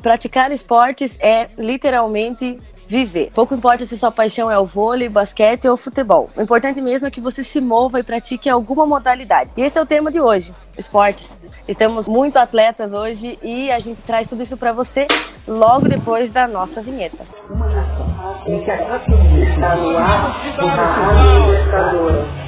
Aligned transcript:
Praticar 0.00 0.50
esportes 0.50 1.16
é 1.20 1.46
literalmente 1.58 2.58
viver. 2.86 3.30
Pouco 3.34 3.54
importa 3.54 3.86
se 3.86 3.96
sua 3.96 4.10
paixão 4.10 4.50
é 4.50 4.58
o 4.58 4.66
vôlei, 4.66 5.08
basquete 5.08 5.66
ou 5.66 5.76
futebol. 5.76 6.28
O 6.36 6.42
importante 6.42 6.80
mesmo 6.80 7.08
é 7.08 7.10
que 7.10 7.20
você 7.20 7.42
se 7.42 7.60
mova 7.60 8.00
e 8.00 8.02
pratique 8.02 8.50
alguma 8.50 8.86
modalidade. 8.86 9.50
E 9.56 9.62
esse 9.62 9.78
é 9.78 9.82
o 9.82 9.86
tema 9.86 10.10
de 10.10 10.20
hoje, 10.20 10.52
esportes. 10.76 11.38
Estamos 11.66 12.08
muito 12.08 12.36
atletas 12.36 12.92
hoje 12.92 13.38
e 13.42 13.70
a 13.70 13.78
gente 13.78 14.02
traz 14.02 14.28
tudo 14.28 14.42
isso 14.42 14.56
para 14.56 14.72
você 14.72 15.06
logo 15.48 15.88
depois 15.88 16.30
da 16.30 16.46
nossa 16.46 16.82
vinheta. 16.82 17.24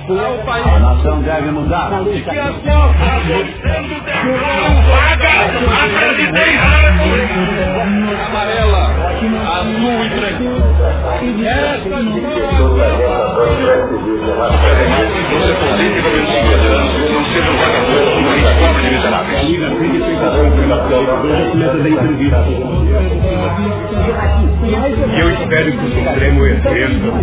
A 0.06 0.78
nação 0.80 1.22
deve 1.22 1.50
mudar. 1.50 1.90
A 1.94 2.02
entrevista. 21.86 22.44
E 24.64 25.20
eu 25.20 25.30
espero 25.30 25.72
que 25.72 25.84
o 25.84 25.90
Supremo 25.90 26.46
exerça 26.46 27.08
o 27.08 27.22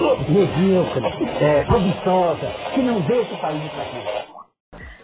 preguiçosa, 1.67 2.47
que 2.73 2.81
não 2.81 3.01
deixa 3.07 3.33
o 3.33 3.41
país 3.41 3.71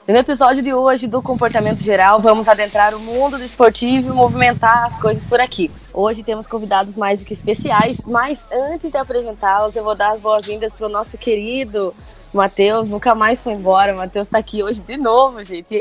E 0.07 0.11
no 0.11 0.17
episódio 0.19 0.61
de 0.61 0.73
hoje 0.73 1.07
do 1.07 1.21
Comportamento 1.21 1.83
Geral, 1.83 2.19
vamos 2.19 2.47
adentrar 2.47 2.93
o 2.93 2.99
mundo 2.99 3.37
do 3.37 3.43
esportivo 3.43 4.11
e 4.11 4.15
movimentar 4.15 4.85
as 4.85 4.99
coisas 4.99 5.23
por 5.23 5.39
aqui. 5.39 5.71
Hoje 5.93 6.23
temos 6.23 6.45
convidados 6.45 6.95
mais 6.95 7.21
do 7.21 7.25
que 7.25 7.33
especiais, 7.33 8.01
mas 8.05 8.47
antes 8.51 8.91
de 8.91 8.97
apresentá-los, 8.97 9.75
eu 9.75 9.83
vou 9.83 9.95
dar 9.95 10.11
as 10.11 10.19
boas-vindas 10.19 10.71
para 10.73 10.87
o 10.87 10.89
nosso 10.89 11.17
querido 11.17 11.93
Matheus, 12.33 12.89
nunca 12.89 13.15
mais 13.15 13.41
foi 13.41 13.53
embora. 13.53 13.93
Matheus 13.95 14.27
está 14.27 14.37
aqui 14.37 14.61
hoje 14.61 14.81
de 14.81 14.97
novo, 14.97 15.43
gente. 15.43 15.79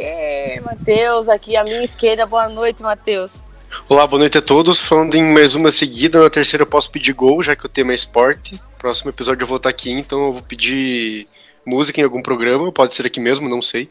Matheus, 0.64 1.28
aqui 1.28 1.56
à 1.56 1.64
minha 1.64 1.82
esquerda. 1.82 2.24
Boa 2.24 2.48
noite, 2.48 2.82
Matheus. 2.82 3.46
Olá, 3.84 4.04
boa 4.04 4.18
noite 4.18 4.36
a 4.36 4.42
todos. 4.42 4.80
Falando 4.80 5.14
em 5.14 5.22
mais 5.32 5.54
uma 5.54 5.70
seguida, 5.70 6.20
na 6.20 6.28
terceira 6.28 6.62
eu 6.62 6.66
posso 6.66 6.90
pedir 6.90 7.12
gol, 7.12 7.40
já 7.40 7.54
que 7.54 7.66
o 7.66 7.68
tema 7.68 7.92
é 7.92 7.94
esporte. 7.94 8.58
Próximo 8.78 9.10
episódio 9.10 9.44
eu 9.44 9.46
vou 9.46 9.58
estar 9.58 9.68
aqui, 9.68 9.92
então 9.92 10.26
eu 10.26 10.32
vou 10.32 10.42
pedir 10.42 11.28
música 11.64 12.00
em 12.00 12.04
algum 12.04 12.20
programa, 12.20 12.72
pode 12.72 12.94
ser 12.94 13.06
aqui 13.06 13.20
mesmo, 13.20 13.48
não 13.48 13.62
sei. 13.62 13.88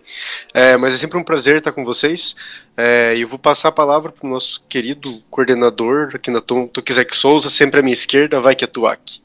É, 0.53 0.75
mas 0.75 0.93
é 0.93 0.97
sempre 0.97 1.17
um 1.17 1.23
prazer 1.23 1.55
estar 1.55 1.71
com 1.71 1.85
vocês. 1.85 2.35
É, 2.75 3.13
e 3.15 3.21
eu 3.21 3.27
vou 3.27 3.39
passar 3.39 3.69
a 3.69 3.71
palavra 3.71 4.11
para 4.11 4.27
o 4.27 4.29
nosso 4.29 4.65
querido 4.67 5.23
coordenador 5.29 6.11
aqui 6.13 6.29
na 6.29 6.41
Tom, 6.41 6.69
Souza, 7.13 7.49
sempre 7.49 7.79
à 7.79 7.83
minha 7.83 7.93
esquerda, 7.93 8.39
vai 8.39 8.53
que 8.53 8.65
é 8.65 8.67
Tuak. 8.67 9.21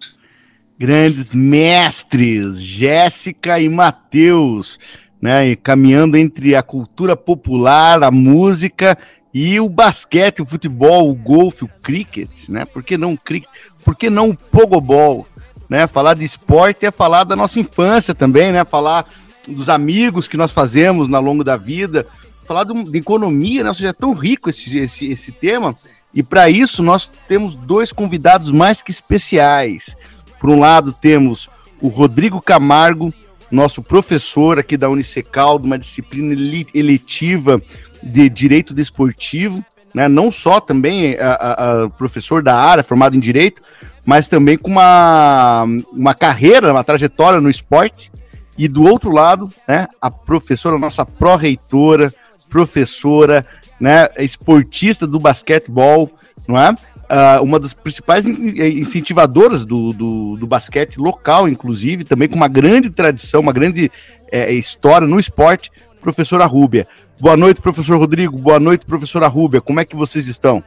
Grandes 0.78 1.32
mestres, 1.32 2.60
Jéssica 2.60 3.58
e 3.58 3.68
Matheus, 3.68 4.78
né, 5.20 5.56
caminhando 5.56 6.16
entre 6.16 6.54
a 6.54 6.62
cultura 6.62 7.16
popular, 7.16 8.02
a 8.02 8.10
música 8.10 8.96
e 9.32 9.60
o 9.60 9.68
basquete, 9.68 10.42
o 10.42 10.46
futebol, 10.46 11.10
o 11.10 11.14
golfe, 11.14 11.64
o 11.64 11.70
cricket, 11.82 12.48
né? 12.48 12.64
Por 12.64 12.82
que 12.82 12.96
não 12.96 13.12
o 13.12 13.18
cricket? 13.18 13.48
Por 13.84 13.94
que 13.94 14.10
não 14.10 14.30
o 14.30 14.36
pogobol? 14.36 15.26
Né? 15.68 15.86
Falar 15.86 16.14
de 16.14 16.24
esporte 16.24 16.84
é 16.84 16.90
falar 16.90 17.24
da 17.24 17.36
nossa 17.36 17.60
infância 17.60 18.14
também, 18.14 18.50
né? 18.50 18.64
Falar 18.64 19.06
dos 19.48 19.68
amigos 19.68 20.26
que 20.26 20.36
nós 20.36 20.52
fazemos 20.52 21.12
ao 21.12 21.22
longo 21.22 21.44
da 21.44 21.56
vida, 21.56 22.06
falar 22.46 22.64
de, 22.64 22.84
de 22.90 22.98
economia, 22.98 23.62
né? 23.62 23.68
Ou 23.68 23.74
seja, 23.74 23.90
é 23.90 23.92
tão 23.92 24.12
rico 24.12 24.50
esse, 24.50 24.78
esse, 24.78 25.06
esse 25.06 25.30
tema. 25.30 25.74
E 26.12 26.22
para 26.22 26.50
isso 26.50 26.82
nós 26.82 27.10
temos 27.28 27.54
dois 27.54 27.92
convidados 27.92 28.50
mais 28.50 28.82
que 28.82 28.90
especiais. 28.90 29.96
Por 30.40 30.50
um 30.50 30.58
lado 30.58 30.92
temos 30.92 31.48
o 31.80 31.86
Rodrigo 31.88 32.40
Camargo, 32.42 33.14
nosso 33.50 33.82
professor 33.82 34.58
aqui 34.58 34.76
da 34.76 34.88
Unicecal, 34.88 35.58
de 35.58 35.66
uma 35.66 35.78
disciplina 35.78 36.34
eletiva 36.74 37.60
de 38.02 38.28
direito 38.28 38.72
desportivo, 38.72 39.64
né? 39.94 40.08
Não 40.08 40.30
só 40.30 40.60
também 40.60 41.18
a, 41.18 41.32
a, 41.32 41.82
a 41.84 41.90
professor 41.90 42.42
da 42.42 42.54
área, 42.54 42.84
formado 42.84 43.16
em 43.16 43.20
direito, 43.20 43.60
mas 44.06 44.28
também 44.28 44.56
com 44.56 44.70
uma, 44.70 45.64
uma 45.92 46.14
carreira, 46.14 46.72
uma 46.72 46.84
trajetória 46.84 47.40
no 47.40 47.50
esporte. 47.50 48.10
E 48.56 48.68
do 48.68 48.84
outro 48.84 49.10
lado, 49.10 49.48
né, 49.66 49.88
a 50.00 50.10
professora, 50.10 50.78
nossa 50.78 51.04
pró-reitora, 51.04 52.12
professora, 52.48 53.46
né, 53.80 54.08
esportista 54.18 55.06
do 55.06 55.18
basquetebol, 55.18 56.10
não 56.46 56.58
é? 56.58 56.74
Uh, 57.10 57.42
uma 57.42 57.58
das 57.58 57.74
principais 57.74 58.24
incentivadoras 58.24 59.64
do, 59.64 59.92
do, 59.92 60.36
do, 60.36 60.46
basquete 60.46 60.96
local, 60.96 61.48
inclusive, 61.48 62.04
também 62.04 62.28
com 62.28 62.36
uma 62.36 62.46
grande 62.46 62.88
tradição, 62.88 63.40
uma 63.40 63.52
grande 63.52 63.90
é, 64.30 64.52
história 64.52 65.08
no 65.08 65.18
esporte, 65.18 65.72
professora 66.00 66.46
Rúbia. 66.46 66.86
Boa 67.20 67.36
noite, 67.36 67.60
professor 67.60 67.98
Rodrigo. 67.98 68.38
Boa 68.38 68.60
noite, 68.60 68.86
professora 68.86 69.26
Rúbia. 69.26 69.60
Como 69.60 69.80
é 69.80 69.84
que 69.84 69.96
vocês 69.96 70.28
estão? 70.28 70.62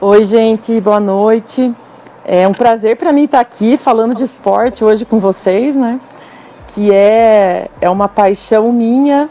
Oi, 0.00 0.24
gente. 0.24 0.80
Boa 0.80 1.00
noite. 1.00 1.70
É 2.24 2.48
um 2.48 2.52
prazer 2.54 2.96
para 2.96 3.12
mim 3.12 3.24
estar 3.24 3.40
aqui 3.40 3.76
falando 3.76 4.14
de 4.14 4.24
esporte 4.24 4.82
hoje 4.82 5.04
com 5.04 5.20
vocês, 5.20 5.76
né? 5.76 6.00
Que 6.68 6.90
é, 6.92 7.70
é 7.80 7.90
uma 7.90 8.08
paixão 8.08 8.72
minha 8.72 9.28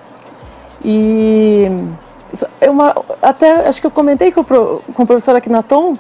e 0.83 1.67
uma, 2.69 2.95
até 3.21 3.67
acho 3.67 3.79
que 3.79 3.87
eu 3.87 3.91
comentei 3.91 4.31
com, 4.31 4.43
com 4.43 5.03
o 5.03 5.07
professor 5.07 5.35
Akinaton, 5.35 5.97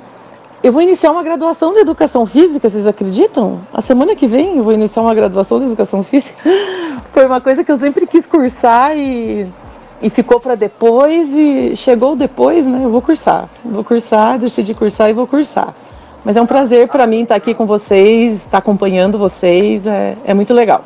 eu 0.63 0.71
vou 0.71 0.81
iniciar 0.81 1.11
uma 1.11 1.23
graduação 1.23 1.73
de 1.73 1.79
educação 1.79 2.25
física, 2.25 2.69
vocês 2.69 2.87
acreditam? 2.87 3.61
A 3.73 3.81
semana 3.81 4.15
que 4.15 4.27
vem 4.27 4.57
eu 4.57 4.63
vou 4.63 4.73
iniciar 4.73 5.01
uma 5.01 5.13
graduação 5.13 5.59
de 5.59 5.65
educação 5.65 6.03
física. 6.03 6.35
Foi 7.13 7.25
uma 7.25 7.39
coisa 7.39 7.63
que 7.63 7.71
eu 7.71 7.77
sempre 7.77 8.07
quis 8.07 8.25
cursar 8.25 8.97
e 8.97 9.49
e 10.01 10.09
ficou 10.09 10.39
para 10.39 10.55
depois 10.55 11.29
e 11.33 11.75
chegou 11.75 12.15
depois, 12.15 12.65
né? 12.65 12.81
Eu 12.83 12.89
vou 12.89 13.01
cursar, 13.01 13.49
vou 13.63 13.83
cursar, 13.83 14.37
decidi 14.37 14.73
cursar 14.73 15.09
e 15.09 15.13
vou 15.13 15.25
cursar. 15.25 15.73
Mas 16.23 16.35
é 16.35 16.41
um 16.41 16.45
prazer 16.45 16.87
para 16.87 17.05
mim 17.07 17.23
estar 17.23 17.35
aqui 17.35 17.53
com 17.53 17.65
vocês, 17.65 18.43
estar 18.43 18.57
acompanhando 18.57 19.17
vocês, 19.17 19.85
é, 19.85 20.17
é 20.25 20.33
muito 20.33 20.53
legal. 20.53 20.83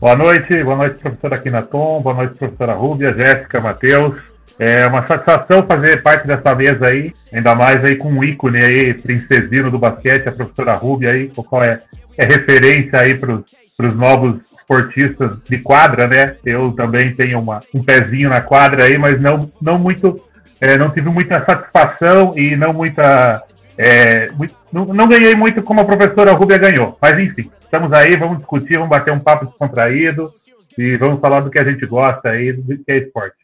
Boa 0.00 0.16
noite, 0.16 0.62
boa 0.64 0.76
noite, 0.76 0.98
professora 0.98 1.38
Kinaton, 1.38 2.00
boa 2.00 2.16
noite, 2.16 2.36
professora 2.36 2.74
Rúbia, 2.74 3.14
Jéssica, 3.16 3.60
Matheus. 3.60 4.31
É 4.58 4.86
uma 4.86 5.06
satisfação 5.06 5.64
fazer 5.64 6.02
parte 6.02 6.26
dessa 6.26 6.54
mesa 6.54 6.88
aí, 6.88 7.12
ainda 7.32 7.54
mais 7.54 7.84
aí 7.84 7.96
com 7.96 8.10
um 8.10 8.22
ícone 8.22 8.62
aí, 8.62 8.94
princesino 8.94 9.70
do 9.70 9.78
basquete, 9.78 10.28
a 10.28 10.32
professora 10.32 10.74
Rúbia 10.74 11.10
aí, 11.10 11.30
qual 11.34 11.62
é, 11.62 11.82
é 12.16 12.24
referência 12.24 13.00
aí 13.00 13.14
para 13.14 13.42
os 13.86 13.96
novos 13.96 14.40
esportistas 14.52 15.38
de 15.48 15.58
quadra, 15.58 16.06
né? 16.06 16.36
Eu 16.44 16.72
também 16.72 17.14
tenho 17.14 17.40
uma, 17.40 17.60
um 17.74 17.82
pezinho 17.82 18.30
na 18.30 18.40
quadra 18.40 18.84
aí, 18.84 18.96
mas 18.96 19.20
não, 19.20 19.50
não 19.60 19.78
muito, 19.78 20.22
é, 20.60 20.76
não 20.76 20.90
tive 20.90 21.10
muita 21.10 21.44
satisfação 21.44 22.32
e 22.36 22.54
não 22.54 22.72
muita, 22.72 23.42
é, 23.76 24.30
muito, 24.32 24.54
não, 24.72 24.84
não, 24.86 25.08
ganhei 25.08 25.34
muito 25.34 25.62
como 25.62 25.80
a 25.80 25.84
professora 25.84 26.32
Rúbia 26.32 26.58
ganhou. 26.58 26.96
Mas 27.00 27.18
enfim, 27.18 27.50
estamos 27.60 27.92
aí, 27.92 28.16
vamos 28.16 28.38
discutir, 28.38 28.74
vamos 28.74 28.90
bater 28.90 29.12
um 29.12 29.20
papo 29.20 29.46
descontraído 29.46 30.32
e 30.78 30.96
vamos 30.96 31.20
falar 31.20 31.40
do 31.40 31.50
que 31.50 31.60
a 31.60 31.64
gente 31.64 31.84
gosta 31.86 32.30
aí, 32.30 32.52
do 32.52 32.78
que 32.78 32.92
é 32.92 32.98
esporte. 32.98 33.41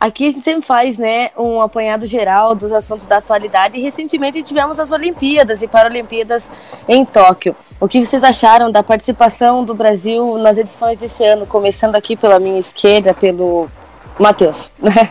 Aqui 0.00 0.28
a 0.28 0.30
gente 0.30 0.42
sempre 0.42 0.62
faz 0.62 0.96
né, 0.96 1.28
um 1.36 1.60
apanhado 1.60 2.06
geral 2.06 2.54
dos 2.54 2.72
assuntos 2.72 3.04
da 3.04 3.18
atualidade 3.18 3.76
e 3.76 3.82
recentemente 3.82 4.42
tivemos 4.42 4.80
as 4.80 4.92
Olimpíadas 4.92 5.60
e 5.60 5.68
Paralimpíadas 5.68 6.50
em 6.88 7.04
Tóquio. 7.04 7.54
O 7.78 7.86
que 7.86 8.02
vocês 8.02 8.24
acharam 8.24 8.72
da 8.72 8.82
participação 8.82 9.62
do 9.62 9.74
Brasil 9.74 10.38
nas 10.38 10.56
edições 10.56 10.96
desse 10.96 11.22
ano? 11.22 11.44
Começando 11.44 11.96
aqui 11.96 12.16
pela 12.16 12.40
minha 12.40 12.58
esquerda, 12.58 13.12
pelo 13.12 13.68
Matheus. 14.18 14.72
Né? 14.78 15.10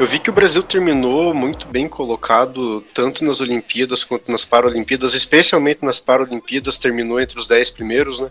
Eu 0.00 0.06
vi 0.06 0.18
que 0.18 0.30
o 0.30 0.32
Brasil 0.32 0.62
terminou 0.62 1.34
muito 1.34 1.68
bem 1.68 1.86
colocado, 1.86 2.80
tanto 2.94 3.22
nas 3.22 3.42
Olimpíadas 3.42 4.02
quanto 4.02 4.32
nas 4.32 4.46
Paralimpíadas, 4.46 5.12
especialmente 5.12 5.84
nas 5.84 6.00
Paralimpíadas, 6.00 6.78
terminou 6.78 7.20
entre 7.20 7.38
os 7.38 7.46
10 7.46 7.70
primeiros, 7.70 8.18
né? 8.18 8.30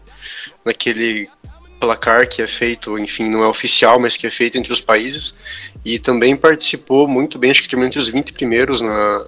Naquele 0.66 1.30
placar 1.82 2.30
que 2.30 2.44
é 2.44 2.48
feito, 2.48 2.98
enfim, 3.00 3.28
não 3.28 3.44
é 3.44 3.48
oficial, 3.48 4.00
mas 4.00 4.16
que 4.16 4.28
é 4.28 4.30
feito 4.30 4.58
entre 4.58 4.72
os 4.72 4.80
países, 4.80 5.36
e 5.84 5.98
também 5.98 6.36
participou 6.36 7.08
muito 7.08 7.40
bem, 7.40 7.50
acho 7.50 7.64
que 7.64 7.68
terminou 7.68 7.88
entre 7.88 8.00
os 8.00 8.08
20 8.08 8.34
primeiros 8.34 8.82
na, 8.82 9.26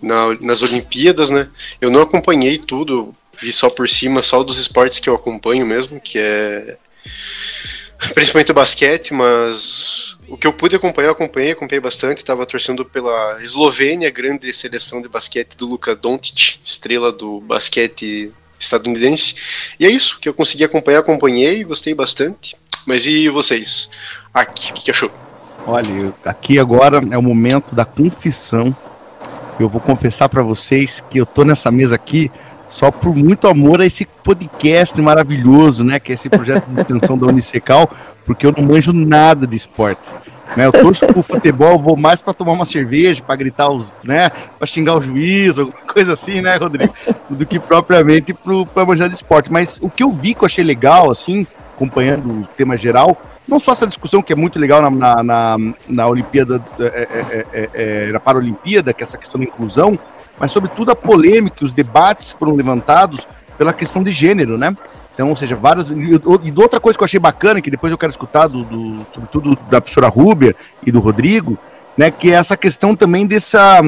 na, 0.00 0.34
nas 0.40 0.62
Olimpíadas, 0.62 1.30
né? 1.30 1.48
Eu 1.80 1.90
não 1.90 2.00
acompanhei 2.00 2.58
tudo, 2.58 3.12
vi 3.42 3.52
só 3.52 3.68
por 3.68 3.88
cima, 3.88 4.22
só 4.22 4.44
dos 4.44 4.58
esportes 4.58 5.00
que 5.00 5.08
eu 5.08 5.16
acompanho 5.16 5.66
mesmo, 5.66 6.00
que 6.00 6.18
é 6.18 6.78
principalmente 8.14 8.52
o 8.52 8.54
basquete, 8.54 9.12
mas 9.12 10.16
o 10.28 10.36
que 10.36 10.46
eu 10.46 10.52
pude 10.52 10.76
acompanhar, 10.76 11.08
eu 11.08 11.12
acompanhei, 11.12 11.52
acompanhei 11.52 11.80
bastante, 11.80 12.18
estava 12.18 12.46
torcendo 12.46 12.84
pela 12.84 13.42
Eslovênia, 13.42 14.10
grande 14.10 14.52
seleção 14.52 15.02
de 15.02 15.08
basquete 15.08 15.56
do 15.56 15.66
Luka 15.66 15.94
Doncic, 15.96 16.60
estrela 16.62 17.10
do 17.10 17.40
basquete 17.40 18.32
estadunidense. 18.64 19.34
E 19.78 19.86
é 19.86 19.90
isso 19.90 20.18
que 20.20 20.28
eu 20.28 20.34
consegui 20.34 20.64
acompanhar, 20.64 21.00
acompanhei, 21.00 21.64
gostei 21.64 21.94
bastante. 21.94 22.56
Mas 22.86 23.06
e 23.06 23.28
vocês? 23.28 23.88
Aqui, 24.32 24.70
o 24.70 24.74
que, 24.74 24.84
que 24.84 24.90
achou? 24.90 25.10
Olha, 25.66 26.12
aqui 26.24 26.58
agora 26.58 27.00
é 27.10 27.16
o 27.16 27.22
momento 27.22 27.74
da 27.74 27.84
confissão. 27.84 28.76
Eu 29.58 29.68
vou 29.68 29.80
confessar 29.80 30.28
para 30.28 30.42
vocês 30.42 31.02
que 31.08 31.18
eu 31.18 31.24
tô 31.24 31.44
nessa 31.44 31.70
mesa 31.70 31.94
aqui 31.94 32.30
só 32.68 32.90
por 32.90 33.14
muito 33.14 33.46
amor 33.46 33.80
a 33.80 33.86
esse 33.86 34.04
podcast 34.04 35.00
maravilhoso, 35.00 35.84
né? 35.84 36.00
Que 36.00 36.12
é 36.12 36.14
esse 36.14 36.28
projeto 36.28 36.66
de 36.66 36.80
extensão 36.80 37.16
da 37.16 37.26
Unicecal, 37.26 37.90
porque 38.26 38.44
eu 38.44 38.52
não 38.52 38.64
manjo 38.64 38.92
nada 38.92 39.46
de 39.46 39.56
esporte. 39.56 40.10
Né, 40.56 40.66
eu 40.66 40.72
torço 40.72 41.06
pro 41.06 41.22
futebol, 41.22 41.78
vou 41.78 41.96
mais 41.96 42.22
para 42.22 42.32
tomar 42.32 42.52
uma 42.52 42.66
cerveja, 42.66 43.22
para 43.22 43.34
gritar 43.34 43.68
os, 43.68 43.92
né, 44.04 44.30
para 44.30 44.66
xingar 44.66 44.96
o 44.96 45.00
juiz, 45.00 45.58
alguma 45.58 45.80
coisa 45.92 46.12
assim, 46.12 46.40
né, 46.40 46.56
Rodrigo, 46.56 46.94
do 47.28 47.44
que 47.44 47.58
propriamente 47.58 48.32
para 48.32 48.84
manjar 48.84 49.08
de 49.08 49.14
esporte. 49.14 49.50
Mas 49.50 49.78
o 49.80 49.90
que 49.90 50.02
eu 50.02 50.10
vi 50.10 50.34
que 50.34 50.42
eu 50.42 50.46
achei 50.46 50.62
legal, 50.62 51.10
assim, 51.10 51.46
acompanhando 51.74 52.30
o 52.30 52.46
tema 52.56 52.76
geral, 52.76 53.20
não 53.46 53.58
só 53.58 53.72
essa 53.72 53.86
discussão 53.86 54.22
que 54.22 54.32
é 54.32 54.36
muito 54.36 54.58
legal 54.58 54.80
na, 54.82 54.90
na, 54.90 55.22
na, 55.22 55.56
na 55.88 56.06
Olimpíada, 56.06 56.62
é, 56.78 56.84
é, 56.84 57.46
é, 57.52 57.70
é, 57.74 58.12
na 58.12 58.20
Paralimpíada, 58.20 58.92
que 58.92 59.02
é 59.02 59.04
essa 59.04 59.18
questão 59.18 59.40
da 59.40 59.46
inclusão, 59.46 59.98
mas 60.38 60.52
sobretudo 60.52 60.90
a 60.90 60.96
polêmica, 60.96 61.64
os 61.64 61.72
debates 61.72 62.32
foram 62.32 62.54
levantados 62.54 63.26
pela 63.58 63.72
questão 63.72 64.02
de 64.02 64.10
gênero, 64.10 64.56
né? 64.58 64.74
Então, 65.14 65.30
ou 65.30 65.36
seja, 65.36 65.54
várias. 65.54 65.88
E, 65.90 66.52
outra 66.56 66.80
coisa 66.80 66.98
que 66.98 67.02
eu 67.02 67.06
achei 67.06 67.20
bacana, 67.20 67.60
que 67.60 67.70
depois 67.70 67.90
eu 67.90 67.98
quero 67.98 68.10
escutar, 68.10 68.48
do, 68.48 68.64
do, 68.64 69.06
sobretudo 69.12 69.56
da 69.70 69.80
professora 69.80 70.08
Rúbia 70.08 70.56
e 70.84 70.90
do 70.90 70.98
Rodrigo, 70.98 71.56
né? 71.96 72.10
Que 72.10 72.32
é 72.32 72.34
essa 72.34 72.56
questão 72.56 72.96
também 72.96 73.24
dessa 73.24 73.80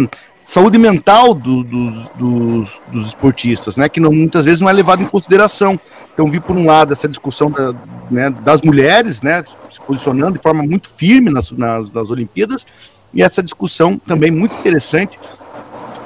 saúde 0.44 0.78
mental 0.78 1.34
do, 1.34 1.64
do, 1.64 1.90
dos, 2.14 2.80
dos 2.92 3.06
esportistas, 3.08 3.76
né? 3.76 3.88
Que 3.88 3.98
não, 3.98 4.12
muitas 4.12 4.44
vezes 4.44 4.60
não 4.60 4.70
é 4.70 4.72
levado 4.72 5.02
em 5.02 5.06
consideração. 5.06 5.78
Então, 6.14 6.30
vi 6.30 6.38
por 6.38 6.56
um 6.56 6.64
lado 6.64 6.92
essa 6.92 7.08
discussão 7.08 7.50
da, 7.50 7.74
né, 8.08 8.30
das 8.30 8.62
mulheres, 8.62 9.20
né? 9.20 9.42
Se 9.68 9.80
posicionando 9.80 10.34
de 10.34 10.42
forma 10.42 10.62
muito 10.62 10.88
firme 10.96 11.28
nas, 11.28 11.50
nas, 11.50 11.90
nas 11.90 12.10
Olimpíadas, 12.10 12.64
e 13.12 13.22
essa 13.22 13.42
discussão 13.42 13.98
também 13.98 14.30
muito 14.30 14.54
interessante 14.54 15.18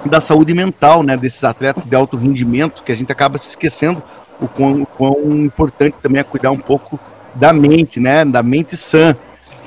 da 0.07 0.21
saúde 0.21 0.55
mental, 0.55 1.03
né, 1.03 1.15
desses 1.17 1.45
atletas 1.45 1.85
de 1.85 1.95
alto 1.95 2.17
rendimento, 2.17 2.83
que 2.83 2.91
a 2.91 2.95
gente 2.95 3.13
acaba 3.13 3.37
se 3.37 3.51
esquecendo 3.51 4.03
o 4.41 4.49
quão, 4.49 4.83
o 4.83 4.87
quão 4.87 5.17
importante 5.37 5.97
também 6.03 6.21
é 6.21 6.25
cuidar 6.25 6.51
um 6.51 6.59
pouco 6.59 6.99
da 7.35 7.53
mente, 7.53 8.01
né, 8.01 8.25
da 8.25 8.43
mente 8.43 8.77
sã. 8.77 9.17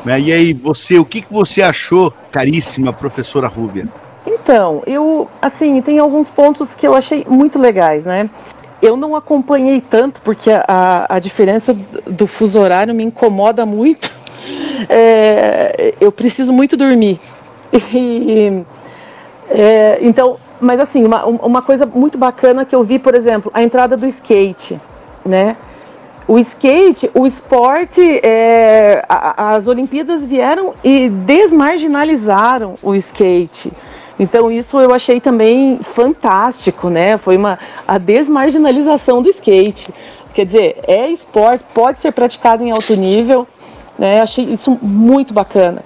Né? 0.04 0.20
E 0.20 0.34
aí, 0.34 0.54
você, 0.54 1.00
o 1.00 1.06
que, 1.06 1.22
que 1.22 1.32
você 1.32 1.62
achou, 1.62 2.14
caríssima 2.32 2.92
professora 2.92 3.48
Rúbia? 3.48 3.88
Então, 4.26 4.82
eu, 4.86 5.30
assim, 5.42 5.82
tem 5.82 6.00
alguns 6.00 6.30
pontos 6.30 6.76
que 6.76 6.88
eu 6.88 6.96
achei 6.96 7.26
muito 7.30 7.60
legais, 7.60 8.04
né? 8.04 8.30
Eu 8.82 8.98
não 8.98 9.16
acompanhei 9.16 9.80
tanto, 9.80 10.20
porque 10.22 10.50
a, 10.52 11.06
a 11.08 11.20
diferença 11.20 11.74
do 12.06 12.28
fuso 12.28 12.60
horário 12.60 12.94
me 12.94 13.04
incomoda 13.04 13.66
muito. 13.66 14.12
É, 14.90 15.94
eu 16.02 16.12
preciso 16.12 16.52
muito 16.52 16.76
dormir. 16.76 17.20
E, 17.94 18.64
é, 19.50 20.00
então, 20.02 20.38
mas 20.60 20.80
assim, 20.80 21.06
uma, 21.06 21.26
uma 21.26 21.62
coisa 21.62 21.86
muito 21.86 22.18
bacana 22.18 22.66
que 22.66 22.76
eu 22.76 22.84
vi, 22.84 23.00
por 23.00 23.16
exemplo, 23.16 23.52
a 23.54 23.62
entrada 23.62 23.98
do 23.98 24.06
skate, 24.08 24.80
né? 25.26 25.58
O 26.28 26.40
skate, 26.40 27.12
o 27.14 27.28
esporte, 27.28 28.02
é, 28.24 29.04
a, 29.10 29.54
as 29.56 29.68
Olimpíadas 29.68 30.24
vieram 30.24 30.74
e 30.84 31.10
desmarginalizaram 31.10 32.76
o 32.82 32.96
skate. 32.96 33.72
Então 34.18 34.50
isso 34.50 34.80
eu 34.80 34.94
achei 34.94 35.20
também 35.20 35.80
fantástico, 35.84 36.90
né? 36.90 37.18
Foi 37.18 37.36
uma 37.36 37.60
a 37.88 37.98
desmarginalização 37.98 39.22
do 39.22 39.30
skate. 39.30 39.94
Quer 40.34 40.46
dizer, 40.46 40.78
é 40.88 41.08
esporte, 41.10 41.66
pode 41.74 41.98
ser 41.98 42.12
praticado 42.12 42.64
em 42.64 42.72
alto 42.72 42.96
nível, 42.96 43.48
né? 43.98 44.22
Achei 44.22 44.46
isso 44.46 44.78
muito 44.82 45.34
bacana. 45.34 45.84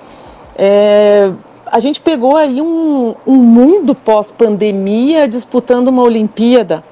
É, 0.56 1.31
a 1.72 1.80
gente 1.80 2.02
pegou 2.02 2.36
aí 2.38 2.62
um, 2.62 3.16
um 3.25 3.36
mundo 3.36 3.94
pós-pandemia 3.94 5.28
disputando 5.28 5.88
uma 5.90 6.04
Olimpíada, 6.04 6.84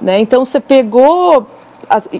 né? 0.00 0.20
Então 0.20 0.44
você 0.44 0.60
pegou 0.60 1.46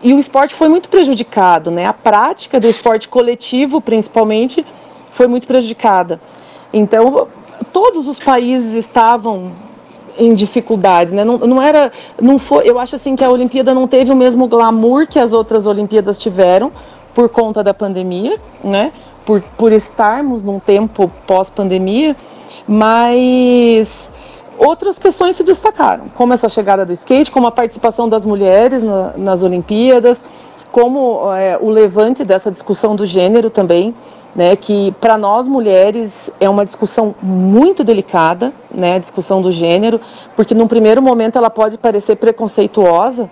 e 0.03 0.13
o 0.13 0.19
esporte 0.19 0.55
foi 0.55 0.69
muito 0.69 0.89
prejudicado, 0.89 1.71
né? 1.71 1.87
A 1.87 1.93
prática 1.93 2.59
do 2.59 2.67
esporte 2.67 3.09
coletivo, 3.09 3.81
principalmente, 3.81 4.67
foi 5.13 5.27
muito 5.27 5.47
prejudicada. 5.47 6.21
Então 6.73 7.29
todos 7.73 8.07
os 8.07 8.19
países 8.19 8.75
estavam 8.75 9.53
em 10.19 10.35
dificuldades, 10.35 11.13
né? 11.13 11.25
Não, 11.25 11.39
não 11.39 11.63
era, 11.63 11.93
não 12.21 12.39
foi. 12.39 12.69
Eu 12.69 12.79
acho 12.79 12.97
assim 12.97 13.15
que 13.15 13.25
a 13.25 13.31
Olimpíada 13.31 13.73
não 13.73 13.87
teve 13.87 14.11
o 14.13 14.17
mesmo 14.17 14.49
glamour 14.49 15.07
que 15.07 15.19
as 15.19 15.33
outras 15.33 15.67
Olimpíadas 15.67 16.19
tiveram 16.19 16.73
por 17.15 17.29
conta 17.29 17.63
da 17.63 17.73
pandemia, 17.73 18.39
né? 18.63 18.93
Por, 19.31 19.41
por 19.57 19.73
estarmos 19.73 20.43
num 20.43 20.59
tempo 20.59 21.09
pós-pandemia, 21.25 22.17
mas 22.67 24.11
outras 24.59 24.99
questões 24.99 25.37
se 25.37 25.45
destacaram, 25.45 26.07
como 26.17 26.33
essa 26.33 26.49
chegada 26.49 26.85
do 26.85 26.93
skate, 26.93 27.31
como 27.31 27.47
a 27.47 27.53
participação 27.53 28.09
das 28.09 28.25
mulheres 28.25 28.83
na, 28.83 29.13
nas 29.17 29.45
Olimpíadas, 29.45 30.25
como 30.73 31.33
é, 31.33 31.57
o 31.61 31.71
levante 31.71 32.25
dessa 32.25 32.51
discussão 32.51 32.97
do 32.97 33.07
gênero 33.07 33.51
também, 33.51 33.95
né, 34.35 34.57
que 34.57 34.91
para 35.01 35.17
nós 35.17 35.47
mulheres 35.47 36.29
é 36.41 36.51
uma 36.51 36.65
discussão 36.65 37.15
muito 37.23 37.85
delicada, 37.85 38.53
né, 38.69 38.97
a 38.97 38.99
discussão 38.99 39.41
do 39.41 39.53
gênero, 39.53 40.01
porque 40.35 40.57
num 40.57 40.67
primeiro 40.67 41.01
momento 41.01 41.39
ela 41.39 41.51
pode 41.51 41.79
parecer 41.79 42.17
preconceituosa, 42.17 43.31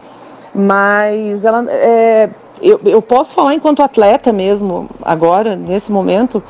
mas 0.55 1.45
ela 1.45 1.67
é, 1.69 2.31
eu, 2.63 2.81
eu 2.85 3.03
posso 3.03 3.35
falar 3.35 3.55
enquanto 3.55 3.83
atleta 3.83 4.33
mesmo, 4.33 4.89
agora, 5.03 5.57
nesse 5.57 5.91
momento, 5.93 6.43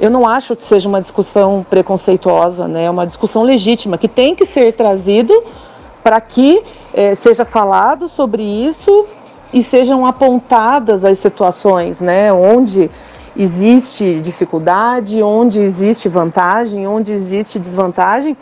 eu 0.00 0.10
não 0.10 0.26
acho 0.26 0.56
que 0.56 0.62
seja 0.62 0.88
uma 0.88 1.00
discussão 1.00 1.64
preconceituosa, 1.68 2.66
né? 2.66 2.84
é 2.84 2.90
uma 2.90 3.06
discussão 3.06 3.42
legítima, 3.42 3.96
que 3.96 4.08
tem 4.08 4.34
que 4.34 4.44
ser 4.44 4.72
trazido 4.72 5.32
para 6.02 6.20
que 6.20 6.62
é, 6.92 7.14
seja 7.14 7.44
falado 7.44 8.08
sobre 8.08 8.42
isso 8.42 9.06
e 9.52 9.62
sejam 9.62 10.04
apontadas 10.04 11.04
as 11.04 11.18
situações 11.18 12.00
né? 12.00 12.32
onde 12.32 12.90
existe 13.36 14.20
dificuldade, 14.20 15.22
onde 15.22 15.60
existe 15.60 16.08
vantagem, 16.08 16.86
onde 16.86 17.12
existe 17.12 17.58
desvantagem, 17.58 18.36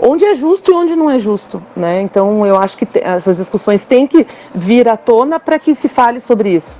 onde 0.00 0.24
é 0.24 0.34
justo 0.34 0.70
e 0.70 0.74
onde 0.74 0.96
não 0.96 1.10
é 1.10 1.18
justo, 1.18 1.62
né? 1.76 2.02
Então 2.02 2.46
eu 2.46 2.56
acho 2.56 2.76
que 2.76 2.86
essas 2.94 3.36
discussões 3.36 3.84
têm 3.84 4.06
que 4.06 4.26
vir 4.54 4.88
à 4.88 4.96
tona 4.96 5.38
para 5.38 5.58
que 5.58 5.74
se 5.74 5.88
fale 5.88 6.20
sobre 6.20 6.50
isso. 6.50 6.76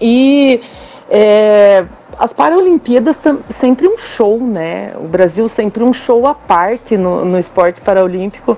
E 0.00 0.60
é, 1.08 1.84
as 2.18 2.32
Paralimpíadas 2.32 3.18
sempre 3.50 3.88
um 3.88 3.98
show, 3.98 4.38
né? 4.38 4.92
O 4.96 5.06
Brasil 5.08 5.48
sempre 5.48 5.82
um 5.82 5.92
show 5.92 6.26
à 6.26 6.34
parte 6.34 6.96
no, 6.96 7.24
no 7.24 7.38
esporte 7.38 7.80
paralímpico. 7.80 8.56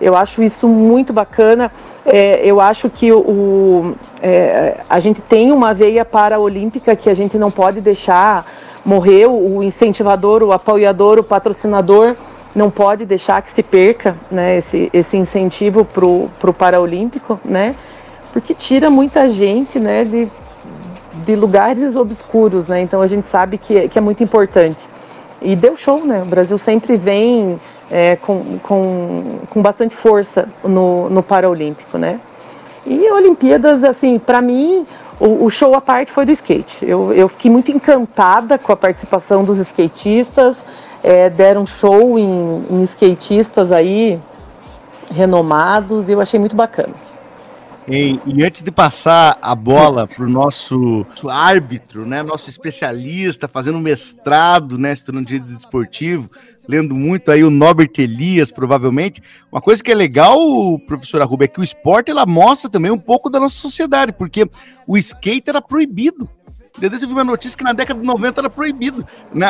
Eu 0.00 0.16
acho 0.16 0.42
isso 0.42 0.66
muito 0.66 1.12
bacana. 1.12 1.70
É, 2.04 2.40
eu 2.44 2.60
acho 2.60 2.90
que 2.90 3.12
o, 3.12 3.94
é, 4.20 4.80
a 4.90 4.98
gente 4.98 5.20
tem 5.20 5.52
uma 5.52 5.72
veia 5.72 6.04
paraolímpica 6.04 6.96
que 6.96 7.08
a 7.08 7.14
gente 7.14 7.38
não 7.38 7.50
pode 7.50 7.80
deixar 7.80 8.44
morrer. 8.84 9.26
O 9.26 9.62
incentivador, 9.62 10.42
o 10.42 10.52
apoiador, 10.52 11.18
o 11.18 11.24
patrocinador 11.24 12.16
não 12.54 12.70
pode 12.70 13.04
deixar 13.06 13.40
que 13.42 13.50
se 13.50 13.62
perca 13.62 14.16
né, 14.30 14.58
esse, 14.58 14.90
esse 14.92 15.16
incentivo 15.16 15.84
para 15.84 16.04
o 16.06 16.54
Paraolímpico, 16.54 17.40
né, 17.44 17.74
porque 18.32 18.54
tira 18.54 18.90
muita 18.90 19.28
gente 19.28 19.78
né, 19.78 20.04
de, 20.04 20.28
de 21.24 21.36
lugares 21.36 21.96
obscuros, 21.96 22.66
né, 22.66 22.82
então 22.82 23.00
a 23.00 23.06
gente 23.06 23.26
sabe 23.26 23.58
que, 23.58 23.78
é, 23.78 23.88
que 23.88 23.98
é 23.98 24.00
muito 24.00 24.22
importante. 24.22 24.86
E 25.40 25.56
deu 25.56 25.76
show, 25.76 26.04
né, 26.04 26.22
o 26.22 26.26
Brasil 26.26 26.56
sempre 26.58 26.96
vem 26.96 27.60
é, 27.90 28.16
com, 28.16 28.58
com, 28.62 29.38
com 29.48 29.62
bastante 29.62 29.94
força 29.94 30.48
no, 30.62 31.08
no 31.10 31.22
Paraolímpico, 31.22 31.98
né. 31.98 32.20
E 32.84 33.10
Olimpíadas, 33.12 33.84
assim, 33.84 34.18
para 34.18 34.42
mim, 34.42 34.84
o, 35.20 35.44
o, 35.44 35.50
show 35.50 35.74
à 35.74 35.80
parte 35.80 36.10
foi 36.10 36.24
do 36.24 36.32
skate. 36.32 36.84
Eu, 36.84 37.12
eu 37.12 37.28
fiquei 37.28 37.50
muito 37.50 37.70
encantada 37.70 38.58
com 38.58 38.72
a 38.72 38.76
participação 38.76 39.44
dos 39.44 39.58
skatistas, 39.58 40.64
é, 41.02 41.28
deram 41.28 41.66
show 41.66 42.18
em, 42.18 42.64
em 42.70 42.82
skatistas 42.84 43.72
aí 43.72 44.20
renomados 45.10 46.08
e 46.08 46.12
eu 46.12 46.20
achei 46.20 46.38
muito 46.38 46.56
bacana. 46.56 46.94
E, 47.88 48.20
e, 48.24 48.44
antes 48.44 48.62
de 48.62 48.70
passar 48.70 49.36
a 49.42 49.56
bola 49.56 50.06
para 50.06 50.24
o 50.24 50.28
nosso, 50.28 51.04
nosso, 51.08 51.28
árbitro, 51.28 52.06
né, 52.06 52.22
nosso 52.22 52.48
especialista, 52.48 53.48
fazendo 53.48 53.80
mestrado, 53.80 54.78
né, 54.78 54.92
estudando 54.92 55.26
direito 55.26 55.52
desportivo, 55.52 56.30
lendo 56.68 56.94
muito 56.94 57.32
aí 57.32 57.42
o 57.42 57.50
Norbert 57.50 57.90
Elias, 57.98 58.52
provavelmente. 58.52 59.20
Uma 59.50 59.60
coisa 59.60 59.82
que 59.82 59.90
é 59.90 59.94
legal, 59.96 60.38
professora 60.86 61.24
Rubia, 61.24 61.46
é 61.46 61.48
que 61.48 61.60
o 61.60 61.64
esporte 61.64 62.08
ela 62.08 62.24
mostra 62.24 62.70
também 62.70 62.92
um 62.92 62.98
pouco 62.98 63.28
da 63.28 63.40
nossa 63.40 63.56
sociedade, 63.56 64.12
porque 64.12 64.48
o 64.86 64.96
skate 64.96 65.50
era 65.50 65.60
proibido. 65.60 66.28
Desde 66.78 67.04
eu 67.04 67.08
vi 67.08 67.14
uma 67.14 67.24
notícia 67.24 67.56
que 67.56 67.64
na 67.64 67.72
década 67.72 68.00
de 68.00 68.06
90 68.06 68.40
era 68.40 68.50
proibido. 68.50 69.06
Né? 69.34 69.46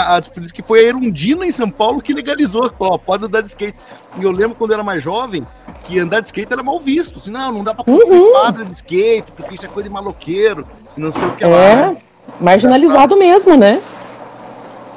Que 0.52 0.62
foi 0.62 0.80
a 0.80 0.88
Erundina 0.88 1.46
em 1.46 1.52
São 1.52 1.70
Paulo 1.70 2.02
que 2.02 2.12
legalizou. 2.12 2.70
Falou, 2.72 2.98
pode 2.98 3.24
andar 3.24 3.42
de 3.42 3.48
skate. 3.48 3.78
E 4.18 4.24
eu 4.24 4.32
lembro 4.32 4.56
quando 4.56 4.72
eu 4.72 4.74
era 4.74 4.84
mais 4.84 5.02
jovem 5.02 5.46
que 5.84 5.98
andar 5.98 6.20
de 6.20 6.26
skate 6.26 6.52
era 6.52 6.62
mal 6.62 6.80
visto. 6.80 7.18
Assim, 7.18 7.30
não, 7.30 7.52
não 7.52 7.64
dá 7.64 7.74
pra 7.74 7.84
construir 7.84 8.18
uhum. 8.18 8.32
quadra 8.32 8.64
de 8.64 8.72
skate, 8.72 9.32
porque 9.32 9.54
isso 9.54 9.64
é 9.64 9.68
coisa 9.68 9.88
de 9.88 9.94
maloqueiro, 9.94 10.66
não 10.96 11.12
sei 11.12 11.24
o 11.24 11.36
que 11.36 11.44
é, 11.44 11.46
lá. 11.46 11.96
Marginalizado 12.40 13.16
mesmo, 13.16 13.56
né? 13.56 13.80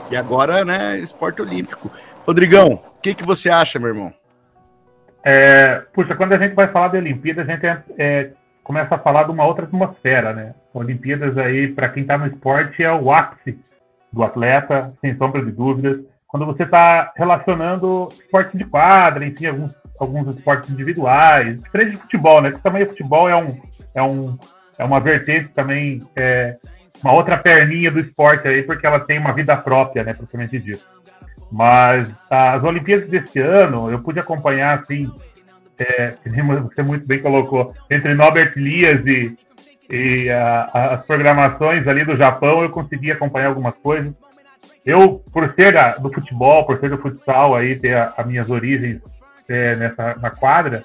E 0.10 0.16
agora, 0.16 0.64
né, 0.64 1.00
esporte 1.00 1.42
olímpico. 1.42 1.92
Rodrigão, 2.26 2.82
o 2.96 3.02
que, 3.02 3.14
que 3.14 3.26
você 3.26 3.50
acha, 3.50 3.80
meu 3.80 3.90
irmão? 3.90 4.14
É, 5.24 5.82
puxa, 5.94 6.16
quando 6.16 6.34
a 6.34 6.38
gente 6.38 6.54
vai 6.54 6.68
falar 6.72 6.90
de 6.90 6.98
Olimpíada, 6.98 7.42
a 7.42 7.46
gente 7.46 7.66
é, 7.66 7.84
é, 7.98 8.30
começa 8.66 8.96
a 8.96 9.00
falar 9.00 9.24
de 9.24 9.32
uma 9.32 9.46
outra 9.46 9.66
atmosfera, 9.66 10.34
né? 10.34 10.56
Olimpíadas 10.74 11.38
aí, 11.38 11.68
para 11.68 11.88
quem 11.88 12.02
está 12.02 12.18
no 12.18 12.26
esporte, 12.26 12.84
é 12.84 12.92
o 12.92 13.12
ápice 13.14 13.58
do 14.12 14.24
atleta, 14.24 14.92
sem 15.00 15.16
sombra 15.16 15.46
de 15.46 15.52
dúvidas. 15.52 16.00
Quando 16.28 16.48
você 16.48 16.64
está 16.64 17.14
relacionando 17.16 18.08
esporte 18.12 18.58
de 18.58 18.66
quadra, 18.66 19.24
enfim, 19.24 19.46
alguns, 19.46 19.76
alguns 20.00 20.28
esportes 20.28 20.70
individuais, 20.72 21.62
diferente 21.62 21.92
de 21.92 21.98
futebol, 21.98 22.42
né? 22.42 22.52
Que 22.52 22.60
também 22.60 22.82
o 22.82 22.88
futebol 22.88 23.30
é, 23.30 23.36
um, 23.36 23.46
é, 23.96 24.02
um, 24.02 24.36
é 24.80 24.84
uma 24.84 25.00
vertente 25.00 25.50
também, 25.50 26.00
é, 26.16 26.52
uma 27.04 27.14
outra 27.14 27.38
perninha 27.38 27.92
do 27.92 28.00
esporte 28.00 28.48
aí, 28.48 28.64
porque 28.64 28.88
ela 28.88 29.00
tem 29.00 29.20
uma 29.20 29.32
vida 29.32 29.56
própria, 29.56 30.04
né, 30.04 30.16
propriamente 30.16 30.58
dito. 30.58 30.84
Mas 31.52 32.12
as 32.32 32.64
Olimpíadas 32.64 33.08
desse 33.08 33.40
ano, 33.40 33.92
eu 33.92 34.00
pude 34.00 34.20
acompanhar, 34.20 34.80
assim, 34.80 35.08
é, 35.80 36.16
você 36.62 36.82
muito 36.82 37.08
bem 37.08 37.22
colocou, 37.22 37.74
entre 37.90 38.14
Norbert 38.14 38.54
Elias 38.56 39.06
e, 39.06 39.38
e 39.90 40.30
a, 40.30 40.94
as 40.94 41.06
programações 41.06 41.88
ali 41.88 42.06
do 42.06 42.16
Japão, 42.16 42.62
eu 42.62 42.70
consegui 42.70 43.12
acompanhar 43.12 43.48
algumas 43.48 43.76
coisas. 43.76 44.18
Eu, 44.86 45.24
por 45.32 45.54
ser 45.56 45.74
da, 45.74 45.96
do 45.98 46.14
futebol, 46.14 46.66
por 46.66 46.80
ser 46.80 46.90
do 46.90 46.98
futsal, 46.98 47.56
aí 47.56 47.78
ter 47.78 47.96
as 47.96 48.28
minhas 48.28 48.50
origens 48.50 49.02
é, 49.50 49.76
nessa, 49.76 50.16
na 50.16 50.30
quadra, 50.30 50.84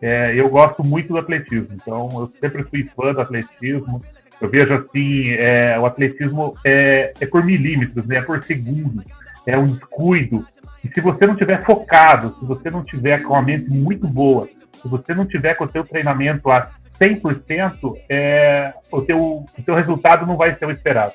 é, 0.00 0.38
eu 0.38 0.48
gosto 0.48 0.84
muito 0.84 1.08
do 1.08 1.18
atletismo. 1.18 1.68
Então, 1.72 2.08
eu 2.12 2.26
sempre 2.40 2.62
fui 2.64 2.84
fã 2.84 3.12
do 3.12 3.20
atletismo. 3.20 4.02
Eu 4.40 4.48
vejo 4.48 4.74
assim, 4.74 5.30
é, 5.30 5.78
o 5.78 5.86
atletismo 5.86 6.54
é, 6.64 7.12
é 7.20 7.26
por 7.26 7.44
milímetros, 7.44 8.06
né? 8.06 8.16
é 8.18 8.22
por 8.22 8.42
segundos 8.44 9.04
é 9.48 9.58
um 9.58 9.66
descuido. 9.66 10.46
E 10.84 10.88
se 10.88 11.00
você 11.00 11.26
não 11.26 11.34
tiver 11.34 11.64
focado, 11.64 12.36
se 12.38 12.44
você 12.44 12.70
não 12.70 12.84
tiver 12.84 13.22
com 13.22 13.34
a 13.34 13.42
mente 13.42 13.68
muito 13.70 14.06
boa, 14.06 14.48
se 14.80 14.88
você 14.88 15.14
não 15.14 15.26
tiver 15.26 15.54
com 15.54 15.64
o 15.64 15.68
seu 15.68 15.84
treinamento 15.84 16.50
a 16.50 16.70
100%, 17.00 17.94
é, 18.08 18.72
o, 18.90 19.02
teu, 19.02 19.18
o 19.20 19.62
teu 19.64 19.74
resultado 19.74 20.26
não 20.26 20.36
vai 20.36 20.54
ser 20.56 20.66
o 20.66 20.70
esperado. 20.70 21.12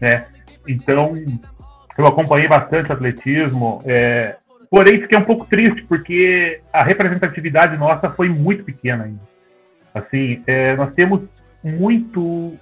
Né? 0.00 0.26
Então, 0.66 1.14
eu 1.96 2.06
acompanhei 2.06 2.48
bastante 2.48 2.92
atletismo, 2.92 3.80
é, 3.84 4.36
porém 4.70 5.00
fiquei 5.00 5.18
um 5.18 5.24
pouco 5.24 5.46
triste 5.46 5.82
porque 5.82 6.60
a 6.72 6.84
representatividade 6.84 7.76
nossa 7.76 8.10
foi 8.10 8.28
muito 8.28 8.64
pequena 8.64 9.04
ainda. 9.04 9.20
Assim, 9.94 10.42
é, 10.46 10.74
nós 10.74 10.92
temos 10.94 11.22
muito 11.62 12.54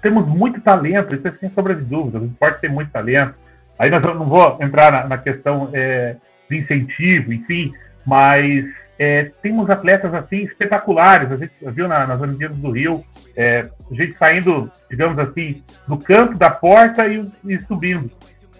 temos 0.00 0.26
muito 0.26 0.60
talento, 0.60 1.14
isso 1.14 1.26
é 1.26 1.32
sem 1.32 1.50
sombra 1.50 1.74
de 1.74 1.84
dúvida, 1.84 2.20
o 2.20 2.26
esporte 2.26 2.60
tem 2.60 2.70
muito 2.70 2.90
talento, 2.90 3.34
Aí 3.78 3.90
nós 3.90 4.02
não 4.02 4.28
vou 4.28 4.58
entrar 4.60 4.90
na, 4.90 5.06
na 5.06 5.18
questão 5.18 5.70
é, 5.72 6.16
de 6.50 6.58
incentivo, 6.58 7.32
enfim, 7.32 7.72
mas 8.04 8.64
é, 8.98 9.30
temos 9.40 9.70
atletas 9.70 10.12
assim 10.12 10.38
espetaculares. 10.38 11.30
A 11.30 11.36
gente 11.36 11.52
viu 11.66 11.86
na, 11.86 12.06
nas 12.06 12.20
Olimpíadas 12.20 12.56
do 12.56 12.70
Rio, 12.70 13.04
é, 13.36 13.68
a 13.90 13.94
gente 13.94 14.12
saindo, 14.14 14.70
digamos 14.90 15.18
assim, 15.18 15.62
do 15.86 15.96
canto 15.96 16.36
da 16.36 16.50
porta 16.50 17.06
e, 17.06 17.24
e 17.44 17.58
subindo. 17.60 18.10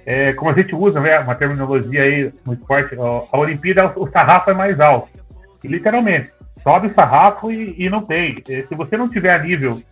É, 0.06 0.32
como 0.32 0.50
a 0.50 0.54
gente 0.54 0.74
usa 0.74 1.00
né, 1.00 1.18
uma 1.18 1.34
terminologia 1.34 2.02
aí 2.02 2.32
no 2.46 2.54
esporte, 2.54 2.96
a 2.98 3.36
Olimpíada, 3.36 3.92
o 3.96 4.08
sarrafo 4.08 4.50
é 4.50 4.54
mais 4.54 4.80
alto. 4.80 5.10
E, 5.62 5.68
literalmente, 5.68 6.32
sobe 6.62 6.86
o 6.86 6.94
sarrafo 6.94 7.50
e, 7.50 7.74
e 7.76 7.90
não 7.90 8.02
tem. 8.02 8.42
É, 8.48 8.62
se 8.62 8.74
você 8.74 8.96
não 8.96 9.08
tiver 9.08 9.42
nível 9.42 9.82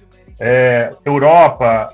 é, 0.41 0.93
Europa, 1.05 1.93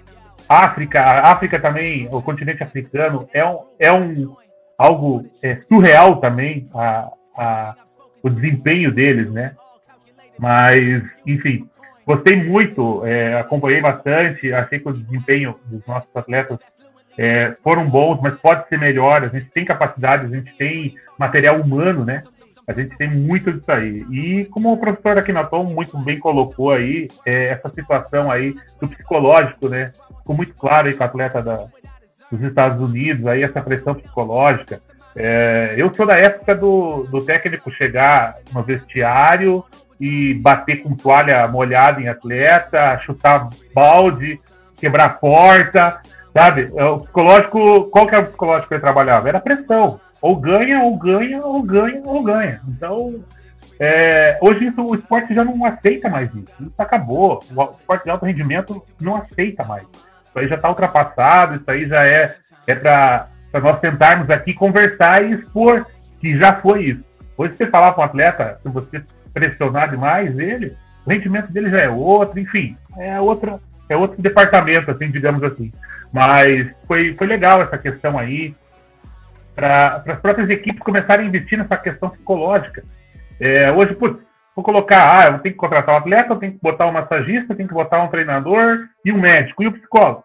África, 0.49 1.01
a 1.01 1.33
África 1.33 1.61
também, 1.61 2.09
o 2.11 2.23
continente 2.23 2.63
africano 2.63 3.29
é 3.33 3.45
um, 3.45 3.65
é 3.79 3.93
um 3.93 4.37
algo 4.77 5.25
é, 5.43 5.61
surreal 5.63 6.17
também 6.17 6.69
a, 6.75 7.13
a, 7.37 7.75
o 8.23 8.29
desempenho 8.29 8.93
deles, 8.93 9.31
né? 9.31 9.55
Mas, 10.39 11.03
enfim, 11.27 11.69
gostei 12.07 12.37
muito, 12.37 13.05
é, 13.07 13.39
acompanhei 13.39 13.81
bastante, 13.81 14.53
achei 14.53 14.79
que 14.79 14.89
o 14.89 14.93
desempenho 14.93 15.57
dos 15.67 15.85
nossos 15.87 16.15
atletas 16.17 16.59
é, 17.17 17.55
foram 17.63 17.89
bons, 17.89 18.21
mas 18.21 18.35
pode 18.41 18.69
ser 18.69 18.79
melhor. 18.79 19.23
A 19.23 19.29
gente 19.29 19.51
tem 19.51 19.65
capacidade, 19.65 20.27
a 20.27 20.37
gente 20.37 20.53
tem 20.57 20.95
material 21.19 21.61
humano, 21.61 22.05
né? 22.05 22.23
A 22.67 22.73
gente 22.73 22.97
tem 22.97 23.09
muito 23.09 23.53
disso 23.53 23.71
aí. 23.71 24.05
E 24.11 24.47
como 24.47 24.73
o 24.73 24.77
professor 24.77 25.19
Akinaton 25.19 25.65
muito 25.65 25.99
bem 25.99 26.19
colocou 26.19 26.71
aí, 26.71 27.09
é, 27.27 27.47
essa 27.49 27.69
situação 27.69 28.31
aí 28.31 28.55
do 28.81 28.89
psicológico, 28.89 29.69
né? 29.69 29.93
Ficou 30.23 30.37
muito 30.37 30.55
claro 30.55 30.87
aí 30.87 30.95
com 30.95 31.03
o 31.03 31.07
atleta 31.07 31.43
da, 31.43 31.67
dos 32.31 32.43
Estados 32.43 32.83
Unidos, 32.83 33.27
aí 33.27 33.43
essa 33.43 33.61
pressão 33.61 33.95
psicológica. 33.95 34.81
É, 35.15 35.75
eu 35.77 35.93
sou 35.93 36.07
da 36.07 36.17
época 36.17 36.55
do, 36.55 37.05
do 37.05 37.23
técnico 37.23 37.71
chegar 37.71 38.37
no 38.53 38.63
vestiário 38.63 39.63
e 40.01 40.35
bater 40.35 40.83
com 40.83 40.97
toalha 40.97 41.47
molhada 41.47 42.01
em 42.01 42.09
atleta, 42.09 42.99
chutar 43.05 43.49
balde, 43.75 44.41
quebrar 44.77 45.21
porta, 45.21 45.99
sabe? 46.35 46.73
É, 46.75 46.85
o 46.85 47.01
psicológico, 47.01 47.85
qual 47.91 48.07
que 48.07 48.15
era 48.15 48.25
o 48.25 48.27
psicológico 48.27 48.69
que 48.69 48.75
ele 48.75 48.81
trabalhava? 48.81 49.29
Era 49.29 49.41
pressão. 49.41 50.01
Ou 50.21 50.37
ganha, 50.37 50.83
ou 50.83 50.97
ganha, 50.97 51.41
ou 51.45 51.63
ganha, 51.63 52.01
ou 52.05 52.23
ganha. 52.23 52.61
Então, 52.69 53.23
é, 53.79 54.39
hoje 54.41 54.67
isso, 54.67 54.81
o 54.81 54.95
esporte 54.95 55.35
já 55.35 55.45
não 55.45 55.65
aceita 55.65 56.09
mais 56.09 56.33
isso. 56.35 56.55
Isso 56.61 56.81
acabou. 56.81 57.43
O 57.55 57.71
esporte 57.73 58.05
de 58.05 58.11
alto 58.11 58.25
rendimento 58.25 58.81
não 59.01 59.17
aceita 59.17 59.65
mais. 59.65 59.87
Isso 60.33 60.39
aí 60.39 60.49
já 60.49 60.55
está 60.55 60.71
ultrapassado, 60.71 61.57
isso 61.57 61.71
aí 61.71 61.85
já 61.85 62.07
é, 62.07 62.35
é 62.67 62.75
para 62.75 63.29
nós 63.53 63.79
tentarmos 63.81 64.31
aqui 64.31 64.55
conversar 64.55 65.23
e 65.23 65.35
expor 65.35 65.87
que 66.19 66.39
já 66.39 66.55
foi 66.55 66.85
isso. 66.85 67.05
Hoje 67.37 67.55
você 67.55 67.67
falar 67.67 67.93
com 67.93 68.01
um 68.01 68.05
atleta, 68.05 68.57
se 68.57 68.69
você 68.71 69.03
pressionar 69.35 69.91
demais 69.91 70.39
ele, 70.39 70.75
o 71.05 71.11
rendimento 71.11 71.53
dele 71.53 71.71
já 71.71 71.85
é 71.85 71.89
outro, 71.89 72.41
enfim, 72.41 72.77
é 72.97 73.21
outra, 73.21 73.61
é 73.91 73.97
outro 73.97 74.23
departamento, 74.23 74.91
assim, 74.91 75.11
digamos 75.11 75.43
assim. 75.43 75.71
Mas 76.11 76.71
foi, 76.87 77.15
foi 77.15 77.27
legal 77.27 77.61
essa 77.61 77.77
questão 77.77 78.19
aí, 78.19 78.55
para 79.55 80.03
as 80.07 80.21
próprias 80.21 80.49
equipes 80.49 80.81
começarem 80.81 81.27
a 81.27 81.29
investir 81.29 81.59
nessa 81.59 81.77
questão 81.77 82.09
psicológica. 82.09 82.83
É, 83.39 83.71
hoje, 83.71 83.95
putz, 83.95 84.19
vou 84.55 84.65
colocar, 84.65 85.09
ah, 85.13 85.27
eu 85.33 85.39
tenho 85.39 85.55
que 85.55 85.61
contratar 85.61 85.95
um 85.95 85.99
atleta, 85.99 86.33
eu 86.33 86.39
tenho 86.39 86.53
que 86.53 86.59
botar 86.61 86.87
um 86.87 86.93
massagista, 86.93 87.53
eu 87.53 87.57
tenho 87.57 87.69
que 87.69 87.75
botar 87.75 88.03
um 88.03 88.09
treinador 88.09 88.87
e 89.05 89.13
um 89.13 89.21
médico 89.21 89.63
e 89.63 89.69
um 89.69 89.73
psicólogo, 89.73 90.25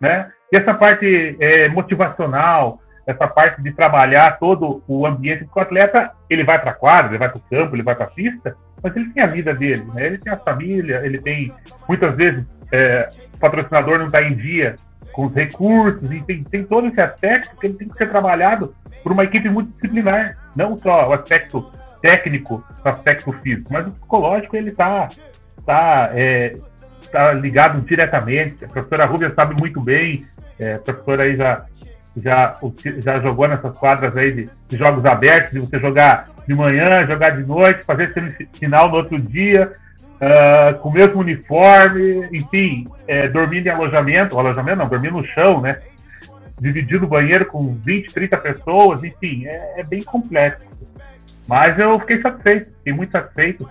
né? 0.00 0.30
E 0.52 0.56
essa 0.56 0.72
parte 0.74 1.36
é, 1.40 1.68
motivacional, 1.68 2.80
essa 3.06 3.26
parte 3.28 3.62
de 3.62 3.72
trabalhar 3.72 4.38
todo 4.38 4.82
o 4.88 5.06
ambiente 5.06 5.44
do 5.44 5.60
atleta, 5.60 6.12
ele 6.28 6.44
vai 6.44 6.58
para 6.58 6.70
a 6.70 6.74
quadra, 6.74 7.08
ele 7.08 7.18
vai 7.18 7.28
para 7.28 7.38
o 7.38 7.42
campo, 7.50 7.76
ele 7.76 7.82
vai 7.82 7.94
para 7.94 8.06
a 8.06 8.10
pista, 8.10 8.56
mas 8.82 8.96
ele 8.96 9.12
tem 9.12 9.22
a 9.22 9.26
vida 9.26 9.54
dele, 9.54 9.84
né? 9.94 10.06
Ele 10.06 10.18
tem 10.18 10.32
a 10.32 10.36
família, 10.36 11.02
ele 11.04 11.20
tem 11.20 11.52
muitas 11.88 12.16
vezes 12.16 12.44
é, 12.72 13.08
o 13.34 13.38
patrocinador 13.38 13.98
não 13.98 14.06
está 14.06 14.22
em 14.22 14.34
dia 14.34 14.74
com 15.12 15.24
os 15.24 15.34
recursos, 15.34 16.10
e 16.10 16.22
tem, 16.22 16.44
tem 16.44 16.64
todo 16.64 16.88
esse 16.88 17.00
aspecto 17.00 17.56
que 17.56 17.66
ele 17.66 17.78
tem 17.78 17.88
que 17.88 17.94
ser 17.96 18.10
trabalhado 18.10 18.74
por 19.02 19.12
uma 19.12 19.24
equipe 19.24 19.48
multidisciplinar, 19.48 20.36
não 20.54 20.76
só 20.76 21.08
o 21.08 21.12
aspecto 21.14 21.70
técnico 22.06 22.64
no 22.84 22.90
aspecto 22.90 23.32
físico, 23.32 23.72
mas 23.72 23.88
o 23.88 23.90
psicológico 23.90 24.56
ele 24.56 24.70
está 24.70 25.08
tá, 25.64 26.10
é, 26.12 26.56
tá 27.10 27.32
ligado 27.32 27.80
diretamente. 27.80 28.64
A 28.64 28.68
professora 28.68 29.06
Rubia 29.06 29.32
sabe 29.34 29.54
muito 29.54 29.80
bem, 29.80 30.22
é, 30.58 30.74
a 30.74 30.78
professora 30.78 31.24
aí 31.24 31.34
já, 31.34 31.64
já, 32.16 32.56
já 32.98 33.18
jogou 33.18 33.48
nessas 33.48 33.76
quadras 33.76 34.16
aí 34.16 34.32
de, 34.32 34.50
de 34.68 34.76
jogos 34.76 35.04
abertos, 35.04 35.52
de 35.52 35.58
você 35.58 35.80
jogar 35.80 36.28
de 36.46 36.54
manhã, 36.54 37.04
jogar 37.06 37.30
de 37.30 37.42
noite, 37.42 37.82
fazer 37.82 38.12
semifinal 38.12 38.88
no 38.88 38.98
outro 38.98 39.18
dia, 39.18 39.72
uh, 40.20 40.78
com 40.78 40.90
o 40.90 40.92
mesmo 40.92 41.18
uniforme, 41.18 42.28
enfim, 42.32 42.86
é, 43.08 43.26
dormindo 43.28 43.66
em 43.66 43.70
alojamento, 43.70 44.38
alojamento 44.38 44.78
não, 44.78 44.88
dormindo 44.88 45.16
no 45.16 45.26
chão, 45.26 45.60
né? 45.60 45.80
Dividindo 46.58 47.04
o 47.04 47.08
banheiro 47.08 47.44
com 47.46 47.74
20, 47.74 48.14
30 48.14 48.36
pessoas, 48.36 49.02
enfim, 49.02 49.44
é, 49.44 49.80
é 49.80 49.84
bem 49.84 50.04
complexo. 50.04 50.75
Mas 51.48 51.78
eu 51.78 51.98
fiquei 52.00 52.16
satisfeito, 52.18 52.72
fiquei 52.78 52.92
muito 52.92 53.12
satisfeito 53.12 53.68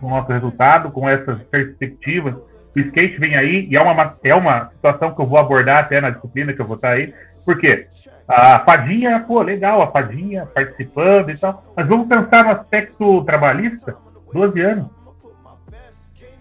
com 0.00 0.06
o 0.06 0.10
nosso 0.10 0.32
resultado, 0.32 0.90
com 0.90 1.08
essas 1.08 1.42
perspectivas. 1.44 2.34
O 2.74 2.80
skate 2.80 3.18
vem 3.18 3.36
aí 3.36 3.66
e 3.70 3.76
é 3.76 3.82
uma, 3.82 4.16
é 4.22 4.34
uma 4.34 4.70
situação 4.70 5.14
que 5.14 5.20
eu 5.20 5.26
vou 5.26 5.38
abordar 5.38 5.78
até 5.78 6.00
na 6.00 6.10
disciplina 6.10 6.52
que 6.52 6.60
eu 6.60 6.66
vou 6.66 6.76
estar 6.76 6.90
aí. 6.90 7.14
Por 7.44 7.58
quê? 7.58 7.86
A 8.26 8.60
fadinha, 8.60 9.20
pô, 9.20 9.40
legal, 9.40 9.82
a 9.82 9.90
fadinha 9.90 10.46
participando 10.46 11.30
e 11.30 11.38
tal. 11.38 11.64
Mas 11.74 11.86
vamos 11.86 12.08
pensar 12.08 12.44
no 12.44 12.50
aspecto 12.50 13.24
trabalhista, 13.24 13.96
12 14.32 14.60
anos. 14.60 14.86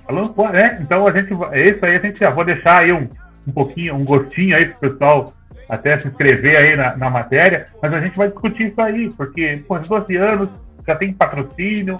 Falando, 0.06 0.34
pô, 0.34 0.48
né? 0.50 0.78
Então 0.82 1.08
a 1.08 1.12
gente, 1.12 1.34
isso 1.34 1.86
aí 1.86 1.96
a 1.96 2.00
gente 2.00 2.20
já 2.20 2.30
vou 2.30 2.46
deixar 2.46 2.80
aí 2.80 2.92
um, 2.92 3.10
um 3.48 3.52
pouquinho, 3.52 3.96
um 3.96 4.06
gostinho 4.06 4.56
aí 4.56 4.66
pro 4.66 4.90
pessoal 4.90 5.34
até 5.70 5.98
se 6.00 6.08
inscrever 6.08 6.58
aí 6.58 6.76
na, 6.76 6.96
na 6.96 7.10
matéria, 7.10 7.66
mas 7.82 7.94
a 7.94 8.00
gente 8.00 8.18
vai 8.18 8.28
discutir 8.28 8.68
isso 8.72 8.82
aí, 8.82 9.12
porque, 9.14 9.64
pô, 9.68 9.78
12 9.78 10.16
anos, 10.16 10.50
já 10.86 10.96
tem 10.96 11.12
patrocínio, 11.12 11.98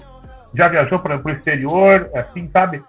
já 0.54 0.68
viajou 0.68 0.98
para 0.98 1.20
o 1.22 1.30
exterior, 1.30 2.08
assim, 2.14 2.48
sabe? 2.48 2.82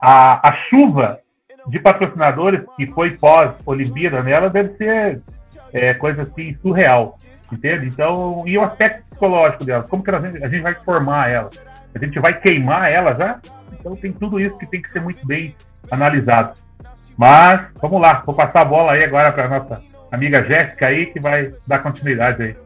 A, 0.00 0.48
a 0.48 0.52
chuva 0.68 1.20
de 1.66 1.78
patrocinadores 1.78 2.62
que 2.76 2.86
foi 2.86 3.16
pós-Olimpíada 3.16 4.22
nela 4.22 4.48
deve 4.48 4.74
ser 4.76 5.20
é, 5.72 5.92
coisa 5.92 6.22
assim 6.22 6.54
surreal, 6.54 7.18
entende? 7.52 7.86
Então, 7.86 8.42
e 8.46 8.56
o 8.56 8.62
aspecto 8.62 9.06
psicológico 9.10 9.64
dela, 9.64 9.84
como 9.84 10.02
que 10.02 10.10
a 10.10 10.20
gente, 10.20 10.42
a 10.42 10.48
gente 10.48 10.62
vai 10.62 10.74
formar 10.74 11.30
ela? 11.30 11.50
A 11.94 11.98
gente 11.98 12.18
vai 12.18 12.38
queimar 12.38 12.90
ela 12.90 13.14
já? 13.14 13.38
Então 13.72 13.94
tem 13.96 14.12
tudo 14.12 14.40
isso 14.40 14.56
que 14.56 14.66
tem 14.66 14.80
que 14.80 14.90
ser 14.90 15.00
muito 15.00 15.26
bem 15.26 15.54
analisado. 15.90 16.54
Mas, 17.16 17.66
vamos 17.80 18.00
lá, 18.00 18.22
vou 18.24 18.34
passar 18.34 18.62
a 18.62 18.64
bola 18.64 18.92
aí 18.92 19.04
agora 19.04 19.32
para 19.32 19.48
nossa 19.48 19.97
amiga 20.10 20.40
Jéssica 20.44 20.86
aí, 20.86 21.06
que 21.06 21.20
vai 21.20 21.52
dar 21.66 21.80
continuidade 21.80 22.42
aí. 22.42 22.56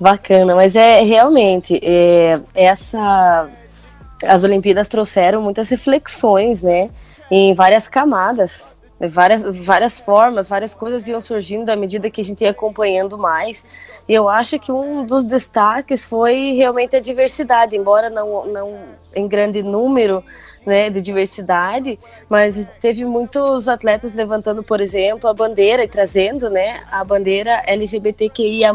Bacana, 0.00 0.56
mas 0.56 0.74
é 0.74 1.02
realmente 1.02 1.78
é, 1.82 2.40
essa 2.54 3.48
as 4.24 4.44
Olimpíadas 4.44 4.88
trouxeram 4.88 5.42
muitas 5.42 5.68
reflexões, 5.68 6.62
né, 6.62 6.90
em 7.30 7.54
várias 7.54 7.88
camadas, 7.88 8.78
várias 9.00 9.42
várias 9.42 10.00
formas, 10.00 10.48
várias 10.48 10.74
coisas 10.74 11.06
iam 11.06 11.20
surgindo 11.20 11.70
à 11.70 11.76
medida 11.76 12.10
que 12.10 12.20
a 12.20 12.24
gente 12.24 12.42
ia 12.42 12.50
acompanhando 12.50 13.18
mais. 13.18 13.64
E 14.08 14.12
eu 14.12 14.28
acho 14.28 14.58
que 14.58 14.72
um 14.72 15.04
dos 15.04 15.24
destaques 15.24 16.04
foi 16.04 16.52
realmente 16.52 16.96
a 16.96 17.00
diversidade, 17.00 17.76
embora 17.76 18.10
não 18.10 18.46
não 18.46 18.78
em 19.14 19.28
grande 19.28 19.62
número, 19.62 20.22
né, 20.64 20.90
de 20.90 21.00
diversidade, 21.00 21.98
mas 22.28 22.66
teve 22.80 23.04
muitos 23.04 23.68
atletas 23.68 24.14
levantando, 24.14 24.62
por 24.62 24.80
exemplo, 24.80 25.28
a 25.28 25.34
bandeira 25.34 25.84
e 25.84 25.88
trazendo, 25.88 26.48
né, 26.48 26.80
a 26.90 27.04
bandeira 27.04 27.62
LGBTQIA+, 27.66 28.72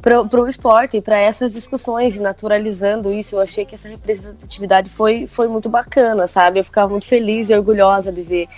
para 0.00 0.40
o 0.40 0.46
esporte, 0.46 1.00
para 1.00 1.18
essas 1.18 1.54
discussões 1.54 2.16
e 2.16 2.20
naturalizando 2.20 3.10
isso. 3.10 3.36
Eu 3.36 3.40
achei 3.40 3.64
que 3.64 3.74
essa 3.74 3.88
representatividade 3.88 4.90
foi, 4.90 5.26
foi 5.26 5.48
muito 5.48 5.68
bacana, 5.70 6.26
sabe? 6.26 6.60
Eu 6.60 6.64
ficava 6.64 6.90
muito 6.90 7.06
feliz 7.06 7.48
e 7.48 7.54
orgulhosa 7.54 8.12
de 8.12 8.20
ver 8.20 8.48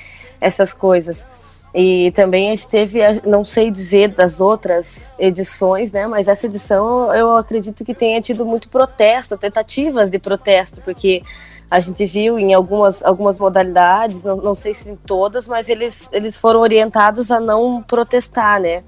essas 0.41 0.73
coisas. 0.73 1.25
E 1.73 2.11
também 2.13 2.47
a 2.47 2.55
gente 2.55 2.69
teve, 2.69 2.99
não 3.25 3.45
sei 3.45 3.71
dizer 3.71 4.09
das 4.09 4.41
outras 4.41 5.13
edições, 5.19 5.93
né? 5.93 6.07
Mas 6.07 6.27
essa 6.27 6.47
edição 6.47 7.15
eu 7.15 7.37
acredito 7.37 7.85
que 7.85 7.95
tenha 7.95 8.21
tido 8.21 8.45
muito 8.45 8.69
protesto, 8.69 9.37
tentativas 9.37 10.11
de 10.11 10.19
protesto, 10.19 10.81
porque 10.81 11.23
a 11.71 11.81
gente 11.81 12.07
viu 12.07 12.39
em 12.39 12.55
algumas, 12.55 13.03
algumas 13.05 13.37
modalidades, 13.37 14.23
não, 14.23 14.37
não 14.37 14.55
sei 14.55 14.73
se 14.73 14.91
em 14.91 14.97
todas, 14.97 15.49
mas 15.49 15.69
eles, 15.69 16.09
eles 16.13 16.37
foram 16.37 16.61
orientados 16.61 17.31
a 17.31 17.41
não 17.41 17.83
protestar, 17.83 18.61
né? 18.61 18.85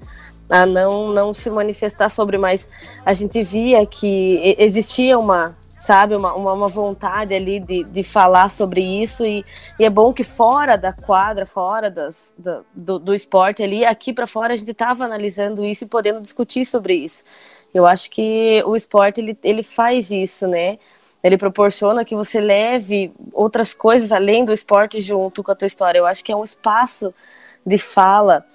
a 0.49 0.65
não, 0.65 1.09
não 1.09 1.33
se 1.33 1.49
manifestar 1.49 2.09
sobre, 2.09 2.37
mas 2.37 2.67
a 3.05 3.13
gente 3.13 3.41
via 3.43 3.85
que 3.85 4.55
existia 4.57 5.17
uma, 5.17 5.55
sabe, 5.77 6.15
uma, 6.15 6.33
uma, 6.33 6.53
uma 6.53 6.67
vontade 6.67 7.33
ali 7.33 7.59
de, 7.59 7.83
de 7.83 8.03
falar 8.03 8.49
sobre 8.49 8.81
isso 8.81 9.25
e, 9.25 9.45
e, 9.79 9.85
é 9.85 9.89
bom 9.89 10.11
que 10.11 10.23
fora 10.23 10.75
da 10.75 10.91
quadra, 10.91 11.45
fora 11.45 11.91
das, 11.91 12.33
do, 12.75 12.97
do, 12.99 13.13
esporte 13.13 13.61
ali, 13.61 13.85
aqui 13.85 14.11
para 14.11 14.25
fora 14.25 14.53
a 14.53 14.57
gente 14.57 14.71
estava 14.71 15.05
analisando 15.05 15.63
isso 15.63 15.83
e 15.83 15.87
podendo 15.87 16.19
discutir 16.19 16.65
sobre 16.65 16.95
isso. 16.95 17.23
Eu 17.71 17.85
acho 17.85 18.09
que 18.09 18.63
o 18.65 18.75
esporte 18.75 19.21
ele, 19.21 19.37
ele 19.43 19.61
faz 19.61 20.09
isso, 20.09 20.47
né? 20.47 20.79
Ele 21.23 21.37
proporciona 21.37 22.05
que 22.05 22.15
você 22.15 22.39
leve 22.39 23.11
outras 23.33 23.73
coisas 23.73 24.11
além 24.11 24.45
do 24.45 24.53
esporte 24.53 25.01
junto 25.01 25.43
com 25.43 25.51
a 25.51 25.55
tua 25.55 25.67
história. 25.67 25.99
Eu 25.99 26.05
acho 26.05 26.23
que 26.23 26.31
é 26.31 26.35
um 26.35 26.43
espaço 26.43 27.13
de 27.65 27.77
fala 27.77 28.45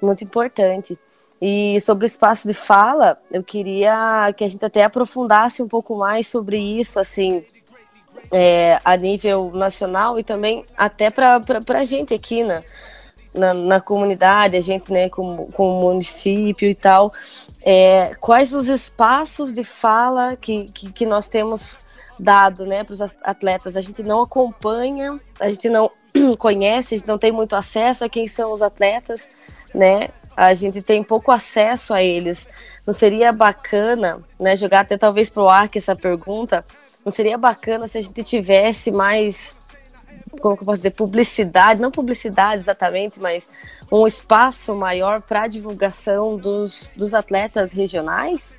muito 0.00 0.24
importante. 0.24 0.98
E 1.40 1.78
sobre 1.80 2.04
o 2.04 2.06
espaço 2.06 2.48
de 2.48 2.54
fala, 2.54 3.18
eu 3.30 3.42
queria 3.42 4.32
que 4.36 4.44
a 4.44 4.48
gente 4.48 4.64
até 4.64 4.84
aprofundasse 4.84 5.62
um 5.62 5.68
pouco 5.68 5.96
mais 5.96 6.26
sobre 6.26 6.56
isso, 6.56 6.98
assim, 6.98 7.44
é, 8.32 8.80
a 8.84 8.96
nível 8.96 9.50
nacional 9.54 10.18
e 10.18 10.24
também 10.24 10.64
até 10.76 11.10
para 11.10 11.42
a 11.68 11.84
gente 11.84 12.14
aqui 12.14 12.42
na, 12.42 12.62
na, 13.34 13.52
na, 13.52 13.80
comunidade, 13.80 14.56
a 14.56 14.60
gente 14.60 14.90
né, 14.90 15.10
com, 15.10 15.46
com 15.52 15.78
o 15.78 15.80
município 15.82 16.68
e 16.68 16.74
tal. 16.74 17.12
É, 17.62 18.12
quais 18.20 18.54
os 18.54 18.68
espaços 18.68 19.52
de 19.52 19.64
fala 19.64 20.36
que, 20.36 20.64
que, 20.72 20.92
que 20.92 21.04
nós 21.04 21.28
temos 21.28 21.83
dado 22.18 22.66
né, 22.66 22.84
para 22.84 22.92
os 22.92 23.00
atletas? 23.00 23.76
A 23.76 23.80
gente 23.80 24.02
não 24.02 24.22
acompanha, 24.22 25.18
a 25.38 25.50
gente 25.50 25.68
não 25.68 25.90
conhece, 26.38 26.94
a 26.94 26.98
gente 26.98 27.08
não 27.08 27.18
tem 27.18 27.32
muito 27.32 27.54
acesso 27.54 28.04
a 28.04 28.08
quem 28.08 28.26
são 28.26 28.52
os 28.52 28.62
atletas, 28.62 29.30
né? 29.74 30.08
a 30.36 30.52
gente 30.52 30.82
tem 30.82 31.02
pouco 31.02 31.30
acesso 31.30 31.94
a 31.94 32.02
eles. 32.02 32.48
Não 32.86 32.92
seria 32.92 33.32
bacana, 33.32 34.20
né, 34.38 34.56
jogar 34.56 34.80
até 34.80 34.98
talvez 34.98 35.30
pro 35.30 35.48
ar 35.48 35.68
que 35.68 35.78
essa 35.78 35.94
pergunta, 35.94 36.64
não 37.04 37.12
seria 37.12 37.38
bacana 37.38 37.86
se 37.86 37.98
a 37.98 38.00
gente 38.00 38.22
tivesse 38.24 38.90
mais 38.90 39.56
como 40.40 40.56
que 40.56 40.62
eu 40.62 40.66
posso 40.66 40.78
dizer, 40.78 40.90
publicidade, 40.90 41.80
não 41.80 41.90
publicidade 41.90 42.60
exatamente, 42.60 43.20
mas 43.20 43.48
um 43.90 44.06
espaço 44.06 44.74
maior 44.74 45.22
para 45.22 45.46
divulgação 45.46 46.36
dos, 46.36 46.92
dos 46.96 47.14
atletas 47.14 47.72
regionais? 47.72 48.58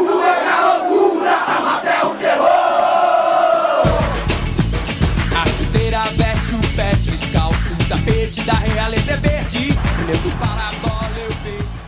Tapete 7.91 8.41
da 8.43 8.53
realeza 8.53 9.11
é 9.11 9.17
verde. 9.17 9.77
Olhando 10.01 10.33
a 10.43 10.87
bola, 10.87 11.11
eu 11.17 11.29
vejo 11.43 11.81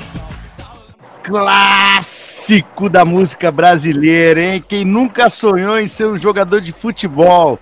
Clássico 1.24 2.90
da 2.90 3.06
música 3.06 3.50
brasileira, 3.50 4.42
hein? 4.42 4.64
Quem 4.68 4.84
nunca 4.84 5.30
sonhou 5.30 5.80
em 5.80 5.88
ser 5.88 6.08
um 6.08 6.18
jogador 6.18 6.60
de 6.60 6.74
futebol? 6.74 7.58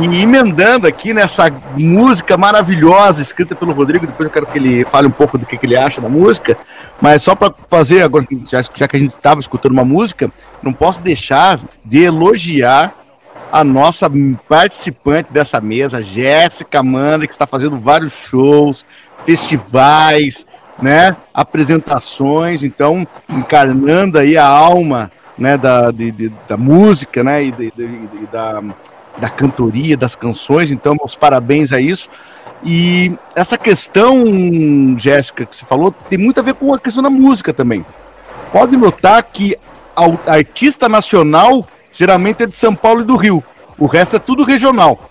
E 0.00 0.22
emendando 0.22 0.86
aqui 0.86 1.12
nessa 1.12 1.52
música 1.76 2.38
maravilhosa 2.38 3.20
escrita 3.20 3.54
pelo 3.54 3.72
Rodrigo, 3.72 4.06
depois 4.06 4.26
eu 4.26 4.32
quero 4.32 4.46
que 4.46 4.58
ele 4.58 4.84
fale 4.86 5.06
um 5.06 5.10
pouco 5.10 5.36
do 5.36 5.44
que, 5.44 5.58
que 5.58 5.66
ele 5.66 5.76
acha 5.76 6.00
da 6.00 6.08
música, 6.08 6.56
mas 7.00 7.22
só 7.22 7.34
para 7.34 7.54
fazer 7.68 8.02
agora, 8.02 8.24
já, 8.50 8.62
já 8.62 8.88
que 8.88 8.96
a 8.96 8.98
gente 8.98 9.14
estava 9.14 9.38
escutando 9.38 9.72
uma 9.72 9.84
música, 9.84 10.32
não 10.62 10.72
posso 10.72 11.00
deixar 11.02 11.60
de 11.84 12.02
elogiar 12.02 12.94
a 13.52 13.64
nossa 13.64 14.10
participante 14.48 15.32
dessa 15.32 15.60
mesa, 15.60 16.02
Jéssica 16.02 16.80
Amanda, 16.80 17.26
que 17.26 17.32
está 17.32 17.46
fazendo 17.46 17.78
vários 17.78 18.12
shows, 18.12 18.84
festivais, 19.24 20.46
né, 20.80 21.16
apresentações, 21.32 22.62
então 22.62 23.06
encarnando 23.28 24.18
aí 24.18 24.36
a 24.36 24.46
alma, 24.46 25.10
né, 25.38 25.56
da, 25.56 25.90
de, 25.90 26.10
de, 26.10 26.32
da 26.46 26.56
música, 26.56 27.22
né, 27.22 27.44
e 27.44 27.52
de, 27.52 27.72
da 28.30 28.62
da 29.18 29.28
cantoria, 29.28 29.96
das 29.96 30.14
canções, 30.14 30.70
então 30.70 30.94
meus 30.94 31.16
parabéns 31.16 31.72
a 31.72 31.80
isso. 31.80 32.08
E 32.64 33.12
essa 33.34 33.56
questão, 33.56 34.24
Jéssica, 34.98 35.44
que 35.46 35.56
você 35.56 35.64
falou, 35.64 35.94
tem 36.08 36.18
muito 36.18 36.40
a 36.40 36.42
ver 36.42 36.54
com 36.54 36.74
a 36.74 36.78
questão 36.78 37.02
da 37.02 37.10
música 37.10 37.52
também. 37.52 37.84
Pode 38.52 38.76
notar 38.76 39.22
que 39.22 39.56
a 39.94 40.32
artista 40.32 40.88
nacional 40.88 41.66
geralmente 41.96 42.42
é 42.42 42.46
de 42.46 42.54
São 42.54 42.74
Paulo 42.74 43.00
e 43.00 43.04
do 43.04 43.16
Rio. 43.16 43.42
O 43.78 43.86
resto 43.86 44.16
é 44.16 44.18
tudo 44.18 44.44
regional. 44.44 45.10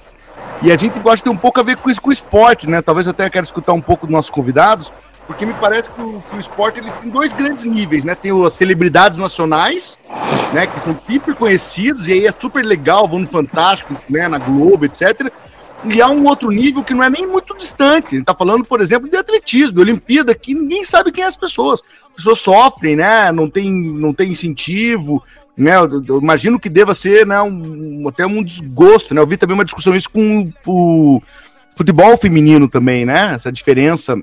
E 0.62 0.71
a 0.71 0.78
gente 0.78 1.00
gosta 1.00 1.17
de 1.17 1.24
ter 1.24 1.30
um 1.30 1.38
pouco 1.38 1.60
a 1.60 1.63
ver 1.63 1.78
com 1.78 1.89
isso 1.89 2.02
com 2.02 2.10
o 2.10 2.13
esporte, 2.13 2.69
né? 2.69 2.82
Talvez 2.82 3.08
até 3.08 3.30
quero 3.30 3.45
escutar 3.45 3.74
um 3.74 3.82
pouco 3.82 4.06
dos 4.06 4.13
nossos 4.13 4.32
convidados, 4.32 4.91
porque 5.28 5.45
me 5.45 5.54
parece 5.56 5.89
que 5.89 6.02
o, 6.02 6.24
que 6.30 6.38
o 6.38 6.39
esporte 6.39 6.80
ele 6.80 6.91
tem 7.02 7.12
dois 7.12 7.34
grandes 7.34 7.65
níveis, 7.65 8.06
né? 8.06 8.15
Tem 8.15 8.32
as 8.45 8.54
celebridades 8.54 9.17
nacionais, 9.17 9.98
né? 10.54 10.65
Que 10.65 10.80
são 10.80 10.98
hiper 11.10 11.36
conhecidos, 11.36 12.08
e 12.08 12.13
aí 12.13 12.26
é 12.26 12.34
super 12.38 12.63
legal, 12.63 13.08
vão 13.08 13.19
no 13.19 13.28
Fantástico, 13.28 13.95
né? 14.10 14.28
Na 14.28 14.38
Globo, 14.38 14.86
etc. 14.86 15.32
E 15.84 16.02
há 16.02 16.10
um 16.10 16.26
outro 16.26 16.50
nível 16.50 16.84
que 16.84 16.93
não 16.93 17.04
é 17.04 17.10
nem 17.10 17.28
muito 17.28 17.56
distante. 17.56 18.15
A 18.15 18.17
gente 18.17 18.26
tá 18.26 18.34
falando, 18.34 18.63
por 18.63 18.82
exemplo, 18.82 19.10
de 19.10 19.17
atletismo, 19.17 19.74
de 19.74 19.82
Olimpíada, 19.82 20.34
que 20.34 20.56
ninguém 20.56 20.84
sabe 20.84 21.12
quem 21.12 21.24
é 21.24 21.28
as 21.28 21.36
pessoas. 21.36 21.82
As 22.10 22.15
pessoas 22.15 22.39
sofrem, 22.39 22.95
né? 22.95 23.32
Não 23.32 23.50
tem, 23.50 23.69
não 23.69 24.13
tem 24.13 24.32
incentivo, 24.32 25.21
né? 25.57 25.75
Eu, 25.75 26.03
eu 26.07 26.19
imagino 26.19 26.59
que 26.59 26.69
deva 26.69 26.93
ser, 26.93 27.25
né? 27.25 27.41
Um, 27.41 28.07
até 28.07 28.25
um 28.25 28.43
desgosto, 28.43 29.13
né? 29.13 29.21
Eu 29.21 29.27
vi 29.27 29.37
também 29.37 29.53
uma 29.53 29.65
discussão 29.65 29.95
isso 29.95 30.09
com 30.09 30.51
o 30.65 31.21
futebol 31.75 32.17
feminino 32.17 32.67
também, 32.67 33.05
né? 33.05 33.33
Essa 33.35 33.51
diferença 33.51 34.15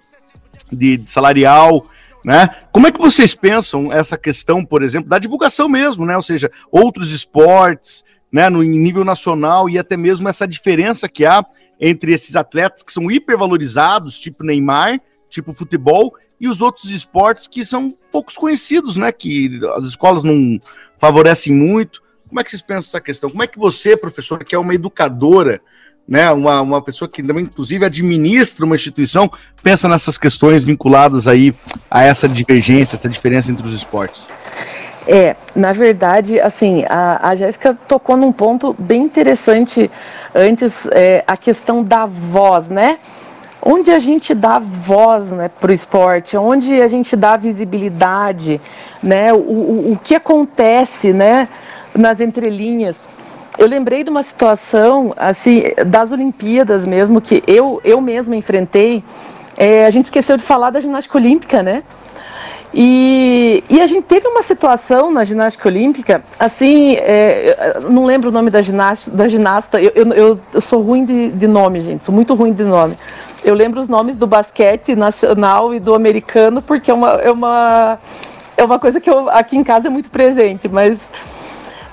de, 0.70 0.98
de 0.98 1.10
salarial, 1.10 1.86
né? 2.24 2.48
Como 2.70 2.86
é 2.86 2.92
que 2.92 3.00
vocês 3.00 3.34
pensam 3.34 3.92
essa 3.92 4.16
questão, 4.18 4.64
por 4.64 4.82
exemplo, 4.82 5.08
da 5.08 5.18
divulgação 5.18 5.68
mesmo, 5.68 6.04
né? 6.04 6.16
Ou 6.16 6.22
seja, 6.22 6.50
outros 6.70 7.12
esportes, 7.12 8.04
né, 8.32 8.48
no 8.48 8.62
nível 8.62 9.04
nacional 9.04 9.68
e 9.68 9.78
até 9.78 9.94
mesmo 9.94 10.26
essa 10.26 10.48
diferença 10.48 11.06
que 11.06 11.26
há 11.26 11.44
entre 11.78 12.12
esses 12.12 12.34
atletas 12.34 12.82
que 12.82 12.92
são 12.92 13.10
hipervalorizados, 13.10 14.18
tipo 14.18 14.42
Neymar, 14.42 14.98
tipo 15.28 15.52
futebol, 15.52 16.14
e 16.42 16.48
os 16.48 16.60
outros 16.60 16.90
esportes 16.90 17.46
que 17.46 17.64
são 17.64 17.94
poucos 18.10 18.36
conhecidos, 18.36 18.96
né? 18.96 19.12
Que 19.12 19.60
as 19.76 19.84
escolas 19.84 20.24
não 20.24 20.58
favorecem 20.98 21.54
muito. 21.54 22.02
Como 22.28 22.40
é 22.40 22.42
que 22.42 22.50
vocês 22.50 22.60
pensam 22.60 22.80
essa 22.80 23.00
questão? 23.00 23.30
Como 23.30 23.44
é 23.44 23.46
que 23.46 23.56
você, 23.56 23.96
professora, 23.96 24.44
que 24.44 24.52
é 24.52 24.58
uma 24.58 24.74
educadora, 24.74 25.60
né, 26.08 26.32
uma, 26.32 26.60
uma 26.60 26.82
pessoa 26.82 27.08
que 27.08 27.22
também, 27.22 27.44
inclusive, 27.44 27.84
administra 27.84 28.66
uma 28.66 28.74
instituição, 28.74 29.30
pensa 29.62 29.88
nessas 29.88 30.18
questões 30.18 30.64
vinculadas 30.64 31.28
aí 31.28 31.54
a 31.88 32.02
essa 32.02 32.28
divergência, 32.28 32.96
essa 32.96 33.08
diferença 33.08 33.52
entre 33.52 33.64
os 33.64 33.72
esportes? 33.72 34.28
É, 35.06 35.36
na 35.54 35.72
verdade, 35.72 36.40
assim, 36.40 36.84
a, 36.88 37.28
a 37.28 37.36
Jéssica 37.36 37.78
tocou 37.86 38.16
num 38.16 38.32
ponto 38.32 38.74
bem 38.76 39.02
interessante 39.02 39.88
antes, 40.34 40.86
é, 40.90 41.22
a 41.24 41.36
questão 41.36 41.84
da 41.84 42.04
voz, 42.04 42.66
né? 42.66 42.98
Onde 43.64 43.92
a 43.92 44.00
gente 44.00 44.34
dá 44.34 44.58
voz 44.58 45.30
né, 45.30 45.48
para 45.48 45.70
o 45.70 45.74
esporte, 45.74 46.36
onde 46.36 46.82
a 46.82 46.88
gente 46.88 47.14
dá 47.14 47.36
visibilidade, 47.36 48.60
né? 49.00 49.32
O, 49.32 49.36
o, 49.36 49.92
o 49.92 49.98
que 50.02 50.16
acontece, 50.16 51.12
né? 51.12 51.48
Nas 51.94 52.20
entrelinhas. 52.20 52.96
Eu 53.56 53.68
lembrei 53.68 54.02
de 54.02 54.10
uma 54.10 54.22
situação, 54.22 55.14
assim, 55.16 55.62
das 55.86 56.10
Olimpíadas 56.10 56.86
mesmo, 56.86 57.20
que 57.20 57.44
eu, 57.46 57.80
eu 57.84 58.00
mesma 58.00 58.34
enfrentei. 58.34 59.04
É, 59.56 59.84
a 59.84 59.90
gente 59.90 60.06
esqueceu 60.06 60.36
de 60.36 60.42
falar 60.42 60.70
da 60.70 60.80
ginástica 60.80 61.18
olímpica, 61.18 61.62
né? 61.62 61.84
E, 62.74 63.62
e, 63.68 63.80
a 63.82 63.86
gente 63.86 64.04
teve 64.04 64.26
uma 64.26 64.42
situação 64.42 65.10
na 65.10 65.24
ginástica 65.24 65.68
olímpica, 65.68 66.24
assim, 66.40 66.94
é, 66.94 67.78
não 67.90 68.06
lembro 68.06 68.30
o 68.30 68.32
nome 68.32 68.48
da 68.48 68.62
ginasta, 68.62 69.10
da 69.10 69.28
ginasta 69.28 69.78
eu, 69.78 69.92
eu, 69.94 70.40
eu 70.54 70.60
sou 70.62 70.80
ruim 70.80 71.04
de, 71.04 71.28
de, 71.32 71.46
nome, 71.46 71.82
gente, 71.82 72.02
sou 72.02 72.14
muito 72.14 72.32
ruim 72.32 72.54
de 72.54 72.64
nome. 72.64 72.96
Eu 73.44 73.54
lembro 73.54 73.80
os 73.80 73.88
nomes 73.88 74.16
do 74.16 74.26
basquete 74.26 74.94
nacional 74.94 75.74
e 75.74 75.80
do 75.80 75.94
americano, 75.94 76.62
porque 76.62 76.90
é 76.90 76.94
uma, 76.94 77.10
é 77.12 77.30
uma, 77.30 77.98
é 78.56 78.64
uma 78.64 78.78
coisa 78.78 79.00
que 79.00 79.10
eu, 79.10 79.28
aqui 79.30 79.56
em 79.56 79.64
casa 79.64 79.88
é 79.88 79.90
muito 79.90 80.10
presente, 80.10 80.68
mas. 80.68 80.98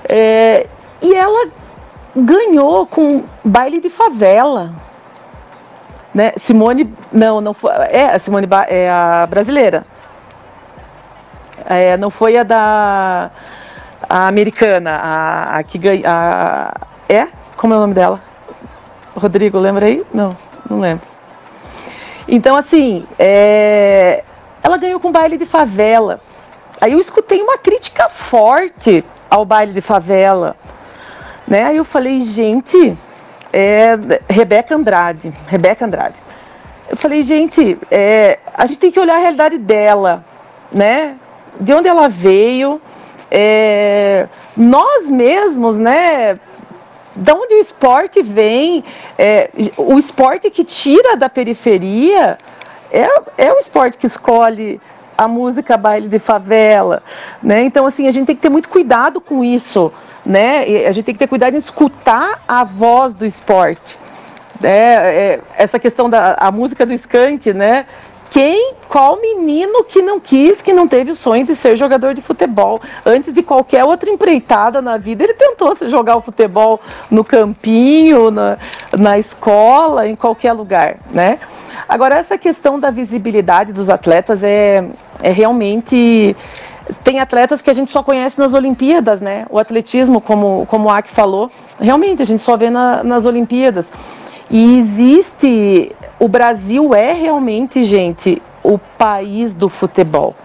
É, 0.08 0.66
e 1.02 1.14
ela 1.14 1.48
ganhou 2.14 2.86
com 2.86 3.24
baile 3.44 3.80
de 3.80 3.90
favela. 3.90 4.72
Né? 6.14 6.32
Simone, 6.36 6.92
não, 7.12 7.40
não 7.40 7.54
foi, 7.54 7.72
é 7.72 8.14
a 8.14 8.18
Simone 8.18 8.48
é 8.68 8.90
a 8.90 9.26
brasileira. 9.28 9.84
É, 11.66 11.96
não 11.96 12.10
foi 12.10 12.36
a 12.36 12.42
da 12.42 13.30
a 14.08 14.26
americana, 14.26 14.96
a, 14.96 15.58
a 15.58 15.62
que 15.62 15.78
ganhou. 15.78 16.04
É? 17.08 17.28
Como 17.56 17.74
é 17.74 17.76
o 17.76 17.80
nome 17.80 17.94
dela? 17.94 18.20
Rodrigo, 19.14 19.58
lembra 19.58 19.86
aí? 19.86 20.04
Não, 20.12 20.36
não 20.68 20.80
lembro. 20.80 21.06
Então, 22.32 22.56
assim, 22.56 23.04
é, 23.18 24.22
ela 24.62 24.76
ganhou 24.76 25.00
com 25.00 25.10
baile 25.10 25.36
de 25.36 25.44
favela. 25.44 26.20
Aí 26.80 26.92
eu 26.92 27.00
escutei 27.00 27.42
uma 27.42 27.58
crítica 27.58 28.08
forte 28.08 29.04
ao 29.28 29.44
baile 29.44 29.72
de 29.72 29.80
favela. 29.80 30.54
Né? 31.46 31.64
Aí 31.64 31.76
eu 31.76 31.84
falei, 31.84 32.20
gente, 32.20 32.96
é, 33.52 33.98
Rebeca 34.28 34.76
Andrade, 34.76 35.34
Rebeca 35.48 35.84
Andrade. 35.84 36.14
Eu 36.88 36.96
falei, 36.96 37.24
gente, 37.24 37.76
é, 37.90 38.38
a 38.54 38.64
gente 38.64 38.78
tem 38.78 38.92
que 38.92 39.00
olhar 39.00 39.16
a 39.16 39.20
realidade 39.20 39.58
dela, 39.58 40.24
né? 40.70 41.16
de 41.58 41.72
onde 41.72 41.88
ela 41.88 42.08
veio, 42.08 42.80
é, 43.28 44.28
nós 44.56 45.08
mesmos, 45.08 45.76
né? 45.76 46.38
De 47.14 47.32
onde 47.32 47.54
o 47.54 47.58
esporte 47.58 48.22
vem, 48.22 48.84
é, 49.18 49.50
o 49.76 49.98
esporte 49.98 50.50
que 50.50 50.62
tira 50.62 51.16
da 51.16 51.28
periferia 51.28 52.38
é, 52.92 53.06
é 53.36 53.52
o 53.52 53.58
esporte 53.58 53.96
que 53.96 54.06
escolhe 54.06 54.80
a 55.18 55.28
música 55.28 55.76
baile 55.76 56.08
de 56.08 56.18
favela, 56.18 57.02
né? 57.42 57.62
Então 57.62 57.84
assim 57.86 58.06
a 58.06 58.10
gente 58.10 58.26
tem 58.26 58.36
que 58.36 58.42
ter 58.42 58.48
muito 58.48 58.68
cuidado 58.68 59.20
com 59.20 59.44
isso, 59.44 59.92
né? 60.24 60.86
A 60.86 60.92
gente 60.92 61.04
tem 61.04 61.14
que 61.14 61.18
ter 61.18 61.26
cuidado 61.26 61.54
em 61.54 61.58
escutar 61.58 62.42
a 62.48 62.64
voz 62.64 63.12
do 63.12 63.26
esporte. 63.26 63.98
É, 64.62 64.68
é, 64.68 65.40
essa 65.56 65.78
questão 65.78 66.08
da 66.08 66.34
a 66.38 66.50
música 66.50 66.86
do 66.86 66.92
skunk, 66.92 67.52
né? 67.52 67.86
Quem, 68.30 68.74
qual 68.88 69.20
menino 69.20 69.82
que 69.82 70.00
não 70.00 70.20
quis, 70.20 70.62
que 70.62 70.72
não 70.72 70.86
teve 70.86 71.10
o 71.10 71.16
sonho 71.16 71.44
de 71.44 71.56
ser 71.56 71.76
jogador 71.76 72.14
de 72.14 72.22
futebol? 72.22 72.80
Antes 73.04 73.34
de 73.34 73.42
qualquer 73.42 73.84
outra 73.84 74.08
empreitada 74.08 74.80
na 74.80 74.96
vida, 74.96 75.24
ele 75.24 75.34
tentou 75.34 75.76
jogar 75.88 76.16
o 76.16 76.20
futebol 76.20 76.80
no 77.10 77.24
campinho, 77.24 78.30
na, 78.30 78.56
na 78.96 79.18
escola, 79.18 80.06
em 80.06 80.14
qualquer 80.14 80.52
lugar, 80.52 80.98
né? 81.12 81.40
Agora, 81.88 82.18
essa 82.18 82.38
questão 82.38 82.78
da 82.78 82.88
visibilidade 82.90 83.72
dos 83.72 83.90
atletas 83.90 84.44
é, 84.44 84.88
é 85.20 85.32
realmente 85.32 86.36
tem 87.02 87.18
atletas 87.18 87.60
que 87.60 87.70
a 87.70 87.72
gente 87.72 87.90
só 87.90 88.00
conhece 88.00 88.38
nas 88.38 88.54
Olimpíadas, 88.54 89.20
né? 89.20 89.44
O 89.50 89.58
atletismo, 89.58 90.20
como, 90.20 90.66
como 90.66 90.88
o 90.88 90.90
Aki 90.90 91.10
falou, 91.10 91.50
realmente 91.80 92.22
a 92.22 92.24
gente 92.24 92.42
só 92.42 92.56
vê 92.56 92.70
na, 92.70 93.02
nas 93.02 93.24
Olimpíadas. 93.24 93.86
E 94.48 94.78
existe 94.78 95.92
o 96.20 96.28
Brasil 96.28 96.94
é 96.94 97.14
realmente, 97.14 97.82
gente, 97.82 98.40
o 98.62 98.78
país 98.78 99.54
do 99.54 99.70
futebol. 99.70 100.36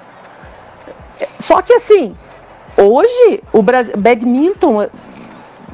Só 1.38 1.62
que 1.62 1.74
assim, 1.74 2.16
hoje 2.78 3.44
o 3.52 3.62
Brasil, 3.62 3.94
badminton, 3.98 4.88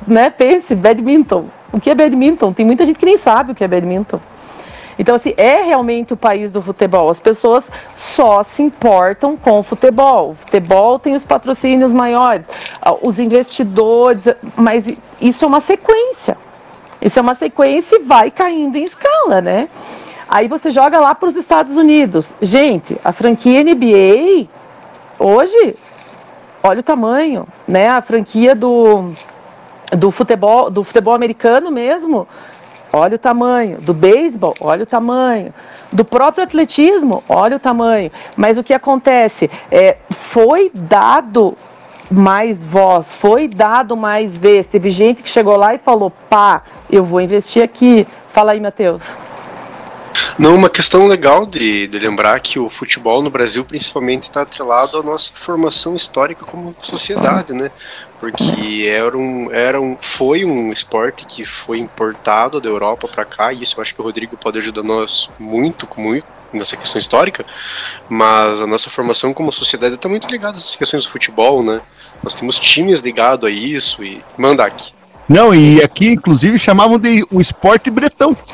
né? 0.08 0.32
Pense, 0.32 0.74
badminton. 0.74 1.46
O 1.72 1.80
que 1.80 1.92
é 1.92 1.96
badminton? 1.96 2.52
Tem 2.52 2.66
muita 2.66 2.84
gente 2.84 2.98
que 2.98 3.06
nem 3.06 3.18
sabe 3.18 3.52
o 3.52 3.56
que 3.56 3.64
é 3.64 3.68
badminton. 3.68 4.20
Então, 4.98 5.16
assim, 5.16 5.34
é 5.38 5.62
realmente 5.62 6.14
o 6.14 6.18
país 6.18 6.52
do 6.52 6.62
futebol. 6.62 7.10
As 7.10 7.20
pessoas 7.20 7.70
só 7.96 8.44
se 8.44 8.62
importam 8.62 9.38
com 9.38 9.60
o 9.60 9.64
futebol. 9.64 10.32
O 10.32 10.36
futebol 10.36 11.00
tem 11.00 11.16
os 11.16 11.24
patrocínios 11.24 11.94
maiores, 11.94 12.48
os 13.02 13.20
investidores, 13.20 14.26
mas 14.56 14.86
isso 15.22 15.46
é 15.46 15.48
uma 15.48 15.62
sequência. 15.62 16.38
Isso 17.02 17.18
é 17.18 17.22
uma 17.22 17.34
sequência 17.36 17.96
e 17.96 18.04
vai 18.04 18.30
caindo 18.30 18.76
em 18.76 18.84
escala, 18.84 19.42
né? 19.42 19.70
Aí 20.30 20.48
você 20.48 20.72
joga 20.72 21.00
lá 21.00 21.14
para 21.16 21.28
os 21.28 21.36
Estados 21.36 21.76
Unidos. 21.76 22.34
Gente, 22.42 22.98
a 23.04 23.12
franquia 23.12 23.64
NBA, 23.64 24.48
hoje, 25.20 25.76
olha 26.64 26.80
o 26.80 26.84
tamanho, 26.84 27.48
né? 27.68 27.90
A 27.90 28.02
franquia 28.02 28.56
do, 28.56 29.12
do, 29.92 30.12
futebol, 30.12 30.70
do 30.70 30.84
futebol 30.84 31.14
americano 31.14 31.72
mesmo, 31.72 32.28
olha 32.94 33.16
o 33.16 33.20
tamanho. 33.20 33.82
Do 33.82 33.94
beisebol, 33.94 34.54
olha 34.62 34.84
o 34.84 34.86
tamanho. 34.86 35.54
Do 35.92 36.06
próprio 36.06 36.44
atletismo, 36.44 37.24
olha 37.28 37.58
o 37.58 37.60
tamanho. 37.60 38.12
Mas 38.38 38.58
o 38.58 38.64
que 38.64 38.74
acontece? 38.74 39.50
É, 39.70 39.98
foi 40.10 40.72
dado 40.74 41.58
mais 42.12 42.64
voz, 42.64 43.12
foi 43.12 43.48
dado 43.48 43.96
mais 43.96 44.38
vez. 44.38 44.66
Teve 44.66 44.90
gente 44.90 45.24
que 45.24 45.30
chegou 45.30 45.56
lá 45.56 45.74
e 45.74 45.78
falou: 45.78 46.12
pá, 46.30 46.64
eu 46.90 47.04
vou 47.04 47.22
investir 47.22 47.64
aqui. 47.64 48.08
Fala 48.34 48.52
aí, 48.52 48.60
Matheus. 48.60 49.02
Não, 50.38 50.56
uma 50.56 50.70
questão 50.70 51.08
legal 51.08 51.46
de, 51.46 51.88
de 51.88 52.00
lembrar 52.00 52.40
que 52.40 52.58
o 52.58 52.70
futebol 52.70 53.22
no 53.22 53.30
Brasil 53.30 53.64
principalmente 53.64 54.24
está 54.24 54.42
atrelado 54.42 54.98
à 54.98 55.04
nossa 55.04 55.32
formação 55.34 55.96
histórica 55.96 56.46
como 56.46 56.76
sociedade, 56.82 57.54
né? 57.54 57.72
porque 58.22 58.86
era 58.88 59.18
um, 59.18 59.52
era 59.52 59.82
um, 59.82 59.98
foi 60.00 60.46
um 60.46 60.72
esporte 60.72 61.26
que 61.26 61.44
foi 61.44 61.80
importado 61.80 62.62
da 62.62 62.70
Europa 62.70 63.08
para 63.08 63.26
cá, 63.26 63.52
e 63.52 63.64
isso 63.64 63.76
eu 63.78 63.82
acho 63.82 63.96
que 63.96 64.00
o 64.00 64.04
Rodrigo 64.04 64.38
pode 64.38 64.60
ajudar 64.60 64.84
nós 64.84 65.32
muito, 65.40 65.88
muito 65.98 66.28
nessa 66.54 66.78
questão 66.78 67.00
histórica, 67.00 67.44
mas 68.08 68.62
a 68.62 68.68
nossa 68.68 68.92
formação 68.92 69.34
como 69.34 69.52
sociedade 69.52 69.96
está 69.96 70.08
muito 70.08 70.30
ligada 70.30 70.56
essas 70.56 70.76
questões 70.76 71.04
do 71.04 71.10
futebol, 71.10 71.64
né? 71.64 71.82
Nós 72.24 72.36
temos 72.36 72.60
times 72.60 73.00
ligados 73.02 73.48
a 73.48 73.52
isso 73.52 74.04
e 74.04 74.24
manda 74.38 74.64
aqui. 74.64 74.94
Não, 75.32 75.56
e 75.56 75.82
aqui, 75.82 76.08
inclusive, 76.08 76.60
chamavam 76.60 77.00
de 77.00 77.26
o 77.32 77.40
esporte 77.40 77.90
bretão. 77.90 78.36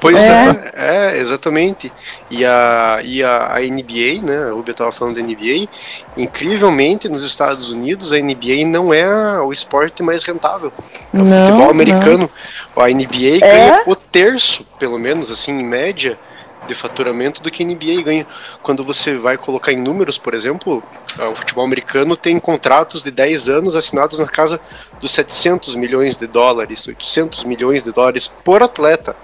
Pois 0.00 0.16
é. 0.16 0.72
é, 0.74 1.16
é, 1.16 1.18
exatamente. 1.18 1.92
E 2.30 2.42
a, 2.42 3.00
e 3.04 3.22
a, 3.22 3.56
a 3.56 3.60
NBA, 3.60 4.22
né? 4.22 4.50
O 4.50 4.56
Rubio 4.56 4.72
estava 4.72 4.90
falando 4.90 5.16
da 5.16 5.20
NBA. 5.20 5.68
Incrivelmente, 6.16 7.10
nos 7.10 7.22
Estados 7.22 7.70
Unidos, 7.70 8.14
a 8.14 8.16
NBA 8.18 8.64
não 8.66 8.94
é 8.94 9.38
o 9.40 9.52
esporte 9.52 10.02
mais 10.02 10.22
rentável. 10.22 10.72
É 11.12 11.18
o 11.18 11.22
não, 11.22 11.46
futebol 11.46 11.70
americano. 11.70 12.30
Não. 12.74 12.82
A 12.82 12.88
NBA 12.88 13.36
é? 13.36 13.38
ganha 13.40 13.82
o 13.86 13.94
terço, 13.94 14.66
pelo 14.78 14.98
menos, 14.98 15.30
assim, 15.30 15.52
em 15.52 15.64
média, 15.64 16.18
de 16.66 16.74
faturamento 16.74 17.42
do 17.42 17.50
que 17.50 17.62
a 17.62 17.66
NBA 17.66 18.02
ganha. 18.02 18.26
Quando 18.62 18.84
você 18.84 19.16
vai 19.16 19.36
colocar 19.36 19.72
em 19.72 19.76
números, 19.76 20.18
por 20.18 20.34
exemplo, 20.34 20.82
o 21.18 21.34
futebol 21.34 21.64
americano 21.64 22.16
tem 22.16 22.38
contratos 22.38 23.02
de 23.02 23.10
10 23.10 23.48
anos 23.48 23.76
assinados 23.76 24.18
na 24.18 24.26
casa 24.26 24.60
dos 25.00 25.12
700 25.12 25.74
milhões 25.74 26.16
de 26.16 26.26
dólares, 26.26 26.86
800 26.86 27.44
milhões 27.44 27.82
de 27.82 27.92
dólares 27.92 28.26
por 28.26 28.62
atleta, 28.62 29.16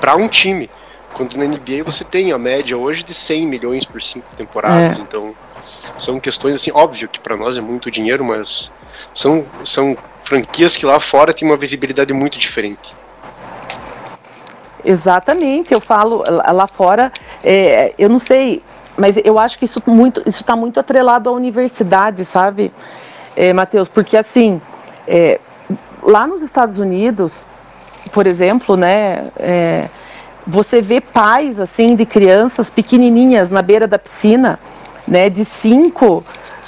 para 0.00 0.16
um 0.16 0.28
time. 0.28 0.70
Quando 1.12 1.36
na 1.36 1.44
NBA 1.44 1.84
você 1.84 2.04
tem 2.04 2.32
a 2.32 2.38
média 2.38 2.76
hoje 2.76 3.02
de 3.04 3.14
100 3.14 3.46
milhões 3.46 3.84
por 3.84 4.02
cinco 4.02 4.26
temporadas. 4.36 4.98
É. 4.98 5.00
Então, 5.00 5.34
são 5.96 6.20
questões 6.20 6.56
assim, 6.56 6.70
óbvio 6.72 7.08
que 7.08 7.20
para 7.20 7.36
nós 7.36 7.56
é 7.56 7.60
muito 7.60 7.90
dinheiro, 7.90 8.24
mas 8.24 8.70
são, 9.14 9.46
são 9.64 9.96
franquias 10.24 10.76
que 10.76 10.84
lá 10.84 10.98
fora 10.98 11.32
têm 11.32 11.48
uma 11.48 11.56
visibilidade 11.56 12.12
muito 12.12 12.38
diferente. 12.38 12.94
Exatamente, 14.84 15.72
eu 15.72 15.80
falo 15.80 16.22
lá 16.28 16.66
fora, 16.66 17.10
é, 17.42 17.94
eu 17.98 18.08
não 18.08 18.18
sei, 18.18 18.62
mas 18.98 19.16
eu 19.24 19.38
acho 19.38 19.58
que 19.58 19.64
isso 19.64 19.82
muito, 19.86 20.20
isso 20.26 20.42
está 20.42 20.54
muito 20.54 20.78
atrelado 20.78 21.30
à 21.30 21.32
universidade, 21.32 22.24
sabe, 22.24 22.70
é, 23.34 23.52
Matheus? 23.52 23.88
Porque 23.88 24.16
assim, 24.16 24.60
é, 25.08 25.40
lá 26.02 26.26
nos 26.26 26.42
Estados 26.42 26.78
Unidos, 26.78 27.46
por 28.12 28.26
exemplo, 28.26 28.76
né, 28.76 29.28
é, 29.38 29.88
você 30.46 30.82
vê 30.82 31.00
pais 31.00 31.58
assim 31.58 31.96
de 31.96 32.04
crianças 32.04 32.68
pequenininhas 32.68 33.48
na 33.48 33.62
beira 33.62 33.86
da 33.86 33.98
piscina, 33.98 34.58
né, 35.08 35.30
de 35.30 35.46
5 35.46 36.22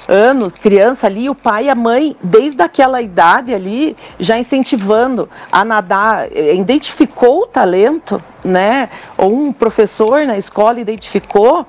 anos, 0.08 0.52
criança 0.54 1.06
ali, 1.06 1.28
o 1.28 1.34
pai 1.34 1.64
e 1.66 1.70
a 1.70 1.74
mãe, 1.74 2.16
desde 2.22 2.62
aquela 2.62 3.02
idade 3.02 3.52
ali, 3.52 3.96
já 4.18 4.38
incentivando 4.38 5.28
a 5.50 5.64
nadar, 5.64 6.28
eh, 6.32 6.54
identificou 6.54 7.42
o 7.42 7.46
talento, 7.46 8.20
né? 8.44 8.88
Ou 9.18 9.34
um 9.34 9.52
professor 9.52 10.24
na 10.26 10.36
escola 10.36 10.80
identificou. 10.80 11.66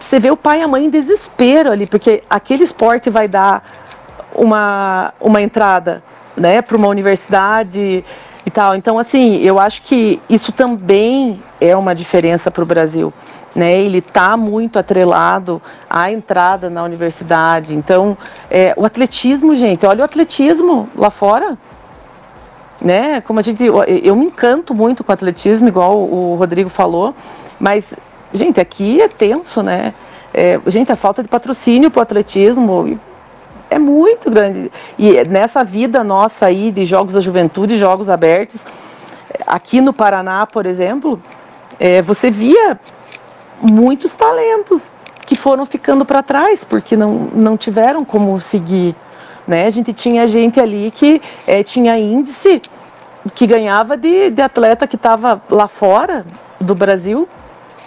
Você 0.00 0.18
vê 0.18 0.30
o 0.30 0.36
pai 0.36 0.60
e 0.60 0.62
a 0.62 0.68
mãe 0.68 0.86
em 0.86 0.90
desespero 0.90 1.70
ali, 1.70 1.86
porque 1.86 2.22
aquele 2.28 2.64
esporte 2.64 3.08
vai 3.08 3.28
dar 3.28 3.62
uma, 4.34 5.14
uma 5.20 5.40
entrada, 5.40 6.02
né, 6.36 6.62
para 6.62 6.76
uma 6.76 6.88
universidade 6.88 8.04
e 8.44 8.50
tal. 8.50 8.74
Então, 8.74 8.98
assim, 8.98 9.36
eu 9.42 9.58
acho 9.58 9.82
que 9.82 10.20
isso 10.28 10.50
também 10.50 11.40
é 11.60 11.76
uma 11.76 11.94
diferença 11.94 12.50
para 12.50 12.62
o 12.62 12.66
Brasil 12.66 13.12
né, 13.54 13.72
ele 13.78 13.98
está 13.98 14.36
muito 14.36 14.78
atrelado 14.78 15.60
à 15.88 16.10
entrada 16.10 16.70
na 16.70 16.82
universidade. 16.82 17.74
Então, 17.74 18.16
é, 18.50 18.72
o 18.76 18.84
atletismo, 18.84 19.54
gente, 19.54 19.84
olha 19.84 20.02
o 20.02 20.04
atletismo 20.04 20.88
lá 20.96 21.10
fora. 21.10 21.56
Né? 22.80 23.20
Como 23.20 23.38
a 23.38 23.42
gente, 23.42 23.62
eu, 23.64 24.16
me 24.16 24.26
encanto 24.26 24.74
muito 24.74 25.04
com 25.04 25.12
o 25.12 25.14
atletismo, 25.14 25.68
igual 25.68 26.00
o 26.00 26.34
Rodrigo 26.34 26.68
falou, 26.68 27.14
mas, 27.60 27.84
gente, 28.34 28.60
aqui 28.60 29.00
é 29.00 29.06
tenso, 29.06 29.62
né? 29.62 29.94
É, 30.34 30.58
gente, 30.66 30.90
a 30.90 30.96
falta 30.96 31.22
de 31.22 31.28
patrocínio 31.28 31.92
para 31.92 32.00
o 32.00 32.02
atletismo 32.02 32.98
é 33.70 33.78
muito 33.78 34.30
grande. 34.30 34.72
E 34.98 35.22
nessa 35.24 35.62
vida 35.62 36.02
nossa 36.02 36.46
aí 36.46 36.72
de 36.72 36.84
jogos 36.84 37.12
da 37.12 37.20
juventude, 37.20 37.78
jogos 37.78 38.08
abertos, 38.08 38.64
aqui 39.46 39.80
no 39.80 39.92
Paraná, 39.92 40.46
por 40.46 40.66
exemplo, 40.66 41.22
é, 41.78 42.02
você 42.02 42.30
via 42.30 42.78
muitos 43.62 44.12
talentos 44.12 44.90
que 45.24 45.36
foram 45.36 45.64
ficando 45.64 46.04
para 46.04 46.22
trás 46.22 46.64
porque 46.64 46.96
não, 46.96 47.10
não 47.32 47.56
tiveram 47.56 48.04
como 48.04 48.40
seguir. 48.40 48.94
Né? 49.46 49.66
A 49.66 49.70
gente 49.70 49.92
tinha 49.92 50.26
gente 50.26 50.60
ali 50.60 50.90
que 50.90 51.22
é, 51.46 51.62
tinha 51.62 51.98
índice 51.98 52.60
que 53.34 53.46
ganhava 53.46 53.96
de, 53.96 54.30
de 54.30 54.42
atleta 54.42 54.86
que 54.86 54.96
estava 54.96 55.40
lá 55.48 55.68
fora 55.68 56.26
do 56.60 56.74
Brasil 56.74 57.28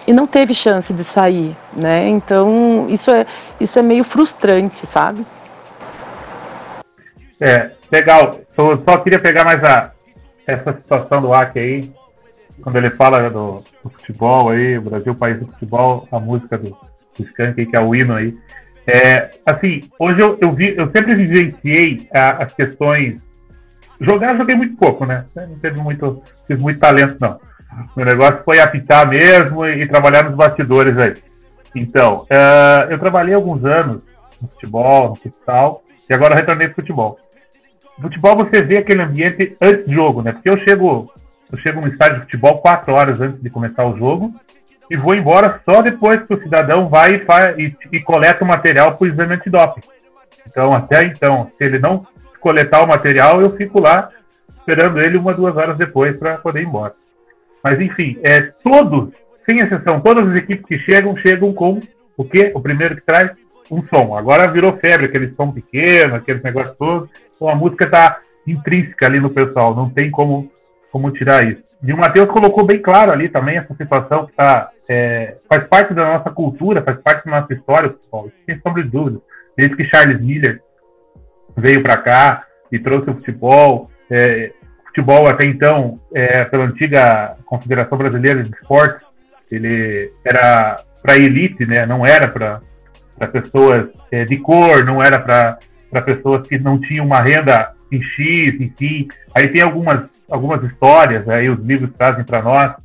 e 0.07 0.13
não 0.13 0.25
teve 0.25 0.53
chance 0.53 0.93
de 0.93 1.03
sair, 1.03 1.55
né? 1.73 2.07
Então 2.07 2.85
isso 2.89 3.09
é 3.09 3.25
isso 3.59 3.79
é 3.79 3.81
meio 3.81 4.03
frustrante, 4.03 4.85
sabe? 4.85 5.25
É 7.41 7.71
legal. 7.91 8.39
Só, 8.55 8.77
só 8.77 8.97
queria 8.97 9.19
pegar 9.19 9.43
mais 9.43 9.63
a 9.63 9.91
essa 10.47 10.73
situação 10.73 11.21
do 11.21 11.33
AC 11.33 11.57
aí 11.57 11.93
quando 12.61 12.77
ele 12.77 12.89
fala 12.91 13.29
do, 13.29 13.63
do, 13.83 13.89
futebol 13.89 14.49
aí, 14.49 14.79
Brasil, 14.79 15.15
país 15.15 15.39
do 15.39 15.47
futebol, 15.47 16.07
a 16.11 16.19
música 16.19 16.57
do, 16.57 16.69
do 16.69 17.23
Skank, 17.23 17.65
que 17.65 17.75
é 17.75 17.81
o 17.81 17.95
hino 17.95 18.13
aí. 18.13 18.35
É, 18.87 19.31
assim, 19.45 19.81
hoje 19.99 20.21
eu, 20.21 20.37
eu, 20.41 20.51
vi, 20.51 20.75
eu 20.77 20.91
sempre 20.91 21.15
vivenciei 21.15 22.07
a, 22.13 22.43
as 22.43 22.53
questões. 22.53 23.21
Jogar, 23.99 24.37
joguei 24.37 24.55
muito 24.55 24.75
pouco, 24.77 25.05
né? 25.05 25.23
Não 25.35 25.59
teve 25.59 25.79
muito, 25.79 26.21
tive 26.47 26.61
muito 26.61 26.79
talento, 26.79 27.17
não. 27.19 27.39
Meu 27.95 28.05
negócio 28.05 28.43
foi 28.43 28.59
apitar 28.59 29.07
mesmo 29.07 29.65
e, 29.65 29.81
e 29.81 29.87
trabalhar 29.87 30.23
nos 30.23 30.35
bastidores 30.35 30.97
aí. 30.97 31.15
Então, 31.75 32.23
uh, 32.23 32.89
eu 32.89 32.99
trabalhei 32.99 33.33
alguns 33.33 33.65
anos 33.65 34.01
no 34.41 34.47
futebol, 34.47 35.09
no 35.09 35.15
futsal, 35.15 35.83
e 36.09 36.13
agora 36.13 36.35
retornei 36.35 36.67
pro 36.67 36.77
futebol. 36.77 37.19
Futebol 37.99 38.37
você 38.37 38.61
vê 38.61 38.77
aquele 38.77 39.01
ambiente 39.01 39.55
antes 39.61 39.85
do 39.85 39.93
jogo, 39.93 40.21
né? 40.21 40.31
Porque 40.31 40.49
eu 40.49 40.57
chego 40.59 41.11
eu 41.51 41.57
chego 41.59 41.81
no 41.81 41.87
estádio 41.87 42.15
de 42.15 42.21
futebol 42.21 42.59
quatro 42.59 42.93
horas 42.93 43.21
antes 43.21 43.41
de 43.41 43.49
começar 43.49 43.85
o 43.85 43.97
jogo 43.97 44.33
e 44.89 44.97
vou 44.97 45.15
embora 45.15 45.61
só 45.67 45.81
depois 45.81 46.21
que 46.23 46.33
o 46.33 46.41
cidadão 46.41 46.89
vai 46.89 47.15
e, 47.15 47.17
faz, 47.19 47.57
e, 47.57 47.75
e 47.91 47.99
coleta 47.99 48.43
o 48.43 48.47
material 48.47 48.95
para 48.95 49.05
o 49.05 49.07
exame 49.07 49.35
antidoping. 49.35 49.81
Então, 50.47 50.73
até 50.73 51.03
então, 51.03 51.51
se 51.57 51.63
ele 51.63 51.79
não 51.79 52.05
coletar 52.39 52.83
o 52.83 52.87
material, 52.87 53.41
eu 53.41 53.55
fico 53.55 53.79
lá 53.79 54.09
esperando 54.49 54.99
ele 54.99 55.17
uma, 55.17 55.33
duas 55.33 55.55
horas 55.57 55.77
depois 55.77 56.17
para 56.17 56.37
poder 56.37 56.61
ir 56.61 56.67
embora. 56.67 56.93
Mas, 57.63 57.79
enfim, 57.79 58.19
é, 58.23 58.41
todos, 58.63 59.09
sem 59.43 59.59
exceção, 59.59 59.99
todas 59.99 60.27
as 60.29 60.35
equipes 60.35 60.65
que 60.65 60.77
chegam, 60.77 61.17
chegam 61.17 61.53
com 61.53 61.79
o 62.15 62.23
quê? 62.23 62.51
O 62.53 62.61
primeiro 62.61 62.95
que 62.95 63.01
traz 63.01 63.31
um 63.71 63.83
som. 63.83 64.15
Agora 64.15 64.47
virou 64.47 64.73
febre, 64.73 65.07
aquele 65.07 65.33
som 65.33 65.51
pequeno, 65.51 66.15
aquele 66.15 66.41
negócio 66.43 66.75
todo. 66.77 67.09
Então 67.35 67.49
a 67.49 67.55
música 67.55 67.85
está 67.85 68.19
intrínseca 68.45 69.07
ali 69.07 69.19
no 69.19 69.31
pessoal, 69.31 69.75
não 69.75 69.89
tem 69.89 70.11
como 70.11 70.51
como 70.95 71.11
tirar 71.11 71.45
isso. 71.45 71.61
E 71.83 71.91
o 71.91 71.97
Matheus 71.97 72.31
colocou 72.31 72.65
bem 72.65 72.81
claro 72.81 73.11
ali 73.11 73.27
também 73.27 73.57
essa 73.57 73.75
situação 73.75 74.25
que 74.27 74.31
tá, 74.31 74.69
é, 74.87 75.35
faz 75.49 75.67
parte 75.67 75.93
da 75.93 76.05
nossa 76.05 76.31
cultura, 76.31 76.81
faz 76.81 76.97
parte 77.01 77.25
da 77.25 77.41
nossa 77.41 77.53
história, 77.53 77.89
futebol, 77.89 78.31
sem 78.45 78.57
sombra 78.61 78.81
de 78.81 78.89
dúvida. 78.91 79.19
Desde 79.57 79.75
que 79.75 79.83
Charles 79.83 80.21
Miller 80.21 80.61
veio 81.57 81.83
para 81.83 81.97
cá 81.97 82.45
e 82.71 82.79
trouxe 82.79 83.09
o 83.09 83.13
futebol, 83.13 83.91
é, 84.09 84.53
futebol 84.85 85.27
até 85.27 85.45
então, 85.45 85.99
é, 86.13 86.45
pela 86.45 86.63
antiga 86.63 87.35
Confederação 87.45 87.97
Brasileira 87.97 88.41
de 88.41 88.55
Esportes, 88.55 89.01
ele 89.51 90.13
era 90.23 90.79
para 91.03 91.17
elite, 91.17 91.65
né? 91.65 91.85
não 91.85 92.05
era 92.05 92.29
para 92.29 93.27
pessoas 93.33 93.89
é, 94.09 94.23
de 94.23 94.37
cor, 94.37 94.85
não 94.85 95.03
era 95.03 95.19
para 95.19 96.01
pessoas 96.05 96.47
que 96.47 96.57
não 96.57 96.79
tinham 96.79 97.05
uma 97.05 97.19
renda 97.19 97.73
em 97.91 98.01
X, 98.01 98.61
enfim. 98.61 99.09
Aí 99.35 99.49
tem 99.49 99.61
algumas 99.61 100.14
algumas 100.29 100.63
histórias, 100.63 101.27
aí 101.29 101.49
os 101.49 101.59
livros 101.59 101.91
trazem 101.97 102.23
para 102.23 102.41
nós. 102.41 102.75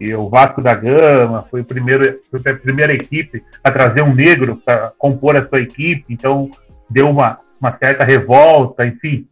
E 0.00 0.14
o 0.14 0.30
Vasco 0.30 0.62
da 0.62 0.72
Gama 0.72 1.46
foi, 1.50 1.60
o 1.60 1.64
primeiro, 1.64 2.20
foi 2.30 2.52
a 2.52 2.56
primeira 2.56 2.94
equipe 2.94 3.42
a 3.62 3.70
trazer 3.70 4.02
um 4.02 4.14
negro 4.14 4.56
para 4.64 4.92
compor 4.96 5.36
a 5.36 5.46
sua 5.46 5.60
equipe, 5.60 6.04
então 6.08 6.50
deu 6.88 7.10
uma, 7.10 7.38
uma 7.60 7.76
certa 7.76 8.04
revolta, 8.04 8.86
enfim. 8.86 9.26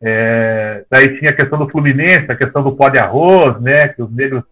É, 0.00 0.84
daí 0.88 1.18
tinha 1.18 1.30
a 1.30 1.34
questão 1.34 1.58
do 1.58 1.68
Fluminense, 1.68 2.30
a 2.30 2.36
questão 2.36 2.62
do 2.62 2.76
pó 2.76 2.88
de 2.88 2.98
arroz, 2.98 3.60
né, 3.60 3.88
que 3.88 4.02
os 4.02 4.10
negros 4.10 4.44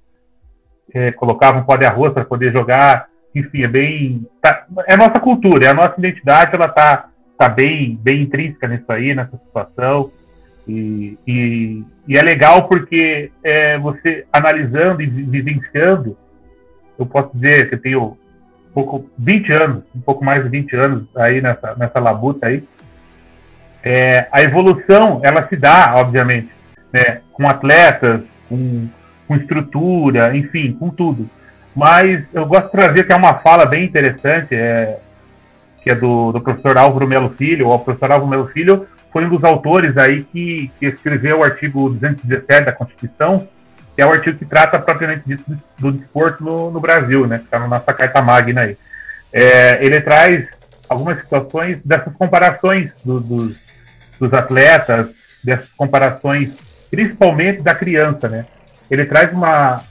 é, 0.92 1.12
colocavam 1.12 1.62
pó 1.62 1.77
de 1.77 1.87
arroz 1.87 2.12
para 2.12 2.25
poder 2.25 2.53
jogar. 2.53 3.07
Enfim, 3.35 3.62
é 3.62 3.68
bem. 3.68 4.27
Tá, 4.40 4.66
é 4.88 4.94
a 4.94 4.96
nossa 4.96 5.20
cultura, 5.20 5.66
é 5.66 5.68
a 5.68 5.75
nossa 5.75 5.94
identidade, 5.96 6.55
ela 6.55 6.66
está 6.66 7.09
tá 7.38 7.48
bem, 7.48 7.98
bem 8.03 8.22
intrínseca 8.22 8.66
nisso 8.66 8.90
aí, 8.90 9.14
nessa 9.14 9.37
situação. 9.37 10.11
E, 10.66 11.18
e, 11.27 11.85
e 12.07 12.16
é 12.16 12.22
legal 12.22 12.68
porque 12.68 13.31
é, 13.42 13.79
você 13.79 14.25
analisando 14.33 15.03
e 15.03 15.07
vivenciando, 15.07 16.16
eu 16.98 17.07
posso 17.07 17.31
dizer 17.35 17.68
que 17.68 17.75
eu 17.75 17.81
tenho 17.81 18.03
um 18.03 18.72
pouco, 18.72 19.11
20 19.18 19.53
anos, 19.53 19.85
um 19.94 20.01
pouco 20.01 20.25
mais 20.25 20.42
de 20.42 20.48
20 20.48 20.77
anos 20.77 21.09
aí 21.16 21.40
nessa, 21.40 21.75
nessa 21.77 21.98
labuta 21.98 22.46
aí. 22.46 22.62
é, 23.83 24.29
a 24.31 24.42
evolução 24.42 25.20
ela 25.22 25.46
se 25.48 25.57
dá, 25.57 25.94
obviamente, 25.96 26.51
né, 26.92 27.20
com 27.33 27.48
atletas, 27.48 28.22
com, 28.48 28.88
com 29.27 29.37
estrutura, 29.37 30.37
enfim, 30.37 30.72
com 30.72 30.90
tudo. 30.90 31.29
Mas 31.75 32.25
eu 32.33 32.46
gosto 32.46 32.66
de 32.66 32.72
trazer 32.72 33.05
que 33.05 33.12
é 33.12 33.16
uma 33.16 33.35
fala 33.35 33.66
bem 33.66 33.85
interessante, 33.85 34.55
é, 34.55 34.98
que 35.83 35.90
é 35.90 35.94
do, 35.94 36.33
do 36.33 36.40
professor 36.40 36.77
Álvaro 36.79 37.09
Melo 37.09 37.31
Filho. 37.31 37.68
O 37.68 37.79
professor 37.79 38.12
Álvaro 38.12 38.31
Melo 38.31 38.48
Filho 38.48 38.87
foi 39.12 39.27
um 39.27 39.29
dos 39.29 39.44
autores 39.44 39.96
aí 39.98 40.22
que, 40.22 40.70
que 40.79 40.87
escreveu 40.87 41.40
o 41.40 41.44
artigo 41.44 41.90
217 41.90 42.64
da 42.64 42.72
Constituição, 42.72 43.46
que 43.94 44.01
é 44.03 44.07
o 44.07 44.11
artigo 44.11 44.38
que 44.38 44.46
trata 44.46 44.79
propriamente 44.79 45.22
disso 45.27 45.44
do 45.79 45.92
desporto 45.92 46.42
no, 46.42 46.70
no 46.70 46.81
Brasil, 46.81 47.27
né? 47.27 47.38
Que 47.38 47.44
está 47.44 47.59
na 47.59 47.68
nossa 47.68 47.92
carta 47.92 48.22
magna 48.22 48.62
aí. 48.62 48.77
É, 49.31 49.85
ele 49.85 50.01
traz 50.01 50.48
algumas 50.88 51.20
situações 51.20 51.79
dessas 51.85 52.14
comparações 52.14 52.90
do, 53.05 53.20
dos, 53.20 53.57
dos 54.18 54.33
atletas, 54.33 55.09
dessas 55.44 55.68
comparações, 55.72 56.55
principalmente 56.90 57.62
da 57.62 57.75
criança, 57.75 58.29
né? 58.29 58.46
Ele 58.90 59.05
traz 59.05 59.31
uma, 59.33 59.83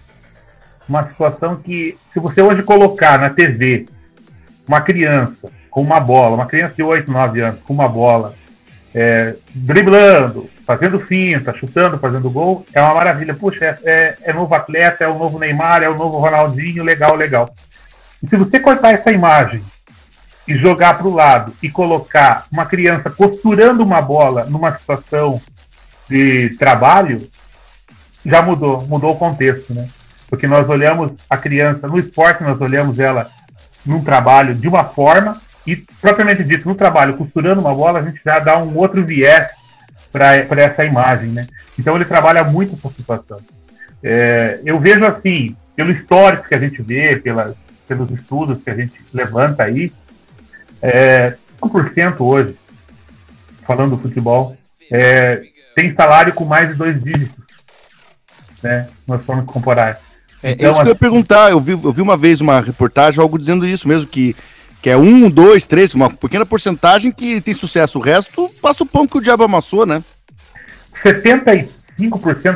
uma 0.90 1.08
situação 1.08 1.58
que, 1.58 1.96
se 2.12 2.20
você 2.20 2.42
hoje 2.42 2.64
colocar 2.64 3.20
na 3.20 3.30
TV 3.30 3.88
uma 4.68 4.82
criança 4.82 5.52
com 5.70 5.82
uma 5.82 6.00
bola, 6.00 6.36
uma 6.36 6.48
criança 6.48 6.74
de 6.76 6.84
8, 6.84 7.12
9 7.12 7.42
anos 7.42 7.62
com 7.62 7.74
uma 7.74 7.88
bola, 7.88 8.34
é, 8.94 9.36
driblando, 9.54 10.50
fazendo 10.66 11.00
finta, 11.00 11.54
chutando, 11.54 11.98
fazendo 11.98 12.30
gol, 12.30 12.66
é 12.74 12.82
uma 12.82 12.94
maravilha. 12.94 13.34
Puxa, 13.34 13.66
é, 13.66 13.80
é, 13.84 14.18
é, 14.24 14.34
novo 14.34 14.54
atleta, 14.54 15.04
é 15.04 15.08
o 15.08 15.18
novo 15.18 15.40
Neymar, 15.40 15.84
é 15.84 15.90
o 15.90 15.98
novo 15.98 16.20
Ronaldinho, 16.20 16.84
legal, 16.84 17.16
legal. 17.16 17.54
E 18.22 18.28
se 18.28 18.36
você 18.36 18.60
cortar 18.60 18.94
essa 18.94 19.12
imagem 19.12 19.64
e 20.48 20.56
jogar 20.58 20.98
para 20.98 21.08
o 21.08 21.14
lado 21.14 21.54
e 21.62 21.70
colocar 21.70 22.46
uma 22.52 22.66
criança 22.66 23.10
costurando 23.10 23.84
uma 23.84 24.02
bola 24.02 24.46
numa 24.46 24.78
situação 24.78 25.42
de 26.10 26.50
trabalho, 26.58 27.18
já 28.26 28.42
mudou, 28.42 28.82
mudou 28.88 29.14
o 29.14 29.18
contexto, 29.18 29.74
né? 29.74 29.88
Porque 30.30 30.48
nós 30.48 30.70
olhamos 30.70 31.14
a 31.30 31.38
criança 31.38 31.88
no 31.88 31.98
esporte, 31.98 32.44
nós 32.44 32.60
olhamos 32.62 33.00
ela 33.00 33.30
num 33.86 34.04
trabalho 34.04 34.56
de 34.56 34.68
uma 34.68 34.84
forma 34.84 35.40
e, 35.66 35.76
propriamente 35.76 36.44
dito, 36.44 36.68
no 36.68 36.76
trabalho, 36.76 37.16
costurando 37.16 37.62
uma 37.62 37.74
bola, 37.74 38.00
a 38.00 38.04
gente 38.04 38.20
já 38.24 38.40
dá 38.40 38.58
um 38.58 38.76
outro 38.78 39.06
viés 39.06 39.50
para 40.12 40.62
essa 40.62 40.84
imagem, 40.84 41.30
né? 41.30 41.48
Então 41.78 41.96
ele 41.96 42.06
trabalha 42.06 42.44
muito 42.44 42.74
essa 42.74 42.94
situação. 42.94 43.40
É, 44.04 44.60
eu 44.66 44.80
vejo 44.80 45.06
assim, 45.06 45.56
pelo 45.76 45.92
histórico 45.92 46.48
que 46.48 46.56
a 46.56 46.60
gente 46.60 46.82
vê, 46.82 47.16
pelas, 47.16 47.56
pelos 47.88 48.10
estudos 48.12 48.62
que 48.64 48.70
a 48.70 48.76
gente 48.76 48.94
levanta 49.14 49.64
aí, 49.64 49.92
é, 50.82 51.36
5% 51.62 52.16
hoje, 52.22 52.56
falando 53.66 53.96
do 53.96 54.02
futebol, 54.02 54.56
é, 54.92 55.42
tem 55.76 55.94
salário 55.96 56.34
com 56.34 56.44
mais 56.44 56.70
de 56.70 56.74
dois 56.74 57.02
dígitos, 57.02 57.46
né? 58.64 58.88
Nós 59.08 59.24
formos 59.24 59.46
comparar. 59.46 60.00
É, 60.44 60.52
então, 60.52 60.72
isso 60.72 60.82
que 60.82 60.88
eu 60.88 60.92
ia 60.92 60.96
perguntar, 60.96 61.52
eu 61.52 61.60
vi, 61.60 61.72
eu 61.72 61.94
vi 61.94 62.02
uma 62.02 62.18
vez 62.18 62.42
uma 62.42 62.60
reportagem, 62.60 63.22
algo 63.22 63.38
dizendo 63.38 63.66
isso 63.66 63.88
mesmo, 63.88 64.08
que 64.08 64.36
que 64.82 64.90
é 64.90 64.98
um, 64.98 65.30
dois, 65.30 65.66
três, 65.68 65.94
uma 65.94 66.10
pequena 66.10 66.46
porcentagem 66.46 67.12
que 67.12 67.40
tem 67.40 67.54
sucesso. 67.54 68.00
O 68.00 68.02
resto 68.02 68.50
passa 68.62 68.84
o 68.84 68.88
pão 68.88 69.08
que 69.08 69.18
o 69.18 69.22
diabo 69.22 69.44
amassou, 69.44 69.86
né? 69.86 70.04
75%, 71.04 71.70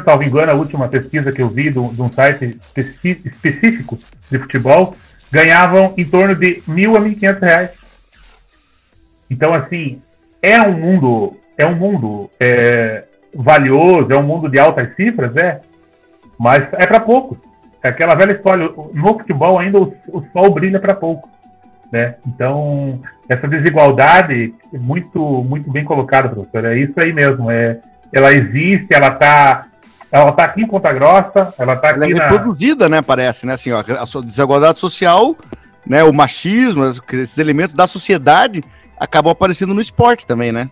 salvo 0.03 0.23
engano, 0.23 0.51
a 0.51 0.55
última 0.55 0.87
pesquisa 0.87 1.31
que 1.31 1.41
eu 1.41 1.49
vi 1.49 1.69
de 1.69 1.79
um 1.79 2.11
site 2.11 2.59
específico 2.75 3.97
de 4.29 4.39
futebol, 4.39 4.95
ganhavam 5.31 5.93
em 5.97 6.05
torno 6.05 6.35
de 6.35 6.63
mil 6.67 6.95
a 6.97 6.99
mil 6.99 7.15
quinhentos 7.15 7.41
reais. 7.41 7.71
Então, 9.29 9.53
assim, 9.53 10.01
é 10.41 10.59
um 10.61 10.73
mundo, 10.73 11.37
é 11.57 11.65
um 11.65 11.75
mundo 11.75 12.29
é, 12.39 13.03
valioso, 13.33 14.11
é 14.11 14.17
um 14.17 14.23
mundo 14.23 14.49
de 14.49 14.59
altas 14.59 14.95
cifras, 14.95 15.35
é, 15.35 15.61
mas 16.39 16.67
é 16.73 16.87
para 16.87 16.99
poucos. 16.99 17.37
É 17.83 17.89
aquela 17.89 18.15
velha 18.15 18.33
história, 18.33 18.71
no 18.93 19.07
futebol 19.19 19.59
ainda 19.59 19.79
o, 19.79 19.93
o 20.07 20.23
sol 20.31 20.51
brilha 20.53 20.79
para 20.79 20.95
poucos. 20.95 21.29
Né? 21.95 22.15
Então, 22.27 22.99
essa 23.29 23.47
desigualdade 23.47 24.53
é 24.73 24.77
muito, 24.77 25.17
muito 25.45 25.71
bem 25.71 25.85
colocada, 25.85 26.27
professor. 26.27 26.65
É 26.65 26.77
isso 26.77 26.91
aí 26.97 27.13
mesmo. 27.13 27.49
É, 27.49 27.79
ela 28.11 28.33
existe, 28.33 28.93
ela 28.93 29.07
está 29.07 29.67
ela 30.11 30.31
tá 30.33 30.43
aqui 30.43 30.61
em 30.61 30.67
Ponta 30.67 30.91
Grossa, 30.93 31.53
ela 31.57 31.73
está 31.73 31.89
aqui 31.89 32.03
ela 32.03 32.05
é 32.05 32.23
reproduzida, 32.23 32.89
na... 32.89 32.97
né, 32.97 33.01
parece, 33.01 33.45
né, 33.45 33.53
assim, 33.53 33.71
ó, 33.71 33.79
a 33.79 34.21
desigualdade 34.21 34.79
social, 34.79 35.35
né, 35.85 36.03
o 36.03 36.13
machismo, 36.13 36.85
esses 36.85 37.37
elementos 37.37 37.73
da 37.73 37.87
sociedade 37.87 38.63
acabam 38.97 39.31
aparecendo 39.31 39.73
no 39.73 39.81
esporte 39.81 40.25
também, 40.25 40.51
né? 40.51 40.69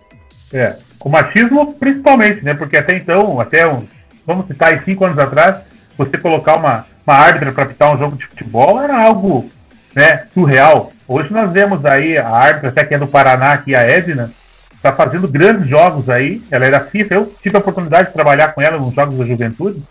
É, 0.53 0.77
o 1.03 1.09
machismo 1.09 1.73
principalmente, 1.73 2.43
né, 2.43 2.53
porque 2.53 2.77
até 2.77 2.95
então, 2.95 3.39
até 3.39 3.67
uns, 3.67 3.85
vamos 4.25 4.47
citar 4.47 4.69
aí, 4.73 4.81
cinco 4.85 5.03
anos 5.03 5.17
atrás, 5.17 5.57
você 5.97 6.17
colocar 6.17 6.55
uma, 6.55 6.85
uma 7.05 7.15
árbitra 7.15 7.51
para 7.51 7.65
pitar 7.65 7.93
um 7.93 7.97
jogo 7.97 8.15
de 8.15 8.25
futebol 8.25 8.81
era 8.81 8.97
algo, 9.01 9.49
né, 9.93 10.25
surreal. 10.33 10.92
Hoje 11.07 11.33
nós 11.33 11.51
vemos 11.51 11.85
aí 11.85 12.17
a 12.17 12.29
árbitra, 12.29 12.69
até 12.69 12.85
que 12.85 12.93
é 12.93 12.97
do 12.97 13.07
Paraná, 13.07 13.53
aqui 13.53 13.75
a 13.75 13.81
Edna, 13.81 14.31
está 14.73 14.91
fazendo 14.91 15.27
grandes 15.27 15.67
jogos 15.67 16.09
aí. 16.09 16.41
Ela 16.51 16.65
era 16.65 16.79
FIFA, 16.79 17.15
eu 17.15 17.33
tive 17.41 17.55
a 17.55 17.59
oportunidade 17.59 18.09
de 18.09 18.13
trabalhar 18.13 18.53
com 18.53 18.61
ela 18.61 18.77
nos 18.77 18.93
Jogos 18.93 19.17
da 19.17 19.25
Juventude, 19.25 19.83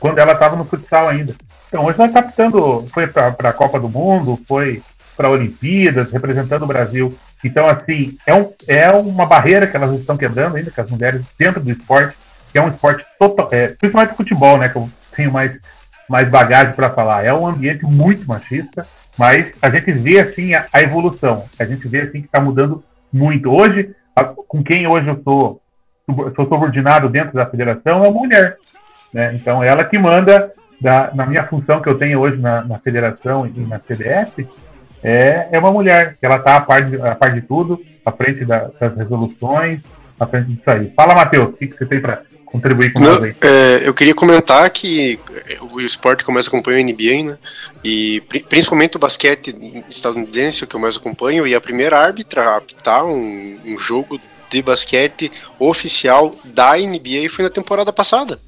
quando 0.00 0.18
ela 0.18 0.32
estava 0.32 0.56
no 0.56 0.64
futsal 0.64 1.08
ainda. 1.08 1.34
Então 1.68 1.84
hoje 1.84 1.98
ela 1.98 2.08
está 2.08 2.22
captando, 2.22 2.86
foi 2.92 3.06
para 3.06 3.34
a 3.48 3.52
Copa 3.52 3.78
do 3.80 3.88
Mundo, 3.88 4.38
foi 4.46 4.82
para 5.16 5.30
Olimpíadas, 5.30 6.12
representando 6.12 6.62
o 6.62 6.66
Brasil. 6.66 7.14
Então, 7.44 7.66
assim, 7.66 8.16
é, 8.26 8.34
um, 8.34 8.52
é 8.66 8.90
uma 8.90 9.26
barreira 9.26 9.66
que 9.66 9.76
elas 9.76 9.98
estão 9.98 10.16
quebrando 10.16 10.56
ainda, 10.56 10.70
que 10.70 10.80
as 10.80 10.90
mulheres 10.90 11.22
dentro 11.38 11.60
do 11.60 11.70
esporte, 11.70 12.16
que 12.50 12.58
é 12.58 12.62
um 12.62 12.68
esporte 12.68 13.04
total, 13.18 13.48
é, 13.52 13.68
principalmente 13.68 14.16
futebol, 14.16 14.58
né, 14.58 14.68
que 14.68 14.76
eu 14.76 14.90
tenho 15.14 15.32
mais, 15.32 15.52
mais 16.08 16.28
bagagem 16.28 16.74
para 16.74 16.90
falar. 16.90 17.24
É 17.24 17.32
um 17.32 17.46
ambiente 17.46 17.84
muito 17.84 18.26
machista, 18.26 18.86
mas 19.18 19.52
a 19.60 19.70
gente 19.70 19.92
vê 19.92 20.20
assim 20.20 20.54
a, 20.54 20.66
a 20.72 20.82
evolução, 20.82 21.44
a 21.58 21.64
gente 21.64 21.86
vê 21.88 22.02
assim 22.02 22.20
que 22.20 22.26
está 22.26 22.40
mudando 22.40 22.82
muito. 23.12 23.50
Hoje, 23.50 23.94
a, 24.14 24.24
com 24.24 24.62
quem 24.62 24.86
hoje 24.86 25.08
eu 25.08 25.20
sou, 25.22 25.60
sou 26.34 26.48
subordinado 26.48 27.08
dentro 27.08 27.34
da 27.34 27.46
federação 27.46 28.04
é 28.04 28.08
uma 28.08 28.10
mulher. 28.10 28.56
Né? 29.12 29.34
Então, 29.34 29.62
ela 29.62 29.84
que 29.84 29.98
manda, 29.98 30.50
da, 30.80 31.12
na 31.14 31.26
minha 31.26 31.46
função 31.46 31.80
que 31.80 31.88
eu 31.88 31.98
tenho 31.98 32.20
hoje 32.20 32.38
na, 32.38 32.62
na 32.62 32.78
federação 32.78 33.46
e 33.46 33.60
na 33.60 33.78
CDF, 33.80 34.48
é, 35.02 35.48
é 35.52 35.58
uma 35.58 35.72
mulher, 35.72 36.14
ela 36.22 36.36
está 36.36 36.56
a 36.56 36.60
par 36.60 36.82
de, 36.82 37.00
a 37.00 37.14
par 37.14 37.32
de 37.34 37.42
tudo, 37.42 37.80
à 38.04 38.12
frente 38.12 38.44
da, 38.44 38.70
das 38.78 38.96
resoluções, 38.96 39.84
à 40.18 40.26
frente 40.26 40.52
disso 40.52 40.70
aí. 40.70 40.92
Fala, 40.96 41.14
Matheus, 41.14 41.50
o 41.50 41.56
que, 41.56 41.66
que 41.66 41.76
você 41.76 41.86
tem 41.86 42.00
para 42.00 42.22
contribuir 42.52 42.92
com 42.92 43.00
Não, 43.00 43.24
aí. 43.24 43.34
É, 43.40 43.80
eu 43.82 43.94
queria 43.94 44.14
comentar 44.14 44.68
que 44.70 45.18
o 45.72 45.80
esporte 45.80 46.22
que 46.22 46.30
eu 46.30 46.34
mais 46.34 46.46
acompanho 46.46 46.78
é 46.78 46.80
a 46.80 46.84
NBA, 46.84 47.30
né? 47.30 47.38
E 47.82 48.20
principalmente 48.48 48.96
o 48.96 49.00
basquete 49.00 49.56
estadunidense, 49.88 50.66
que 50.66 50.76
eu 50.76 50.80
mais 50.80 50.96
acompanho, 50.96 51.46
e 51.46 51.54
a 51.54 51.60
primeira 51.60 51.98
árbitra 51.98 52.42
a 52.42 52.56
apitar 52.58 53.06
um, 53.06 53.58
um 53.64 53.78
jogo 53.78 54.20
de 54.50 54.62
basquete 54.62 55.32
oficial 55.58 56.34
da 56.44 56.76
NBA 56.76 57.28
foi 57.30 57.42
na 57.42 57.50
temporada 57.50 57.90
passada. 57.92 58.38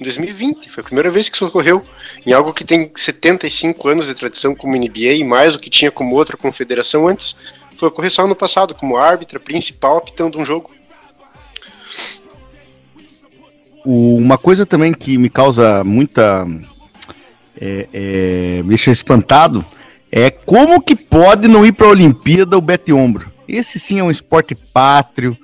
Em 0.00 0.04
2020, 0.04 0.70
foi 0.70 0.82
a 0.82 0.84
primeira 0.84 1.10
vez 1.10 1.28
que 1.28 1.36
isso 1.36 1.46
ocorreu. 1.46 1.84
Em 2.24 2.32
algo 2.32 2.52
que 2.52 2.64
tem 2.64 2.90
75 2.94 3.88
anos 3.88 4.06
de 4.06 4.14
tradição 4.14 4.54
como 4.54 4.76
NBA, 4.76 5.24
mais 5.24 5.54
o 5.54 5.58
que 5.58 5.70
tinha 5.70 5.90
como 5.90 6.14
outra 6.14 6.36
confederação 6.36 7.08
antes, 7.08 7.36
foi 7.76 7.88
ocorrer 7.88 8.10
só 8.10 8.24
ano 8.24 8.36
passado, 8.36 8.74
como 8.74 8.96
árbitra 8.96 9.38
principal 9.38 9.98
apitando 9.98 10.38
um 10.38 10.44
jogo. 10.44 10.74
O, 13.86 14.16
uma 14.16 14.36
coisa 14.36 14.66
também 14.66 14.92
que 14.92 15.16
me 15.16 15.30
causa 15.30 15.82
muita. 15.84 16.46
É, 17.58 17.88
é, 17.90 18.62
me 18.62 18.68
deixa 18.68 18.90
espantado 18.90 19.64
é 20.10 20.30
como 20.30 20.80
que 20.80 20.94
pode 20.94 21.48
não 21.48 21.64
ir 21.64 21.72
para 21.72 21.86
a 21.86 21.90
Olimpíada 21.90 22.56
o 22.56 22.60
bete 22.60 22.92
ombro. 22.92 23.32
Esse 23.48 23.78
sim 23.78 23.98
é 23.98 24.02
um 24.02 24.10
esporte 24.10 24.54
pátrio, 24.54 25.36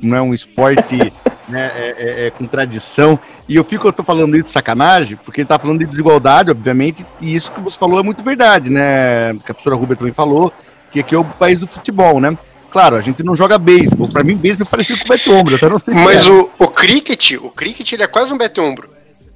não 0.00 0.16
é 0.16 0.22
um 0.22 0.34
esporte 0.34 0.96
né, 1.48 1.70
é, 1.74 1.94
é, 1.98 2.26
é, 2.26 2.30
com 2.30 2.46
tradição. 2.46 3.18
E 3.48 3.56
eu 3.56 3.64
fico, 3.64 3.86
eu 3.88 3.92
tô 3.92 4.02
falando 4.02 4.34
isso 4.36 4.44
de 4.46 4.50
sacanagem, 4.50 5.16
porque 5.24 5.40
ele 5.40 5.48
tá 5.48 5.58
falando 5.58 5.80
de 5.80 5.86
desigualdade, 5.86 6.50
obviamente, 6.50 7.04
e 7.20 7.34
isso 7.34 7.52
que 7.52 7.60
você 7.60 7.78
falou 7.78 8.00
é 8.00 8.02
muito 8.02 8.22
verdade, 8.22 8.70
né? 8.70 9.32
Que 9.44 9.50
a 9.50 9.54
professora 9.54 9.76
Rubia 9.76 9.96
também 9.96 10.12
falou, 10.12 10.52
que 10.90 11.00
aqui 11.00 11.14
é 11.14 11.18
o 11.18 11.24
país 11.24 11.58
do 11.58 11.66
futebol, 11.66 12.20
né? 12.20 12.36
Claro, 12.70 12.96
a 12.96 13.00
gente 13.00 13.22
não 13.22 13.34
joga 13.34 13.58
beisebol. 13.58 14.08
Pra 14.08 14.22
mim, 14.22 14.36
beisebol 14.36 14.66
é 14.66 14.70
parecido 14.70 15.00
com 15.00 15.08
bete-ombro. 15.08 15.56
Até 15.56 15.68
não 15.68 15.78
sei 15.78 15.92
Mas 15.94 16.28
o, 16.28 16.48
o 16.58 16.68
cricket, 16.68 17.32
o 17.32 17.50
cricket, 17.50 17.92
ele 17.92 18.04
é 18.04 18.06
quase 18.06 18.32
um 18.32 18.38
bete-ombro. 18.38 18.88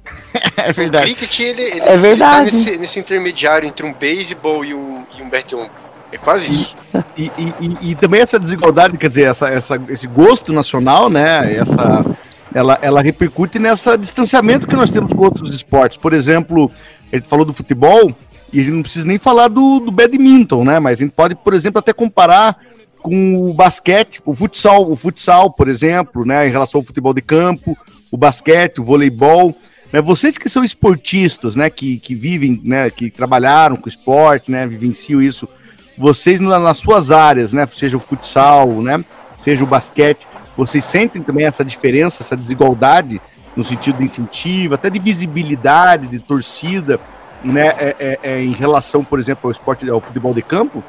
é 0.55 0.71
verdade. 0.71 1.11
O 1.11 1.15
cricket, 1.15 1.39
ele, 1.41 1.61
ele, 1.61 1.79
é 1.81 1.97
verdade. 1.97 2.49
ele 2.49 2.51
tá 2.51 2.57
nesse, 2.57 2.77
nesse 2.77 2.99
intermediário 2.99 3.67
entre 3.67 3.85
um 3.85 3.93
beisebol 3.93 4.63
e 4.63 4.73
um, 4.73 5.03
e 5.17 5.21
um 5.21 5.29
bete-ombro. 5.29 5.71
É 6.11 6.17
quase 6.17 6.49
isso. 6.49 6.75
E, 7.17 7.31
e, 7.37 7.53
e, 7.59 7.91
e, 7.91 7.95
também 7.95 8.21
essa 8.21 8.39
desigualdade, 8.39 8.97
quer 8.97 9.09
dizer, 9.09 9.23
essa, 9.23 9.49
essa, 9.49 9.81
esse 9.89 10.07
gosto 10.07 10.53
nacional, 10.53 11.09
né? 11.09 11.55
Essa, 11.55 12.05
ela, 12.53 12.79
ela 12.81 13.01
repercute 13.01 13.59
nessa 13.59 13.97
distanciamento 13.97 14.65
que 14.65 14.75
nós 14.75 14.89
temos 14.89 15.11
com 15.11 15.23
outros 15.23 15.53
esportes. 15.53 15.97
Por 15.97 16.13
exemplo, 16.13 16.71
ele 17.11 17.23
falou 17.23 17.43
do 17.43 17.53
futebol, 17.53 18.15
e 18.53 18.61
a 18.61 18.63
gente 18.63 18.73
não 18.73 18.81
precisa 18.81 19.05
nem 19.05 19.17
falar 19.17 19.49
do, 19.49 19.81
do 19.81 19.91
badminton, 19.91 20.63
né? 20.63 20.79
Mas 20.79 20.99
a 20.99 21.03
gente 21.03 21.13
pode, 21.13 21.35
por 21.35 21.53
exemplo, 21.53 21.79
até 21.79 21.91
comparar 21.91 22.57
com 23.05 23.51
o 23.51 23.53
basquete, 23.53 24.19
o 24.25 24.33
futsal, 24.33 24.91
o 24.91 24.95
futsal, 24.95 25.51
por 25.51 25.67
exemplo, 25.67 26.25
né, 26.25 26.47
em 26.47 26.51
relação 26.51 26.79
ao 26.79 26.85
futebol 26.85 27.13
de 27.13 27.21
campo, 27.21 27.77
o 28.11 28.17
basquete, 28.17 28.81
o 28.81 28.83
voleibol. 28.83 29.55
Né, 29.93 30.01
vocês 30.01 30.39
que 30.39 30.49
são 30.49 30.63
esportistas, 30.63 31.55
né, 31.55 31.69
que, 31.69 31.99
que 31.99 32.15
vivem, 32.15 32.59
né, 32.63 32.89
que 32.89 33.11
trabalharam 33.11 33.75
com 33.75 33.87
esporte, 33.87 34.49
né, 34.49 34.65
vivenciam 34.65 35.21
isso, 35.21 35.47
vocês 35.95 36.39
nas 36.39 36.79
suas 36.79 37.11
áreas, 37.11 37.53
né, 37.53 37.67
seja 37.67 37.95
o 37.95 37.99
futsal, 37.99 38.67
né, 38.81 39.05
seja 39.37 39.63
o 39.63 39.67
basquete, 39.67 40.27
vocês 40.57 40.83
sentem 40.83 41.21
também 41.21 41.45
essa 41.45 41.63
diferença, 41.63 42.23
essa 42.23 42.35
desigualdade 42.35 43.21
no 43.55 43.63
sentido 43.63 43.99
de 43.99 44.05
incentivo, 44.05 44.73
até 44.73 44.89
de 44.89 44.97
visibilidade, 44.97 46.07
de 46.07 46.17
torcida, 46.17 46.99
né, 47.43 47.67
é, 47.77 47.95
é, 47.99 48.19
é, 48.23 48.41
em 48.41 48.53
relação, 48.53 49.03
por 49.03 49.19
exemplo, 49.19 49.41
ao 49.43 49.51
esporte, 49.51 49.87
ao 49.87 50.01
futebol 50.01 50.33
de 50.33 50.41
campo? 50.41 50.83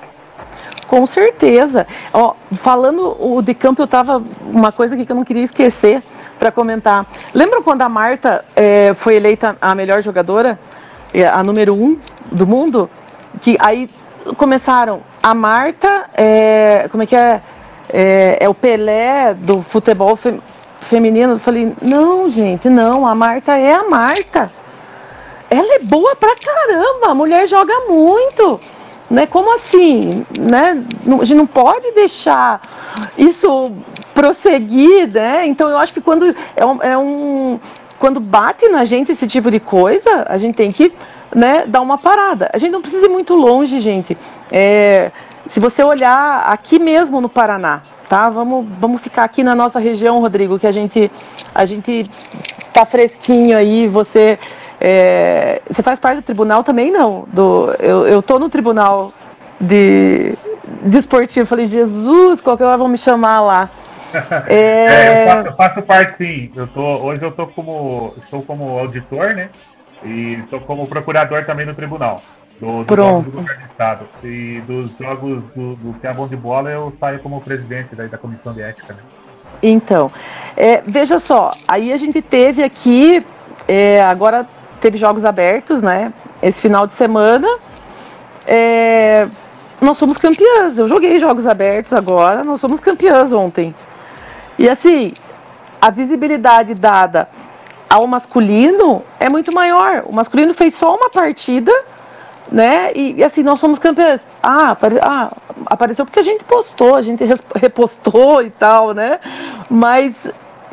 Com 0.87 1.07
certeza. 1.07 1.87
Ó, 2.13 2.35
falando 2.63 3.17
o 3.21 3.43
de 3.43 3.55
campo, 3.55 3.83
eu 3.83 3.87
tava 3.87 4.23
uma 4.53 4.71
coisa 4.71 4.95
aqui 4.95 5.05
que 5.05 5.13
eu 5.13 5.17
não 5.17 5.25
queria 5.25 5.43
esquecer 5.43 6.03
para 6.39 6.51
comentar. 6.51 7.07
Lembram 7.35 7.63
quando 7.63 7.83
a 7.83 7.89
Marta 7.89 8.45
é, 8.55 8.95
foi 8.95 9.17
eleita 9.17 9.57
a 9.61 9.75
melhor 9.75 10.01
jogadora, 10.03 10.59
é, 11.13 11.27
a 11.27 11.43
número 11.43 11.75
um 11.75 11.99
do 12.31 12.47
mundo? 12.47 12.89
Que 13.41 13.57
aí 13.59 13.91
começaram 14.37 15.03
a 15.23 15.35
Marta, 15.35 16.09
é, 16.15 16.89
como 16.91 17.03
é 17.03 17.07
que 17.07 17.17
é? 17.17 17.41
é? 17.93 18.39
é? 18.41 18.49
o 18.49 18.55
Pelé 18.55 19.35
do 19.35 19.63
futebol 19.63 20.15
fe, 20.17 20.41
feminino. 20.83 21.35
Eu 21.35 21.39
falei, 21.39 21.75
não, 21.83 22.31
gente, 22.31 22.69
não, 22.69 23.07
a 23.07 23.15
Marta 23.15 23.57
é 23.57 23.75
a 23.75 23.89
Marta. 23.89 24.51
Ela 25.49 25.77
é 25.77 25.79
boa 25.81 26.15
pra 26.17 26.35
caramba, 26.37 27.09
a 27.09 27.15
mulher 27.15 27.47
joga 27.47 27.73
muito. 27.89 28.61
Né? 29.09 29.27
Como 29.27 29.55
assim? 29.55 30.25
Né? 30.39 30.85
A 31.21 31.25
gente 31.25 31.37
não 31.37 31.47
pode 31.47 31.93
deixar 31.93 32.61
isso 33.17 33.73
prosseguir, 34.15 35.09
né? 35.09 35.47
Então 35.47 35.69
eu 35.69 35.79
acho 35.79 35.93
que 35.93 36.01
quando 36.01 36.35
é 36.57 36.65
um, 36.65 36.83
é 36.83 36.99
um 36.99 37.61
quando 37.99 38.21
bate 38.21 38.69
na 38.69 38.85
gente 38.85 39.13
esse 39.13 39.27
tipo 39.27 39.51
de 39.51 39.61
coisa, 39.61 40.27
a 40.29 40.37
gente 40.37 40.57
tem 40.57 40.71
que 40.73 40.93
né, 41.35 41.65
dar 41.67 41.81
uma 41.81 41.99
parada. 41.99 42.51
A 42.53 42.59
gente 42.59 42.73
não 42.73 42.81
precisa 42.81 43.07
ir 43.07 43.09
muito 43.09 43.35
longe, 43.35 43.79
gente. 43.81 44.17
É, 44.51 45.11
se 45.49 45.61
você 45.61 45.83
olhar 45.83 46.45
aqui 46.47 46.79
mesmo 46.79 47.21
no 47.21 47.29
Paraná, 47.29 47.83
tá? 48.09 48.29
Vamos, 48.29 48.67
vamos 48.81 49.01
ficar 49.01 49.25
aqui 49.25 49.43
na 49.43 49.55
nossa 49.55 49.79
região, 49.79 50.21
Rodrigo, 50.21 50.59
que 50.59 50.67
a 50.67 50.73
gente 50.73 51.11
a 51.55 51.65
gente 51.65 52.11
tá 52.73 52.85
fresquinho 52.85 53.57
aí. 53.57 53.87
Você 53.89 54.39
é, 54.81 55.63
você 55.69 55.83
faz 55.83 55.99
parte 55.99 56.17
do 56.17 56.25
tribunal 56.25 56.63
também, 56.63 56.91
não? 56.91 57.27
Do, 57.33 57.75
eu, 57.79 58.07
eu 58.07 58.23
tô 58.23 58.39
no 58.39 58.49
tribunal 58.49 59.13
de, 59.61 60.37
de 60.83 60.99
esportivo. 60.99 61.47
Falei, 61.47 61.67
Jesus, 61.67 62.41
qualquer 62.41 62.65
hora 62.65 62.77
vão 62.77 62.89
me 62.89 62.99
chamar 62.99 63.41
lá. 63.41 63.71
É... 64.47 64.85
é 64.87 65.23
eu, 65.23 65.33
faço, 65.33 65.49
eu, 65.49 65.57
faço, 65.57 65.83
parte 65.83 66.17
sim. 66.19 66.51
Eu 66.55 66.67
tô, 66.67 66.83
hoje 66.83 67.25
eu 67.25 67.33
tô 67.33 67.47
como, 67.47 68.15
estou 68.19 68.43
como 68.43 68.79
auditor, 68.79 69.35
né? 69.35 69.49
E 70.05 70.35
estou 70.35 70.61
como 70.61 70.87
procurador 70.87 71.45
também 71.45 71.67
no 71.67 71.75
tribunal. 71.75 72.21
Do, 72.61 72.81
do 72.81 72.87
Pronto. 72.87 73.31
do 73.31 73.51
estado. 73.69 74.07
E 74.23 74.63
dos 74.67 74.97
jogos 74.99 75.43
do, 75.53 75.75
do 75.77 75.95
que 75.99 76.07
é 76.07 76.13
bom 76.13 76.27
de 76.27 76.37
bola, 76.37 76.71
eu 76.71 76.93
saio 76.99 77.19
como 77.21 77.41
presidente 77.41 77.95
daí 77.95 78.09
da 78.09 78.19
comissão 78.19 78.53
de 78.53 78.63
ética. 78.63 78.95
Né? 78.95 79.01
Então, 79.63 80.11
é, 80.57 80.83
veja 80.87 81.19
só, 81.19 81.51
aí 81.67 81.93
a 81.93 81.97
gente 81.97 82.23
teve 82.23 82.63
aqui, 82.63 83.25
é, 83.69 84.03
agora 84.03 84.47
teve 84.81 84.97
jogos 84.99 85.25
abertos, 85.25 85.83
né? 85.83 86.13
Esse 86.43 86.61
final 86.61 86.87
de 86.87 86.95
semana. 86.95 87.49
É, 88.47 89.27
nós 89.81 89.99
somos 89.99 90.19
campeãs. 90.19 90.79
Eu 90.79 90.89
joguei 90.89 91.19
jogos 91.19 91.47
abertos 91.47 91.93
agora, 91.93 92.45
nós 92.45 92.61
somos 92.61 92.81
campeãs 92.81 93.33
ontem. 93.33 93.75
E 94.59 94.69
assim, 94.69 95.13
a 95.81 95.91
visibilidade 95.91 96.75
dada 96.75 97.29
ao 97.89 98.07
masculino 98.07 99.03
é 99.21 99.29
muito 99.29 99.53
maior. 99.53 100.05
O 100.07 100.15
masculino 100.15 100.55
fez 100.55 100.75
só 100.75 100.97
uma 100.97 101.11
partida, 101.11 101.73
né? 102.51 102.91
E, 102.95 103.15
e 103.17 103.25
assim, 103.25 103.43
nós 103.43 103.59
somos 103.59 103.79
campeãs. 103.79 104.21
Ah, 104.43 104.71
apare, 104.71 104.99
ah, 105.03 105.31
apareceu 105.67 106.05
porque 106.05 106.21
a 106.21 106.23
gente 106.23 106.45
postou, 106.45 106.97
a 106.97 107.03
gente 107.03 107.23
repostou 107.55 108.43
e 108.43 108.51
tal, 108.51 108.93
né? 108.95 109.21
Mas 109.69 110.15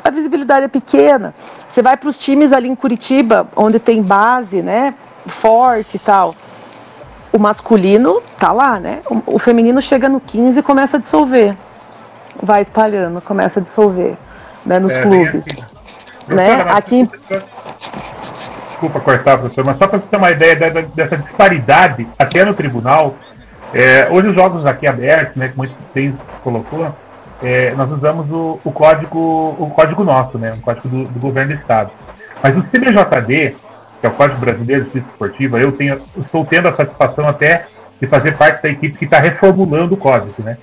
a 0.04 0.10
visibilidade 0.10 0.66
é 0.66 0.70
pequena. 0.70 1.34
Você 1.74 1.82
vai 1.82 1.98
para 1.98 2.08
os 2.08 2.20
times 2.20 2.54
ali 2.54 2.70
em 2.70 2.76
Curitiba, 2.76 3.48
onde 3.56 3.80
tem 3.80 4.00
base, 4.00 4.62
né? 4.62 4.94
Forte 5.26 5.96
e 5.96 6.00
tal. 6.00 6.36
O 7.32 7.40
masculino 7.40 8.22
tá 8.38 8.52
lá, 8.52 8.80
né? 8.80 9.02
O, 9.10 9.38
o 9.38 9.40
feminino 9.40 9.82
chega 9.82 10.08
no 10.08 10.20
15 10.20 10.60
e 10.60 10.62
começa 10.62 10.98
a 10.98 11.00
dissolver. 11.00 11.58
Vai 12.40 12.62
espalhando, 12.62 13.20
começa 13.22 13.60
a 13.60 13.64
dissolver 13.64 14.16
né, 14.64 14.78
nos 14.78 14.92
é, 14.92 15.02
clubes. 15.02 15.48
Assim. 15.48 16.36
Né? 16.36 16.62
Aqui. 16.70 17.10
Desculpa 18.70 19.00
cortar, 19.00 19.40
professor, 19.40 19.66
mas 19.66 19.76
só 19.80 19.88
para 19.88 19.98
você 19.98 20.06
ter 20.06 20.18
uma 20.18 20.30
ideia 20.30 20.56
dessa 20.94 21.18
disparidade 21.18 22.08
até 22.20 22.46
no 22.46 22.54
tribunal, 22.54 23.16
é, 23.74 24.08
hoje 24.12 24.28
os 24.28 24.36
jogos 24.36 24.64
aqui 24.68 24.86
abertos, 24.86 25.36
né, 25.38 25.52
como 25.56 25.68
você 25.68 26.14
colocou, 26.44 26.96
é, 27.44 27.74
nós 27.76 27.92
usamos 27.92 28.30
o, 28.32 28.60
o, 28.64 28.72
código 28.72 29.20
o 29.60 29.70
código 29.70 30.04
nosso, 30.04 30.38
né, 30.38 30.54
o 30.54 30.62
código 30.62 30.88
do, 30.88 31.04
do, 31.06 31.20
governo 31.20 31.54
do 31.54 31.60
estado. 31.60 31.92
Mas 32.42 32.58
o 32.58 32.64
CBJD, 32.64 33.56
que 34.00 34.06
é 34.06 34.10
o 34.10 34.14
Código 34.14 34.40
Brasileiro 34.40 34.84
de 34.84 34.90
Justiça 34.90 35.08
Esportiva, 35.12 35.60
eu 35.60 35.72
tenho, 35.72 36.00
estou 36.18 36.46
tendo 36.46 36.70
a 36.70 36.74
satisfação 36.74 37.28
até 37.28 37.68
de 38.00 38.08
fazer 38.08 38.38
parte 38.38 38.64
da 38.64 38.70
equipe 38.70 38.98
que 38.98 39.06
está 39.06 39.20
reformulando 39.20 39.94
o 39.94 39.98
código, 39.98 40.34
né. 40.40 40.58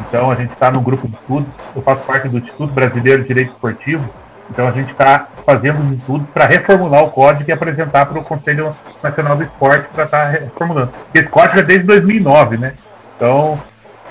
Então 0.00 0.30
a 0.30 0.34
gente 0.34 0.52
está 0.52 0.70
no 0.70 0.80
grupo 0.80 1.08
de 1.08 1.14
estudos, 1.14 1.48
eu 1.74 1.82
faço 1.82 2.04
parte 2.04 2.28
do 2.28 2.38
Instituto 2.38 2.72
Brasileiro 2.72 3.22
de 3.22 3.28
Direito 3.28 3.52
Esportivo, 3.52 4.04
então 4.50 4.68
a 4.68 4.70
gente 4.70 4.92
está 4.92 5.26
fazendo 5.44 5.82
de 5.90 5.96
tudo 6.04 6.24
para 6.26 6.46
reformular 6.46 7.02
o 7.02 7.10
código 7.10 7.48
e 7.48 7.52
apresentar 7.52 8.06
para 8.06 8.18
o 8.18 8.24
Conselho 8.24 8.74
Nacional 9.02 9.36
do 9.36 9.44
Esporte 9.44 9.88
para 9.92 10.04
estar 10.04 10.24
tá 10.24 10.30
reformulando. 10.30 10.92
Esse 11.14 11.28
código 11.28 11.58
é 11.58 11.62
desde 11.62 11.86
2009, 11.86 12.58
né? 12.58 12.74
Então 13.16 13.58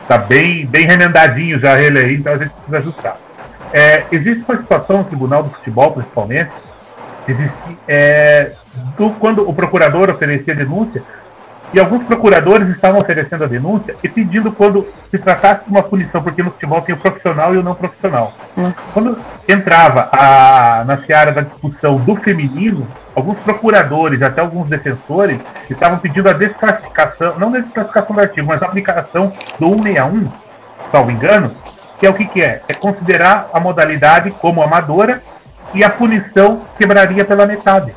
está 0.06 0.20
bem, 0.20 0.68
bem 0.68 0.86
remendadinho 0.86 1.60
já 1.60 1.82
ele 1.82 2.00
aí, 2.00 2.16
então 2.16 2.34
a 2.34 2.38
gente 2.38 2.52
precisa 2.52 2.78
ajustar. 2.78 3.18
É, 3.74 4.06
existe 4.12 4.44
uma 4.48 4.58
situação 4.62 5.00
no 5.00 5.04
Tribunal 5.04 5.44
do 5.44 5.50
Futebol, 5.50 5.92
principalmente, 5.94 6.52
existe, 7.28 7.78
é, 7.88 8.52
do, 8.96 9.10
quando 9.20 9.48
o 9.50 9.54
procurador 9.54 10.12
oferecia 10.12 10.54
denúncia, 10.54 11.02
e 11.74 11.80
alguns 11.80 12.04
procuradores 12.04 12.70
estavam 12.70 13.02
oferecendo 13.02 13.44
a 13.44 13.48
denúncia 13.48 13.96
e 14.04 14.08
pedindo 14.08 14.52
quando 14.52 14.88
se 15.12 15.18
tratasse 15.18 15.66
de 15.66 15.72
uma 15.72 15.84
punição, 15.84 16.22
porque 16.22 16.42
no 16.42 16.52
futebol 16.52 16.82
tem 16.82 16.96
o 16.96 16.98
profissional 16.98 17.54
e 17.54 17.58
o 17.58 17.64
não 17.64 17.76
profissional. 17.76 18.34
Hum. 18.58 18.72
Quando 18.94 19.20
entrava 19.48 20.10
a, 20.12 20.84
na 20.86 20.98
seara 21.04 21.32
da 21.32 21.42
discussão 21.42 21.98
do 21.98 22.16
feminino, 22.16 22.88
alguns 23.14 23.38
procuradores, 23.40 24.22
até 24.22 24.42
alguns 24.42 24.70
defensores, 24.70 25.40
estavam 25.70 25.98
pedindo 25.98 26.30
a 26.30 26.34
desclassificação, 26.34 27.40
não 27.40 27.54
a 27.54 27.60
desclassificação 27.60 28.16
do 28.16 28.22
artigo, 28.22 28.48
mas 28.48 28.62
a 28.62 28.66
aplicação 28.66 29.32
do 29.60 29.68
161, 29.84 30.32
salvo 30.92 31.12
engano, 31.12 31.52
que 31.98 32.06
é 32.06 32.10
o 32.10 32.14
que, 32.14 32.26
que 32.26 32.42
é? 32.42 32.62
É 32.68 32.74
considerar 32.74 33.50
a 33.54 33.60
modalidade 33.60 34.32
como 34.32 34.62
amadora 34.62 35.22
e 35.74 35.84
a 35.84 35.90
punição 35.90 36.62
quebraria 36.78 37.26
pela 37.26 37.46
metade. 37.46 37.94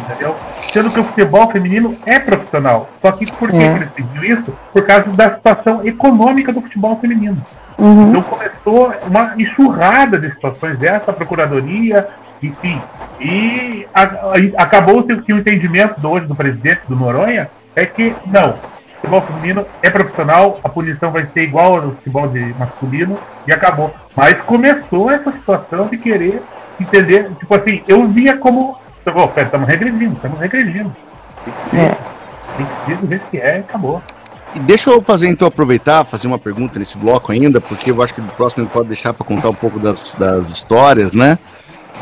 Entendeu? 0.00 0.36
Sendo 0.76 0.90
que 0.90 1.00
o 1.00 1.04
futebol 1.04 1.50
feminino 1.50 1.96
é 2.04 2.20
profissional. 2.20 2.90
Só 3.00 3.10
que 3.12 3.24
por 3.32 3.50
que, 3.50 3.56
é. 3.56 3.76
eles 3.76 3.88
pediram 3.90 4.24
isso? 4.24 4.54
Por 4.74 4.86
causa 4.86 5.10
da 5.12 5.34
situação 5.34 5.80
econômica 5.86 6.52
do 6.52 6.60
futebol 6.60 6.98
feminino. 7.00 7.42
Uhum. 7.78 8.10
Então 8.10 8.22
começou 8.22 8.92
uma 9.06 9.34
enxurrada 9.38 10.18
de 10.18 10.30
situações 10.34 10.76
dessa, 10.76 11.14
procuradoria, 11.14 12.06
enfim. 12.42 12.78
E 13.18 13.86
a, 13.94 14.02
a, 14.02 14.62
acabou 14.62 15.02
que 15.02 15.32
o 15.32 15.38
entendimento 15.38 15.98
do 15.98 16.10
hoje 16.10 16.26
do 16.26 16.34
presidente 16.34 16.82
do 16.86 16.94
Noronha 16.94 17.48
é 17.74 17.86
que 17.86 18.14
não, 18.26 18.50
o 18.50 18.94
futebol 18.96 19.22
feminino 19.22 19.66
é 19.82 19.88
profissional, 19.88 20.60
a 20.62 20.68
punição 20.68 21.10
vai 21.10 21.24
ser 21.24 21.44
igual 21.44 21.76
ao 21.76 21.90
futebol 21.92 22.28
de 22.28 22.54
masculino 22.58 23.18
e 23.46 23.52
acabou. 23.52 23.94
Mas 24.14 24.34
começou 24.42 25.10
essa 25.10 25.32
situação 25.32 25.86
de 25.86 25.96
querer 25.96 26.42
entender, 26.78 27.30
tipo 27.38 27.54
assim, 27.54 27.82
eu 27.88 28.06
via 28.08 28.36
como 28.36 28.78
estamos 29.06 29.68
regredindo, 29.68 30.14
estamos 30.14 30.40
regredindo. 30.40 30.96
É. 31.72 31.94
Tem 32.56 32.66
que 32.66 32.86
ser 32.86 32.96
do 32.96 33.08
jeito 33.08 33.26
que 33.30 33.38
é, 33.38 33.58
acabou. 33.58 34.02
Deixa 34.62 34.90
eu 34.90 35.02
fazer 35.02 35.28
então 35.28 35.46
aproveitar, 35.46 36.04
fazer 36.04 36.26
uma 36.26 36.38
pergunta 36.38 36.78
nesse 36.78 36.96
bloco 36.96 37.30
ainda, 37.30 37.60
porque 37.60 37.90
eu 37.90 38.02
acho 38.02 38.14
que 38.14 38.20
no 38.20 38.28
próximo 38.28 38.66
pode 38.66 38.88
deixar 38.88 39.12
para 39.12 39.26
contar 39.26 39.50
um 39.50 39.54
pouco 39.54 39.78
das, 39.78 40.14
das 40.14 40.48
histórias, 40.48 41.14
né? 41.14 41.38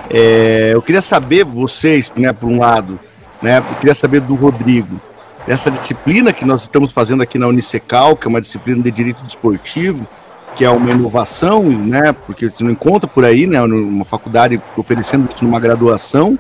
É, 0.09 0.71
eu 0.73 0.81
queria 0.81 1.03
saber 1.03 1.45
vocês, 1.45 2.13
né, 2.17 2.33
por 2.33 2.49
um 2.49 2.61
lado, 2.61 2.99
né? 3.43 3.59
Eu 3.59 3.77
queria 3.77 3.95
saber 3.95 4.21
do 4.21 4.35
Rodrigo, 4.35 5.01
essa 5.49 5.71
disciplina 5.71 6.33
que 6.33 6.45
nós 6.45 6.63
estamos 6.63 6.93
fazendo 6.93 7.23
aqui 7.23 7.39
na 7.39 7.49
Unicecal, 7.49 8.17
que 8.17 8.27
é 8.27 8.31
uma 8.31 8.41
disciplina 8.41 8.83
de 8.83 8.91
direito 8.91 9.23
desportivo, 9.23 10.07
que 10.55 10.65
é 10.65 10.71
uma 10.71 10.91
inovação, 10.91 11.63
né? 11.65 12.15
Porque 12.27 12.49
você 12.49 12.63
não 12.63 12.71
encontra 12.71 13.09
por 13.09 13.25
aí, 13.25 13.47
né? 13.47 13.61
Uma 13.63 14.05
faculdade 14.05 14.61
oferecendo 14.77 15.29
isso 15.33 15.45
numa 15.45 15.59
graduação 15.59 16.39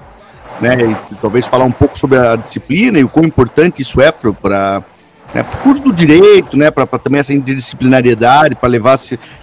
né? 0.60 0.96
E 1.10 1.14
talvez 1.16 1.46
falar 1.46 1.64
um 1.64 1.72
pouco 1.72 1.98
sobre 1.98 2.18
a 2.18 2.36
disciplina 2.36 2.98
e 2.98 3.04
o 3.04 3.08
quão 3.08 3.24
importante 3.24 3.82
isso 3.82 4.00
é 4.00 4.10
para 4.12 4.82
né, 5.34 5.44
curso 5.62 5.82
do 5.82 5.92
direito, 5.92 6.56
né, 6.56 6.70
para 6.70 6.86
também 6.86 7.20
essa 7.20 7.32
interdisciplinariedade, 7.32 8.54
para 8.54 8.68
levar, 8.68 8.96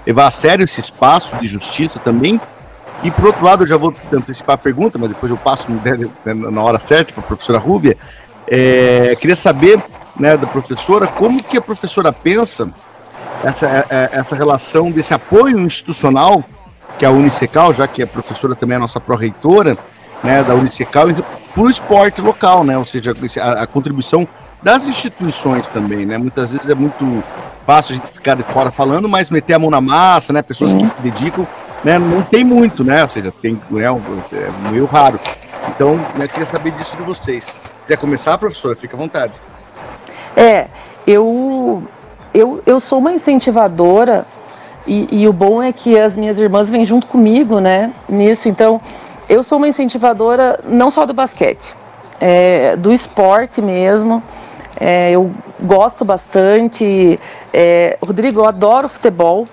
levar 0.05 0.27
a 0.27 0.31
sério 0.31 0.63
esse 0.63 0.79
espaço 0.79 1.35
de 1.37 1.47
justiça 1.47 1.99
também. 1.99 2.39
E 3.03 3.11
por 3.11 3.25
outro 3.25 3.43
lado, 3.43 3.63
eu 3.63 3.67
já 3.67 3.77
vou 3.77 3.93
antecipar 4.13 4.55
a 4.55 4.57
pergunta, 4.57 4.97
mas 4.97 5.09
depois 5.09 5.29
eu 5.31 5.37
passo 5.37 5.69
né, 5.71 6.33
na 6.33 6.61
hora 6.61 6.79
certa 6.79 7.13
para 7.13 7.23
a 7.23 7.27
professora 7.27 7.57
Rúbia. 7.57 7.97
É, 8.47 9.15
queria 9.19 9.35
saber 9.35 9.81
né, 10.19 10.37
da 10.37 10.47
professora 10.47 11.07
como 11.07 11.43
que 11.43 11.57
a 11.57 11.61
professora 11.61 12.13
pensa 12.13 12.71
essa, 13.43 13.67
é, 13.67 13.85
é, 13.89 14.09
essa 14.13 14.35
relação 14.35 14.91
desse 14.91 15.13
apoio 15.13 15.59
institucional 15.59 16.43
que 16.99 17.05
a 17.05 17.09
Unicecal, 17.09 17.73
já 17.73 17.87
que 17.87 18.03
a 18.03 18.07
professora 18.07 18.55
também 18.55 18.75
é 18.75 18.77
a 18.77 18.81
nossa 18.81 18.99
pró-reitora 18.99 19.77
né, 20.23 20.43
da 20.43 20.53
Unicecal, 20.55 21.07
para 21.53 21.63
o 21.63 21.69
esporte 21.69 22.21
local, 22.21 22.63
né, 22.63 22.77
ou 22.77 22.85
seja, 22.85 23.13
a, 23.41 23.63
a 23.63 23.67
contribuição 23.67 24.27
das 24.61 24.85
instituições 24.85 25.67
também, 25.67 26.05
né? 26.05 26.17
Muitas 26.17 26.51
vezes 26.51 26.69
é 26.69 26.75
muito 26.75 27.23
fácil 27.65 27.95
a 27.95 27.97
gente 27.97 28.11
ficar 28.11 28.35
de 28.35 28.43
fora 28.43 28.71
falando, 28.71 29.09
mas 29.09 29.29
meter 29.29 29.55
a 29.55 29.59
mão 29.59 29.71
na 29.71 29.81
massa, 29.81 30.31
né? 30.31 30.41
Pessoas 30.41 30.73
que 30.73 30.87
se 30.87 30.99
dedicam, 30.99 31.47
né? 31.83 31.97
Não 31.97 32.21
tem 32.21 32.43
muito, 32.43 32.83
né? 32.83 33.01
Ou 33.01 33.09
seja, 33.09 33.33
tem, 33.41 33.59
né? 33.71 33.85
é 33.85 34.69
meio 34.69 34.85
raro. 34.85 35.19
Então, 35.69 35.95
né, 36.15 36.25
eu 36.25 36.29
queria 36.29 36.45
saber 36.45 36.71
disso 36.71 36.95
de 36.95 37.03
vocês. 37.03 37.59
Quer 37.87 37.97
começar, 37.97 38.37
professora? 38.37 38.75
Fica 38.75 38.95
à 38.95 38.99
vontade. 38.99 39.33
É, 40.35 40.67
eu, 41.07 41.83
eu, 42.33 42.61
eu 42.65 42.79
sou 42.79 42.99
uma 42.99 43.11
incentivadora 43.11 44.25
e, 44.85 45.23
e 45.23 45.27
o 45.27 45.33
bom 45.33 45.61
é 45.61 45.73
que 45.73 45.99
as 45.99 46.15
minhas 46.15 46.37
irmãs 46.37 46.69
vêm 46.69 46.85
junto 46.85 47.07
comigo, 47.07 47.59
né? 47.59 47.91
Nisso, 48.07 48.47
então, 48.47 48.79
eu 49.31 49.43
sou 49.43 49.57
uma 49.57 49.67
incentivadora 49.69 50.59
não 50.65 50.91
só 50.91 51.05
do 51.05 51.13
basquete, 51.13 51.73
é, 52.19 52.75
do 52.75 52.91
esporte 52.91 53.61
mesmo. 53.61 54.21
É, 54.77 55.11
eu 55.11 55.31
gosto 55.61 56.03
bastante. 56.03 57.17
É, 57.53 57.97
Rodrigo, 58.05 58.41
eu 58.41 58.45
adoro 58.45 58.89
futebol. 58.89 59.47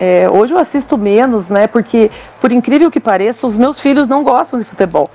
É, 0.00 0.26
hoje 0.30 0.54
eu 0.54 0.58
assisto 0.58 0.96
menos, 0.96 1.48
né? 1.48 1.66
Porque, 1.66 2.10
por 2.40 2.50
incrível 2.50 2.90
que 2.90 2.98
pareça, 2.98 3.46
os 3.46 3.58
meus 3.58 3.78
filhos 3.78 4.08
não 4.08 4.24
gostam 4.24 4.58
de 4.58 4.64
futebol. 4.64 5.10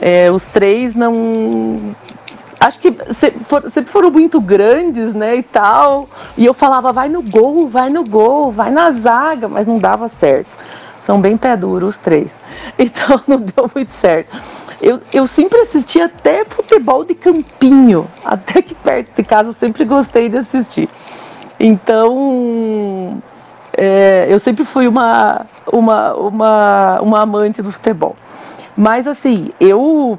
É, 0.00 0.30
os 0.30 0.44
três 0.44 0.94
não. 0.94 1.94
Acho 2.60 2.78
que 2.78 2.96
sempre 3.72 3.90
foram 3.90 4.12
muito 4.12 4.40
grandes, 4.40 5.12
né? 5.12 5.34
E 5.36 5.42
tal. 5.42 6.08
E 6.36 6.46
eu 6.46 6.54
falava, 6.54 6.92
vai 6.92 7.08
no 7.08 7.20
gol, 7.20 7.68
vai 7.68 7.90
no 7.90 8.04
gol, 8.04 8.52
vai 8.52 8.70
na 8.70 8.92
zaga, 8.92 9.48
mas 9.48 9.66
não 9.66 9.78
dava 9.78 10.08
certo. 10.08 10.67
São 11.08 11.18
bem 11.18 11.38
pé 11.38 11.56
duros 11.56 11.90
os 11.90 11.96
três. 11.96 12.28
Então 12.78 13.18
não 13.26 13.38
deu 13.38 13.70
muito 13.74 13.90
certo. 13.90 14.36
Eu, 14.82 15.00
eu 15.10 15.26
sempre 15.26 15.58
assisti 15.60 16.02
até 16.02 16.44
futebol 16.44 17.02
de 17.02 17.14
campinho, 17.14 18.06
até 18.22 18.60
que 18.60 18.74
perto 18.74 19.16
de 19.16 19.24
casa 19.24 19.48
eu 19.48 19.52
sempre 19.54 19.86
gostei 19.86 20.28
de 20.28 20.36
assistir. 20.36 20.86
Então, 21.58 23.22
é, 23.74 24.26
eu 24.28 24.38
sempre 24.38 24.66
fui 24.66 24.86
uma, 24.86 25.46
uma, 25.72 26.14
uma, 26.14 27.00
uma 27.00 27.22
amante 27.22 27.62
do 27.62 27.72
futebol. 27.72 28.14
Mas 28.76 29.06
assim, 29.06 29.48
eu 29.58 30.18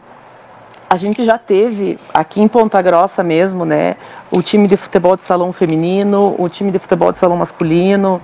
a 0.89 0.97
gente 0.97 1.23
já 1.23 1.37
teve 1.37 1.99
aqui 2.11 2.41
em 2.41 2.47
Ponta 2.47 2.81
Grossa 2.81 3.21
mesmo, 3.21 3.63
né? 3.63 3.95
O 4.31 4.41
time 4.41 4.67
de 4.67 4.75
futebol 4.75 5.15
de 5.15 5.23
salão 5.23 5.53
feminino, 5.53 6.35
o 6.39 6.49
time 6.49 6.71
de 6.71 6.79
futebol 6.79 7.11
de 7.11 7.19
salão 7.19 7.37
masculino. 7.37 8.19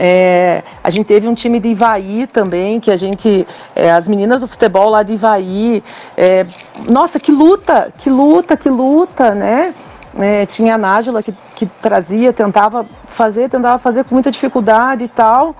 É, 0.00 0.62
a 0.82 0.90
gente 0.90 1.06
teve 1.06 1.26
um 1.26 1.34
time 1.34 1.58
de 1.58 1.70
Ivaí 1.70 2.28
também, 2.28 2.78
que 2.78 2.88
a 2.88 2.96
gente, 2.96 3.44
é, 3.74 3.90
as 3.90 4.06
meninas 4.06 4.40
do 4.40 4.46
futebol 4.46 4.88
lá 4.88 5.02
de 5.02 5.14
Ivaí, 5.14 5.82
é, 6.16 6.46
nossa, 6.88 7.18
que 7.18 7.32
luta, 7.32 7.92
que 7.98 8.08
luta, 8.08 8.56
que 8.56 8.70
luta, 8.70 9.34
né? 9.34 9.74
É, 10.16 10.46
tinha 10.46 10.76
a 10.76 10.78
Nájila 10.78 11.22
que, 11.22 11.34
que 11.56 11.66
trazia, 11.66 12.32
tentava 12.32 12.86
fazer, 13.06 13.50
tentava 13.50 13.78
fazer 13.78 14.04
com 14.04 14.14
muita 14.14 14.30
dificuldade 14.30 15.04
e 15.04 15.08
tal, 15.08 15.54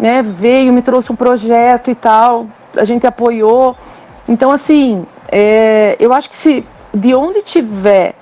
né? 0.00 0.22
Veio, 0.22 0.72
me 0.72 0.80
trouxe 0.80 1.12
um 1.12 1.16
projeto 1.16 1.90
e 1.90 1.94
tal, 1.94 2.46
a 2.74 2.84
gente 2.84 3.06
apoiou. 3.06 3.76
Então, 4.26 4.50
assim, 4.50 5.06
é, 5.30 5.96
eu 6.00 6.14
acho 6.14 6.30
que 6.30 6.36
se 6.36 6.64
de 6.94 7.14
onde 7.14 7.42
tiver 7.42 8.14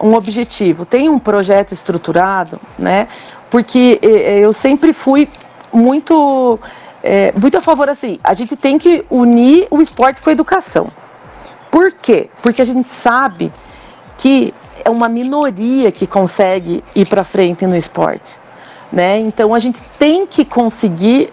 um 0.00 0.14
objetivo, 0.14 0.86
tem 0.86 1.08
um 1.08 1.18
projeto 1.18 1.72
estruturado, 1.72 2.58
né? 2.78 3.08
Porque 3.50 3.98
é, 4.02 4.06
é, 4.06 4.38
eu 4.40 4.52
sempre 4.52 4.92
fui 4.92 5.28
muito, 5.72 6.58
é, 7.02 7.32
muito 7.32 7.56
a 7.56 7.60
favor 7.60 7.88
assim, 7.88 8.18
a 8.22 8.34
gente 8.34 8.56
tem 8.56 8.78
que 8.78 9.04
unir 9.10 9.66
o 9.70 9.80
esporte 9.80 10.20
com 10.20 10.30
a 10.30 10.32
educação. 10.32 10.88
Por 11.70 11.92
quê? 11.92 12.30
Porque 12.42 12.62
a 12.62 12.64
gente 12.64 12.88
sabe 12.88 13.52
que 14.16 14.54
é 14.84 14.90
uma 14.90 15.08
minoria 15.08 15.92
que 15.92 16.06
consegue 16.06 16.82
ir 16.94 17.06
para 17.06 17.24
frente 17.24 17.66
no 17.66 17.76
esporte, 17.76 18.38
né? 18.92 19.18
Então 19.20 19.54
a 19.54 19.58
gente 19.58 19.80
tem 19.98 20.26
que 20.26 20.44
conseguir 20.44 21.32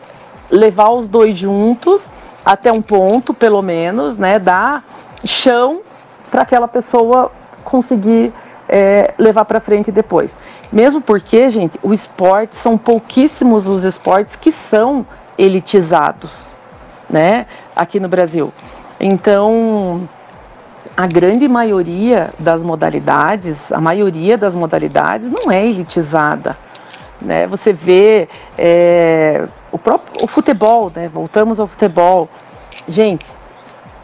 levar 0.50 0.90
os 0.90 1.08
dois 1.08 1.38
juntos 1.38 2.10
até 2.44 2.72
um 2.72 2.82
ponto, 2.82 3.34
pelo 3.34 3.62
menos, 3.62 4.18
né? 4.18 4.38
Dar 4.38 4.84
chão 5.24 5.82
para 6.30 6.42
aquela 6.42 6.68
pessoa 6.68 7.32
conseguir 7.64 8.34
é, 8.68 9.14
levar 9.18 9.46
para 9.46 9.60
frente 9.60 9.92
depois. 9.92 10.36
Mesmo 10.72 11.02
porque, 11.02 11.50
gente, 11.50 11.80
o 11.82 11.94
esporte 11.94 12.56
são 12.56 12.78
pouquíssimos 12.78 13.68
os 13.68 13.84
esportes 13.84 14.36
que 14.36 14.52
são 14.52 15.06
elitizados, 15.38 16.50
né? 17.10 17.46
Aqui 17.76 18.00
no 18.00 18.08
Brasil. 18.08 18.54
Então, 19.00 20.08
a 20.96 21.06
grande 21.06 21.48
maioria 21.48 22.34
das 22.40 22.64
modalidades, 22.64 23.72
a 23.72 23.82
maioria 23.82 24.38
das 24.38 24.56
modalidades 24.56 25.30
não 25.30 25.52
é 25.52 25.66
elitizada. 25.66 26.58
Né? 27.22 27.48
Você 27.48 27.74
vê 27.74 28.28
é, 28.58 29.46
o 29.72 29.78
próprio 29.78 30.24
o 30.24 30.28
futebol, 30.28 30.92
né? 30.96 31.10
voltamos 31.14 31.60
ao 31.60 31.68
futebol. 31.68 32.30
Gente, 32.88 33.26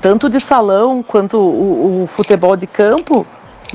tanto 0.01 0.29
de 0.29 0.39
salão 0.39 1.03
quanto 1.03 1.37
o, 1.37 2.03
o 2.03 2.07
futebol 2.07 2.57
de 2.57 2.67
campo 2.67 3.25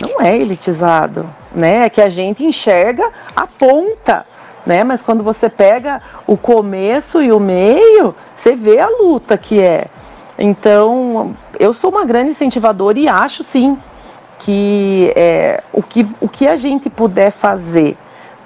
não 0.01 0.21
é 0.21 0.37
elitizado, 0.37 1.29
né? 1.55 1.85
É 1.85 1.91
que 1.91 2.01
a 2.01 2.09
gente 2.09 2.45
enxerga 2.45 3.11
a 3.35 3.47
ponta, 3.47 4.27
né? 4.65 4.85
Mas 4.85 5.01
quando 5.01 5.23
você 5.23 5.49
pega 5.49 6.01
o 6.27 6.37
começo 6.37 7.23
e 7.23 7.33
o 7.33 7.41
meio, 7.41 8.15
você 8.35 8.55
vê 8.55 8.79
a 8.79 8.89
luta 8.89 9.37
que 9.39 9.61
é. 9.61 9.87
Então, 10.39 11.35
eu 11.59 11.73
sou 11.73 11.91
uma 11.91 12.05
grande 12.05 12.31
incentivadora 12.31 12.99
e 12.99 13.09
acho 13.09 13.43
sim 13.43 13.79
que 14.39 15.13
é, 15.17 15.63
o, 15.73 15.83
que, 15.83 16.07
o 16.21 16.29
que 16.29 16.47
a 16.47 16.57
gente 16.57 16.91
puder 16.91 17.31
fazer 17.31 17.97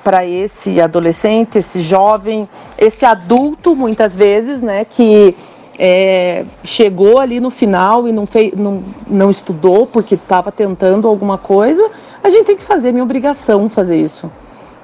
para 0.03 0.25
esse 0.25 0.81
adolescente, 0.81 1.59
esse 1.59 1.83
jovem, 1.83 2.49
esse 2.79 3.05
adulto, 3.05 3.77
muitas 3.77 4.15
vezes, 4.17 4.63
né, 4.63 4.85
que 4.85 5.37
é, 5.83 6.45
chegou 6.63 7.19
ali 7.19 7.41
no 7.41 7.49
final 7.49 8.07
e 8.07 8.13
não, 8.13 8.27
fez, 8.27 8.53
não, 8.53 8.83
não 9.09 9.31
estudou 9.31 9.87
porque 9.87 10.15
estava 10.15 10.53
tentando 10.53 11.09
alguma 11.09 11.39
coisa, 11.39 11.91
a 12.23 12.29
gente 12.29 12.45
tem 12.45 12.57
que 12.57 12.63
fazer, 12.63 12.93
minha 12.93 13.03
obrigação 13.03 13.67
fazer 13.67 13.97
isso. 13.97 14.31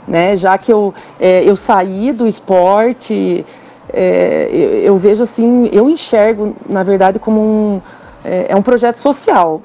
Né? 0.09 0.37
Já 0.37 0.57
que 0.57 0.73
eu, 0.73 0.95
é, 1.21 1.45
eu 1.45 1.55
saí 1.55 2.13
do 2.13 2.27
esporte, 2.27 3.45
é, 3.93 4.49
eu, 4.51 4.71
eu, 4.81 4.97
vejo 4.97 5.23
assim, 5.23 5.69
eu 5.71 5.91
enxergo, 5.91 6.57
na 6.67 6.83
verdade, 6.83 7.19
como 7.19 7.43
um, 7.43 7.83
é, 8.25 8.47
é, 8.49 8.57
um 8.57 8.63
projeto 8.63 8.97
social, 8.97 9.61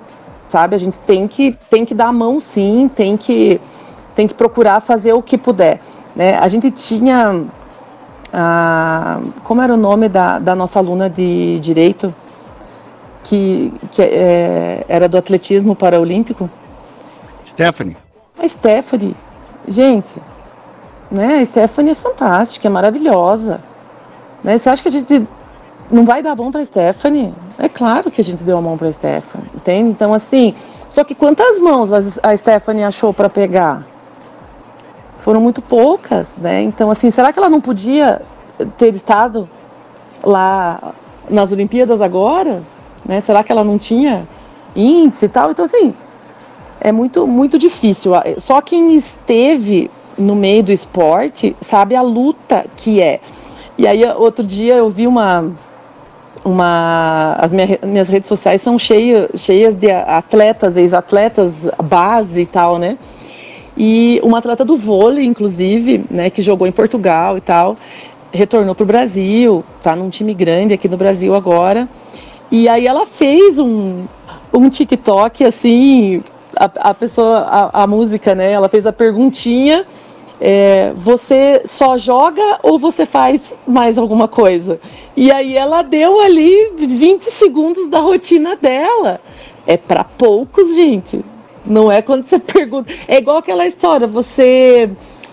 sabe? 0.49 0.75
A 0.75 0.77
gente 0.77 0.99
tem 0.99 1.29
que, 1.29 1.57
tem 1.69 1.85
que 1.85 1.95
dar 1.95 2.07
a 2.07 2.13
mão 2.13 2.41
sim, 2.41 2.91
tem 2.93 3.15
que, 3.15 3.61
tem 4.15 4.27
que 4.27 4.33
procurar 4.33 4.81
fazer 4.81 5.13
o 5.13 5.21
que 5.21 5.37
puder. 5.37 5.79
Né? 6.13 6.37
A 6.37 6.49
gente 6.49 6.71
tinha 6.71 7.45
a, 8.33 9.19
como 9.43 9.61
era 9.61 9.73
o 9.73 9.77
nome 9.77 10.07
da, 10.07 10.39
da 10.39 10.55
nossa 10.55 10.79
aluna 10.79 11.09
de 11.09 11.59
direito, 11.59 12.13
que, 13.23 13.73
que 13.91 14.01
é, 14.01 14.85
era 14.87 15.07
do 15.07 15.17
atletismo 15.17 15.75
paraolímpico? 15.75 16.49
Stephanie. 17.45 17.97
A 18.41 18.47
Stephanie. 18.47 19.15
Gente, 19.67 20.19
né, 21.11 21.39
a 21.39 21.45
Stephanie 21.45 21.91
é 21.91 21.95
fantástica, 21.95 22.67
é 22.67 22.71
maravilhosa. 22.71 23.59
Né? 24.43 24.57
Você 24.57 24.69
acha 24.69 24.81
que 24.81 24.87
a 24.87 24.91
gente 24.91 25.27
não 25.91 26.05
vai 26.05 26.23
dar 26.23 26.35
mão 26.35 26.51
para 26.51 26.65
Stephanie? 26.65 27.33
É 27.59 27.69
claro 27.69 28.09
que 28.09 28.21
a 28.21 28.23
gente 28.23 28.43
deu 28.43 28.57
a 28.57 28.61
mão 28.61 28.77
para 28.77 28.91
Stephanie, 28.91 29.47
entende? 29.53 29.89
Então, 29.89 30.13
assim, 30.13 30.55
só 30.89 31.03
que 31.03 31.13
quantas 31.13 31.59
mãos 31.59 31.91
a 31.91 32.35
Stephanie 32.35 32.83
achou 32.83 33.13
para 33.13 33.29
pegar? 33.29 33.83
Foram 35.21 35.39
muito 35.39 35.61
poucas, 35.61 36.29
né? 36.37 36.61
Então, 36.61 36.91
assim, 36.91 37.09
será 37.09 37.31
que 37.31 37.39
ela 37.39 37.49
não 37.49 37.61
podia 37.61 38.21
ter 38.77 38.93
estado 38.93 39.49
lá 40.23 40.93
nas 41.29 41.51
Olimpíadas 41.51 42.01
agora? 42.01 42.61
Né? 43.05 43.21
Será 43.21 43.43
que 43.43 43.51
ela 43.51 43.63
não 43.63 43.77
tinha 43.77 44.27
índice 44.75 45.25
e 45.25 45.29
tal? 45.29 45.51
Então, 45.51 45.65
assim, 45.65 45.93
é 46.79 46.91
muito, 46.91 47.27
muito 47.27 47.57
difícil. 47.59 48.13
Só 48.37 48.61
quem 48.61 48.95
esteve 48.95 49.89
no 50.17 50.35
meio 50.35 50.63
do 50.63 50.71
esporte 50.71 51.55
sabe 51.61 51.95
a 51.95 52.01
luta 52.01 52.65
que 52.75 53.01
é. 53.01 53.19
E 53.77 53.87
aí, 53.87 54.03
outro 54.15 54.45
dia 54.45 54.75
eu 54.75 54.89
vi 54.89 55.05
uma. 55.05 55.51
uma 56.43 57.35
as 57.37 57.51
minhas, 57.51 58.09
redes 58.09 58.27
sociais 58.27 58.61
são 58.61 58.77
cheias, 58.77 59.29
cheias 59.35 59.75
de 59.75 59.91
atletas, 59.91 60.75
ex-atletas, 60.77 61.53
base 61.83 62.41
e 62.41 62.45
tal, 62.45 62.79
né? 62.79 62.97
E 63.77 64.19
uma 64.23 64.39
atleta 64.39 64.65
do 64.65 64.75
vôlei, 64.75 65.25
inclusive, 65.25 66.03
né, 66.09 66.29
que 66.29 66.41
jogou 66.41 66.67
em 66.67 66.71
Portugal 66.71 67.37
e 67.37 67.41
tal, 67.41 67.77
retornou 68.31 68.75
para 68.75 68.83
o 68.83 68.87
Brasil, 68.87 69.63
tá 69.81 69.95
num 69.95 70.09
time 70.09 70.33
grande 70.33 70.73
aqui 70.73 70.87
no 70.87 70.97
Brasil 70.97 71.35
agora. 71.35 71.87
E 72.51 72.67
aí 72.67 72.85
ela 72.85 73.05
fez 73.05 73.57
um, 73.57 74.05
um 74.53 74.69
TikTok 74.69 75.43
assim, 75.43 76.23
a, 76.55 76.89
a 76.89 76.93
pessoa, 76.93 77.39
a, 77.39 77.83
a 77.83 77.87
música, 77.87 78.35
né? 78.35 78.51
Ela 78.51 78.69
fez 78.69 78.85
a 78.85 78.93
perguntinha. 78.93 79.85
É, 80.43 80.91
você 80.95 81.61
só 81.65 81.97
joga 81.97 82.59
ou 82.63 82.79
você 82.79 83.05
faz 83.05 83.55
mais 83.67 83.97
alguma 83.97 84.27
coisa? 84.27 84.79
E 85.15 85.31
aí 85.31 85.55
ela 85.55 85.81
deu 85.81 86.19
ali 86.19 86.73
20 86.77 87.23
segundos 87.25 87.89
da 87.89 87.99
rotina 87.99 88.55
dela. 88.55 89.21
É 89.67 89.77
para 89.77 90.03
poucos, 90.03 90.73
gente. 90.73 91.23
Não 91.65 91.91
é 91.91 92.01
quando 92.01 92.27
você 92.27 92.37
pergunta. 92.39 92.91
É 93.07 93.17
igual 93.17 93.37
aquela 93.37 93.65
história, 93.65 94.07
você 94.07 94.89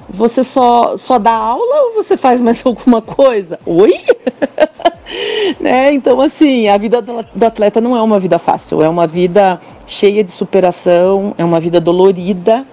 você 0.09 0.43
só, 0.43 0.97
só 0.97 1.19
dá 1.19 1.35
aula 1.35 1.83
ou 1.83 1.95
você 1.95 2.17
faz 2.17 2.41
mais 2.41 2.65
alguma 2.67 3.03
coisa? 3.03 3.59
Oi? 3.67 3.93
né? 5.61 5.93
Então, 5.93 6.21
assim, 6.21 6.69
a 6.69 6.79
vida 6.79 7.03
do 7.03 7.45
atleta 7.45 7.81
não 7.81 7.97
é 7.97 8.01
uma 8.01 8.19
vida 8.19 8.39
fácil, 8.39 8.83
é 8.83 8.89
uma 8.89 9.07
vida 9.07 9.61
cheia 9.87 10.25
de 10.25 10.31
superação, 10.31 11.35
é 11.37 11.45
uma 11.45 11.61
vida 11.61 11.81
dolorida. 11.81 12.67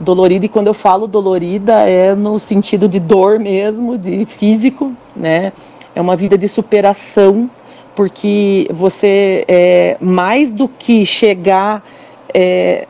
Dolorida, 0.00 0.46
e 0.46 0.48
quando 0.48 0.66
eu 0.66 0.74
falo 0.74 1.06
dolorida, 1.06 1.88
é 1.88 2.14
no 2.14 2.38
sentido 2.38 2.88
de 2.88 2.98
dor 2.98 3.38
mesmo, 3.38 3.96
de 3.96 4.24
físico, 4.24 4.92
né? 5.14 5.52
É 5.94 6.00
uma 6.00 6.16
vida 6.16 6.36
de 6.36 6.48
superação, 6.48 7.48
porque 7.94 8.66
você, 8.72 9.44
é, 9.46 9.96
mais 10.00 10.52
do 10.52 10.66
que 10.66 11.06
chegar 11.06 11.84
é, 12.34 12.86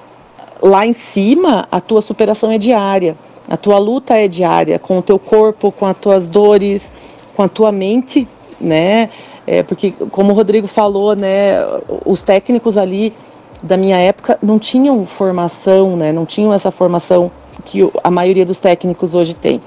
lá 0.60 0.86
em 0.86 0.92
cima, 0.92 1.66
a 1.70 1.80
tua 1.80 2.00
superação 2.00 2.50
é 2.50 2.58
diária. 2.58 3.16
A 3.48 3.56
tua 3.56 3.78
luta 3.78 4.16
é 4.16 4.28
diária 4.28 4.78
com 4.78 4.98
o 4.98 5.02
teu 5.02 5.18
corpo, 5.18 5.72
com 5.72 5.84
as 5.86 5.96
tuas 5.98 6.28
dores, 6.28 6.92
com 7.34 7.42
a 7.42 7.48
tua 7.48 7.72
mente, 7.72 8.26
né? 8.60 9.10
É, 9.46 9.62
porque, 9.62 9.92
como 10.10 10.32
o 10.32 10.34
Rodrigo 10.34 10.68
falou, 10.68 11.16
né, 11.16 11.56
os 12.04 12.22
técnicos 12.22 12.76
ali 12.76 13.12
da 13.60 13.76
minha 13.76 13.96
época 13.96 14.38
não 14.40 14.58
tinham 14.58 15.04
formação, 15.04 15.96
né, 15.96 16.12
não 16.12 16.24
tinham 16.24 16.52
essa 16.52 16.70
formação 16.70 17.30
que 17.64 17.88
a 18.02 18.10
maioria 18.10 18.46
dos 18.46 18.58
técnicos 18.58 19.14
hoje 19.14 19.34
tem. 19.34 19.60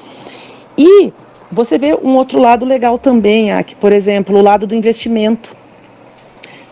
E 0.78 1.14
você 1.52 1.78
vê 1.78 1.94
um 1.94 2.16
outro 2.16 2.40
lado 2.40 2.66
legal 2.66 2.98
também, 2.98 3.52
aqui, 3.52 3.76
por 3.76 3.92
exemplo, 3.92 4.38
o 4.38 4.42
lado 4.42 4.66
do 4.66 4.76
investimento. 4.76 5.56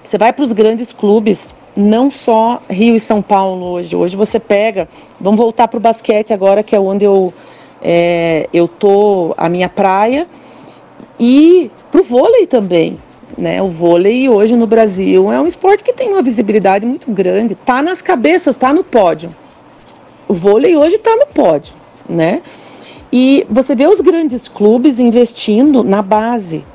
Você 0.03 0.17
vai 0.17 0.31
para 0.31 0.43
os 0.43 0.51
grandes 0.51 0.91
clubes, 0.91 1.53
não 1.75 2.09
só 2.09 2.61
Rio 2.69 2.95
e 2.95 2.99
São 2.99 3.21
Paulo 3.21 3.65
hoje. 3.65 3.95
Hoje 3.95 4.15
você 4.15 4.39
pega, 4.39 4.87
vamos 5.19 5.39
voltar 5.39 5.67
para 5.67 5.77
o 5.77 5.81
basquete 5.81 6.33
agora, 6.33 6.63
que 6.63 6.75
é 6.75 6.79
onde 6.79 7.05
eu 7.05 7.33
é, 7.83 8.47
eu 8.53 8.67
tô 8.67 9.33
a 9.37 9.49
minha 9.49 9.67
praia, 9.67 10.25
e 11.19 11.69
para 11.91 12.01
o 12.01 12.03
vôlei 12.03 12.47
também. 12.47 12.97
Né? 13.37 13.61
O 13.61 13.69
vôlei 13.69 14.29
hoje 14.29 14.55
no 14.55 14.67
Brasil 14.67 15.31
é 15.31 15.41
um 15.41 15.47
esporte 15.47 15.83
que 15.83 15.91
tem 15.91 16.09
uma 16.09 16.21
visibilidade 16.21 16.85
muito 16.85 17.11
grande, 17.11 17.55
tá 17.55 17.81
nas 17.81 18.01
cabeças, 18.01 18.55
tá 18.55 18.71
no 18.71 18.83
pódio. 18.83 19.35
O 20.27 20.33
vôlei 20.33 20.75
hoje 20.75 20.95
está 20.95 21.15
no 21.15 21.25
pódio, 21.25 21.73
né? 22.07 22.41
E 23.11 23.45
você 23.49 23.75
vê 23.75 23.85
os 23.85 24.01
grandes 24.01 24.47
clubes 24.47 24.99
investindo 24.99 25.83
na 25.83 26.01
base, 26.01 26.65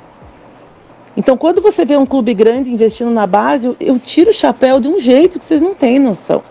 então, 1.19 1.37
quando 1.37 1.61
você 1.61 1.85
vê 1.85 1.97
um 1.97 2.07
clube 2.07 2.33
grande 2.33 2.73
investindo 2.73 3.11
na 3.11 3.27
base, 3.27 3.75
eu, 3.81 3.99
tiro 3.99 4.31
o 4.31 4.33
chapéu 4.33 4.79
de 4.79 4.87
um 4.87 5.01
jeito 5.01 5.41
que 5.41 5.45
vocês 5.45 5.61
não 5.61 5.75
têm 5.75 5.99
noção. 5.99 6.45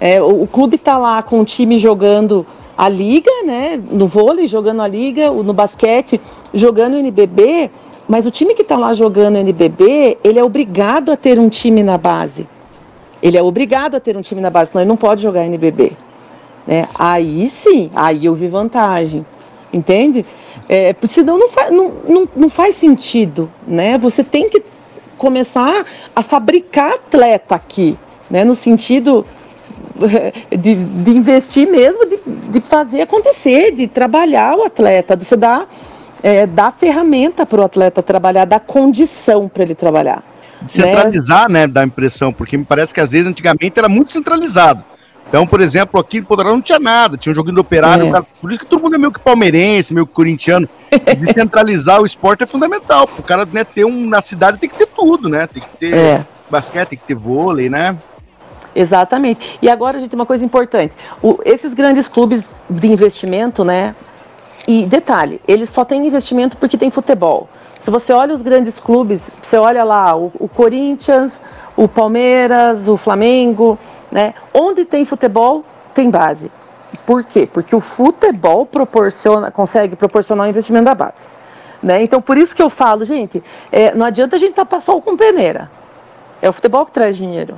É, 0.00 0.22
o, 0.22 0.44
o, 0.44 0.46
clube 0.46 0.76
está 0.76 0.96
lá 0.96 1.22
com 1.22 1.38
o 1.38 1.44
time 1.44 1.78
jogando 1.78 2.46
a 2.78 2.88
liga, 2.88 3.30
né? 3.44 3.78
No 3.90 4.06
vôlei, 4.06 4.46
jogando 4.46 4.80
a 4.80 4.88
liga, 4.88 5.30
no 5.30 5.52
basquete, 5.52 6.18
jogando 6.54 6.94
o 6.94 6.96
NBB, 6.96 7.70
mas 8.08 8.24
o 8.24 8.30
time 8.30 8.54
que 8.54 8.62
está 8.62 8.78
lá 8.78 8.94
jogando 8.94 9.34
o 9.34 9.38
NBB, 9.38 10.16
ele 10.24 10.38
é 10.38 10.44
obrigado 10.44 11.12
a 11.12 11.16
ter 11.16 11.38
um 11.38 11.50
time 11.50 11.82
na 11.82 11.98
base. 11.98 12.48
Ele 13.22 13.36
é 13.36 13.42
obrigado 13.42 13.96
a 13.96 14.00
ter 14.00 14.16
um 14.16 14.22
time 14.22 14.40
na 14.40 14.48
base, 14.48 14.70
senão 14.70 14.80
ele 14.80 14.88
não 14.88 14.96
pode 14.96 15.22
jogar 15.22 15.44
NBB. 15.44 15.92
Né? 16.66 16.88
Aí 16.98 17.50
sim, 17.50 17.90
aí 17.94 18.24
eu 18.24 18.34
vi 18.34 18.48
vantagem. 18.48 19.26
Entende? 19.70 20.24
É, 20.68 20.94
senão 21.04 21.38
não, 21.38 21.50
faz, 21.50 21.70
não, 21.70 21.92
não, 22.08 22.28
não 22.34 22.48
faz 22.48 22.76
sentido, 22.76 23.50
né? 23.66 23.98
Você 23.98 24.24
tem 24.24 24.48
que 24.48 24.62
começar 25.16 25.84
a 26.14 26.22
fabricar 26.22 26.94
atleta 26.94 27.54
aqui, 27.54 27.98
né? 28.30 28.44
No 28.44 28.54
sentido 28.54 29.24
de, 30.50 30.74
de 30.74 31.10
investir 31.10 31.68
mesmo, 31.68 32.06
de, 32.06 32.20
de, 32.26 32.60
fazer 32.60 33.02
acontecer, 33.02 33.72
de 33.72 33.86
trabalhar 33.86 34.56
o 34.56 34.64
atleta, 34.64 35.16
de 35.16 35.24
você 35.24 35.36
dar, 35.36 35.68
é, 36.22 36.46
dar 36.46 36.72
ferramenta 36.72 37.46
para 37.46 37.60
o 37.60 37.64
atleta 37.64 38.02
trabalhar, 38.02 38.44
dar 38.44 38.60
condição 38.60 39.48
para 39.48 39.62
ele 39.62 39.74
trabalhar. 39.74 40.22
Centralizar, 40.66 41.50
né? 41.50 41.60
né, 41.60 41.66
dá 41.66 41.84
impressão, 41.84 42.32
porque 42.32 42.56
me 42.56 42.64
parece 42.64 42.92
que 42.92 43.00
às 43.00 43.10
vezes 43.10 43.26
antigamente 43.26 43.78
era 43.78 43.88
muito 43.88 44.12
centralizado. 44.12 44.84
Então, 45.28 45.46
por 45.46 45.60
exemplo, 45.60 45.98
aqui 45.98 46.18
em 46.18 46.22
Poderão 46.22 46.52
não 46.52 46.62
tinha 46.62 46.78
nada, 46.78 47.16
tinha 47.16 47.32
um 47.32 47.34
joguinho 47.34 47.56
do 47.56 47.60
operário, 47.60 48.06
é. 48.06 48.10
cara, 48.12 48.26
por 48.40 48.50
isso 48.50 48.60
que 48.60 48.66
todo 48.66 48.82
mundo 48.82 48.94
é 48.94 48.98
meio 48.98 49.12
que 49.12 49.18
palmeirense, 49.18 49.92
meio 49.92 50.06
que 50.06 50.12
corintiano. 50.12 50.68
Descentralizar 51.18 52.00
o 52.00 52.06
esporte 52.06 52.44
é 52.44 52.46
fundamental. 52.46 53.08
O 53.18 53.22
cara 53.22 53.44
né, 53.44 53.64
ter 53.64 53.84
um 53.84 54.06
na 54.06 54.22
cidade 54.22 54.58
tem 54.58 54.68
que 54.68 54.78
ter 54.78 54.86
tudo, 54.86 55.28
né? 55.28 55.46
Tem 55.46 55.62
que 55.62 55.76
ter 55.76 55.94
é. 55.94 56.26
basquete, 56.48 56.90
tem 56.90 56.98
que 56.98 57.04
ter 57.04 57.14
vôlei, 57.14 57.68
né? 57.68 57.96
Exatamente. 58.74 59.58
E 59.60 59.68
agora, 59.68 59.98
gente, 59.98 60.14
uma 60.14 60.26
coisa 60.26 60.44
importante: 60.44 60.94
o, 61.22 61.38
esses 61.44 61.74
grandes 61.74 62.06
clubes 62.06 62.46
de 62.68 62.86
investimento, 62.86 63.64
né? 63.64 63.94
E 64.68 64.84
detalhe, 64.84 65.40
eles 65.46 65.70
só 65.70 65.84
têm 65.84 66.06
investimento 66.06 66.56
porque 66.56 66.76
tem 66.76 66.90
futebol. 66.90 67.48
Se 67.78 67.90
você 67.90 68.12
olha 68.12 68.34
os 68.34 68.42
grandes 68.42 68.80
clubes, 68.80 69.30
você 69.42 69.56
olha 69.56 69.84
lá 69.84 70.16
o, 70.16 70.32
o 70.38 70.48
Corinthians, 70.48 71.40
o 71.76 71.86
Palmeiras, 71.86 72.88
o 72.88 72.96
Flamengo, 72.96 73.78
né? 74.10 74.34
Onde 74.52 74.84
tem 74.84 75.04
futebol, 75.04 75.64
tem 75.94 76.10
base. 76.10 76.50
Por 77.04 77.24
quê? 77.24 77.48
Porque 77.50 77.74
o 77.74 77.80
futebol 77.80 78.64
proporciona, 78.66 79.50
consegue 79.50 79.96
proporcionar 79.96 80.46
o 80.46 80.50
investimento 80.50 80.84
da 80.84 80.94
base. 80.94 81.26
Né? 81.82 82.02
Então, 82.02 82.20
por 82.20 82.36
isso 82.36 82.54
que 82.54 82.62
eu 82.62 82.70
falo, 82.70 83.04
gente, 83.04 83.42
é, 83.70 83.94
não 83.94 84.06
adianta 84.06 84.36
a 84.36 84.38
gente 84.38 84.54
tapar 84.54 84.80
sol 84.80 85.00
com 85.02 85.16
peneira. 85.16 85.70
É 86.40 86.48
o 86.48 86.52
futebol 86.52 86.86
que 86.86 86.92
traz 86.92 87.16
dinheiro. 87.16 87.56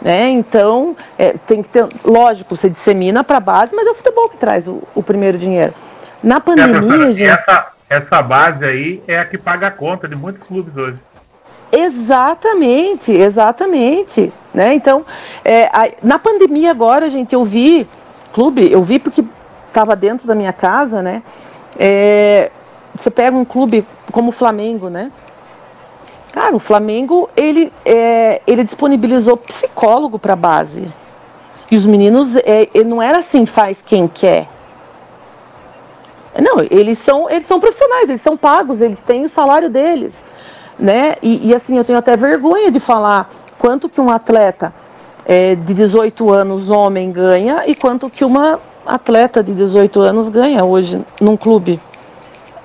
Né? 0.00 0.28
Então, 0.30 0.96
é, 1.18 1.32
tem 1.32 1.62
que 1.62 1.68
ter, 1.68 1.86
lógico, 2.04 2.56
você 2.56 2.68
dissemina 2.68 3.24
para 3.24 3.38
a 3.38 3.40
base, 3.40 3.74
mas 3.74 3.86
é 3.86 3.90
o 3.90 3.94
futebol 3.94 4.28
que 4.28 4.36
traz 4.36 4.68
o, 4.68 4.82
o 4.94 5.02
primeiro 5.02 5.38
dinheiro. 5.38 5.74
Na 6.22 6.40
pandemia, 6.40 7.08
é, 7.08 7.12
gente. 7.12 7.30
Essa, 7.30 7.66
essa 7.88 8.22
base 8.22 8.64
aí 8.64 9.02
é 9.06 9.18
a 9.18 9.24
que 9.24 9.38
paga 9.38 9.68
a 9.68 9.70
conta 9.70 10.08
de 10.08 10.16
muitos 10.16 10.42
clubes 10.46 10.76
hoje. 10.76 10.98
Exatamente, 11.70 13.12
exatamente. 13.12 14.32
Né? 14.56 14.72
Então, 14.72 15.04
é, 15.44 15.66
a, 15.66 15.90
na 16.02 16.18
pandemia 16.18 16.70
agora, 16.70 17.10
gente, 17.10 17.34
eu 17.34 17.44
vi 17.44 17.86
clube, 18.32 18.72
eu 18.72 18.82
vi 18.82 18.98
porque 18.98 19.22
estava 19.54 19.94
dentro 19.94 20.26
da 20.26 20.34
minha 20.34 20.52
casa, 20.52 21.02
né? 21.02 21.22
É, 21.78 22.50
você 22.98 23.10
pega 23.10 23.36
um 23.36 23.44
clube 23.44 23.86
como 24.10 24.30
o 24.30 24.32
Flamengo, 24.32 24.88
né? 24.88 25.12
Cara, 26.32 26.56
o 26.56 26.58
Flamengo 26.58 27.28
ele, 27.36 27.70
é, 27.84 28.40
ele 28.46 28.64
disponibilizou 28.64 29.36
psicólogo 29.36 30.18
para 30.18 30.32
a 30.32 30.36
base. 30.36 30.90
E 31.70 31.76
os 31.76 31.84
meninos, 31.84 32.34
é, 32.36 32.66
não 32.82 33.02
era 33.02 33.18
assim, 33.18 33.44
faz 33.44 33.82
quem 33.82 34.08
quer. 34.08 34.48
Não, 36.40 36.60
eles 36.70 36.98
são, 36.98 37.28
eles 37.28 37.46
são 37.46 37.60
profissionais, 37.60 38.08
eles 38.08 38.22
são 38.22 38.38
pagos, 38.38 38.80
eles 38.80 39.02
têm 39.02 39.26
o 39.26 39.28
salário 39.28 39.68
deles 39.68 40.24
né? 40.78 41.16
E, 41.22 41.48
e, 41.48 41.54
assim, 41.54 41.76
eu 41.76 41.84
tenho 41.84 41.98
até 41.98 42.16
vergonha 42.16 42.70
de 42.70 42.80
falar 42.80 43.30
quanto 43.58 43.88
que 43.88 44.00
um 44.00 44.10
atleta 44.10 44.72
é, 45.24 45.54
de 45.54 45.74
18 45.74 46.30
anos, 46.32 46.70
homem, 46.70 47.10
ganha 47.10 47.64
e 47.66 47.74
quanto 47.74 48.08
que 48.08 48.24
uma 48.24 48.60
atleta 48.86 49.42
de 49.42 49.52
18 49.52 50.00
anos 50.00 50.28
ganha 50.28 50.64
hoje 50.64 51.02
num 51.20 51.36
clube. 51.36 51.80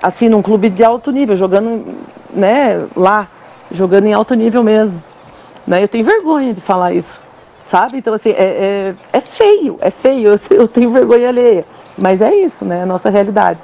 Assim, 0.00 0.28
num 0.28 0.42
clube 0.42 0.70
de 0.70 0.82
alto 0.82 1.10
nível, 1.10 1.36
jogando, 1.36 1.84
né, 2.32 2.86
lá, 2.96 3.28
jogando 3.70 4.06
em 4.06 4.12
alto 4.12 4.34
nível 4.34 4.62
mesmo. 4.62 5.02
Né? 5.66 5.82
Eu 5.82 5.88
tenho 5.88 6.04
vergonha 6.04 6.54
de 6.54 6.60
falar 6.60 6.92
isso, 6.92 7.20
sabe? 7.70 7.98
Então, 7.98 8.14
assim, 8.14 8.30
é, 8.30 8.34
é, 8.34 8.94
é 9.12 9.20
feio, 9.20 9.78
é 9.80 9.90
feio, 9.90 10.30
eu, 10.50 10.56
eu 10.56 10.68
tenho 10.68 10.90
vergonha 10.90 11.28
alheia. 11.28 11.64
Mas 11.96 12.20
é 12.20 12.34
isso, 12.34 12.64
né? 12.64 12.80
É 12.80 12.82
a 12.82 12.86
nossa 12.86 13.10
realidade. 13.10 13.60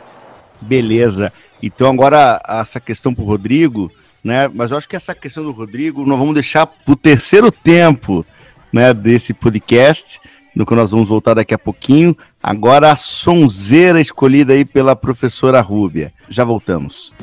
Beleza. 0.61 1.33
Então, 1.63 1.89
agora, 1.91 2.41
essa 2.47 2.79
questão 2.79 3.15
para 3.15 3.25
o 3.25 3.27
Rodrigo, 3.27 3.91
né? 4.23 4.49
Mas 4.53 4.71
eu 4.71 4.77
acho 4.77 4.89
que 4.89 4.97
essa 4.97 5.15
questão 5.15 5.45
do 5.45 5.53
Rodrigo 5.53 6.05
nós 6.05 6.19
vamos 6.19 6.35
deixar 6.35 6.67
para 6.67 6.93
o 6.93 6.97
terceiro 6.97 7.51
tempo, 7.51 8.25
né, 8.73 8.93
desse 8.93 9.33
podcast, 9.33 10.21
no 10.55 10.67
que 10.67 10.75
nós 10.75 10.91
vamos 10.91 11.09
voltar 11.09 11.35
daqui 11.35 11.55
a 11.55 11.59
pouquinho. 11.59 12.17
Agora 12.43 12.93
a 12.93 12.97
sonzeira 12.97 14.01
escolhida 14.01 14.53
aí 14.53 14.65
pela 14.65 14.97
professora 14.97 15.61
Rúbia. 15.61 16.13
Já 16.29 16.45
voltamos. 16.45 17.15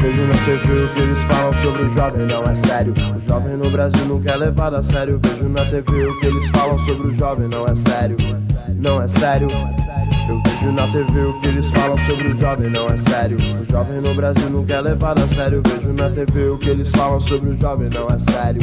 Vejo 0.00 0.22
na 0.22 0.34
TV 0.34 0.84
o 0.84 0.88
que 0.94 1.00
eles 1.00 1.22
falam 1.24 1.54
sobre 1.54 1.82
o 1.82 1.90
jovem, 1.90 2.26
não 2.26 2.42
é 2.44 2.54
sério. 2.54 2.94
O 2.94 3.20
jovem 3.28 3.56
no 3.56 3.70
Brasil 3.70 4.06
não 4.06 4.20
quer 4.20 4.36
levado 4.36 4.76
a 4.76 4.82
sério. 4.82 5.20
Vejo 5.22 5.48
na 5.50 5.64
TV 5.66 6.06
o 6.06 6.18
que 6.18 6.26
eles 6.26 6.48
falam 6.48 6.78
sobre 6.78 7.08
o 7.08 7.14
jovem, 7.14 7.46
não 7.48 7.66
é 7.66 7.74
sério. 7.74 8.16
Não 8.18 8.36
é 8.36 8.40
sério. 8.40 8.59
Eu 10.28 10.40
vejo 10.42 10.72
na 10.72 10.86
TV 10.86 11.20
o 11.22 11.40
que 11.40 11.46
eles 11.48 11.70
falam 11.70 11.98
sobre 11.98 12.28
o 12.28 12.40
jovem, 12.40 12.70
não 12.70 12.86
é 12.86 12.96
sério. 12.96 13.36
O 13.36 13.70
jovem 13.70 14.00
no 14.00 14.14
Brasil 14.14 14.48
não 14.48 14.64
quer 14.64 14.80
levado 14.80 15.22
a 15.22 15.26
sério. 15.26 15.60
Vejo 15.66 15.92
na 15.92 16.08
TV 16.08 16.50
o 16.50 16.58
que 16.58 16.68
eles 16.68 16.90
falam 16.90 17.18
sobre 17.18 17.50
o 17.50 17.58
jovem, 17.58 17.90
não 17.90 18.06
é 18.06 18.18
sério. 18.18 18.62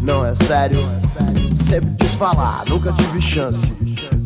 Não 0.00 0.24
é 0.24 0.34
sério. 0.34 0.78
Sempre 1.54 1.90
quis 1.98 2.14
falar, 2.14 2.64
nunca 2.66 2.92
tive 2.92 3.20
chance. 3.20 3.70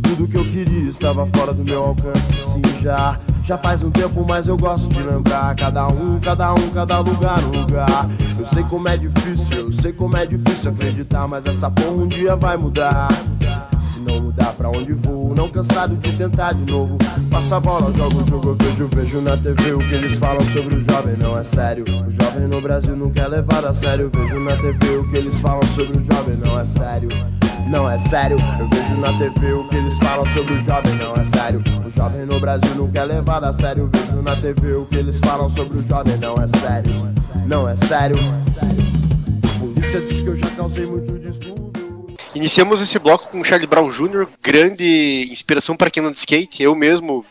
Tudo 0.02 0.28
que 0.28 0.36
eu 0.36 0.44
queria 0.44 0.90
estava 0.90 1.26
fora 1.26 1.52
do 1.52 1.64
meu 1.64 1.82
alcance. 1.82 2.32
Sim, 2.52 2.82
já 2.82 3.18
já 3.44 3.56
faz 3.56 3.80
um 3.80 3.92
tempo, 3.92 4.24
mas 4.26 4.48
eu 4.48 4.56
gosto 4.56 4.88
de 4.88 5.00
lembrar 5.00 5.54
Cada 5.54 5.86
um, 5.86 6.18
cada 6.18 6.52
um, 6.52 6.68
cada 6.70 6.98
lugar, 6.98 7.38
um 7.44 7.60
lugar 7.60 8.10
Eu 8.36 8.44
sei 8.44 8.64
como 8.64 8.88
é 8.88 8.96
difícil, 8.96 9.56
eu 9.58 9.72
sei 9.72 9.92
como 9.92 10.16
é 10.16 10.26
difícil 10.26 10.72
acreditar 10.72 11.28
Mas 11.28 11.46
essa 11.46 11.70
porra 11.70 11.92
um 11.92 12.08
dia 12.08 12.34
vai 12.34 12.56
mudar 12.56 13.08
não 14.06 14.20
mudar 14.20 14.52
pra 14.52 14.70
onde 14.70 14.92
vou 14.92 15.34
Não 15.34 15.50
cansado 15.50 15.96
de 15.96 16.12
tentar 16.12 16.54
de 16.54 16.70
novo 16.70 16.96
Passa 17.30 17.56
a 17.56 17.60
bola, 17.60 17.92
jogo 17.92 18.22
o 18.22 18.26
jogo, 18.26 18.56
eu 18.78 18.88
vejo, 18.88 19.20
na 19.20 19.36
TV 19.36 19.72
O 19.72 19.78
que 19.78 19.94
eles 19.94 20.16
falam 20.16 20.40
sobre 20.46 20.76
o 20.76 20.84
jovem, 20.84 21.16
não 21.16 21.36
é 21.36 21.42
sério 21.42 21.84
O 21.84 22.10
jovem 22.10 22.46
no 22.48 22.60
Brasil 22.60 22.96
não 22.96 23.10
quer 23.10 23.26
levar 23.26 23.64
a 23.64 23.74
sério 23.74 24.10
Vejo 24.14 24.40
na 24.40 24.56
TV 24.56 24.96
o 24.96 25.10
que 25.10 25.16
eles 25.16 25.40
falam 25.40 25.62
sobre 25.74 25.98
o 25.98 26.04
jovem, 26.04 26.36
não 26.36 26.58
é 26.58 26.64
sério 26.64 27.08
não 27.68 27.90
é 27.90 27.98
sério. 27.98 28.36
Eu 28.60 28.68
vejo 28.68 29.00
na 29.00 29.12
TV 29.18 29.52
o 29.52 29.68
que 29.68 29.74
eles 29.74 29.98
falam 29.98 30.24
sobre 30.26 30.54
o 30.54 30.64
jovem, 30.64 30.94
não 30.94 31.14
é 31.14 31.24
sério. 31.24 31.62
O 31.84 31.90
jovem 31.90 32.24
no 32.24 32.38
Brasil 32.38 32.74
não 32.76 32.88
quer 32.88 33.04
levar 33.04 33.42
a 33.42 33.52
sério. 33.52 33.90
Eu 33.92 34.00
vejo 34.00 34.22
na 34.22 34.36
TV 34.36 34.74
o 34.74 34.86
que 34.86 34.94
eles 34.94 35.18
falam 35.18 35.48
sobre 35.48 35.78
o 35.78 35.88
jovem, 35.88 36.16
não 36.18 36.34
é 36.34 36.46
sério. 36.46 36.92
Não 37.46 37.68
é 37.68 37.74
sério. 37.74 38.16
A 39.42 39.58
polícia 39.58 40.00
diz 40.00 40.20
que 40.20 40.28
eu 40.28 40.36
já 40.36 40.48
causei 40.50 40.86
muito 40.86 41.18
distúrbio. 41.18 41.65
Iniciamos 42.36 42.82
esse 42.82 42.98
bloco 42.98 43.30
com 43.30 43.42
Charlie 43.42 43.66
Brown 43.66 43.88
Jr., 43.88 44.28
grande 44.42 45.26
inspiração 45.30 45.74
para 45.74 45.90
quem 45.90 46.02
anda 46.02 46.12
de 46.12 46.18
skate. 46.18 46.62
Eu 46.62 46.74
mesmo 46.74 47.24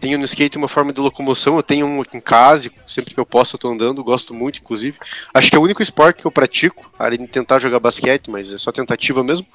tenho 0.00 0.18
no 0.18 0.24
skate 0.24 0.58
uma 0.58 0.66
forma 0.66 0.92
de 0.92 1.00
locomoção, 1.00 1.54
eu 1.54 1.62
tenho 1.62 1.86
um 1.86 2.00
aqui 2.00 2.16
em 2.16 2.20
casa, 2.20 2.68
sempre 2.84 3.14
que 3.14 3.20
eu 3.20 3.24
posso 3.24 3.54
eu 3.54 3.60
tô 3.60 3.70
andando, 3.70 4.02
gosto 4.02 4.34
muito, 4.34 4.58
inclusive. 4.58 4.98
Acho 5.32 5.48
que 5.48 5.54
é 5.54 5.60
o 5.60 5.62
único 5.62 5.80
esporte 5.80 6.22
que 6.22 6.26
eu 6.26 6.30
pratico, 6.32 6.90
além 6.98 7.20
de 7.20 7.28
tentar 7.28 7.60
jogar 7.60 7.78
basquete, 7.78 8.32
mas 8.32 8.52
é 8.52 8.58
só 8.58 8.72
tentativa 8.72 9.22
mesmo. 9.22 9.46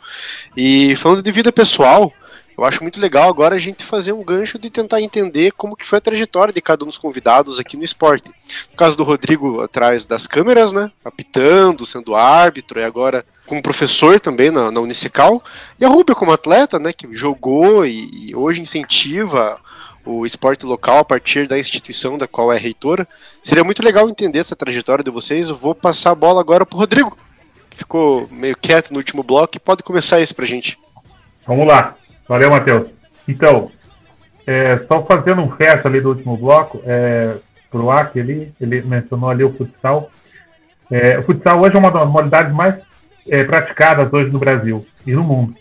E 0.55 0.95
falando 0.95 1.21
de 1.21 1.31
vida 1.33 1.51
pessoal, 1.51 2.13
eu 2.57 2.63
acho 2.63 2.81
muito 2.81 3.01
legal 3.01 3.27
agora 3.27 3.55
a 3.55 3.59
gente 3.59 3.83
fazer 3.83 4.13
um 4.13 4.23
gancho 4.23 4.57
de 4.57 4.69
tentar 4.69 5.01
entender 5.01 5.51
como 5.51 5.75
que 5.75 5.85
foi 5.85 5.97
a 5.97 6.01
trajetória 6.01 6.53
de 6.53 6.61
cada 6.61 6.85
um 6.85 6.87
dos 6.87 6.97
convidados 6.97 7.59
aqui 7.59 7.75
no 7.75 7.83
esporte. 7.83 8.31
No 8.71 8.77
caso 8.77 8.95
do 8.95 9.03
Rodrigo 9.03 9.59
atrás 9.59 10.05
das 10.05 10.25
câmeras, 10.27 10.71
né, 10.71 10.89
apitando, 11.03 11.85
sendo 11.85 12.15
árbitro, 12.15 12.79
e 12.79 12.83
agora 12.85 13.25
como 13.47 13.61
professor 13.61 14.19
também 14.19 14.51
na, 14.51 14.69
na 14.69 14.79
Unicecal, 14.81 15.41
e 15.79 15.85
a 15.85 15.87
Rubia 15.87 16.13
como 16.13 16.31
atleta, 16.31 16.77
né, 16.77 16.91
que 16.93 17.07
jogou 17.15 17.85
e, 17.85 18.29
e 18.29 18.35
hoje 18.35 18.61
incentiva 18.61 19.57
o 20.05 20.25
esporte 20.25 20.65
local 20.65 20.99
a 20.99 21.05
partir 21.05 21.47
da 21.47 21.57
instituição 21.57 22.17
da 22.17 22.27
qual 22.27 22.51
é 22.51 22.57
reitora. 22.57 23.07
Seria 23.43 23.63
muito 23.63 23.83
legal 23.83 24.09
entender 24.09 24.39
essa 24.39 24.55
trajetória 24.55 25.03
de 25.03 25.11
vocês. 25.11 25.49
Eu 25.49 25.55
vou 25.55 25.75
passar 25.75 26.11
a 26.11 26.15
bola 26.15 26.39
agora 26.39 26.65
para 26.65 26.75
o 26.75 26.79
Rodrigo, 26.79 27.17
que 27.69 27.77
ficou 27.77 28.27
meio 28.29 28.55
quieto 28.55 28.91
no 28.91 28.97
último 28.97 29.23
bloco, 29.23 29.57
e 29.57 29.59
pode 29.59 29.83
começar 29.83 30.19
isso 30.21 30.35
para 30.35 30.45
gente. 30.45 30.77
Vamos 31.45 31.67
lá. 31.67 31.95
Valeu, 32.27 32.49
Matheus. 32.49 32.89
Então, 33.27 33.71
é, 34.45 34.79
só 34.87 35.03
fazendo 35.03 35.41
um 35.41 35.47
resto 35.47 35.87
ali 35.87 35.99
do 35.99 36.09
último 36.09 36.37
bloco, 36.37 36.81
é, 36.85 37.35
para 37.69 37.81
o 37.81 37.91
Aki, 37.91 38.19
ele, 38.19 38.53
ele 38.61 38.81
mencionou 38.81 39.29
ali 39.29 39.43
o 39.43 39.53
futsal. 39.53 40.09
É, 40.89 41.19
o 41.19 41.23
futsal 41.23 41.59
hoje 41.59 41.75
é 41.75 41.79
uma 41.79 41.91
das 41.91 42.05
modalidades 42.05 42.53
mais 42.53 42.75
é, 43.29 43.43
praticadas 43.43 44.11
hoje 44.11 44.31
no 44.31 44.39
Brasil 44.39 44.85
e 45.05 45.11
no 45.11 45.23
mundo. 45.23 45.55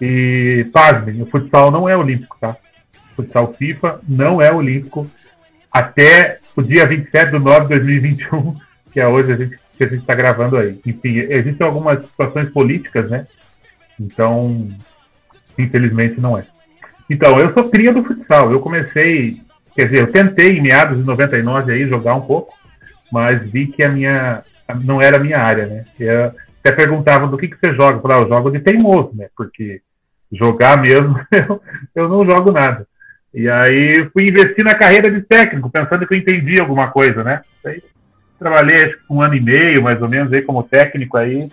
E, 0.00 0.66
pasmem, 0.72 1.22
o 1.22 1.26
futsal 1.26 1.70
não 1.70 1.88
é 1.88 1.96
olímpico, 1.96 2.36
tá? 2.40 2.56
futsal 3.14 3.54
FIFA 3.54 4.00
não 4.08 4.40
é 4.40 4.52
olímpico 4.52 5.08
até 5.70 6.38
o 6.56 6.62
dia 6.62 6.86
27 6.86 7.30
de 7.30 7.38
nove 7.38 7.62
de 7.62 7.68
2021, 7.68 8.56
que 8.92 9.00
é 9.00 9.06
hoje 9.06 9.32
a 9.32 9.36
gente, 9.36 9.58
que 9.76 9.84
a 9.84 9.88
gente 9.88 10.00
está 10.00 10.14
gravando 10.14 10.56
aí. 10.56 10.78
Enfim, 10.84 11.18
existem 11.18 11.66
algumas 11.66 12.02
situações 12.02 12.50
políticas, 12.50 13.08
né? 13.08 13.26
Então, 13.98 14.68
infelizmente 15.58 16.20
não 16.20 16.36
é. 16.36 16.44
Então, 17.08 17.38
eu 17.38 17.52
sou 17.54 17.70
cria 17.70 17.92
do 17.92 18.04
futsal. 18.04 18.52
Eu 18.52 18.60
comecei, 18.60 19.40
quer 19.74 19.88
dizer, 19.88 20.02
eu 20.02 20.12
tentei 20.12 20.58
em 20.58 20.62
meados 20.62 20.98
de 20.98 21.04
99 21.04 21.72
aí 21.72 21.88
jogar 21.88 22.14
um 22.14 22.22
pouco, 22.22 22.54
mas 23.10 23.42
vi 23.50 23.66
que 23.66 23.84
a 23.84 23.88
minha 23.88 24.42
não 24.84 25.00
era 25.00 25.16
a 25.16 25.20
minha 25.20 25.38
área, 25.38 25.66
né? 25.66 25.84
Eu 25.98 26.32
até 26.64 26.72
perguntavam 26.72 27.28
do 27.28 27.36
que, 27.36 27.48
que 27.48 27.56
você 27.56 27.74
joga. 27.74 27.96
Eu 27.96 28.00
falava, 28.00 28.22
ah, 28.22 28.24
eu 28.24 28.28
jogo 28.28 28.50
de 28.50 28.60
teimoso, 28.60 29.10
né? 29.14 29.28
Porque 29.36 29.80
jogar 30.30 30.80
mesmo, 30.80 31.18
eu, 31.32 31.60
eu 31.94 32.08
não 32.08 32.24
jogo 32.24 32.52
nada. 32.52 32.86
E 33.34 33.48
aí 33.48 34.08
fui 34.12 34.28
investir 34.28 34.64
na 34.64 34.74
carreira 34.74 35.10
de 35.10 35.22
técnico, 35.22 35.70
pensando 35.70 36.06
que 36.06 36.14
eu 36.14 36.18
entendia 36.18 36.60
alguma 36.60 36.90
coisa, 36.90 37.24
né? 37.24 37.40
Aí, 37.64 37.82
trabalhei 38.38 38.84
acho, 38.84 38.98
um 39.10 39.22
ano 39.22 39.34
e 39.34 39.40
meio, 39.40 39.82
mais 39.82 40.00
ou 40.00 40.08
menos, 40.08 40.32
aí 40.32 40.42
como 40.42 40.62
técnico 40.62 41.16
aí. 41.16 41.50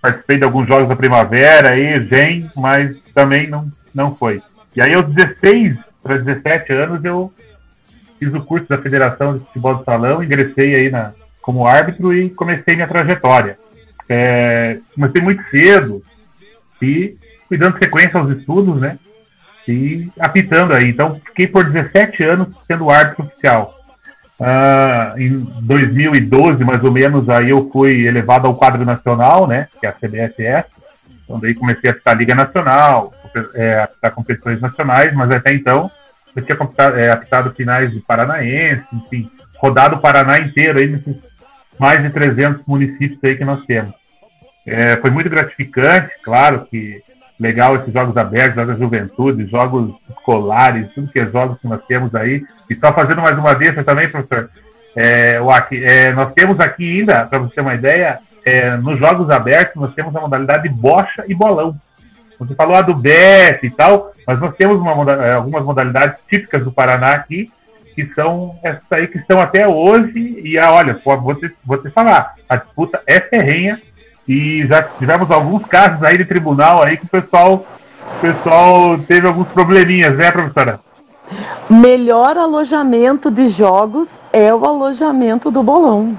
Participei 0.00 0.38
de 0.38 0.44
alguns 0.44 0.66
jogos 0.66 0.88
da 0.88 0.96
primavera 0.96 1.72
aí, 1.72 1.98
vem, 1.98 2.50
mas 2.56 2.98
também 3.14 3.46
não, 3.46 3.66
não 3.94 4.14
foi. 4.14 4.42
E 4.74 4.82
aí, 4.82 4.94
aos 4.94 5.12
16 5.12 5.76
para 6.02 6.16
17 6.16 6.72
anos, 6.72 7.04
eu 7.04 7.30
fiz 8.18 8.32
o 8.32 8.40
curso 8.40 8.68
da 8.68 8.78
Federação 8.78 9.36
de 9.36 9.44
Futebol 9.44 9.74
de 9.74 9.84
Salão, 9.84 10.22
ingressei 10.22 10.74
aí 10.74 10.90
na, 10.90 11.12
como 11.42 11.66
árbitro 11.66 12.14
e 12.14 12.30
comecei 12.30 12.74
minha 12.74 12.88
trajetória. 12.88 13.58
É, 14.12 14.78
comecei 14.94 15.22
muito 15.22 15.42
cedo 15.50 16.02
e 16.82 17.14
fui 17.48 17.56
dando 17.56 17.78
sequência 17.78 18.18
aos 18.18 18.36
estudos, 18.36 18.80
né? 18.80 18.98
e 19.70 20.10
apitando 20.18 20.74
aí. 20.74 20.88
Então, 20.88 21.20
fiquei 21.26 21.46
por 21.46 21.64
17 21.64 22.22
anos 22.24 22.48
sendo 22.66 22.90
árbitro 22.90 23.24
oficial. 23.24 23.74
Uh, 24.38 25.20
em 25.20 25.38
2012, 25.62 26.64
mais 26.64 26.82
ou 26.82 26.90
menos, 26.90 27.28
aí 27.28 27.50
eu 27.50 27.70
fui 27.70 28.06
elevado 28.06 28.46
ao 28.46 28.54
quadro 28.54 28.84
nacional, 28.84 29.46
né, 29.46 29.68
que 29.78 29.86
é 29.86 29.90
a 29.90 29.92
CBSS. 29.92 30.66
Então, 31.24 31.38
daí 31.38 31.54
comecei 31.54 31.90
a 31.90 31.92
apitar 31.92 32.14
a 32.14 32.16
Liga 32.16 32.34
Nacional, 32.34 33.12
é, 33.54 33.82
apitar 33.82 34.12
competições 34.12 34.60
nacionais, 34.60 35.14
mas 35.14 35.30
até 35.30 35.52
então 35.52 35.90
eu 36.34 36.42
tinha 36.42 36.56
apitado, 36.56 36.98
é, 36.98 37.10
apitado 37.10 37.52
finais 37.52 37.92
de 37.92 38.00
Paranaense, 38.00 38.84
enfim, 38.92 39.30
rodado 39.58 39.96
o 39.96 40.00
Paraná 40.00 40.38
inteiro 40.38 40.78
aí 40.78 40.88
nesses 40.88 41.16
mais 41.78 42.02
de 42.02 42.10
300 42.10 42.66
municípios 42.66 43.18
aí 43.22 43.36
que 43.36 43.44
nós 43.44 43.64
temos. 43.64 43.94
É, 44.66 44.96
foi 44.98 45.10
muito 45.10 45.30
gratificante, 45.30 46.10
claro 46.22 46.66
que 46.70 47.02
legal 47.40 47.74
esses 47.76 47.92
jogos 47.92 48.16
abertos, 48.16 48.54
jogos 48.54 48.74
da 48.74 48.84
juventude, 48.84 49.46
jogos 49.46 49.94
escolares, 50.10 50.92
tudo 50.92 51.10
que 51.10 51.20
é 51.20 51.26
jogos 51.26 51.58
que 51.58 51.66
nós 51.66 51.80
temos 51.86 52.14
aí. 52.14 52.44
E 52.68 52.74
só 52.76 52.92
fazendo 52.92 53.22
mais 53.22 53.36
uma 53.38 53.54
deixa 53.54 53.82
também, 53.82 54.10
professor, 54.10 54.50
é, 54.94 55.40
o, 55.40 55.50
é, 55.50 56.12
nós 56.12 56.34
temos 56.34 56.60
aqui 56.60 57.00
ainda, 57.00 57.24
para 57.26 57.38
você 57.38 57.54
ter 57.54 57.60
uma 57.62 57.74
ideia, 57.74 58.18
é, 58.44 58.76
nos 58.76 58.98
jogos 58.98 59.30
abertos 59.30 59.80
nós 59.80 59.94
temos 59.94 60.14
a 60.14 60.20
modalidade 60.20 60.68
bocha 60.68 61.24
e 61.26 61.34
bolão. 61.34 61.74
Você 62.38 62.54
falou 62.54 62.74
a 62.74 62.82
do 62.82 62.94
BET 62.94 63.62
e 63.62 63.70
tal, 63.70 64.12
mas 64.26 64.40
nós 64.40 64.54
temos 64.54 64.80
uma, 64.80 65.12
é, 65.12 65.34
algumas 65.34 65.64
modalidades 65.64 66.16
típicas 66.28 66.64
do 66.64 66.72
Paraná 66.72 67.12
aqui, 67.12 67.50
que 67.94 68.04
são 68.04 68.58
essas 68.62 68.90
aí 68.90 69.06
que 69.08 69.18
estão 69.18 69.40
até 69.40 69.66
hoje, 69.66 70.40
e 70.42 70.58
a, 70.58 70.72
olha, 70.72 70.98
vou 71.04 71.34
te, 71.34 71.50
vou 71.64 71.78
te 71.78 71.90
falar, 71.90 72.34
a 72.48 72.56
disputa 72.56 73.02
é 73.06 73.20
ferrenha, 73.20 73.80
e 74.30 74.64
já 74.64 74.80
tivemos 74.80 75.28
alguns 75.28 75.66
casos 75.66 76.04
aí 76.04 76.16
de 76.16 76.24
tribunal 76.24 76.84
aí 76.84 76.96
que 76.96 77.04
o 77.04 77.08
pessoal, 77.08 77.66
o 78.16 78.20
pessoal 78.20 78.96
teve 78.96 79.26
alguns 79.26 79.48
probleminhas, 79.48 80.16
né, 80.16 80.30
professora? 80.30 80.78
Melhor 81.68 82.38
alojamento 82.38 83.28
de 83.28 83.48
jogos 83.48 84.20
é 84.32 84.54
o 84.54 84.64
alojamento 84.64 85.50
do 85.50 85.64
bolão. 85.64 86.16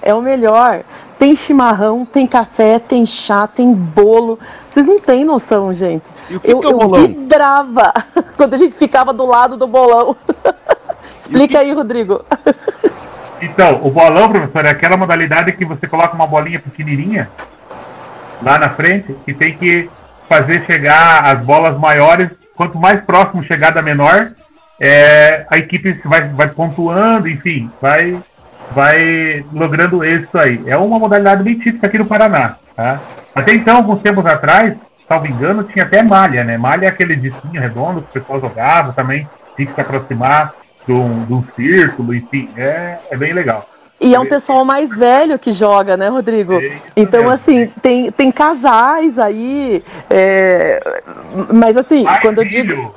É 0.00 0.14
o 0.14 0.22
melhor. 0.22 0.80
Tem 1.18 1.36
chimarrão, 1.36 2.06
tem 2.06 2.26
café, 2.26 2.78
tem 2.78 3.04
chá, 3.04 3.46
tem 3.46 3.70
bolo. 3.70 4.38
Vocês 4.66 4.86
não 4.86 4.98
têm 4.98 5.22
noção, 5.22 5.74
gente. 5.74 6.04
E 6.30 6.36
o 6.36 6.40
que 6.40 6.50
eu, 6.50 6.60
que 6.60 6.66
é 6.66 6.70
o 6.70 6.78
bolão? 6.78 7.02
eu 7.02 7.08
vibrava 7.08 7.92
quando 8.34 8.54
a 8.54 8.56
gente 8.56 8.74
ficava 8.76 9.12
do 9.12 9.26
lado 9.26 9.58
do 9.58 9.66
bolão. 9.66 10.16
Explica 11.10 11.58
aí, 11.58 11.70
Rodrigo. 11.72 12.24
Então, 13.40 13.80
o 13.82 13.90
bolão, 13.90 14.30
professor, 14.30 14.64
é 14.64 14.70
aquela 14.70 14.96
modalidade 14.96 15.52
que 15.52 15.64
você 15.64 15.86
coloca 15.86 16.14
uma 16.14 16.26
bolinha 16.26 16.58
pequenininha 16.58 17.28
lá 18.42 18.58
na 18.58 18.70
frente 18.70 19.14
e 19.26 19.34
tem 19.34 19.56
que 19.56 19.90
fazer 20.28 20.64
chegar 20.64 21.24
as 21.24 21.40
bolas 21.42 21.78
maiores. 21.78 22.30
Quanto 22.54 22.78
mais 22.78 23.04
próximo 23.04 23.44
chegar 23.44 23.70
da 23.70 23.82
menor, 23.82 24.30
é, 24.80 25.46
a 25.50 25.58
equipe 25.58 25.92
vai, 26.04 26.22
vai 26.28 26.48
pontuando, 26.48 27.28
enfim, 27.28 27.70
vai, 27.80 28.18
vai 28.72 29.44
logrando 29.52 30.04
êxito 30.04 30.38
aí. 30.38 30.62
É 30.66 30.76
uma 30.76 30.98
modalidade 30.98 31.42
bem 31.42 31.58
típica 31.58 31.86
aqui 31.86 31.98
no 31.98 32.06
Paraná. 32.06 32.56
Tá? 32.74 33.00
Até 33.34 33.54
então, 33.54 33.76
alguns 33.76 34.00
tempos 34.00 34.24
atrás, 34.24 34.74
salvo 35.06 35.26
engano, 35.26 35.64
tinha 35.64 35.84
até 35.84 36.02
malha, 36.02 36.44
né? 36.44 36.56
Malha 36.56 36.86
é 36.86 36.88
aquele 36.88 37.16
disquinho 37.16 37.60
redondo 37.60 38.00
que 38.00 38.08
o 38.08 38.12
pessoal 38.20 38.40
jogava 38.40 38.92
também, 38.92 39.28
tinha 39.54 39.66
que 39.66 39.74
se 39.74 39.80
aproximar. 39.80 40.54
De 40.86 40.92
um, 40.92 41.24
de 41.24 41.32
um 41.32 41.44
círculo, 41.56 42.14
enfim, 42.14 42.48
é, 42.56 42.98
é 43.10 43.16
bem 43.16 43.32
legal. 43.32 43.66
E 43.98 44.14
é 44.14 44.20
um 44.20 44.26
pessoal 44.26 44.62
mais 44.64 44.92
velho 44.94 45.38
que 45.38 45.52
joga, 45.52 45.96
né, 45.96 46.08
Rodrigo? 46.08 46.52
É 46.54 46.70
então, 46.94 47.30
assim, 47.30 47.66
tem, 47.80 48.12
tem 48.12 48.30
casais 48.30 49.18
aí. 49.18 49.82
é, 50.10 51.02
Mas, 51.52 51.76
assim, 51.78 52.04
quando 52.20 52.42
eu 52.42 52.46
filho, 52.46 52.76
digo. 52.76 52.94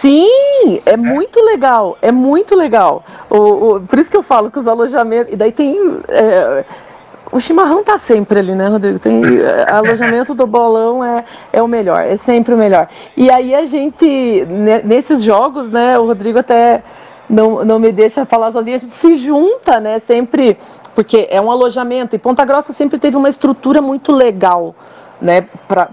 Sim, 0.00 0.80
é 0.86 0.96
muito 0.96 1.40
legal, 1.42 1.96
é 2.02 2.12
muito 2.12 2.54
legal. 2.54 3.02
O, 3.30 3.36
o- 3.76 3.80
por 3.80 3.98
isso 3.98 4.10
que 4.10 4.16
eu 4.16 4.22
falo 4.22 4.50
que 4.50 4.58
os 4.58 4.66
alojamentos. 4.68 5.32
E 5.32 5.36
daí 5.36 5.52
tem. 5.52 5.78
é, 6.08 6.64
o 7.34 7.40
chimarrão 7.40 7.82
tá 7.82 7.98
sempre 7.98 8.38
ali, 8.38 8.54
né, 8.54 8.68
Rodrigo? 8.68 9.00
Tem, 9.00 9.20
é, 9.40 9.66
alojamento 9.68 10.34
do 10.34 10.46
bolão 10.46 11.02
é, 11.02 11.24
é 11.52 11.60
o 11.60 11.66
melhor, 11.66 12.00
é 12.00 12.16
sempre 12.16 12.54
o 12.54 12.56
melhor. 12.56 12.88
E 13.16 13.28
aí 13.28 13.52
a 13.52 13.64
gente, 13.64 14.46
ne- 14.48 14.82
nesses 14.84 15.20
jogos, 15.20 15.68
né, 15.68 15.98
o 15.98 16.06
Rodrigo 16.06 16.38
até 16.38 16.80
não, 17.28 17.64
não 17.64 17.80
me 17.80 17.90
deixa 17.90 18.24
falar 18.24 18.52
sozinho, 18.52 18.76
a 18.76 18.78
gente 18.78 18.94
se 18.94 19.16
junta, 19.16 19.80
né, 19.80 19.98
sempre, 19.98 20.56
porque 20.94 21.26
é 21.28 21.40
um 21.40 21.50
alojamento. 21.50 22.14
E 22.14 22.20
Ponta 22.20 22.44
Grossa 22.44 22.72
sempre 22.72 23.00
teve 23.00 23.16
uma 23.16 23.28
estrutura 23.28 23.82
muito 23.82 24.12
legal, 24.12 24.72
né, 25.20 25.44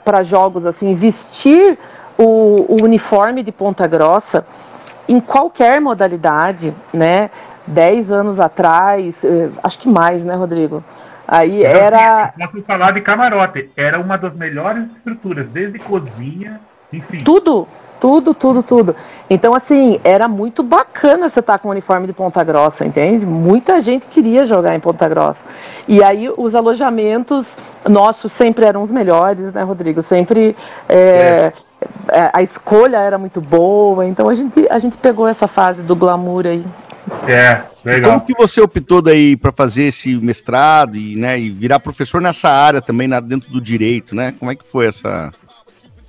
para 0.06 0.22
jogos, 0.22 0.68
assim, 0.68 0.94
vestir 0.94 1.76
o, 2.20 2.68
o 2.70 2.84
uniforme 2.84 3.42
de 3.42 3.52
Ponta 3.52 3.88
Grossa 3.88 4.46
em 5.10 5.20
qualquer 5.20 5.82
modalidade, 5.82 6.72
né? 6.94 7.32
Dez 7.66 8.12
anos 8.12 8.39
atrás, 8.39 9.24
eh, 9.24 9.50
acho 9.64 9.78
que 9.80 9.88
mais, 9.89 10.24
né, 10.24 10.36
Rodrigo? 10.36 10.84
Aí 11.32 11.63
era 11.63 12.34
Posso 12.38 12.61
falar 12.63 12.91
de 12.91 12.99
camarote. 12.99 13.71
Era 13.77 13.97
uma 14.01 14.17
das 14.17 14.36
melhores 14.36 14.84
estruturas, 14.97 15.47
desde 15.47 15.79
cozinha, 15.79 16.59
enfim. 16.91 17.23
tudo, 17.23 17.65
tudo, 18.01 18.34
tudo, 18.34 18.61
tudo. 18.61 18.95
Então, 19.29 19.55
assim, 19.55 19.97
era 20.03 20.27
muito 20.27 20.61
bacana 20.61 21.29
você 21.29 21.39
estar 21.39 21.57
com 21.57 21.69
o 21.69 21.71
uniforme 21.71 22.05
de 22.05 22.11
Ponta 22.11 22.43
Grossa, 22.43 22.86
entende? 22.86 23.25
Muita 23.25 23.79
gente 23.79 24.09
queria 24.09 24.45
jogar 24.45 24.75
em 24.75 24.82
Ponta 24.82 25.07
Grossa. 25.07 25.41
E 25.88 26.03
aí 26.03 26.29
os 26.36 26.53
alojamentos 26.53 27.57
nossos 27.88 28.34
sempre 28.34 28.65
eram 28.65 28.82
os 28.82 28.91
melhores, 28.91 29.53
né, 29.53 29.63
Rodrigo? 29.63 30.01
Sempre 30.01 30.53
é, 30.89 31.53
é, 32.11 32.29
a 32.34 32.43
escolha 32.43 32.97
era 32.97 33.17
muito 33.17 33.39
boa. 33.39 34.05
Então 34.05 34.27
a 34.27 34.34
gente, 34.34 34.67
a 34.69 34.79
gente 34.79 34.97
pegou 34.97 35.29
essa 35.29 35.47
fase 35.47 35.82
do 35.82 35.95
glamour 35.95 36.45
aí. 36.45 36.65
É, 37.28 37.62
legal. 37.84 38.14
Como 38.14 38.26
que 38.26 38.34
você 38.34 38.62
optou 38.62 39.02
daí 39.02 39.36
para 39.36 39.52
fazer 39.52 39.84
esse 39.84 40.16
mestrado 40.16 40.95
e, 40.95 41.16
né, 41.16 41.39
e 41.39 41.49
virar 41.49 41.80
professor 41.80 42.22
nessa 42.22 42.49
área 42.49 42.82
também, 42.82 43.08
na- 43.08 43.20
dentro 43.20 43.52
do 43.52 43.62
direito, 43.62 44.16
né? 44.16 44.34
Como 44.38 44.52
é 44.52 44.56
que 44.56 44.66
foi 44.66 44.88
essa... 44.88 45.32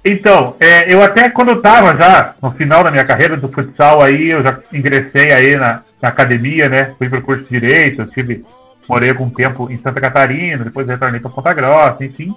Então, 0.05 0.57
é, 0.59 0.93
eu 0.93 1.01
até 1.01 1.31
quando 1.31 1.51
eu 1.51 1.57
estava 1.59 1.97
já 1.97 2.35
no 2.43 2.51
final 2.51 2.83
da 2.83 2.91
minha 2.91 3.05
carreira 3.05 3.37
do 3.37 3.49
futsal 3.49 4.03
aí, 4.03 4.31
eu 4.31 4.43
já 4.43 4.59
ingressei 4.73 5.33
aí 5.33 5.55
na, 5.55 5.81
na 6.01 6.09
academia, 6.09 6.69
né? 6.69 6.93
Fui 6.99 7.09
para 7.09 7.21
o 7.21 7.23
curso 7.23 7.45
de 7.45 7.61
Direito, 7.61 8.05
tive, 8.07 8.45
morei 8.89 9.11
algum 9.11 9.31
tempo 9.31 9.71
em 9.71 9.79
Santa 9.79 10.01
Catarina, 10.01 10.65
depois 10.65 10.89
retornei 10.89 11.21
para 11.21 11.31
Ponta 11.31 11.55
Grossa, 11.55 12.05
enfim. 12.05 12.35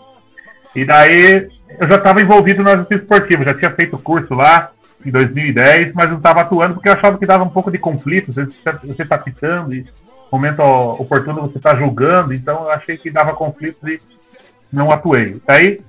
E 0.75 0.85
daí 0.85 1.47
eu 1.79 1.87
já 1.87 1.95
estava 1.95 2.21
envolvido 2.21 2.61
no 2.61 2.77
justiça 2.77 3.01
esportivo, 3.01 3.43
já 3.43 3.55
tinha 3.55 3.71
feito 3.71 3.97
curso 3.97 4.35
lá 4.35 4.69
em 5.05 5.11
2010, 5.11 5.93
mas 5.93 6.09
não 6.09 6.17
estava 6.17 6.41
atuando 6.41 6.73
porque 6.73 6.89
eu 6.89 6.93
achava 6.93 7.17
que 7.17 7.25
dava 7.25 7.43
um 7.43 7.49
pouco 7.49 7.71
de 7.71 7.77
conflito, 7.77 8.33
você 8.33 9.01
está 9.01 9.17
pitando 9.17 9.73
e 9.73 9.85
momento 10.31 10.61
oportuno 10.61 11.41
você 11.41 11.57
está 11.57 11.75
julgando, 11.75 12.33
então 12.33 12.63
eu 12.63 12.71
achei 12.71 12.97
que 12.97 13.09
dava 13.09 13.33
conflito 13.33 13.87
e 13.87 13.99
não 14.71 14.91
atuei. 14.91 15.41
Daí 15.45 15.79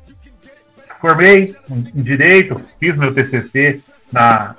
formei 1.01 1.55
em 1.69 2.03
direito, 2.03 2.61
fiz 2.79 2.97
meu 2.97 3.13
TCC 3.13 3.81
na, 4.13 4.55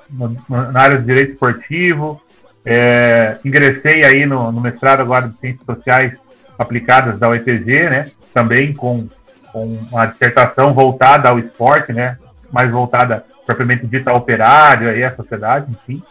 na 0.49 0.81
área 0.81 0.99
de 0.99 1.05
direito 1.05 1.33
esportivo, 1.33 2.21
é, 2.65 3.37
ingressei 3.45 4.03
aí 4.03 4.25
no, 4.25 4.51
no 4.51 4.59
mestrado 4.59 5.01
agora 5.01 5.27
de 5.27 5.37
ciências 5.37 5.65
sociais 5.65 6.17
aplicadas 6.59 7.19
da 7.19 7.29
UETG, 7.29 7.89
né? 7.89 8.11
Também 8.33 8.73
com, 8.73 9.07
com 9.53 9.65
uma 9.89 10.05
dissertação 10.07 10.73
voltada 10.73 11.29
ao 11.29 11.39
esporte, 11.39 11.93
né? 11.93 12.17
Mais 12.51 12.69
voltada 12.69 13.23
propriamente 13.47 13.87
dita 13.87 14.11
operário 14.11 14.89
aí 14.89 15.01
à 15.05 15.15
sociedade, 15.15 15.71
enfim. 15.71 16.03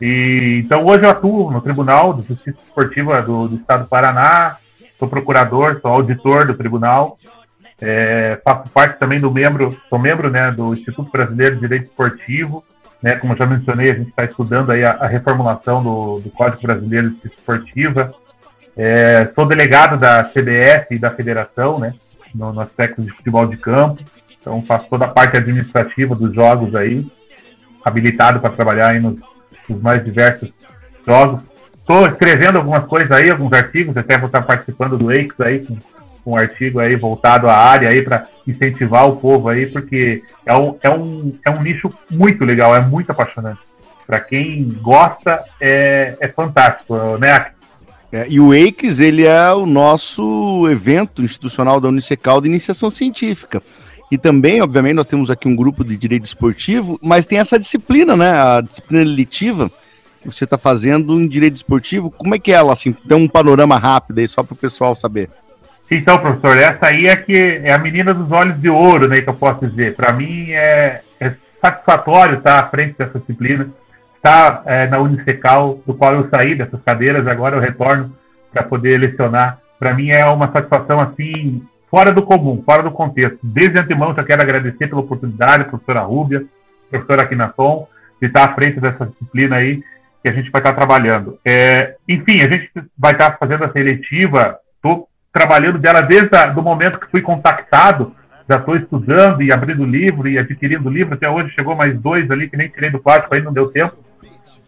E, 0.00 0.62
então 0.64 0.84
hoje 0.84 1.04
eu 1.04 1.10
atuo 1.10 1.50
no 1.50 1.60
Tribunal 1.60 2.14
de 2.14 2.26
Justiça 2.26 2.58
Esportiva 2.66 3.20
do, 3.20 3.48
do 3.48 3.56
Estado 3.56 3.84
do 3.84 3.88
Paraná, 3.88 4.56
sou 4.98 5.06
procurador, 5.06 5.78
sou 5.80 5.90
auditor 5.90 6.46
do 6.46 6.54
tribunal, 6.54 7.18
é, 7.80 8.40
faço 8.42 8.70
parte 8.70 8.98
também 8.98 9.20
do 9.20 9.30
membro, 9.30 9.78
sou 9.90 9.98
membro 9.98 10.30
né, 10.30 10.50
do 10.50 10.74
Instituto 10.74 11.10
Brasileiro 11.12 11.56
de 11.56 11.60
Direito 11.60 11.84
Esportivo, 11.84 12.64
né, 13.02 13.16
como 13.16 13.36
já 13.36 13.44
mencionei, 13.44 13.90
a 13.90 13.94
gente 13.94 14.08
está 14.08 14.24
estudando 14.24 14.72
aí 14.72 14.82
a, 14.82 14.92
a 14.92 15.06
reformulação 15.06 15.82
do, 15.82 16.20
do 16.20 16.30
Código 16.30 16.62
Brasileiro 16.62 17.08
de 17.08 17.14
Justiça 17.14 17.34
Esportiva. 17.36 18.14
É, 18.76 19.26
sou 19.34 19.46
delegado 19.46 19.98
da 19.98 20.24
CBF 20.24 20.94
e 20.94 20.98
da 20.98 21.10
Federação, 21.10 21.78
né, 21.78 21.90
no, 22.34 22.52
no 22.52 22.60
aspecto 22.60 23.02
de 23.02 23.10
futebol 23.10 23.46
de 23.46 23.58
campo, 23.58 24.02
então 24.44 24.62
faço 24.62 24.86
toda 24.90 25.06
a 25.06 25.08
parte 25.08 25.38
administrativa 25.38 26.14
dos 26.14 26.34
jogos 26.34 26.74
aí, 26.74 27.06
habilitado 27.82 28.40
para 28.40 28.50
trabalhar 28.50 28.90
aí 28.90 29.00
nos, 29.00 29.18
nos 29.66 29.80
mais 29.80 30.04
diversos 30.04 30.52
jogos. 31.06 31.42
Estou 31.74 32.06
escrevendo 32.06 32.58
algumas 32.58 32.84
coisas 32.84 33.10
aí, 33.10 33.30
alguns 33.30 33.52
artigos, 33.52 33.96
até 33.96 34.18
vou 34.18 34.26
estar 34.26 34.42
participando 34.42 34.98
do 34.98 35.10
EIX 35.10 35.40
aí 35.40 35.66
com 35.66 35.76
com 36.24 36.32
um 36.32 36.36
artigo 36.36 36.80
aí 36.80 36.96
voltado 36.96 37.48
à 37.48 37.54
área 37.54 37.90
aí 37.90 38.02
para 38.02 38.26
incentivar 38.48 39.06
o 39.06 39.16
povo 39.16 39.48
aí, 39.48 39.66
porque 39.66 40.22
é 40.46 40.56
um, 40.56 40.76
é 40.82 40.90
um, 40.90 41.38
é 41.46 41.50
um 41.50 41.62
nicho 41.62 41.92
muito 42.10 42.44
legal, 42.44 42.74
é 42.74 42.80
muito 42.80 43.10
apaixonante. 43.10 43.60
Para 44.06 44.20
quem 44.20 44.68
gosta, 44.80 45.42
é, 45.60 46.16
é 46.20 46.28
fantástico, 46.28 47.18
né? 47.18 47.50
É, 48.10 48.26
e 48.28 48.38
o 48.38 48.54
EICS, 48.54 49.00
ele 49.00 49.26
é 49.26 49.50
o 49.52 49.66
nosso 49.66 50.68
evento 50.70 51.22
institucional 51.22 51.80
da 51.80 51.88
Unicecal 51.88 52.40
de 52.40 52.48
iniciação 52.48 52.90
científica. 52.90 53.62
E 54.10 54.18
também, 54.18 54.60
obviamente, 54.62 54.94
nós 54.94 55.06
temos 55.06 55.30
aqui 55.30 55.48
um 55.48 55.56
grupo 55.56 55.84
de 55.84 55.96
direito 55.96 56.24
esportivo, 56.24 56.98
mas 57.02 57.26
tem 57.26 57.38
essa 57.38 57.58
disciplina, 57.58 58.16
né? 58.16 58.30
A 58.30 58.60
disciplina 58.60 59.02
eletiva 59.02 59.70
que 60.20 60.32
você 60.32 60.44
está 60.44 60.56
fazendo 60.56 61.20
em 61.20 61.28
direito 61.28 61.56
esportivo. 61.56 62.10
Como 62.10 62.34
é 62.34 62.38
que 62.38 62.52
é 62.52 62.56
ela, 62.56 62.72
assim? 62.72 62.96
Dá 63.04 63.16
um 63.16 63.28
panorama 63.28 63.78
rápido 63.78 64.18
aí, 64.18 64.28
só 64.28 64.42
para 64.42 64.54
o 64.54 64.56
pessoal 64.56 64.94
saber. 64.94 65.28
Então, 65.90 66.18
professor, 66.18 66.56
essa 66.56 66.86
aí 66.86 67.06
é 67.06 67.14
que 67.14 67.32
é 67.62 67.72
a 67.72 67.78
menina 67.78 68.14
dos 68.14 68.30
olhos 68.32 68.60
de 68.60 68.70
ouro, 68.70 69.06
né, 69.06 69.20
que 69.20 69.28
eu 69.28 69.34
posso 69.34 69.66
dizer. 69.66 69.94
Para 69.94 70.12
mim 70.12 70.50
é, 70.50 71.02
é 71.20 71.34
satisfatório 71.60 72.38
estar 72.38 72.58
à 72.58 72.68
frente 72.68 72.96
dessa 72.98 73.18
disciplina, 73.18 73.68
estar 74.16 74.62
é, 74.64 74.86
na 74.86 74.98
Unicecal, 74.98 75.80
do 75.86 75.94
qual 75.94 76.14
eu 76.14 76.28
saí 76.34 76.54
dessas 76.54 76.80
cadeiras, 76.84 77.26
agora 77.26 77.56
eu 77.56 77.60
retorno 77.60 78.12
para 78.52 78.62
poder 78.62 78.98
lecionar. 78.98 79.58
Para 79.78 79.94
mim 79.94 80.08
é 80.10 80.24
uma 80.26 80.50
satisfação 80.50 80.98
assim 81.00 81.62
fora 81.94 82.10
do 82.10 82.24
comum, 82.24 82.60
fora 82.66 82.82
do 82.82 82.90
contexto. 82.90 83.38
Desde 83.40 83.80
antemão 83.80 84.12
já 84.12 84.24
quero 84.24 84.42
agradecer 84.42 84.88
pela 84.88 85.00
oportunidade, 85.00 85.66
professora 85.66 86.00
Rúbia, 86.00 86.44
professora 86.90 87.22
Aquinaton, 87.22 87.86
de 88.20 88.26
estar 88.26 88.50
à 88.50 88.52
frente 88.52 88.80
dessa 88.80 89.06
disciplina 89.06 89.58
aí 89.58 89.80
que 90.20 90.28
a 90.28 90.32
gente 90.32 90.50
vai 90.50 90.60
estar 90.60 90.72
trabalhando. 90.72 91.38
É, 91.46 91.94
enfim, 92.08 92.42
a 92.42 92.50
gente 92.50 92.68
vai 92.98 93.12
estar 93.12 93.38
fazendo 93.38 93.62
essa 93.62 93.78
eletiva, 93.78 94.58
estou 94.74 95.08
trabalhando 95.32 95.78
dela 95.78 96.00
desde 96.00 96.28
o 96.56 96.62
momento 96.62 96.98
que 96.98 97.10
fui 97.12 97.22
contactado, 97.22 98.12
já 98.50 98.56
estou 98.56 98.74
estudando 98.74 99.40
e 99.40 99.52
abrindo 99.52 99.84
livro 99.84 100.26
e 100.28 100.36
adquirindo 100.36 100.90
livro, 100.90 101.14
até 101.14 101.30
hoje 101.30 101.54
chegou 101.54 101.76
mais 101.76 101.96
dois 102.00 102.28
ali 102.28 102.50
que 102.50 102.56
nem 102.56 102.68
tirei 102.68 102.90
do 102.90 102.98
plástico, 102.98 103.36
aí 103.36 103.40
não 103.40 103.52
deu 103.52 103.70
tempo. 103.70 103.94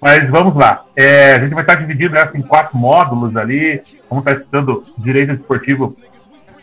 Mas 0.00 0.30
vamos 0.30 0.54
lá. 0.54 0.84
É, 0.94 1.32
a 1.34 1.40
gente 1.40 1.54
vai 1.54 1.64
estar 1.64 1.74
dividindo 1.74 2.16
essa 2.16 2.38
em 2.38 2.42
quatro 2.42 2.76
módulos 2.78 3.36
ali. 3.36 3.82
Vamos 4.08 4.24
estar 4.24 4.38
estudando 4.38 4.84
direito 4.96 5.32
esportivo 5.32 5.96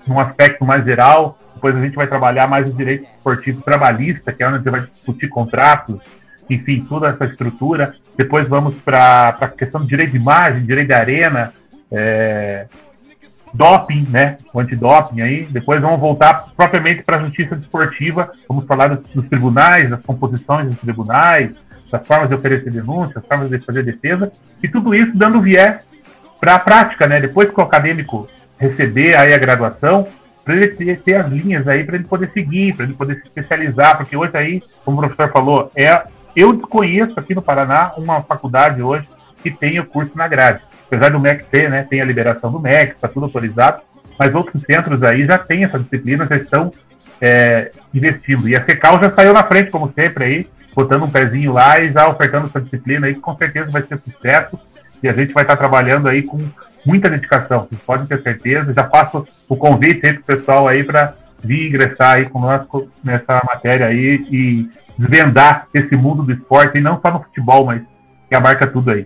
num 0.07 0.19
aspecto 0.19 0.65
mais 0.65 0.83
geral. 0.83 1.37
Depois 1.55 1.75
a 1.75 1.81
gente 1.81 1.95
vai 1.95 2.07
trabalhar 2.07 2.47
mais 2.47 2.69
o 2.69 2.73
direito 2.73 3.07
esportivo 3.17 3.61
trabalhista, 3.61 4.33
que 4.33 4.43
é 4.43 4.47
onde 4.47 4.55
a 4.55 4.59
gente 4.59 4.69
vai 4.69 4.81
discutir 4.81 5.29
contratos, 5.29 6.01
enfim, 6.49 6.85
toda 6.87 7.09
essa 7.09 7.25
estrutura. 7.25 7.95
Depois 8.17 8.47
vamos 8.47 8.75
para 8.75 9.29
a 9.39 9.47
questão 9.47 9.81
do 9.81 9.87
direito 9.87 10.11
de 10.11 10.17
imagem, 10.17 10.65
direito 10.65 10.87
de 10.87 10.93
arena, 10.93 11.53
é, 11.91 12.65
doping, 13.53 14.07
né? 14.09 14.37
O 14.53 14.59
antidoping 14.59 15.21
aí. 15.21 15.45
Depois 15.45 15.81
vamos 15.81 15.99
voltar 15.99 16.47
propriamente 16.57 17.03
para 17.03 17.17
a 17.17 17.23
justiça 17.23 17.55
desportiva. 17.55 18.31
Vamos 18.47 18.65
falar 18.65 18.87
dos, 18.87 19.09
dos, 19.11 19.29
tribunais, 19.29 19.89
das 19.89 20.01
composições 20.01 20.67
dos 20.67 20.79
tribunais, 20.79 21.51
das 21.91 22.05
formas 22.05 22.29
de 22.29 22.35
oferecer 22.35 22.71
denúncias, 22.71 23.13
das 23.13 23.25
formas 23.25 23.49
de 23.49 23.59
fazer 23.59 23.83
defesa, 23.83 24.31
e 24.61 24.67
tudo 24.67 24.95
isso 24.95 25.15
dando 25.15 25.39
viés 25.39 25.81
para 26.39 26.55
a 26.55 26.59
prática, 26.59 27.07
né? 27.07 27.21
Depois 27.21 27.49
que 27.49 27.59
o 27.59 27.63
acadêmico 27.63 28.27
receber 28.67 29.19
aí 29.19 29.33
a 29.33 29.37
graduação, 29.37 30.07
para 30.43 30.55
ele 30.55 30.67
ter, 30.67 30.99
ter, 31.01 31.15
as 31.15 31.29
linhas 31.29 31.67
aí 31.67 31.83
para 31.83 31.95
ele 31.95 32.05
poder 32.05 32.29
seguir, 32.31 32.75
para 32.75 32.85
ele 32.85 32.93
poder 32.93 33.15
se 33.21 33.27
especializar, 33.27 33.97
porque 33.97 34.15
hoje 34.15 34.35
aí, 34.35 34.63
como 34.83 34.97
o 34.97 34.99
professor 35.01 35.31
falou, 35.31 35.69
é 35.75 36.03
eu 36.35 36.51
desconheço 36.51 37.19
aqui 37.19 37.35
no 37.35 37.41
Paraná 37.41 37.93
uma 37.95 38.21
faculdade 38.23 38.81
hoje 38.81 39.07
que 39.41 39.51
tenha 39.51 39.81
o 39.81 39.85
curso 39.85 40.17
na 40.17 40.27
grade. 40.27 40.61
Apesar 40.87 41.11
do 41.11 41.19
MEC 41.19 41.45
ter, 41.45 41.69
né, 41.69 41.85
tem 41.87 42.01
a 42.01 42.05
liberação 42.05 42.51
do 42.51 42.59
MEC, 42.59 42.93
está 42.93 43.07
tudo 43.07 43.25
autorizado, 43.25 43.81
mas 44.17 44.33
outros 44.33 44.61
centros 44.61 45.03
aí 45.03 45.25
já 45.25 45.37
têm 45.37 45.63
essa 45.63 45.79
disciplina, 45.79 46.25
já 46.25 46.37
estão 46.37 46.71
é, 47.21 47.71
investindo. 47.93 48.49
E 48.49 48.55
a 48.55 48.63
FECAL 48.63 48.99
já 49.01 49.11
saiu 49.11 49.33
na 49.33 49.43
frente, 49.43 49.71
como 49.71 49.91
sempre, 49.93 50.25
aí, 50.25 50.47
botando 50.75 51.03
um 51.03 51.09
pezinho 51.09 51.53
lá 51.53 51.79
e 51.79 51.91
já 51.91 52.09
ofertando 52.09 52.47
essa 52.47 52.61
disciplina 52.61 53.07
aí, 53.07 53.13
que 53.13 53.19
com 53.19 53.35
certeza 53.37 53.71
vai 53.71 53.81
ser 53.83 53.99
sucesso. 53.99 54.59
E 55.01 55.09
a 55.09 55.13
gente 55.13 55.33
vai 55.33 55.43
estar 55.43 55.55
trabalhando 55.55 56.07
aí 56.07 56.23
com 56.23 56.39
muita 56.85 57.09
dedicação, 57.09 57.61
vocês 57.61 57.81
podem 57.81 58.05
ter 58.05 58.21
certeza. 58.21 58.73
Já 58.73 58.87
faço 58.89 59.25
o 59.47 59.55
convite 59.55 60.05
aí 60.05 60.13
pro 60.13 60.35
pessoal 60.35 60.67
aí 60.67 60.83
para 60.83 61.15
vir 61.43 61.67
ingressar 61.67 62.15
aí 62.15 62.29
nós 62.33 62.65
nessa 63.03 63.41
matéria 63.45 63.87
aí 63.87 64.25
e 64.31 64.69
desvendar 64.97 65.67
esse 65.73 65.95
mundo 65.95 66.23
do 66.23 66.31
esporte, 66.31 66.77
e 66.77 66.81
não 66.81 66.99
só 67.01 67.11
no 67.11 67.23
futebol, 67.23 67.65
mas 67.65 67.81
que 68.29 68.35
abarca 68.35 68.67
tudo 68.67 68.91
aí. 68.91 69.05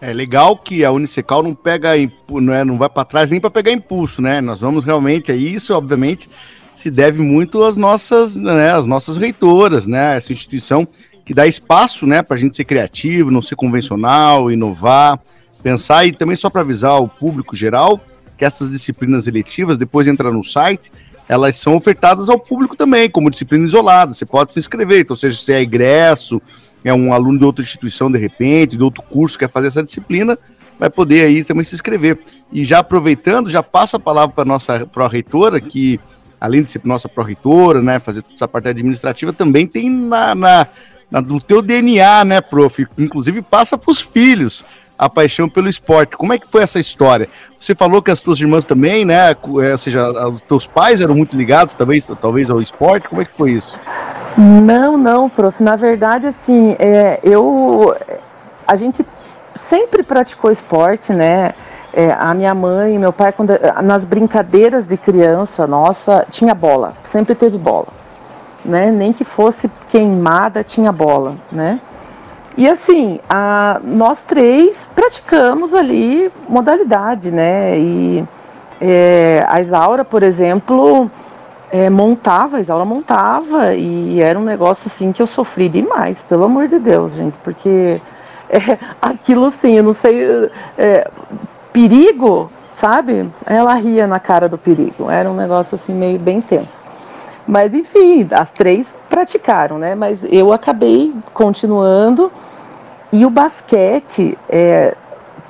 É 0.00 0.12
legal 0.12 0.56
que 0.56 0.84
a 0.84 0.90
Unicecal 0.90 1.42
não 1.42 1.54
pega, 1.54 1.90
não, 2.28 2.52
é, 2.52 2.64
não 2.64 2.76
vai 2.76 2.90
para 2.90 3.04
trás 3.04 3.30
nem 3.30 3.40
para 3.40 3.50
pegar 3.50 3.72
impulso, 3.72 4.20
né? 4.20 4.40
Nós 4.40 4.60
vamos 4.60 4.84
realmente, 4.84 5.32
é 5.32 5.36
isso, 5.36 5.72
obviamente, 5.74 6.28
se 6.74 6.90
deve 6.90 7.22
muito 7.22 7.64
às 7.64 7.76
nossas, 7.76 8.34
né, 8.34 8.72
às 8.72 8.84
nossas 8.84 9.16
reitoras, 9.16 9.86
né? 9.86 10.16
Essa 10.16 10.32
instituição 10.32 10.86
que 11.24 11.32
dá 11.32 11.46
espaço, 11.46 12.06
né, 12.06 12.22
para 12.22 12.36
a 12.36 12.38
gente 12.38 12.54
ser 12.54 12.64
criativo, 12.64 13.30
não 13.30 13.40
ser 13.40 13.56
convencional, 13.56 14.50
inovar, 14.50 15.18
pensar 15.64 16.04
e 16.04 16.12
também 16.12 16.36
só 16.36 16.50
para 16.50 16.60
avisar 16.60 17.00
o 17.00 17.08
público 17.08 17.56
geral 17.56 17.98
que 18.36 18.44
essas 18.44 18.70
disciplinas 18.70 19.26
eletivas, 19.26 19.78
depois 19.78 20.06
entra 20.06 20.30
no 20.30 20.44
site, 20.44 20.92
elas 21.26 21.56
são 21.56 21.74
ofertadas 21.74 22.28
ao 22.28 22.38
público 22.38 22.76
também, 22.76 23.08
como 23.08 23.30
disciplina 23.30 23.64
isolada. 23.64 24.12
Você 24.12 24.26
pode 24.26 24.52
se 24.52 24.58
inscrever, 24.58 25.00
então, 25.00 25.16
seja 25.16 25.40
se 25.40 25.52
é 25.52 25.62
ingresso, 25.62 26.42
é 26.84 26.92
um 26.92 27.14
aluno 27.14 27.38
de 27.38 27.44
outra 27.44 27.62
instituição 27.62 28.12
de 28.12 28.18
repente, 28.18 28.76
de 28.76 28.82
outro 28.82 29.02
curso, 29.02 29.38
quer 29.38 29.48
fazer 29.48 29.68
essa 29.68 29.82
disciplina, 29.82 30.36
vai 30.78 30.90
poder 30.90 31.24
aí 31.24 31.42
também 31.42 31.64
se 31.64 31.74
inscrever. 31.74 32.18
E 32.52 32.62
já 32.64 32.80
aproveitando, 32.80 33.50
já 33.50 33.62
passa 33.62 33.96
a 33.96 34.00
palavra 34.00 34.34
para 34.34 34.44
nossa 34.44 34.84
pró-reitora, 34.84 35.60
que 35.60 35.98
além 36.38 36.62
de 36.62 36.70
ser 36.70 36.82
nossa 36.84 37.08
pró-reitora, 37.08 37.80
né, 37.80 37.98
fazer 38.00 38.20
toda 38.20 38.34
essa 38.34 38.48
parte 38.48 38.68
administrativa, 38.68 39.32
também 39.32 39.66
tem 39.66 39.88
na, 39.88 40.34
na, 40.34 40.66
na, 41.10 41.22
no 41.22 41.40
teu 41.40 41.62
DNA, 41.62 42.24
né, 42.24 42.40
prof? 42.42 42.86
Inclusive 42.98 43.40
passa 43.40 43.78
para 43.78 43.90
os 43.90 44.00
filhos 44.00 44.64
a 44.98 45.08
paixão 45.08 45.48
pelo 45.48 45.68
esporte. 45.68 46.16
Como 46.16 46.32
é 46.32 46.38
que 46.38 46.50
foi 46.50 46.62
essa 46.62 46.78
história? 46.78 47.28
Você 47.58 47.74
falou 47.74 48.02
que 48.02 48.10
as 48.10 48.20
tuas 48.20 48.40
irmãs 48.40 48.66
também, 48.66 49.04
né? 49.04 49.30
É, 49.32 49.36
ou 49.72 49.78
seja, 49.78 50.28
os 50.28 50.40
teus 50.42 50.66
pais 50.66 51.00
eram 51.00 51.14
muito 51.14 51.36
ligados, 51.36 51.74
talvez, 51.74 52.10
talvez 52.20 52.50
ao 52.50 52.60
esporte. 52.60 53.08
Como 53.08 53.22
é 53.22 53.24
que 53.24 53.32
foi 53.32 53.52
isso? 53.52 53.78
Não, 54.36 54.96
não, 54.96 55.28
prof. 55.28 55.62
Na 55.62 55.76
verdade, 55.76 56.26
assim, 56.26 56.76
é, 56.78 57.20
eu. 57.22 57.96
A 58.66 58.74
gente 58.74 59.04
sempre 59.54 60.02
praticou 60.02 60.50
esporte, 60.50 61.12
né? 61.12 61.54
É, 61.92 62.12
a 62.18 62.34
minha 62.34 62.54
mãe 62.54 62.94
e 62.94 62.98
meu 62.98 63.12
pai, 63.12 63.32
quando, 63.32 63.52
nas 63.82 64.04
brincadeiras 64.04 64.84
de 64.84 64.96
criança, 64.96 65.64
nossa, 65.64 66.26
tinha 66.28 66.52
bola, 66.52 66.92
sempre 67.04 67.36
teve 67.36 67.56
bola, 67.56 67.86
né? 68.64 68.90
Nem 68.90 69.12
que 69.12 69.24
fosse 69.24 69.70
queimada, 69.88 70.64
tinha 70.64 70.90
bola, 70.90 71.36
né? 71.52 71.80
E 72.56 72.68
assim, 72.68 73.18
a, 73.28 73.80
nós 73.82 74.22
três 74.22 74.88
praticamos 74.94 75.74
ali 75.74 76.30
modalidade, 76.48 77.32
né? 77.32 77.76
E 77.76 78.24
é, 78.80 79.44
a 79.48 79.60
Isaura, 79.60 80.04
por 80.04 80.22
exemplo, 80.22 81.10
é, 81.72 81.90
montava, 81.90 82.58
a 82.58 82.60
Isaura 82.60 82.84
montava, 82.84 83.74
e 83.74 84.20
era 84.20 84.38
um 84.38 84.44
negócio 84.44 84.88
assim 84.92 85.10
que 85.10 85.20
eu 85.20 85.26
sofri 85.26 85.68
demais, 85.68 86.22
pelo 86.22 86.44
amor 86.44 86.68
de 86.68 86.78
Deus, 86.78 87.14
gente, 87.14 87.36
porque 87.40 88.00
é, 88.48 88.78
aquilo 89.02 89.50
sim, 89.50 89.78
eu 89.78 89.82
não 89.82 89.92
sei, 89.92 90.48
é, 90.78 91.10
perigo, 91.72 92.48
sabe? 92.76 93.28
Ela 93.46 93.74
ria 93.74 94.06
na 94.06 94.20
cara 94.20 94.48
do 94.48 94.56
perigo, 94.56 95.10
era 95.10 95.28
um 95.28 95.34
negócio 95.34 95.74
assim 95.74 95.92
meio 95.92 96.20
bem 96.20 96.40
tenso. 96.40 96.83
Mas 97.46 97.74
enfim, 97.74 98.26
as 98.30 98.50
três 98.50 98.96
praticaram, 99.08 99.78
né? 99.78 99.94
Mas 99.94 100.24
eu 100.24 100.52
acabei 100.52 101.14
continuando. 101.32 102.32
E 103.12 103.24
o 103.24 103.30
basquete, 103.30 104.36
é, 104.48 104.94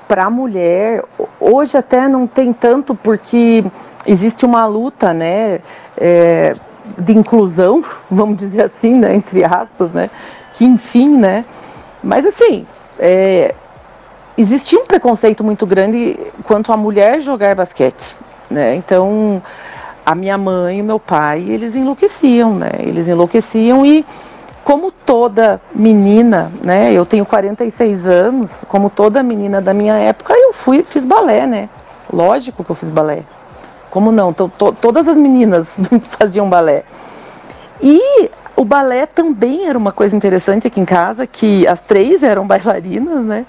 para 0.07 0.25
a 0.25 0.31
mulher, 0.31 1.03
hoje 1.41 1.77
até 1.77 2.09
não 2.09 2.27
tem 2.27 2.53
tanto, 2.53 2.95
porque 2.95 3.65
existe 4.07 4.45
uma 4.45 4.67
luta, 4.67 5.15
né? 5.15 5.61
É, 5.97 6.55
de 6.99 7.17
inclusão, 7.17 7.85
vamos 8.11 8.37
dizer 8.37 8.63
assim, 8.63 8.95
né, 8.95 9.15
entre 9.15 9.45
aspas, 9.45 9.91
né, 9.91 10.11
que 10.55 10.65
enfim, 10.65 11.17
né, 11.17 11.45
mas 12.03 12.27
assim, 12.27 12.67
é, 12.99 13.55
existia 14.37 14.79
um 14.79 14.87
preconceito 14.87 15.43
muito 15.43 15.67
grande 15.67 16.19
quanto 16.45 16.73
a 16.73 16.77
mulher 16.77 17.21
jogar 17.21 17.55
basquete, 17.55 18.15
né, 18.51 18.75
então 18.77 19.43
a 20.05 20.15
minha 20.15 20.37
mãe 20.37 20.79
e 20.79 20.83
o 20.83 20.85
meu 20.85 21.01
pai, 21.01 21.45
eles 21.49 21.75
enlouqueciam, 21.75 22.55
né? 22.55 22.71
Eles 22.79 23.09
enlouqueciam 23.09 23.87
e 23.87 24.05
como 24.63 24.91
toda 24.91 25.61
menina, 25.75 26.51
né? 26.63 26.93
Eu 26.93 27.05
tenho 27.05 27.25
46 27.25 28.07
anos, 28.07 28.65
como 28.69 28.91
toda 28.91 29.23
menina 29.23 29.61
da 29.61 29.75
minha 29.75 29.95
época, 29.95 30.35
eu 30.35 30.53
fui 30.53 30.83
fiz 30.83 31.05
balé, 31.05 31.47
né? 31.47 31.69
Lógico 32.13 32.65
que 32.65 32.71
eu 32.71 32.77
fiz 32.77 32.91
balé. 32.91 33.23
Como 33.91 34.11
não? 34.11 34.33
to, 34.33 34.51
todas 34.81 35.07
as 35.07 35.17
meninas 35.17 35.69
faziam 36.19 36.49
balé. 36.49 36.85
E 37.83 38.31
o 38.57 38.65
balé 38.65 39.07
também 39.07 39.67
era 39.67 39.77
uma 39.77 39.93
coisa 39.93 40.17
interessante 40.17 40.67
aqui 40.67 40.81
em 40.81 40.85
casa, 40.85 41.27
que 41.27 41.67
as 41.67 41.81
três 41.81 42.23
eram 42.23 42.47
bailarinas, 42.47 43.25
né? 43.25 43.47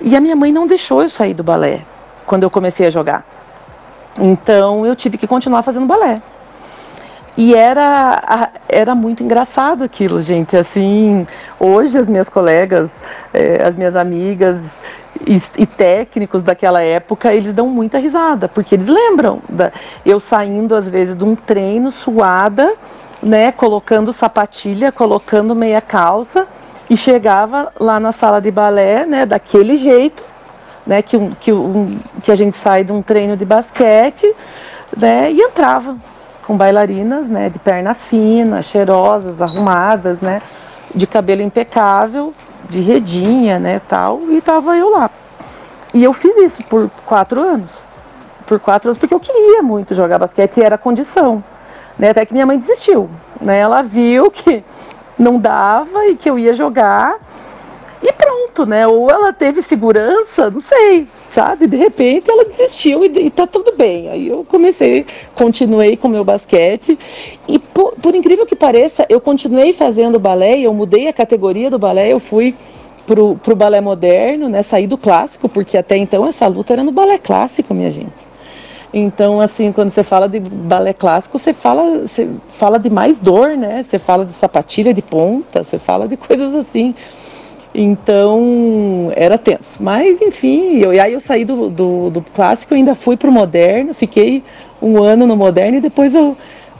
E 0.00 0.16
a 0.16 0.20
minha 0.20 0.36
mãe 0.36 0.52
não 0.52 0.66
deixou 0.66 1.02
eu 1.02 1.08
sair 1.08 1.34
do 1.34 1.42
balé 1.42 1.80
quando 2.26 2.42
eu 2.42 2.50
comecei 2.50 2.86
a 2.86 2.90
jogar. 2.90 3.24
Então 4.18 4.86
eu 4.86 4.96
tive 4.96 5.18
que 5.18 5.26
continuar 5.26 5.62
fazendo 5.62 5.86
balé. 5.86 6.20
E 7.36 7.54
era, 7.54 8.50
era 8.66 8.94
muito 8.94 9.22
engraçado 9.22 9.84
aquilo, 9.84 10.22
gente. 10.22 10.56
Assim, 10.56 11.26
hoje 11.60 11.98
as 11.98 12.08
minhas 12.08 12.30
colegas, 12.30 12.90
eh, 13.34 13.62
as 13.62 13.76
minhas 13.76 13.94
amigas 13.94 14.56
e, 15.26 15.42
e, 15.58 15.66
técnicos 15.66 16.42
daquela 16.42 16.80
época, 16.80 17.34
eles 17.34 17.52
dão 17.52 17.68
muita 17.68 17.98
risada, 17.98 18.48
porque 18.48 18.74
eles 18.74 18.88
lembram 18.88 19.38
da, 19.48 19.70
eu 20.04 20.18
saindo 20.18 20.74
às 20.74 20.88
vezes 20.88 21.14
de 21.14 21.24
um 21.24 21.34
treino 21.34 21.92
suada, 21.92 22.72
né, 23.22 23.52
colocando 23.52 24.12
sapatilha, 24.12 24.90
colocando 24.90 25.54
meia 25.54 25.80
calça 25.80 26.46
e 26.88 26.96
chegava 26.96 27.72
lá 27.78 27.98
na 28.00 28.12
sala 28.12 28.40
de 28.40 28.50
balé, 28.50 29.04
né, 29.04 29.26
daquele 29.26 29.76
jeito, 29.76 30.22
né, 30.86 31.02
que, 31.02 31.16
um, 31.16 31.30
que, 31.32 31.52
um, 31.52 31.98
que 32.22 32.30
a 32.30 32.36
gente 32.36 32.56
sai 32.56 32.84
de 32.84 32.92
um 32.92 33.02
treino 33.02 33.36
de 33.36 33.44
basquete, 33.44 34.32
né, 34.96 35.32
e 35.32 35.40
entrava 35.40 35.96
com 36.46 36.56
bailarinas, 36.56 37.28
né, 37.28 37.48
de 37.50 37.58
perna 37.58 37.92
fina, 37.92 38.62
cheirosas, 38.62 39.42
arrumadas, 39.42 40.20
né, 40.20 40.40
de 40.94 41.06
cabelo 41.06 41.42
impecável, 41.42 42.32
de 42.68 42.80
redinha, 42.80 43.58
né, 43.58 43.80
tal, 43.88 44.20
e 44.30 44.40
tava 44.40 44.76
eu 44.76 44.90
lá. 44.90 45.10
E 45.92 46.04
eu 46.04 46.12
fiz 46.12 46.36
isso 46.36 46.62
por 46.64 46.88
quatro 47.04 47.40
anos, 47.40 47.72
por 48.46 48.60
quatro 48.60 48.90
anos, 48.90 48.98
porque 48.98 49.14
eu 49.14 49.20
queria 49.20 49.62
muito 49.62 49.94
jogar 49.94 50.18
basquete 50.18 50.58
e 50.58 50.62
era 50.62 50.78
condição, 50.78 51.42
né, 51.98 52.10
até 52.10 52.24
que 52.24 52.32
minha 52.32 52.46
mãe 52.46 52.58
desistiu, 52.58 53.10
né, 53.40 53.58
ela 53.58 53.82
viu 53.82 54.30
que 54.30 54.62
não 55.18 55.38
dava 55.38 56.06
e 56.06 56.14
que 56.14 56.30
eu 56.30 56.38
ia 56.38 56.54
jogar 56.54 57.16
e 58.02 58.12
pronto, 58.12 58.66
né? 58.66 58.86
Ou 58.86 59.10
ela 59.10 59.32
teve 59.32 59.62
segurança, 59.62 60.50
não 60.50 60.60
sei, 60.60 61.06
sabe? 61.32 61.66
De 61.66 61.76
repente 61.76 62.30
ela 62.30 62.44
desistiu 62.44 63.04
e, 63.04 63.26
e 63.26 63.30
tá 63.30 63.46
tudo 63.46 63.72
bem. 63.76 64.08
Aí 64.08 64.28
eu 64.28 64.44
comecei, 64.44 65.06
continuei 65.34 65.96
com 65.96 66.08
meu 66.08 66.24
basquete. 66.24 66.98
E 67.48 67.58
por, 67.58 67.92
por 67.94 68.14
incrível 68.14 68.46
que 68.46 68.56
pareça, 68.56 69.06
eu 69.08 69.20
continuei 69.20 69.72
fazendo 69.72 70.18
balé, 70.18 70.58
eu 70.60 70.74
mudei 70.74 71.08
a 71.08 71.12
categoria 71.12 71.70
do 71.70 71.78
balé, 71.78 72.12
eu 72.12 72.20
fui 72.20 72.54
pro, 73.06 73.36
pro 73.36 73.56
balé 73.56 73.80
moderno, 73.80 74.48
né? 74.48 74.62
Saí 74.62 74.86
do 74.86 74.98
clássico, 74.98 75.48
porque 75.48 75.76
até 75.78 75.96
então 75.96 76.26
essa 76.26 76.46
luta 76.46 76.72
era 76.72 76.84
no 76.84 76.92
balé 76.92 77.18
clássico, 77.18 77.72
minha 77.72 77.90
gente. 77.90 78.26
Então, 78.92 79.40
assim, 79.40 79.72
quando 79.72 79.90
você 79.90 80.02
fala 80.02 80.28
de 80.28 80.40
balé 80.40 80.92
clássico, 80.92 81.38
você 81.38 81.52
fala, 81.52 82.06
você 82.06 82.28
fala 82.48 82.78
de 82.78 82.88
mais 82.88 83.18
dor, 83.18 83.50
né? 83.56 83.82
Você 83.82 83.98
fala 83.98 84.24
de 84.24 84.32
sapatilha 84.32 84.94
de 84.94 85.02
ponta, 85.02 85.62
você 85.62 85.78
fala 85.78 86.08
de 86.08 86.16
coisas 86.16 86.54
assim. 86.54 86.94
Então 87.78 89.12
era 89.14 89.36
tenso. 89.36 89.82
Mas 89.82 90.22
enfim, 90.22 90.78
eu, 90.78 90.94
e 90.94 90.98
aí 90.98 91.12
eu 91.12 91.20
saí 91.20 91.44
do, 91.44 91.68
do, 91.68 92.08
do 92.08 92.22
clássico, 92.22 92.72
ainda 92.72 92.94
fui 92.94 93.18
para 93.18 93.28
o 93.28 93.32
moderno, 93.32 93.92
fiquei 93.92 94.42
um 94.80 95.02
ano 95.02 95.26
no 95.26 95.36
moderno 95.36 95.76
e 95.76 95.80
depois 95.82 96.14
eu 96.14 96.34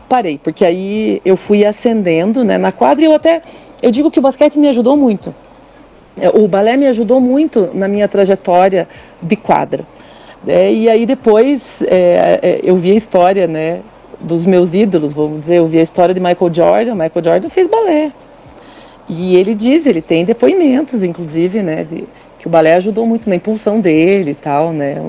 parei, 0.08 0.40
porque 0.42 0.64
aí 0.64 1.20
eu 1.22 1.36
fui 1.36 1.66
ascendendo 1.66 2.42
né, 2.42 2.56
na 2.56 2.72
quadra 2.72 3.04
e 3.04 3.06
eu 3.06 3.14
até. 3.14 3.42
Eu 3.82 3.90
digo 3.90 4.10
que 4.10 4.18
o 4.18 4.22
basquete 4.22 4.58
me 4.58 4.68
ajudou 4.68 4.96
muito. 4.96 5.34
O 6.32 6.48
balé 6.48 6.78
me 6.78 6.86
ajudou 6.86 7.20
muito 7.20 7.68
na 7.74 7.86
minha 7.86 8.08
trajetória 8.08 8.88
de 9.20 9.36
quadra. 9.36 9.84
É, 10.46 10.72
e 10.72 10.88
aí 10.88 11.04
depois 11.04 11.82
é, 11.82 12.40
é, 12.42 12.60
eu 12.62 12.76
vi 12.76 12.92
a 12.92 12.94
história 12.94 13.46
né, 13.46 13.80
dos 14.18 14.46
meus 14.46 14.72
ídolos, 14.72 15.12
vamos 15.12 15.40
dizer, 15.40 15.56
eu 15.56 15.66
vi 15.66 15.78
a 15.78 15.82
história 15.82 16.14
de 16.14 16.20
Michael 16.20 16.54
Jordan. 16.54 16.94
Michael 16.94 17.24
Jordan 17.24 17.48
fez 17.50 17.66
balé, 17.66 18.12
e 19.08 19.36
ele 19.36 19.54
diz, 19.54 19.86
ele 19.86 20.02
tem 20.02 20.24
depoimentos, 20.24 21.02
inclusive, 21.02 21.62
né, 21.62 21.84
de, 21.84 22.04
que 22.38 22.46
o 22.46 22.50
balé 22.50 22.74
ajudou 22.74 23.06
muito 23.06 23.28
na 23.28 23.36
impulsão 23.36 23.80
dele 23.80 24.32
e 24.32 24.34
tal, 24.34 24.72
né. 24.72 25.00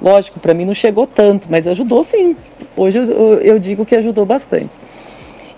Lógico, 0.00 0.38
para 0.38 0.54
mim 0.54 0.64
não 0.64 0.74
chegou 0.74 1.06
tanto, 1.06 1.48
mas 1.50 1.66
ajudou 1.66 2.04
sim. 2.04 2.36
Hoje 2.76 2.98
eu, 2.98 3.34
eu 3.40 3.58
digo 3.58 3.84
que 3.84 3.96
ajudou 3.96 4.24
bastante. 4.24 4.70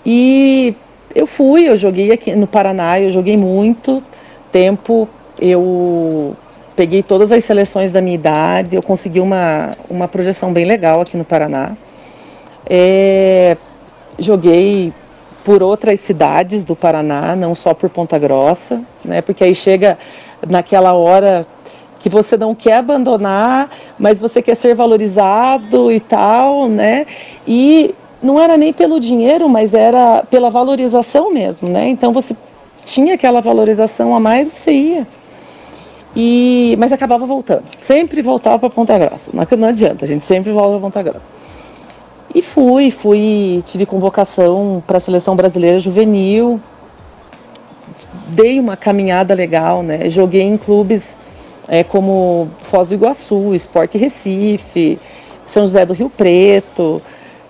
E 0.05 0.75
eu 1.15 1.27
fui, 1.27 1.69
eu 1.69 1.77
joguei 1.77 2.13
aqui 2.13 2.35
no 2.35 2.47
Paraná, 2.47 3.01
eu 3.01 3.11
joguei 3.11 3.37
muito 3.37 4.03
tempo, 4.51 5.09
eu 5.39 6.35
peguei 6.77 7.03
todas 7.03 7.31
as 7.33 7.45
seleções 7.45 7.91
da 7.91 8.01
minha 8.01 8.15
idade, 8.15 8.77
eu 8.77 8.83
consegui 8.83 9.21
uma, 9.21 9.73
uma 9.89 10.09
projeção 10.09 10.53
bem 10.53 10.65
legal 10.65 11.01
aqui 11.01 11.17
no 11.17 11.25
Paraná. 11.25 11.73
É, 12.67 13.57
joguei 14.19 14.93
por 15.45 15.63
outras 15.63 16.01
cidades 16.01 16.65
do 16.65 16.77
Paraná, 16.77 17.35
não 17.35 17.55
só 17.55 17.73
por 17.75 17.89
Ponta 17.89 18.19
Grossa, 18.19 18.83
né? 19.05 19.21
Porque 19.23 19.45
aí 19.45 19.55
chega 19.55 19.99
naquela 20.47 20.93
hora 20.93 21.47
que 21.99 22.09
você 22.09 22.37
não 22.37 22.55
quer 22.55 22.77
abandonar, 22.77 23.71
mas 23.99 24.19
você 24.19 24.41
quer 24.43 24.55
ser 24.55 24.75
valorizado 24.75 25.93
e 25.93 26.01
tal, 26.01 26.69
né? 26.69 27.07
E 27.47 27.95
não 28.23 28.41
era 28.41 28.57
nem 28.57 28.73
pelo 28.73 28.99
dinheiro, 28.99 29.49
mas 29.49 29.75
era 29.75 30.25
pela 30.31 30.51
valorização 30.51 31.33
mesmo, 31.33 31.69
né? 31.69 31.89
Então 31.89 32.13
você 32.13 32.35
tinha 32.85 33.15
aquela 33.15 33.41
valorização 33.41 34.15
a 34.15 34.21
mais, 34.21 34.49
você 34.49 34.73
ia. 34.73 35.07
E, 36.17 36.75
mas 36.79 36.93
acabava 36.93 37.25
voltando. 37.25 37.65
Sempre 37.81 38.21
voltava 38.21 38.59
para 38.59 38.71
Ponta 38.71 38.99
Grossa. 38.99 39.31
Não, 39.33 39.47
não 39.59 39.69
adianta, 39.69 40.05
a 40.05 40.09
gente 40.09 40.25
sempre 40.25 40.51
volta 40.53 40.71
para 40.73 40.81
Ponta 40.81 41.03
Grossa. 41.03 41.40
E 42.33 42.43
fui, 42.43 42.91
fui, 42.91 43.63
tive 43.67 43.85
convocação 43.85 44.83
para 44.87 44.99
a 44.99 45.01
seleção 45.01 45.35
brasileira 45.35 45.79
juvenil. 45.79 46.61
Dei 48.29 48.61
uma 48.61 48.77
caminhada 48.77 49.35
legal, 49.35 49.83
né? 49.83 50.09
Joguei 50.09 50.43
em 50.43 50.57
clubes 50.57 51.17
é, 51.67 51.83
como 51.83 52.49
Foz 52.63 52.89
do 52.89 52.95
Iguaçu, 52.95 53.55
Esporte 53.55 53.99
Recife, 53.99 54.99
São 55.47 55.63
José 55.63 55.85
do 55.85 55.93
Rio 55.93 56.09
Preto. 56.09 57.03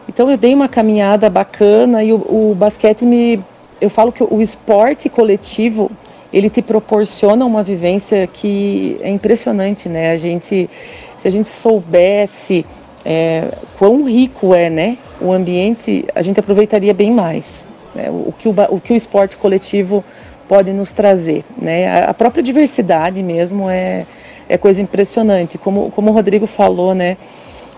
Então 0.09 0.31
eu 0.31 0.39
dei 0.39 0.55
uma 0.55 0.69
caminhada 0.69 1.29
bacana 1.29 2.03
e 2.03 2.13
o, 2.13 2.17
o 2.17 2.55
basquete 2.55 3.05
me. 3.05 3.43
Eu 3.81 3.91
falo 3.91 4.11
que 4.11 4.23
o 4.23 4.41
esporte 4.41 5.09
coletivo 5.09 5.91
ele 6.33 6.49
te 6.49 6.63
proporciona 6.63 7.45
uma 7.45 7.63
vivência 7.63 8.27
que 8.27 8.99
é 9.03 9.11
impressionante, 9.11 9.89
né? 9.89 10.11
A 10.11 10.17
gente, 10.17 10.71
se 11.19 11.29
a 11.29 11.31
gente 11.31 11.49
soubesse 11.49 12.65
é, 13.05 13.49
quão 13.79 14.05
rico 14.05 14.55
é 14.55 14.69
né, 14.69 14.99
o 15.21 15.33
ambiente, 15.33 16.05
a 16.15 16.23
gente 16.23 16.39
aproveitaria 16.39 16.93
bem 16.93 17.13
mais. 17.13 17.67
Né, 17.95 18.11
o, 18.11 18.33
que 18.33 18.49
o, 18.49 18.55
o 18.71 18.81
que 18.81 18.93
o 18.93 18.97
esporte 18.97 19.37
coletivo 19.37 20.05
pode 20.49 20.73
nos 20.73 20.93
trazer. 20.93 21.45
Né? 21.57 22.03
A, 22.03 22.13
própria 22.13 22.43
diversidade 22.43 23.23
mesmo 23.23 23.69
é, 23.69 24.07
é 24.49 24.59
coisa 24.59 24.83
impressionante. 24.83 25.57
Como, 25.57 25.91
como 25.91 26.11
o 26.11 26.15
Rodrigo 26.15 26.47
falou, 26.47 26.95
né, 26.95 27.17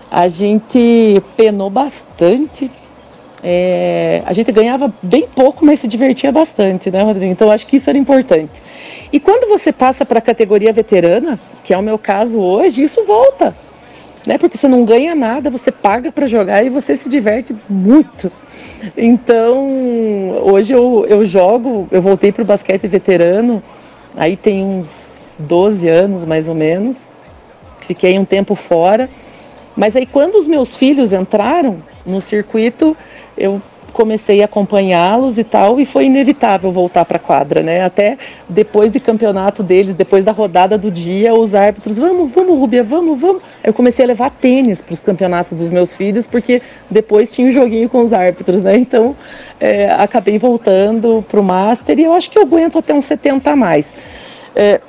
a 0.09 0.27
gente 0.27 1.21
penou 1.35 1.69
bastante. 1.69 2.69
É, 3.45 4.23
a 4.25 4.31
gente 4.31 4.51
ganhava 4.51 4.93
bem 5.01 5.27
pouco, 5.27 5.65
mas 5.65 5.79
se 5.79 5.87
divertia 5.87 6.31
bastante, 6.31 6.89
né, 6.89 7.03
Rodrigo? 7.03 7.31
Então 7.31 7.51
acho 7.51 7.67
que 7.67 7.75
isso 7.75 7.89
era 7.89 7.99
importante. 7.99 8.61
E 9.11 9.19
quando 9.19 9.49
você 9.49 9.71
passa 9.71 10.05
para 10.05 10.19
a 10.19 10.21
categoria 10.21 10.71
veterana, 10.71 11.37
que 11.63 11.73
é 11.73 11.77
o 11.77 11.81
meu 11.81 11.99
caso 11.99 12.39
hoje, 12.39 12.83
isso 12.83 13.03
volta 13.05 13.53
né? 14.25 14.37
Porque 14.37 14.57
você 14.57 14.67
não 14.67 14.85
ganha 14.85 15.15
nada, 15.15 15.49
você 15.49 15.71
paga 15.71 16.11
para 16.11 16.27
jogar 16.27 16.63
e 16.63 16.69
você 16.69 16.95
se 16.95 17.09
diverte 17.09 17.55
muito. 17.69 18.31
Então, 18.97 19.67
hoje 20.43 20.73
eu, 20.73 21.05
eu 21.07 21.25
jogo, 21.25 21.87
eu 21.91 22.01
voltei 22.01 22.31
para 22.31 22.43
o 22.43 22.45
basquete 22.45 22.87
veterano, 22.87 23.61
aí 24.15 24.37
tem 24.37 24.63
uns 24.63 25.19
12 25.39 25.87
anos 25.87 26.25
mais 26.25 26.47
ou 26.47 26.55
menos. 26.55 27.09
Fiquei 27.81 28.17
um 28.17 28.25
tempo 28.25 28.55
fora. 28.55 29.09
Mas 29.75 29.95
aí 29.95 30.05
quando 30.05 30.35
os 30.35 30.47
meus 30.47 30.77
filhos 30.77 31.11
entraram 31.13 31.77
no 32.05 32.21
circuito, 32.21 32.95
eu 33.37 33.61
comecei 33.93 34.41
a 34.41 34.45
acompanhá-los 34.45 35.37
e 35.37 35.43
tal, 35.43 35.79
e 35.79 35.85
foi 35.85 36.05
inevitável 36.05 36.71
voltar 36.71 37.05
para 37.05 37.17
a 37.17 37.19
quadra, 37.19 37.61
né? 37.61 37.83
Até 37.83 38.17
depois 38.49 38.91
do 38.91 38.99
campeonato 38.99 39.61
deles, 39.61 39.93
depois 39.93 40.25
da 40.25 40.31
rodada 40.31 40.77
do 40.77 40.91
dia, 40.91 41.33
os 41.33 41.53
árbitros, 41.53 41.97
vamos, 41.97 42.31
vamos, 42.31 42.59
Rubia, 42.59 42.83
vamos, 42.83 43.19
vamos. 43.19 43.41
Eu 43.63 43.73
comecei 43.73 44.03
a 44.03 44.07
levar 44.07 44.31
tênis 44.31 44.81
para 44.81 44.93
os 44.93 44.99
campeonatos 44.99 45.57
dos 45.57 45.69
meus 45.69 45.95
filhos, 45.95 46.25
porque 46.25 46.61
depois 46.89 47.31
tinha 47.31 47.47
um 47.47 47.51
joguinho 47.51 47.87
com 47.87 48.03
os 48.03 48.11
árbitros, 48.11 48.61
né? 48.61 48.75
Então, 48.75 49.15
é, 49.59 49.89
acabei 49.91 50.37
voltando 50.37 51.23
para 51.29 51.39
o 51.39 51.43
Master 51.43 51.97
e 51.99 52.03
eu 52.03 52.13
acho 52.13 52.29
que 52.29 52.37
eu 52.37 52.41
aguento 52.41 52.79
até 52.79 52.93
uns 52.93 53.05
70 53.05 53.51
a 53.51 53.55
mais. 53.55 53.93
É, 54.55 54.81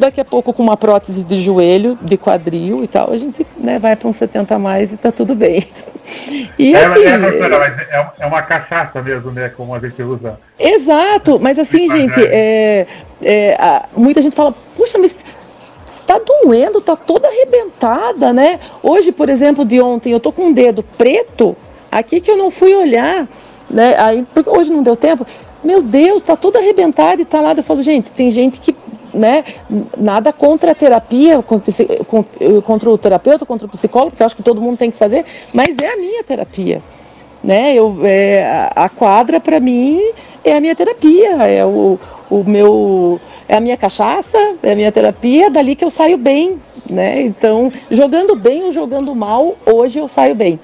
Daqui 0.00 0.18
a 0.18 0.24
pouco, 0.24 0.54
com 0.54 0.62
uma 0.62 0.78
prótese 0.78 1.22
de 1.22 1.42
joelho, 1.42 1.98
de 2.00 2.16
quadril 2.16 2.82
e 2.82 2.88
tal, 2.88 3.12
a 3.12 3.18
gente 3.18 3.46
né, 3.58 3.78
vai 3.78 3.94
para 3.94 4.08
uns 4.08 4.16
70 4.16 4.54
a 4.54 4.58
mais 4.58 4.94
e 4.94 4.96
tá 4.96 5.12
tudo 5.12 5.34
bem. 5.34 5.68
E, 6.58 6.74
é, 6.74 6.84
assim, 6.86 7.00
é, 7.00 7.94
é, 7.94 8.10
é, 8.20 8.26
uma 8.26 8.40
cachaça 8.40 9.02
mesmo, 9.02 9.30
né? 9.30 9.50
Como 9.50 9.74
a 9.74 9.78
gente 9.78 10.02
usa. 10.02 10.40
Exato, 10.58 11.38
mas 11.38 11.58
assim, 11.58 11.86
gente, 11.90 12.18
é, 12.18 12.86
é, 13.22 13.54
a, 13.60 13.84
muita 13.94 14.22
gente 14.22 14.34
fala, 14.34 14.54
puxa, 14.74 14.96
mas 14.96 15.14
tá 16.06 16.18
doendo, 16.18 16.80
tá 16.80 16.96
toda 16.96 17.28
arrebentada, 17.28 18.32
né? 18.32 18.58
Hoje, 18.82 19.12
por 19.12 19.28
exemplo, 19.28 19.66
de 19.66 19.82
ontem, 19.82 20.12
eu 20.12 20.18
tô 20.18 20.32
com 20.32 20.46
um 20.46 20.52
dedo 20.52 20.82
preto 20.96 21.54
aqui 21.92 22.22
que 22.22 22.30
eu 22.30 22.38
não 22.38 22.50
fui 22.50 22.74
olhar, 22.74 23.28
né? 23.68 23.96
Aí, 23.98 24.26
porque 24.32 24.48
hoje 24.48 24.72
não 24.72 24.82
deu 24.82 24.96
tempo. 24.96 25.26
Meu 25.62 25.82
Deus, 25.82 26.22
tá 26.22 26.36
toda 26.36 26.58
arrebentada 26.58 27.20
e 27.20 27.24
tá 27.26 27.38
lá. 27.38 27.52
Eu 27.52 27.62
falo, 27.62 27.82
gente, 27.82 28.10
tem 28.10 28.30
gente 28.30 28.58
que 28.58 28.74
né, 29.12 29.44
nada 29.96 30.32
contra 30.32 30.72
a 30.72 30.74
terapia, 30.74 31.42
contra 32.64 32.90
o 32.90 32.98
terapeuta, 32.98 33.46
contra 33.46 33.66
o 33.66 33.70
psicólogo, 33.70 34.10
porque 34.10 34.22
eu 34.22 34.26
acho 34.26 34.36
que 34.36 34.42
todo 34.42 34.60
mundo 34.60 34.76
tem 34.76 34.90
que 34.90 34.96
fazer, 34.96 35.24
mas 35.52 35.68
é 35.82 35.92
a 35.92 35.96
minha 35.96 36.22
terapia. 36.24 36.82
Né? 37.42 37.74
Eu, 37.74 37.98
é, 38.04 38.70
a 38.74 38.88
quadra, 38.88 39.40
para 39.40 39.58
mim, 39.58 40.00
é 40.44 40.56
a 40.56 40.60
minha 40.60 40.74
terapia, 40.74 41.30
é 41.46 41.64
o, 41.64 41.98
o 42.30 42.44
meu. 42.44 43.20
É 43.48 43.56
a 43.56 43.60
minha 43.60 43.76
cachaça, 43.76 44.38
é 44.62 44.72
a 44.72 44.76
minha 44.76 44.92
terapia, 44.92 45.46
é 45.46 45.50
dali 45.50 45.74
que 45.74 45.84
eu 45.84 45.90
saio 45.90 46.16
bem, 46.16 46.60
né? 46.88 47.20
Então, 47.22 47.72
jogando 47.90 48.36
bem 48.36 48.62
ou 48.62 48.70
jogando 48.70 49.12
mal, 49.12 49.56
hoje 49.66 49.98
eu 49.98 50.06
saio 50.06 50.36
bem. 50.36 50.60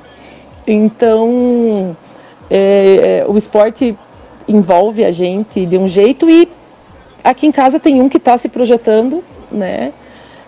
Então, 0.64 1.96
é, 2.48 3.22
é, 3.22 3.26
o 3.28 3.36
esporte 3.36 3.98
envolve 4.46 5.04
a 5.04 5.10
gente 5.10 5.66
de 5.66 5.76
um 5.76 5.88
jeito 5.88 6.30
e 6.30 6.48
Aqui 7.26 7.44
em 7.44 7.50
casa 7.50 7.80
tem 7.80 8.00
um 8.00 8.08
que 8.08 8.18
está 8.18 8.38
se 8.38 8.48
projetando, 8.48 9.20
né? 9.50 9.92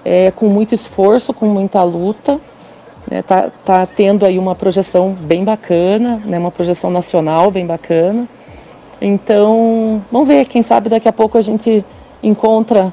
É, 0.05 0.31
com 0.31 0.47
muito 0.47 0.77
esforço, 0.77 1.35
com 1.35 1.47
muita 1.47 1.83
luta. 1.83 2.41
Né, 3.11 3.21
tá, 3.21 3.51
tá 3.65 3.85
tendo 3.85 4.25
aí 4.25 4.39
uma 4.39 4.55
projeção 4.55 5.13
bem 5.13 5.43
bacana, 5.43 6.23
né, 6.25 6.39
uma 6.39 6.53
projeção 6.53 6.89
nacional 6.89 7.51
bem 7.51 7.67
bacana. 7.67 8.29
Então, 9.01 10.01
vamos 10.13 10.29
ver, 10.29 10.45
quem 10.45 10.63
sabe 10.63 10.89
daqui 10.89 11.09
a 11.09 11.13
pouco 11.13 11.37
a 11.37 11.41
gente 11.41 11.85
encontra 12.23 12.93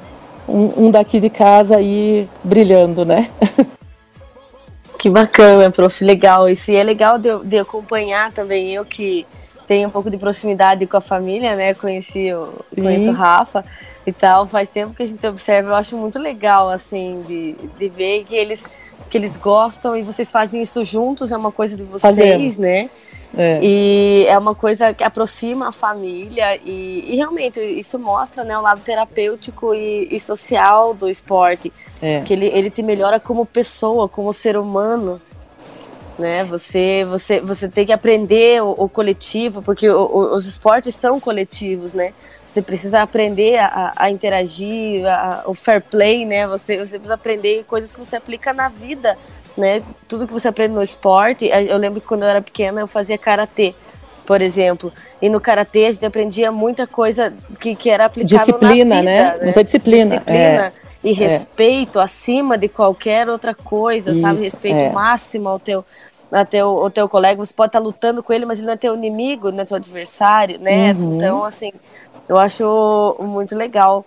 um, 0.50 0.86
um 0.86 0.92
daqui 0.92 1.20
de 1.20 1.30
casa 1.30 1.78
aí 1.78 2.28
brilhando, 2.44 3.06
né? 3.06 3.30
Que 4.98 5.10
bacana, 5.12 5.70
prof, 5.70 6.04
legal. 6.04 6.50
Isso 6.50 6.72
e 6.72 6.76
é 6.76 6.82
legal 6.82 7.20
de, 7.20 7.30
de 7.44 7.60
acompanhar 7.60 8.32
também 8.32 8.74
eu 8.74 8.84
que 8.84 9.28
tenho 9.68 9.88
um 9.88 9.92
pouco 9.92 10.10
de 10.10 10.18
proximidade 10.18 10.86
com 10.86 10.98
a 10.98 11.02
família, 11.02 11.56
né? 11.56 11.74
Conheci 11.74 12.32
o, 12.34 12.54
conheço 12.74 13.10
o 13.10 13.14
Rafa 13.14 13.66
e 14.06 14.12
tal. 14.12 14.48
Faz 14.48 14.70
tempo 14.70 14.94
que 14.94 15.04
a 15.04 15.08
gente 15.08 15.26
observa. 15.26 15.70
Eu 15.70 15.76
acho 15.76 15.98
muito 15.98 16.20
legal, 16.20 16.70
assim, 16.70 17.24
de, 17.28 17.56
de 17.78 17.90
ver 17.90 18.26
que 18.26 18.36
eles, 18.36 18.68
que 19.10 19.18
eles 19.18 19.38
gostam 19.38 19.96
e 19.98 20.02
vocês 20.02 20.32
fazem 20.32 20.62
isso 20.62 20.84
juntos. 20.84 21.32
É 21.32 21.38
uma 21.38 21.52
coisa 21.52 21.76
de 21.76 21.84
vocês, 21.84 22.16
Fazemos. 22.16 22.58
né? 22.58 22.90
É. 23.38 23.60
E 23.62 24.26
é 24.30 24.38
uma 24.38 24.56
coisa 24.56 24.94
que 24.94 25.04
aproxima 25.04 25.68
a 25.68 25.72
família 25.72 26.58
e, 26.64 27.04
e 27.08 27.16
realmente 27.18 27.60
isso 27.60 28.00
mostra 28.00 28.46
né, 28.46 28.58
o 28.58 28.62
lado 28.62 28.80
terapêutico 28.80 29.74
e, 29.74 30.08
e 30.10 30.20
social 30.20 30.94
do 30.94 31.10
esporte. 31.10 31.74
É. 32.02 32.22
Que 32.22 32.34
ele, 32.34 32.46
ele 32.48 32.70
te 32.70 32.82
melhora 32.82 33.20
como 33.20 33.46
pessoa, 33.46 34.08
como 34.08 34.32
ser 34.32 34.58
humano 34.58 35.22
né? 36.18 36.44
Você, 36.46 37.06
você, 37.06 37.40
você 37.40 37.68
tem 37.68 37.86
que 37.86 37.92
aprender 37.92 38.62
o, 38.62 38.72
o 38.72 38.90
coletivo, 38.90 39.62
porque 39.62 39.88
o, 39.90 39.98
o, 39.98 40.36
os 40.36 40.46
esportes 40.46 40.96
são 40.96 41.20
coletivos, 41.20 41.94
né? 41.94 42.14
Você 42.46 42.62
precisa 42.62 43.02
aprender 43.02 43.58
a, 43.58 43.92
a 43.96 44.10
interagir, 44.10 45.06
a, 45.06 45.44
o 45.46 45.54
fair 45.54 45.82
play, 45.82 46.26
né? 46.26 46.48
Você, 46.48 46.78
você 46.78 46.98
precisa 46.98 47.16
aprender 47.16 47.64
coisas 47.66 47.92
que 47.92 48.00
você 48.00 48.16
aplica 48.16 48.54
na 48.54 48.70
vida, 48.70 49.18
né? 49.58 49.82
Tudo 50.08 50.28
que 50.28 50.34
você 50.34 50.48
aprende 50.48 50.74
no 50.74 50.82
esporte. 50.82 51.48
Eu 51.48 51.78
lembro 51.78 52.00
que 52.00 52.08
quando 52.08 52.24
eu 52.24 52.30
era 52.30 52.42
pequena 52.42 52.82
eu 52.82 52.88
fazia 52.88 53.18
karatê, 53.18 53.76
por 54.26 54.42
exemplo. 54.42 54.94
E 55.22 55.28
no 55.28 55.42
karatê 55.42 55.86
a 55.86 55.92
gente 55.92 56.06
aprendia 56.06 56.52
muita 56.52 56.88
coisa 56.88 57.34
que, 57.60 57.76
que 57.76 57.90
era 57.90 58.06
aplicável 58.06 58.46
disciplina, 58.46 58.96
na 58.96 59.02
vida, 59.02 59.04
né? 59.04 59.38
né? 59.38 59.44
Muita 59.44 59.64
disciplina. 59.64 60.18
Disciplina. 60.18 60.40
É. 60.40 60.85
E 61.06 61.14
respeito 61.14 62.00
é. 62.00 62.04
acima 62.04 62.58
de 62.58 62.68
qualquer 62.68 63.30
outra 63.30 63.54
coisa, 63.54 64.12
Isso, 64.12 64.22
sabe? 64.22 64.42
Respeito 64.42 64.78
é. 64.78 64.90
máximo 64.90 65.48
ao 65.48 65.60
teu, 65.60 65.86
até 66.32 66.66
o, 66.66 66.84
o 66.84 66.90
teu 66.90 67.08
colega, 67.08 67.46
você 67.46 67.54
pode 67.54 67.70
estar 67.70 67.80
lutando 67.80 68.24
com 68.24 68.34
ele, 68.34 68.44
mas 68.44 68.58
ele 68.58 68.66
não 68.66 68.74
é 68.74 68.78
teu 68.78 68.96
inimigo, 68.96 69.52
não 69.52 69.62
é 69.62 69.66
teu 69.66 69.78
adversário, 69.78 70.60
né? 70.60 70.94
Uhum. 70.94 71.16
Então, 71.16 71.44
assim, 71.44 71.72
eu 72.28 72.38
acho 72.38 73.16
muito 73.20 73.56
legal 73.56 74.04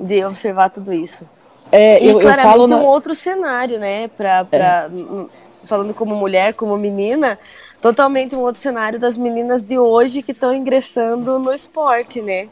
de 0.00 0.24
observar 0.24 0.70
tudo 0.70 0.92
isso. 0.92 1.28
É, 1.70 2.02
e 2.02 2.08
eu, 2.08 2.18
claramente 2.18 2.46
eu 2.46 2.68
falo 2.68 2.82
um 2.82 2.86
outro 2.86 3.14
cenário, 3.14 3.78
né? 3.78 4.08
Pra, 4.08 4.44
pra, 4.44 4.88
é. 4.90 5.26
Falando 5.64 5.92
como 5.92 6.14
mulher, 6.14 6.54
como 6.54 6.78
menina, 6.78 7.38
totalmente 7.82 8.34
um 8.34 8.40
outro 8.40 8.60
cenário 8.60 8.98
das 8.98 9.18
meninas 9.18 9.62
de 9.62 9.78
hoje 9.78 10.22
que 10.22 10.32
estão 10.32 10.54
ingressando 10.54 11.38
no 11.38 11.52
esporte, 11.52 12.22
né? 12.22 12.48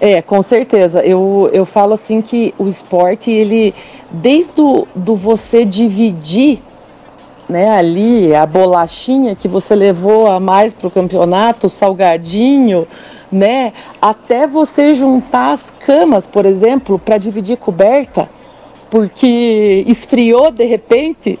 É, 0.00 0.20
com 0.20 0.42
certeza. 0.42 1.00
Eu, 1.04 1.48
eu 1.52 1.64
falo 1.64 1.94
assim 1.94 2.20
que 2.20 2.54
o 2.58 2.68
esporte, 2.68 3.30
ele, 3.30 3.74
desde 4.10 4.52
do, 4.52 4.86
do 4.94 5.14
você 5.14 5.64
dividir 5.64 6.60
né, 7.48 7.70
ali 7.70 8.34
a 8.34 8.44
bolachinha 8.44 9.34
que 9.34 9.48
você 9.48 9.74
levou 9.74 10.30
a 10.30 10.40
mais 10.40 10.74
para 10.74 10.88
o 10.88 10.90
campeonato, 10.90 11.68
o 11.68 11.70
salgadinho, 11.70 12.86
né, 13.30 13.72
até 14.00 14.46
você 14.46 14.94
juntar 14.94 15.52
as 15.52 15.70
camas, 15.70 16.26
por 16.26 16.44
exemplo, 16.44 16.98
para 16.98 17.18
dividir 17.18 17.56
coberta, 17.56 18.28
porque 18.90 19.84
esfriou 19.86 20.50
de 20.50 20.64
repente, 20.64 21.38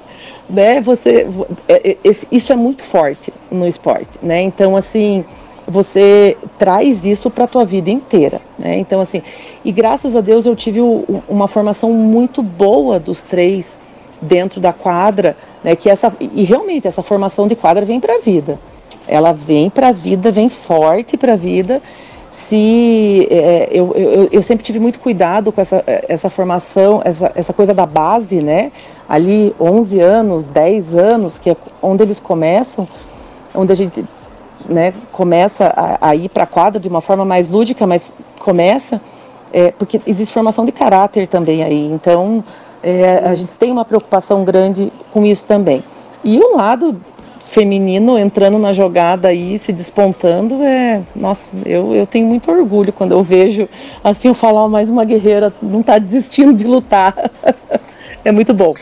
né, 0.48 0.80
você, 0.80 1.26
é, 1.68 1.90
é, 1.90 1.96
isso 2.30 2.52
é 2.52 2.56
muito 2.56 2.82
forte 2.82 3.32
no 3.50 3.66
esporte, 3.66 4.18
né, 4.22 4.42
então 4.42 4.76
assim, 4.76 5.24
você 5.66 6.36
traz 6.58 7.04
isso 7.04 7.28
para 7.28 7.44
a 7.44 7.48
tua 7.48 7.64
vida 7.64 7.90
inteira, 7.90 8.40
né? 8.58 8.78
Então 8.78 9.00
assim, 9.00 9.22
e 9.64 9.72
graças 9.72 10.14
a 10.14 10.20
Deus 10.20 10.46
eu 10.46 10.54
tive 10.54 10.80
uma 11.28 11.48
formação 11.48 11.92
muito 11.92 12.42
boa 12.42 13.00
dos 13.00 13.20
três 13.20 13.78
dentro 14.20 14.60
da 14.60 14.72
quadra, 14.72 15.36
né? 15.64 15.74
Que 15.74 15.90
essa 15.90 16.12
e 16.20 16.44
realmente 16.44 16.86
essa 16.86 17.02
formação 17.02 17.48
de 17.48 17.56
quadra 17.56 17.84
vem 17.84 17.98
para 17.98 18.16
a 18.16 18.20
vida. 18.20 18.58
Ela 19.08 19.32
vem 19.32 19.68
para 19.68 19.88
a 19.88 19.92
vida, 19.92 20.30
vem 20.30 20.48
forte 20.48 21.16
para 21.16 21.32
a 21.32 21.36
vida. 21.36 21.82
Se 22.30 23.26
é, 23.30 23.68
eu, 23.72 23.92
eu, 23.96 24.28
eu, 24.30 24.42
sempre 24.42 24.64
tive 24.64 24.78
muito 24.78 25.00
cuidado 25.00 25.50
com 25.50 25.60
essa, 25.60 25.82
essa 25.86 26.30
formação, 26.30 27.00
essa, 27.04 27.32
essa 27.34 27.52
coisa 27.52 27.74
da 27.74 27.86
base, 27.86 28.40
né? 28.40 28.70
Ali 29.08 29.54
11 29.58 30.00
anos, 30.00 30.46
10 30.46 30.96
anos, 30.96 31.38
que 31.38 31.50
é 31.50 31.56
onde 31.82 32.04
eles 32.04 32.20
começam, 32.20 32.86
onde 33.54 33.72
a 33.72 33.74
gente 33.74 34.04
né, 34.68 34.92
começa 35.12 35.72
a, 35.76 36.10
a 36.10 36.16
ir 36.16 36.28
para 36.28 36.44
a 36.44 36.46
quadra 36.46 36.80
de 36.80 36.88
uma 36.88 37.00
forma 37.00 37.24
mais 37.24 37.48
lúdica, 37.48 37.86
mas 37.86 38.12
começa, 38.38 39.00
é, 39.52 39.70
porque 39.72 40.00
existe 40.06 40.32
formação 40.32 40.64
de 40.64 40.72
caráter 40.72 41.26
também 41.28 41.62
aí. 41.62 41.86
Então, 41.86 42.42
é, 42.82 43.18
a 43.18 43.34
gente 43.34 43.52
tem 43.54 43.72
uma 43.72 43.84
preocupação 43.84 44.44
grande 44.44 44.92
com 45.12 45.24
isso 45.24 45.46
também. 45.46 45.82
E 46.22 46.38
o 46.38 46.56
lado 46.56 47.00
feminino 47.40 48.18
entrando 48.18 48.58
na 48.58 48.72
jogada 48.72 49.28
aí, 49.28 49.58
se 49.58 49.72
despontando, 49.72 50.62
é. 50.62 51.02
Nossa, 51.14 51.50
eu, 51.64 51.94
eu 51.94 52.06
tenho 52.06 52.26
muito 52.26 52.50
orgulho 52.50 52.92
quando 52.92 53.12
eu 53.12 53.22
vejo 53.22 53.68
assim 54.02 54.28
eu 54.28 54.34
falar 54.34 54.68
mais 54.68 54.90
uma 54.90 55.04
guerreira 55.04 55.52
não 55.62 55.80
está 55.80 55.98
desistindo 55.98 56.52
de 56.52 56.64
lutar. 56.64 57.14
é 58.24 58.32
muito 58.32 58.52
bom. 58.52 58.74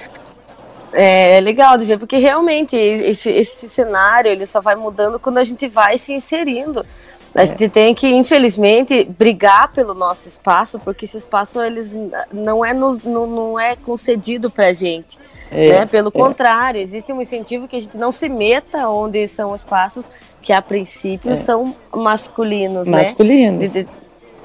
É, 0.97 1.39
é 1.39 1.41
legal 1.41 1.77
de 1.77 1.85
ver, 1.85 1.99
porque 1.99 2.19
realmente 2.19 2.77
esse, 2.77 3.29
esse 3.29 3.69
cenário 3.69 4.31
ele 4.31 4.47
só 4.47 4.61
vai 4.61 4.77
mudando 4.77 5.19
quando 5.19 5.39
a 5.39 5.45
gente 5.45 5.67
vai 5.67 5.99
se 5.99 6.13
inserindo. 6.13 6.87
A 7.35 7.43
é. 7.43 7.47
gente 7.47 7.69
tem 7.69 7.93
que, 7.93 8.09
infelizmente, 8.09 9.05
brigar 9.05 9.73
pelo 9.73 9.93
nosso 9.93 10.29
espaço, 10.29 10.79
porque 10.79 11.05
esse 11.05 11.17
espaço 11.17 11.61
eles 11.61 11.97
não 12.33 12.65
é, 12.65 12.73
nos, 12.73 13.03
não, 13.03 13.27
não 13.27 13.59
é 13.59 13.75
concedido 13.75 14.49
para 14.49 14.69
a 14.69 14.73
gente. 14.73 15.19
É, 15.51 15.81
né? 15.81 15.87
Pelo 15.87 16.09
é. 16.09 16.13
contrário, 16.13 16.81
existe 16.81 17.13
um 17.13 17.21
incentivo 17.21 17.67
que 17.67 17.75
a 17.75 17.81
gente 17.81 17.99
não 17.99 18.13
se 18.13 18.29
meta 18.29 18.89
onde 18.89 19.27
são 19.27 19.53
espaços 19.53 20.09
que, 20.41 20.53
a 20.53 20.63
princípio, 20.63 21.33
é. 21.33 21.35
são 21.35 21.75
masculinos. 21.93 22.87
Né? 22.87 22.99
Masculinos. 22.99 23.75
Né? 23.75 23.87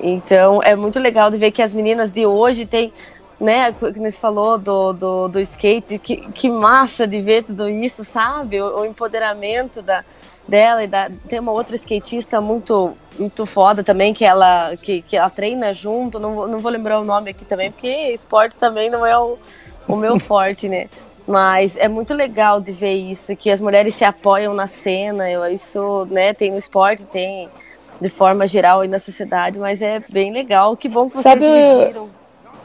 Então, 0.01 0.61
é 0.63 0.75
muito 0.75 0.97
legal 0.97 1.29
de 1.29 1.37
ver 1.37 1.51
que 1.51 1.61
as 1.61 1.73
meninas 1.73 2.09
de 2.09 2.25
hoje 2.25 2.65
têm 2.65 2.91
né, 3.39 3.71
que 3.71 3.99
você 3.99 4.19
falou 4.19 4.57
do, 4.57 4.91
do, 4.91 5.27
do 5.29 5.39
skate, 5.39 5.97
que, 5.97 6.17
que 6.31 6.49
massa 6.49 7.07
de 7.07 7.21
ver 7.21 7.43
tudo 7.43 7.69
isso, 7.69 8.03
sabe? 8.03 8.61
O, 8.61 8.81
o 8.81 8.85
empoderamento 8.85 9.81
da, 9.81 10.03
dela 10.47 10.83
e 10.83 10.87
da, 10.87 11.09
tem 11.27 11.39
uma 11.39 11.51
outra 11.51 11.75
skatista 11.75 12.41
muito 12.41 12.93
muito 13.17 13.45
foda 13.45 13.83
também 13.83 14.13
que 14.13 14.25
ela 14.25 14.75
que, 14.77 15.01
que 15.01 15.15
ela 15.15 15.29
treina 15.29 15.73
junto 15.73 16.19
não, 16.19 16.47
não 16.47 16.59
vou 16.59 16.71
lembrar 16.71 16.99
o 16.99 17.05
nome 17.05 17.31
aqui 17.31 17.45
também 17.45 17.69
porque 17.71 17.87
esporte 17.87 18.55
também 18.57 18.89
não 18.89 19.05
é 19.05 19.17
o, 19.17 19.37
o 19.87 19.95
meu 19.95 20.19
forte 20.19 20.67
né? 20.67 20.89
Mas 21.27 21.77
é 21.77 21.87
muito 21.87 22.13
legal 22.13 22.59
de 22.59 22.71
ver 22.71 22.95
isso 22.95 23.35
que 23.35 23.51
as 23.51 23.61
mulheres 23.61 23.93
se 23.93 24.03
apoiam 24.03 24.53
na 24.53 24.67
cena 24.67 25.29
eu 25.29 25.45
isso 25.47 26.07
né 26.09 26.33
tem 26.33 26.51
no 26.51 26.57
esporte 26.57 27.05
tem 27.05 27.49
de 28.01 28.09
forma 28.09 28.47
geral 28.47 28.81
aí 28.81 28.87
na 28.87 28.99
sociedade 28.99 29.59
mas 29.59 29.81
é 29.81 30.01
bem 30.09 30.31
legal. 30.31 30.75
Que 30.75 30.87
bom 30.87 31.09
que 31.09 31.17
vocês 31.17 31.23
Sabe, 31.23 31.41
dividiram 31.41 32.09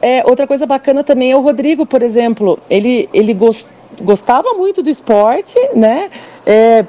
é, 0.05 0.23
outra 0.23 0.45
coisa 0.45 0.67
bacana 0.67 1.03
também 1.03 1.31
é 1.31 1.35
o 1.35 1.41
Rodrigo, 1.41 1.83
por 1.83 2.03
exemplo. 2.03 2.59
Ele, 2.69 3.09
ele 3.11 3.33
gost, 3.33 3.65
gostava 3.99 4.53
muito 4.53 4.83
do 4.83 4.89
esporte, 4.91 5.55
né? 5.73 6.11
É, 6.45 6.85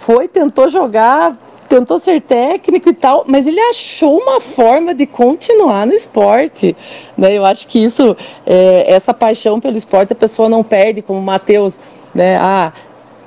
foi, 0.00 0.26
tentou 0.26 0.68
jogar, 0.68 1.36
tentou 1.68 2.00
ser 2.00 2.20
técnico 2.20 2.88
e 2.88 2.92
tal, 2.92 3.22
mas 3.28 3.46
ele 3.46 3.60
achou 3.60 4.18
uma 4.18 4.40
forma 4.40 4.92
de 4.92 5.06
continuar 5.06 5.86
no 5.86 5.94
esporte. 5.94 6.76
Né? 7.16 7.38
Eu 7.38 7.44
acho 7.44 7.64
que 7.68 7.78
isso, 7.78 8.16
é, 8.44 8.92
essa 8.92 9.14
paixão 9.14 9.60
pelo 9.60 9.76
esporte, 9.76 10.12
a 10.12 10.16
pessoa 10.16 10.48
não 10.48 10.64
perde, 10.64 11.00
como 11.00 11.20
o 11.20 11.22
Matheus, 11.22 11.78
né? 12.12 12.38
Ah, 12.38 12.72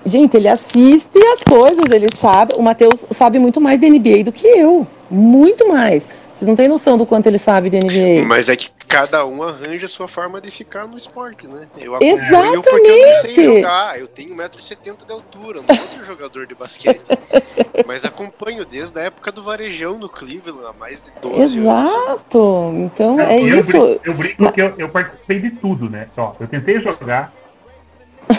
gente, 0.05 0.35
ele 0.35 0.49
assiste 0.49 1.17
as 1.33 1.41
coisas, 1.41 1.89
ele 1.89 2.07
sabe. 2.13 2.55
O 2.57 2.61
Matheus 2.61 3.05
sabe 3.11 3.39
muito 3.39 3.61
mais 3.61 3.79
de 3.79 3.89
NBA 3.89 4.25
do 4.25 4.33
que 4.33 4.45
eu, 4.45 4.85
muito 5.09 5.69
mais. 5.69 6.05
Vocês 6.41 6.47
não 6.47 6.55
têm 6.55 6.67
noção 6.67 6.97
do 6.97 7.05
quanto 7.05 7.27
ele 7.27 7.37
sabe 7.37 7.69
de 7.69 7.77
NBA. 7.77 8.25
Mas 8.25 8.49
é 8.49 8.55
que 8.55 8.71
cada 8.87 9.23
um 9.27 9.43
arranja 9.43 9.85
a 9.85 9.87
sua 9.87 10.07
forma 10.07 10.41
de 10.41 10.49
ficar 10.49 10.87
no 10.87 10.97
esporte, 10.97 11.47
né? 11.47 11.67
Eu 11.77 11.93
acompanho 11.93 12.15
Exatamente. 12.15 12.63
porque 12.67 12.87
eu 12.89 13.07
não 13.07 13.15
sei 13.15 13.45
jogar. 13.45 13.99
Eu 13.99 14.07
tenho 14.07 14.35
1,70m 14.35 15.05
de 15.05 15.11
altura, 15.11 15.61
não 15.61 15.75
vou 15.75 15.87
ser 15.87 16.03
jogador 16.03 16.47
de 16.47 16.55
basquete. 16.55 16.99
mas 17.85 18.03
acompanho 18.03 18.65
desde 18.65 18.99
a 18.99 19.03
época 19.03 19.31
do 19.31 19.43
Varejão 19.43 19.99
no 19.99 20.09
Cleveland, 20.09 20.65
há 20.65 20.73
mais 20.73 21.05
de 21.05 21.11
12 21.21 21.59
Exato. 21.59 21.69
anos. 21.69 21.93
Exato. 21.93 22.73
Então 22.75 23.19
é 23.21 23.39
eu 23.39 23.59
isso. 23.59 23.71
Brinco, 23.71 24.01
eu 24.03 24.13
brinco 24.15 24.43
mas... 24.43 24.55
que 24.55 24.61
eu, 24.63 24.73
eu, 24.79 24.89
participei 24.89 25.39
de 25.41 25.51
tudo, 25.51 25.91
né? 25.91 26.07
Ó, 26.17 26.33
eu 26.39 26.47
tentei 26.47 26.81
jogar, 26.81 27.31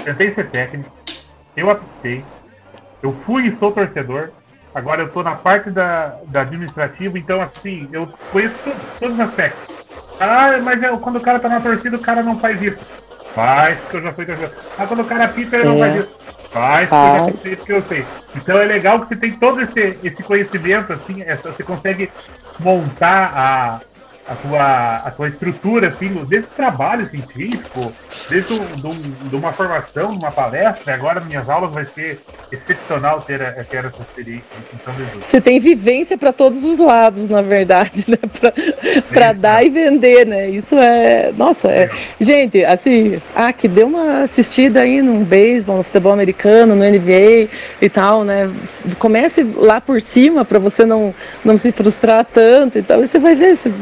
tentei 0.05 0.35
ser 0.35 0.51
técnico, 0.51 0.91
eu 1.57 1.71
apostei, 1.71 2.25
eu 3.01 3.13
fui 3.25 3.47
e 3.47 3.57
sou 3.59 3.71
torcedor, 3.71 4.31
Agora 4.75 5.03
eu 5.03 5.07
estou 5.07 5.23
na 5.23 5.35
parte 5.35 5.71
da, 5.71 6.17
da 6.27 6.43
administrativa, 6.43 7.19
então 7.19 7.41
assim, 7.43 7.89
eu 7.93 8.09
conheço 8.31 8.55
tudo, 8.65 8.77
todos 8.99 9.15
os 9.15 9.21
aspectos. 9.21 9.75
Ah, 10.19 10.59
mas 10.63 10.83
é, 10.83 10.89
quando 10.97 11.17
o 11.17 11.21
cara 11.21 11.39
tá 11.39 11.49
na 11.49 11.61
torcida, 11.61 11.97
o 11.97 12.01
cara 12.01 12.23
não 12.23 12.39
faz 12.39 12.61
isso. 12.63 12.79
Faz, 13.35 13.79
porque 13.81 13.97
eu 13.97 14.03
já 14.03 14.13
fui 14.13 14.27
torcedor. 14.27 14.51
Ah, 14.79 14.87
quando 14.87 15.01
o 15.01 15.05
cara 15.05 15.29
pita, 15.29 15.57
ele 15.57 15.67
é. 15.67 15.69
não 15.69 15.79
faz 15.79 15.97
isso. 15.97 16.17
Faz, 16.53 16.89
porque 16.89 17.07
eu 17.07 17.35
já 17.35 17.51
isso 17.51 17.65
que 17.65 17.73
eu 17.73 17.83
sei. 17.83 18.05
Então 18.35 18.59
é 18.59 18.65
legal 18.65 19.01
que 19.01 19.09
você 19.09 19.17
tem 19.17 19.33
todo 19.33 19.61
esse, 19.61 19.99
esse 20.03 20.23
conhecimento, 20.23 20.93
assim, 20.93 21.23
essa, 21.23 21.51
você 21.53 21.63
consegue 21.63 22.11
montar 22.59 23.33
a, 23.35 23.81
a 24.27 24.37
tua, 24.37 24.97
a 24.97 25.11
tua 25.11 25.29
estrutura, 25.29 25.89
assim, 25.89 26.09
desse 26.27 26.55
trabalho 26.55 27.09
científico, 27.11 27.93
desde 28.31 28.57
do, 28.57 28.95
de 29.29 29.35
uma 29.35 29.53
formação, 29.53 30.13
uma 30.13 30.31
palestra, 30.31 30.95
agora 30.95 31.21
minhas 31.21 31.49
aulas 31.49 31.73
vai 31.73 31.87
ser 31.87 32.21
excepcional 32.53 33.23
ter, 33.23 33.39
ter 33.65 33.85
essa 33.85 34.01
experiência 34.01 34.45
São 34.85 34.95
Você 35.21 35.41
tem 35.41 35.59
vivência 35.59 36.17
para 36.17 36.33
todos 36.33 36.65
os 36.65 36.79
lados, 36.79 37.29
na 37.29 37.43
verdade, 37.43 38.05
né? 38.07 38.19
Para 39.13 39.33
dar 39.33 39.65
e 39.65 39.71
vender, 39.71 40.25
né? 40.25 40.49
Isso 40.49 40.77
é. 40.77 41.33
Nossa, 41.37 41.69
é. 41.69 41.91
Gente, 42.21 42.65
assim, 42.65 43.21
ah, 43.35 43.53
que 43.53 43.67
deu 43.67 43.89
uma 43.89 44.23
assistida 44.23 44.83
aí 44.83 45.03
num 45.03 45.25
beisebol, 45.25 45.79
no 45.79 45.83
futebol 45.83 46.13
americano, 46.13 46.77
no 46.77 46.85
NBA 46.85 47.49
e 47.81 47.91
tal, 47.91 48.23
né? 48.23 48.49
Comece 49.01 49.43
lá 49.43 49.81
por 49.81 50.01
cima 50.01 50.45
para 50.45 50.61
você 50.61 50.85
não, 50.85 51.13
não 51.45 51.59
se 51.59 51.73
frustrar 51.73 52.25
tanto 52.25 52.79
e 52.79 52.83
tal, 52.83 53.03
e 53.03 53.09
você 53.09 53.19
vai 53.19 53.35
ver. 53.35 53.57
Você 53.57 53.73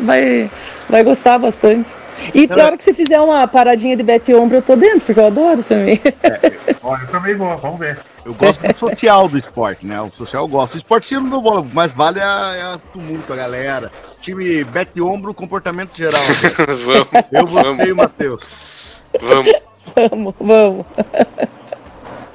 vai, 0.00 0.50
vai 0.88 1.04
gostar 1.04 1.38
bastante. 1.38 1.88
E 2.34 2.46
na 2.46 2.66
hora 2.66 2.76
que 2.76 2.84
você 2.84 2.92
fizer 2.92 3.20
uma 3.20 3.46
paradinha 3.48 3.96
de 3.96 4.02
bete 4.02 4.34
ombro, 4.34 4.58
eu 4.58 4.62
tô 4.62 4.76
dentro, 4.76 5.00
porque 5.00 5.18
eu 5.18 5.26
adoro 5.26 5.62
também. 5.62 6.00
É, 6.22 6.76
eu 6.82 7.06
também 7.10 7.34
vou, 7.34 7.56
vamos 7.56 7.78
ver. 7.78 7.98
Eu 8.24 8.34
gosto 8.34 8.60
do 8.60 8.78
social 8.78 9.28
do 9.28 9.38
esporte, 9.38 9.86
né? 9.86 10.00
O 10.02 10.10
social 10.10 10.44
eu 10.44 10.48
gosto. 10.48 10.74
O 10.74 10.76
esporte 10.76 11.06
sim 11.06 11.14
não 11.14 11.40
bola, 11.40 11.66
mas 11.72 11.92
vale 11.92 12.20
a, 12.20 12.54
é 12.54 12.62
a 12.62 12.78
tumulto, 12.92 13.32
a 13.32 13.36
galera. 13.36 13.90
Time 14.20 14.62
bete 14.64 15.00
ombro, 15.00 15.32
comportamento 15.32 15.96
geral. 15.96 16.20
vamos. 16.84 17.08
Eu 17.32 17.46
gostei, 17.46 17.92
Matheus. 17.94 18.42
Vamos. 19.20 19.52
Vamos, 19.96 20.34
vamos. 20.38 20.86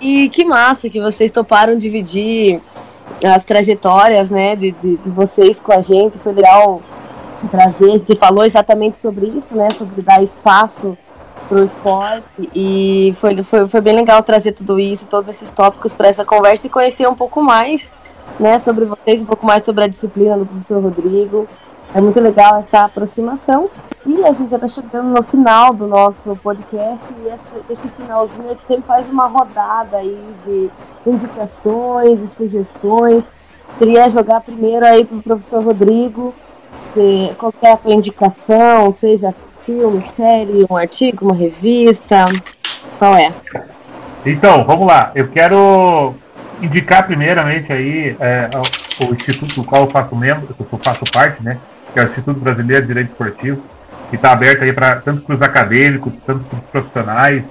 E 0.02 0.30
que 0.30 0.44
massa 0.44 0.90
que 0.90 1.00
vocês 1.00 1.32
toparam 1.32 1.78
dividir 1.78 2.60
as 3.24 3.46
trajetórias, 3.46 4.30
né, 4.30 4.56
de, 4.56 4.72
de, 4.72 4.98
de 4.98 5.10
vocês 5.10 5.60
com 5.62 5.72
a 5.72 5.82
gente. 5.82 6.18
Foi 6.18 6.34
legal 6.34 6.82
prazer. 7.50 8.00
Você 8.00 8.16
falou 8.16 8.46
exatamente 8.46 8.98
sobre 8.98 9.28
isso, 9.28 9.56
né? 9.56 9.70
Sobre 9.70 10.02
dar 10.02 10.22
espaço 10.22 10.98
para 11.48 11.60
o 11.60 11.64
esporte 11.64 12.50
e 12.56 13.12
foi, 13.16 13.44
foi, 13.44 13.68
foi 13.68 13.82
bem 13.82 13.96
legal 13.96 14.24
trazer 14.24 14.54
tudo 14.54 14.80
isso, 14.80 15.08
todos 15.08 15.30
esses 15.30 15.50
tópicos 15.50 15.94
para 15.94 16.08
essa 16.08 16.26
conversa 16.26 16.66
e 16.66 16.70
conhecer 16.70 17.08
um 17.08 17.16
pouco 17.16 17.42
mais, 17.42 17.94
né? 18.40 18.58
Sobre 18.58 18.86
vocês, 18.86 19.22
um 19.22 19.26
pouco 19.26 19.46
mais 19.46 19.64
sobre 19.64 19.84
a 19.84 19.88
disciplina 19.88 20.38
do 20.38 20.46
professor 20.46 20.82
Rodrigo. 20.82 21.48
é 21.94 22.02
muito 22.02 22.20
legal 22.20 22.58
essa 22.58 22.84
aproximação. 22.86 23.70
E 24.06 24.24
a 24.24 24.32
gente 24.34 24.52
já 24.52 24.58
está 24.58 24.68
chegando 24.68 25.08
no 25.08 25.24
final 25.24 25.74
do 25.74 25.88
nosso 25.88 26.36
podcast 26.38 27.12
e 27.24 27.28
esse, 27.34 27.56
esse 27.70 27.88
finalzinho 27.88 28.56
sempre 28.68 28.84
faz 28.86 29.10
uma 29.10 29.26
rodada 29.26 29.98
aí 29.98 30.20
de 30.46 30.70
indicações 31.08 32.22
e 32.22 32.28
sugestões. 32.28 33.32
Queria 33.80 34.10
jogar 34.10 34.42
primeiro 34.42 34.86
aí 34.86 35.04
para 35.04 35.18
o 35.18 35.24
professor 35.24 35.64
Rodrigo, 35.64 36.34
de, 36.96 37.34
qual 37.36 37.54
é 37.62 37.72
a 37.72 37.78
tua 37.78 37.94
indicação, 37.94 38.92
seja 38.92 39.34
filme, 39.66 40.02
série, 40.02 40.66
um 40.70 40.78
artigo, 40.78 41.26
uma 41.26 41.36
revista, 41.36 42.26
qual 42.98 43.16
é? 43.16 43.32
Então, 44.26 44.64
vamos 44.64 44.88
lá. 44.88 45.12
Eu 45.14 45.28
quero 45.28 46.14
indicar 46.62 47.06
primeiramente 47.06 47.72
aí 47.72 48.16
é, 48.20 48.50
o 49.02 49.14
instituto 49.14 49.62
do 49.62 49.64
qual 49.68 49.84
eu 49.84 49.88
faço 49.88 50.16
membro, 50.16 50.56
eu 50.58 50.80
faço 50.80 51.04
parte, 51.12 51.44
né? 51.44 51.60
que 51.96 52.00
é 52.00 52.04
o 52.04 52.08
Instituto 52.08 52.42
Brasileiro 52.42 52.82
de 52.82 52.88
Direito 52.90 53.12
Esportivo, 53.12 53.62
que 54.10 54.18
está 54.18 54.34
aberto 54.34 54.64
aí 54.64 54.74
para 54.74 54.98
tanto 54.98 55.22
para 55.22 55.36
os 55.36 55.42
acadêmicos, 55.42 56.12
tanto 56.26 56.44
para 56.44 56.60
os 56.60 56.66
profissionais. 56.66 57.44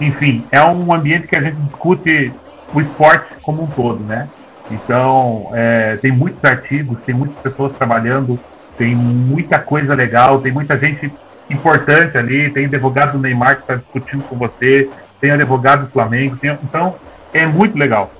Enfim, 0.00 0.44
é 0.50 0.60
um 0.64 0.92
ambiente 0.92 1.28
que 1.28 1.36
a 1.36 1.40
gente 1.40 1.54
discute 1.58 2.32
o 2.74 2.80
esporte 2.80 3.32
como 3.40 3.62
um 3.62 3.68
todo, 3.68 4.02
né? 4.02 4.26
Então, 4.68 5.50
é, 5.52 5.96
tem 6.02 6.10
muitos 6.10 6.44
artigos, 6.44 6.98
tem 7.06 7.14
muitas 7.14 7.38
pessoas 7.40 7.76
trabalhando, 7.76 8.36
tem 8.76 8.94
muita 8.94 9.58
coisa 9.58 9.94
legal, 9.94 10.40
tem 10.40 10.52
muita 10.52 10.78
gente 10.78 11.12
importante 11.48 12.16
ali, 12.16 12.50
tem 12.50 12.66
advogado 12.66 13.12
do 13.12 13.18
Neymar 13.18 13.56
que 13.56 13.62
está 13.62 13.74
discutindo 13.76 14.24
com 14.24 14.36
você, 14.36 14.88
tem 15.20 15.30
advogado 15.30 15.84
do 15.86 15.90
Flamengo, 15.90 16.36
tem, 16.36 16.56
então 16.62 16.96
é 17.32 17.46
muito 17.46 17.76
legal. 17.78 18.12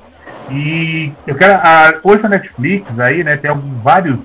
E 0.50 1.12
eu 1.26 1.34
quero, 1.34 1.54
a, 1.54 1.94
hoje 2.02 2.26
a 2.26 2.28
Netflix 2.28 2.98
aí, 2.98 3.24
né, 3.24 3.36
tem 3.36 3.50
vários 3.82 4.18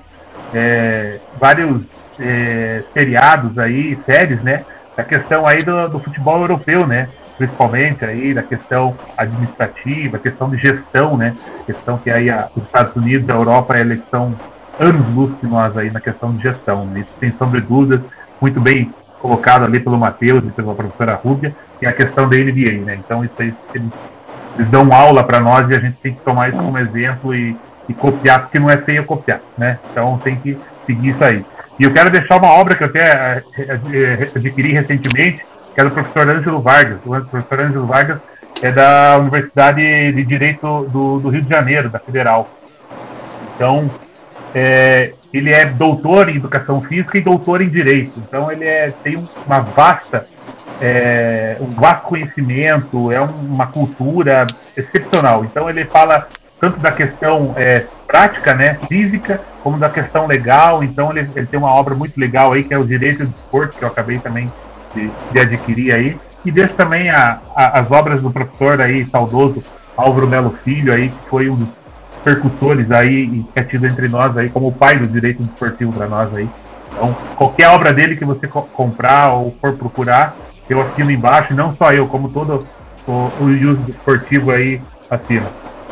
é, 0.53 1.19
vários 1.39 1.83
é, 2.19 2.83
seriados 2.93 3.57
aí, 3.57 3.97
séries, 4.05 4.41
né? 4.41 4.65
Da 4.95 5.03
questão 5.03 5.47
aí 5.47 5.59
do, 5.59 5.87
do, 5.87 5.99
futebol 5.99 6.41
europeu, 6.41 6.85
né? 6.85 7.07
Principalmente 7.37 8.03
aí 8.03 8.33
da 8.33 8.43
questão 8.43 8.97
administrativa, 9.17 10.19
questão 10.19 10.49
de 10.49 10.57
gestão, 10.57 11.15
né? 11.15 11.35
Questão 11.65 11.97
que 11.97 12.09
aí 12.09 12.29
a, 12.29 12.49
os 12.55 12.63
Estados 12.63 12.95
Unidos, 12.95 13.29
a 13.29 13.33
Europa, 13.33 13.79
eles 13.79 14.01
são 14.11 14.35
anos 14.79 15.13
luz 15.13 15.31
de 15.41 15.47
nós 15.47 15.77
aí 15.77 15.91
na 15.91 15.99
questão 15.99 16.33
de 16.33 16.41
gestão. 16.41 16.85
Né? 16.85 17.01
Isso 17.01 17.09
sem 17.19 17.31
sombra 17.31 17.61
de 17.61 17.67
dúvidas, 17.67 18.01
muito 18.39 18.59
bem 18.59 18.93
colocado 19.19 19.65
ali 19.65 19.79
pelo 19.79 19.97
Matheus 19.97 20.43
e 20.45 20.51
pela 20.51 20.73
professora 20.73 21.15
Rúbia, 21.15 21.53
e 21.81 21.85
a 21.85 21.91
questão 21.91 22.29
da 22.29 22.37
NBA, 22.37 22.85
né? 22.85 22.97
Então 23.03 23.23
isso 23.23 23.33
aí 23.37 23.53
eles, 23.75 23.91
eles 24.57 24.69
dão 24.69 24.93
aula 24.93 25.23
para 25.23 25.41
nós 25.41 25.69
e 25.69 25.75
a 25.75 25.79
gente 25.79 25.97
tem 25.97 26.13
que 26.13 26.21
tomar 26.21 26.49
isso 26.49 26.57
como 26.57 26.77
exemplo 26.77 27.35
e 27.35 27.55
e 27.89 27.93
copiar, 27.93 28.41
porque 28.41 28.59
não 28.59 28.69
é 28.69 28.77
feio 28.77 29.03
copiar, 29.03 29.41
né? 29.57 29.79
Então 29.91 30.19
tem 30.19 30.35
que 30.35 30.55
seguir 30.85 31.09
isso 31.09 31.23
aí. 31.23 31.43
E 31.79 31.83
eu 31.83 31.91
quero 31.91 32.11
deixar 32.11 32.37
uma 32.37 32.51
obra 32.51 32.75
que 32.75 32.83
eu 32.83 32.87
até 32.87 32.99
eh, 32.99 33.43
eh, 33.57 34.31
adquiri 34.35 34.73
recentemente, 34.73 35.43
que 35.73 35.81
é 35.81 35.83
do 35.83 35.91
professor 35.91 36.29
Ângelo 36.29 36.61
Vargas. 36.61 36.99
O 37.03 37.21
professor 37.25 37.59
Ângelo 37.61 37.87
Vargas 37.87 38.19
é 38.61 38.71
da 38.71 39.17
Universidade 39.17 39.81
de 40.13 40.23
Direito 40.23 40.83
do, 40.91 41.19
do 41.19 41.29
Rio 41.29 41.41
de 41.41 41.49
Janeiro, 41.49 41.89
da 41.89 41.97
Federal. 41.97 42.47
Então, 43.55 43.89
é, 44.53 45.13
ele 45.33 45.53
é 45.53 45.65
doutor 45.65 46.29
em 46.29 46.35
Educação 46.35 46.81
Física 46.81 47.17
e 47.17 47.21
doutor 47.21 47.61
em 47.61 47.69
Direito. 47.69 48.13
Então, 48.27 48.51
ele 48.51 48.65
é, 48.65 48.93
tem 49.03 49.15
uma 49.45 49.59
vasta, 49.59 50.27
é, 50.81 51.57
um 51.59 51.73
vasto 51.73 52.03
conhecimento, 52.07 53.11
é 53.11 53.19
uma 53.21 53.67
cultura 53.67 54.45
excepcional. 54.75 55.43
Então, 55.43 55.69
ele 55.69 55.85
fala 55.85 56.27
tanto 56.59 56.77
da 56.79 56.91
questão 56.91 57.53
é, 57.55 57.85
prática, 58.05 58.53
né, 58.53 58.77
física, 58.87 59.41
como 59.63 59.77
da 59.77 59.89
questão 59.89 60.27
legal. 60.27 60.83
Então 60.83 61.11
ele, 61.11 61.27
ele, 61.35 61.45
tem 61.45 61.57
uma 61.57 61.71
obra 61.71 61.95
muito 61.95 62.19
legal 62.19 62.53
aí 62.53 62.63
que 62.63 62.73
é 62.73 62.77
o 62.77 62.83
Direito 62.83 63.23
do 63.23 63.29
Esporte, 63.29 63.77
que 63.77 63.83
eu 63.83 63.87
acabei 63.87 64.19
também 64.19 64.51
de, 64.93 65.09
de 65.31 65.39
adquirir 65.39 65.93
aí. 65.93 66.19
E 66.43 66.51
deixo 66.51 66.73
também 66.73 67.09
a, 67.09 67.39
a, 67.55 67.79
as 67.79 67.91
obras 67.91 68.21
do 68.21 68.31
professor 68.31 68.81
aí, 68.81 69.03
saudoso 69.05 69.63
Álvaro 69.95 70.27
Melo 70.27 70.51
Filho 70.63 70.93
aí, 70.93 71.09
que 71.09 71.29
foi 71.29 71.49
um 71.49 71.55
dos 71.55 71.69
percussores 72.29 72.91
aí 72.91 73.43
que 73.51 73.59
é 73.59 73.63
tido 73.63 73.87
entre 73.87 74.07
nós 74.07 74.37
aí 74.37 74.49
como 74.49 74.67
o 74.67 74.71
pai 74.71 74.99
do 74.99 75.07
direito 75.07 75.41
esportivo 75.43 75.91
para 75.91 76.07
nós 76.07 76.35
aí. 76.35 76.47
Então, 76.91 77.15
qualquer 77.35 77.69
obra 77.69 77.91
dele 77.91 78.15
que 78.15 78.25
você 78.25 78.47
co 78.47 78.61
comprar 78.61 79.33
ou 79.33 79.55
for 79.59 79.73
procurar, 79.73 80.35
eu 80.69 80.81
assino 80.81 81.09
embaixo, 81.09 81.55
não 81.55 81.75
só 81.75 81.91
eu, 81.91 82.05
como 82.07 82.29
todo 82.29 82.67
o, 83.07 83.11
o 83.11 83.45
uso 83.45 83.89
esportivo 83.89 84.51
aí 84.51 84.79
assina. 85.09 85.47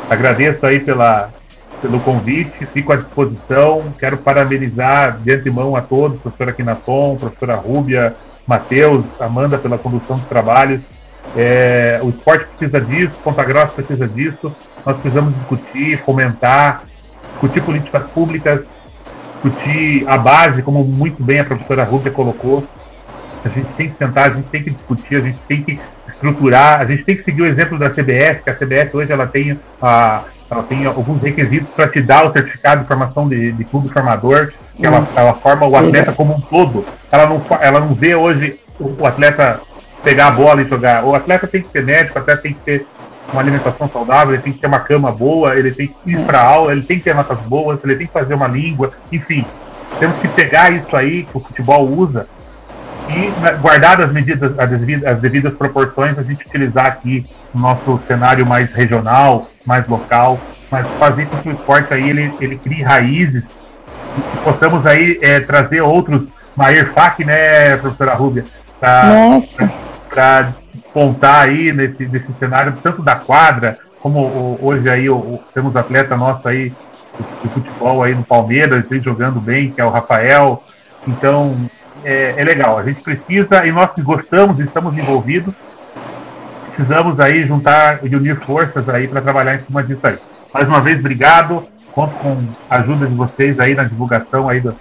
Agradeço 0.09 0.65
aí 0.65 0.79
pela, 0.79 1.29
pelo 1.81 1.99
convite, 2.01 2.65
fico 2.67 2.93
à 2.93 2.95
disposição. 2.95 3.83
Quero 3.97 4.17
parabenizar 4.17 5.17
de 5.17 5.33
antemão 5.33 5.75
a 5.75 5.81
todos, 5.81 6.19
professora 6.19 6.53
Quinaton, 6.53 7.15
professora 7.15 7.55
Rúbia, 7.55 8.15
Matheus, 8.45 9.03
Amanda 9.19 9.57
pela 9.57 9.77
condução 9.77 10.17
dos 10.17 10.27
trabalhos. 10.27 10.81
É, 11.35 11.99
o 12.01 12.09
esporte 12.09 12.47
precisa 12.47 12.79
disso, 12.79 13.19
Ponta 13.23 13.43
Grossa 13.43 13.73
precisa 13.73 14.07
disso. 14.07 14.53
Nós 14.85 14.97
precisamos 14.97 15.35
discutir, 15.35 15.99
fomentar, 16.03 16.83
discutir 17.31 17.61
políticas 17.61 18.03
públicas, 18.11 18.61
discutir 19.33 20.07
a 20.07 20.17
base, 20.17 20.61
como 20.61 20.83
muito 20.83 21.23
bem 21.23 21.39
a 21.39 21.43
professora 21.43 21.83
Rúbia 21.83 22.11
colocou. 22.11 22.63
A 23.45 23.49
gente 23.49 23.71
tem 23.73 23.87
que 23.87 23.97
sentar, 23.97 24.31
a 24.31 24.35
gente 24.35 24.47
tem 24.47 24.63
que 24.63 24.71
discutir, 24.71 25.15
a 25.15 25.21
gente 25.21 25.39
tem 25.47 25.61
que 25.61 25.79
estruturar. 26.07 26.81
A 26.81 26.85
gente 26.85 27.05
tem 27.05 27.15
que 27.15 27.23
seguir 27.23 27.43
o 27.43 27.45
exemplo 27.45 27.77
da 27.77 27.89
CBS, 27.89 28.41
que 28.43 28.49
a 28.49 28.55
CBS 28.55 28.93
hoje 28.93 29.11
ela 29.11 29.27
tem, 29.27 29.57
a, 29.81 30.23
ela 30.49 30.63
tem 30.63 30.85
alguns 30.85 31.21
requisitos 31.21 31.69
para 31.75 31.87
te 31.87 32.01
dar 32.01 32.25
o 32.25 32.33
certificado 32.33 32.81
de 32.81 32.87
formação 32.87 33.27
de, 33.27 33.51
de 33.51 33.63
clube 33.63 33.89
formador, 33.89 34.51
que 34.75 34.85
ela, 34.85 34.99
uhum. 34.99 35.07
ela 35.15 35.33
forma 35.33 35.65
o 35.67 35.75
atleta 35.75 36.11
como 36.11 36.33
um 36.33 36.41
todo. 36.41 36.83
Ela 37.11 37.27
não, 37.27 37.41
ela 37.61 37.79
não 37.79 37.93
vê 37.93 38.15
hoje 38.15 38.59
o 38.79 39.05
atleta 39.05 39.59
pegar 40.03 40.27
a 40.27 40.31
bola 40.31 40.61
e 40.61 40.67
jogar. 40.67 41.03
O 41.03 41.15
atleta 41.15 41.47
tem 41.47 41.61
que 41.61 41.67
ser 41.67 41.83
médico, 41.83 42.17
o 42.17 42.21
atleta 42.21 42.41
tem 42.41 42.53
que 42.53 42.61
ter 42.61 42.85
uma 43.31 43.41
alimentação 43.41 43.87
saudável, 43.87 44.33
ele 44.33 44.43
tem 44.43 44.53
que 44.53 44.59
ter 44.59 44.67
uma 44.67 44.79
cama 44.79 45.11
boa, 45.11 45.57
ele 45.57 45.71
tem 45.71 45.87
que 45.87 45.95
ir 46.05 46.19
para 46.25 46.41
aula, 46.41 46.71
ele 46.71 46.83
tem 46.83 46.97
que 46.97 47.03
ter 47.03 47.13
notas 47.13 47.41
boas, 47.41 47.79
ele 47.83 47.95
tem 47.95 48.07
que 48.07 48.13
fazer 48.13 48.33
uma 48.33 48.47
língua, 48.47 48.91
enfim. 49.11 49.45
Temos 49.99 50.17
que 50.19 50.27
pegar 50.27 50.71
isso 50.71 50.95
aí 50.95 51.23
que 51.23 51.37
o 51.37 51.39
futebol 51.39 51.89
usa 51.89 52.27
e 53.09 53.29
né, 53.41 53.57
guardadas 53.61 54.07
as 54.07 54.13
medidas, 54.13 54.51
as 54.57 54.69
devidas, 54.69 55.07
as 55.07 55.19
devidas 55.19 55.57
proporções, 55.57 56.19
a 56.19 56.23
gente 56.23 56.45
utilizar 56.45 56.87
aqui 56.87 57.25
no 57.53 57.61
nosso 57.61 57.99
cenário 58.07 58.45
mais 58.45 58.71
regional, 58.71 59.47
mais 59.65 59.87
local, 59.87 60.39
mas 60.69 60.85
fazer 60.99 61.25
com 61.27 61.37
que 61.37 61.49
o 61.49 61.51
esporte 61.53 61.93
aí 61.93 62.09
ele, 62.09 62.33
ele 62.39 62.57
crie 62.57 62.83
raízes. 62.83 63.43
E 64.17 64.37
possamos 64.43 64.85
aí 64.85 65.17
é, 65.21 65.39
trazer 65.39 65.81
outros, 65.81 66.23
Mair 66.55 66.91
Fak, 66.93 67.23
né, 67.23 67.77
professora 67.77 68.13
Rúbia, 68.15 68.43
para 70.17 70.55
contar 70.91 71.47
aí 71.47 71.71
nesse, 71.71 72.07
nesse 72.07 72.33
cenário, 72.39 72.75
tanto 72.81 73.03
da 73.03 73.15
quadra, 73.15 73.77
como 73.99 74.21
o, 74.21 74.59
hoje 74.63 74.89
aí 74.89 75.07
o, 75.07 75.37
temos 75.53 75.75
atleta 75.75 76.17
nosso 76.17 76.47
aí 76.47 76.73
de 77.43 77.49
futebol 77.49 78.01
aí 78.01 78.15
no 78.15 78.23
Palmeiras, 78.23 78.87
vem 78.87 78.99
jogando 78.99 79.39
bem, 79.39 79.69
que 79.69 79.79
é 79.79 79.85
o 79.85 79.91
Rafael. 79.91 80.63
Então, 81.07 81.69
é, 82.03 82.33
é, 82.35 82.43
legal. 82.43 82.79
A 82.79 82.83
gente 82.83 83.03
precisa, 83.03 83.63
e 83.63 83.71
nós 83.71 83.91
que 83.93 84.01
gostamos, 84.01 84.59
estamos 84.59 84.97
envolvidos, 84.97 85.53
precisamos 86.75 87.19
aí 87.19 87.45
juntar 87.45 87.99
e 88.03 88.15
unir 88.15 88.39
forças 88.39 88.89
aí 88.89 89.07
para 89.07 89.21
trabalhar 89.21 89.53
em 89.53 89.65
cima 89.67 89.83
disso 89.83 90.01
aí. 90.01 90.17
Mais 90.51 90.67
uma 90.67 90.81
vez, 90.81 90.97
obrigado. 90.97 91.63
Conto 91.91 92.15
com 92.15 92.43
a 92.67 92.77
ajuda 92.77 93.05
de 93.05 93.13
vocês 93.13 93.59
aí 93.59 93.75
na 93.75 93.83
divulgação 93.83 94.49
aí 94.49 94.61
do, 94.61 94.73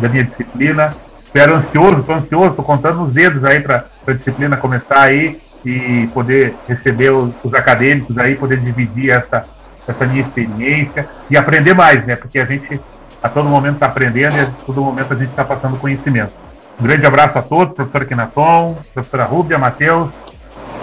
da 0.00 0.08
minha 0.08 0.24
disciplina. 0.24 0.92
Espero 1.34 1.56
ansioso, 1.56 2.00
estou 2.00 2.14
ansioso, 2.14 2.50
estou 2.50 2.62
contando 2.62 3.04
os 3.04 3.14
dedos 3.14 3.42
aí 3.42 3.62
para 3.62 3.84
a 4.06 4.12
disciplina 4.12 4.54
começar 4.54 5.00
aí 5.00 5.40
e 5.64 6.06
poder 6.08 6.54
receber 6.68 7.10
os, 7.10 7.32
os, 7.42 7.54
acadêmicos 7.54 8.18
aí, 8.18 8.34
poder 8.34 8.60
dividir 8.60 9.12
essa, 9.12 9.46
essa 9.88 10.06
minha 10.06 10.20
experiência 10.20 11.08
e 11.30 11.36
aprender 11.38 11.74
mais, 11.74 12.04
né? 12.04 12.16
Porque 12.16 12.38
a 12.38 12.44
gente 12.44 12.78
a 13.22 13.30
todo 13.30 13.48
momento 13.48 13.74
está 13.76 13.86
aprendendo 13.86 14.36
e 14.36 14.40
a 14.40 14.46
todo 14.66 14.82
momento 14.82 15.10
a 15.10 15.16
gente 15.16 15.30
está 15.30 15.42
passando 15.42 15.78
conhecimento. 15.78 16.32
Um 16.78 16.82
grande 16.82 17.06
abraço 17.06 17.38
a 17.38 17.42
todos, 17.42 17.74
professora 17.74 18.04
Quinaton, 18.04 18.76
professora 18.92 19.24
Rúbia, 19.24 19.58
Matheus. 19.58 20.10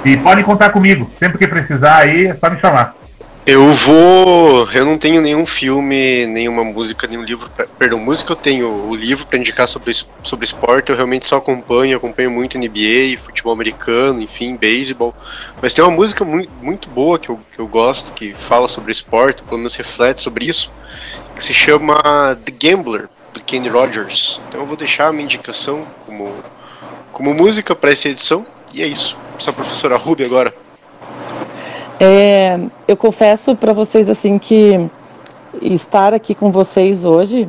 E 0.04 0.18
podem 0.18 0.44
contar 0.44 0.72
comigo. 0.72 1.12
Sempre 1.20 1.38
que 1.38 1.48
precisar 1.48 1.98
aí, 1.98 2.26
é 2.26 2.34
só 2.34 2.50
me 2.50 2.60
chamar. 2.60 2.96
Eu 3.52 3.72
vou. 3.72 4.70
Eu 4.72 4.86
não 4.86 4.96
tenho 4.96 5.24
nenhum 5.24 5.44
filme, 5.44 6.28
nenhuma 6.28 6.64
música, 6.64 7.08
nenhum 7.08 7.24
livro. 7.24 7.50
Pra, 7.50 7.66
perdão, 7.66 7.98
música 7.98 8.34
eu 8.34 8.36
tenho 8.36 8.70
o 8.88 8.94
livro 8.94 9.26
para 9.26 9.40
indicar 9.40 9.68
sobre, 9.68 9.92
sobre 10.22 10.46
esporte. 10.46 10.92
Eu 10.92 10.96
realmente 10.96 11.26
só 11.26 11.38
acompanho. 11.38 11.98
Acompanho 11.98 12.30
muito 12.30 12.60
NBA, 12.60 13.18
futebol 13.26 13.52
americano, 13.52 14.22
enfim, 14.22 14.56
beisebol. 14.56 15.16
Mas 15.60 15.74
tem 15.74 15.84
uma 15.84 15.90
música 15.90 16.24
muito, 16.24 16.54
muito 16.62 16.92
boa 16.92 17.18
que 17.18 17.30
eu, 17.30 17.40
que 17.52 17.58
eu 17.58 17.66
gosto, 17.66 18.14
que 18.14 18.36
fala 18.36 18.68
sobre 18.68 18.92
esporte, 18.92 19.42
pelo 19.42 19.58
menos 19.58 19.74
reflete 19.74 20.22
sobre 20.22 20.46
isso, 20.46 20.72
que 21.36 21.44
se 21.44 21.52
chama 21.52 22.38
The 22.46 22.52
Gambler, 22.52 23.10
do 23.34 23.44
Kenny 23.44 23.68
Rogers. 23.68 24.40
Então 24.48 24.62
eu 24.62 24.68
vou 24.68 24.78
deixar 24.78 25.08
a 25.08 25.12
minha 25.12 25.24
indicação 25.24 25.88
como, 26.06 26.32
como 27.12 27.34
música 27.34 27.76
para 27.76 27.92
essa 27.92 28.10
edição. 28.10 28.46
E 28.76 28.84
é 28.84 28.86
isso. 28.86 29.18
Essa 29.40 29.52
professora 29.52 29.98
Ruby 29.98 30.24
agora. 30.24 30.69
É, 32.00 32.60
eu 32.88 32.96
confesso 32.96 33.56
para 33.56 33.74
vocês 33.74 34.10
assim 34.10 34.40
que 34.40 34.90
estar 35.62 36.14
aqui 36.14 36.34
com 36.34 36.52
vocês 36.52 37.04
hoje 37.04 37.48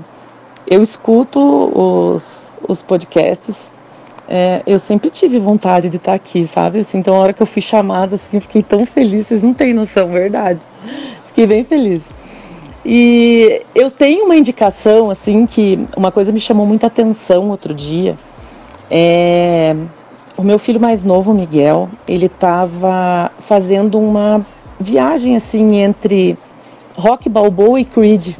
eu 0.70 0.82
escuto 0.82 1.40
os, 1.40 2.50
os 2.66 2.82
podcasts. 2.82 3.70
É, 4.28 4.62
eu 4.64 4.78
sempre 4.78 5.10
tive 5.10 5.40
vontade 5.40 5.88
de 5.88 5.96
estar 5.96 6.14
aqui, 6.14 6.46
sabe? 6.46 6.78
Assim, 6.78 6.98
então, 6.98 7.16
a 7.16 7.18
hora 7.18 7.32
que 7.32 7.42
eu 7.42 7.46
fui 7.46 7.60
chamada, 7.60 8.14
assim, 8.14 8.36
eu 8.36 8.40
fiquei 8.40 8.62
tão 8.62 8.86
feliz. 8.86 9.26
Vocês 9.26 9.42
não 9.42 9.52
têm 9.52 9.74
noção, 9.74 10.08
verdade. 10.08 10.60
Fiquei 11.26 11.46
bem 11.46 11.64
feliz. 11.64 12.02
E 12.84 13.62
eu 13.74 13.90
tenho 13.90 14.26
uma 14.26 14.36
indicação, 14.36 15.10
assim, 15.10 15.44
que 15.44 15.84
uma 15.96 16.12
coisa 16.12 16.30
me 16.30 16.38
chamou 16.38 16.64
muita 16.64 16.86
atenção 16.86 17.50
outro 17.50 17.74
dia. 17.74 18.16
É, 18.88 19.74
o 20.40 20.44
meu 20.44 20.58
filho 20.58 20.80
mais 20.80 21.02
novo, 21.02 21.34
Miguel, 21.34 21.88
ele 22.08 22.26
estava 22.26 23.30
fazendo 23.40 23.98
uma 23.98 24.44
viagem, 24.78 25.36
assim, 25.36 25.76
entre 25.76 26.36
Rock 26.96 27.28
Balboa 27.28 27.78
e 27.78 27.84
Creed. 27.84 28.34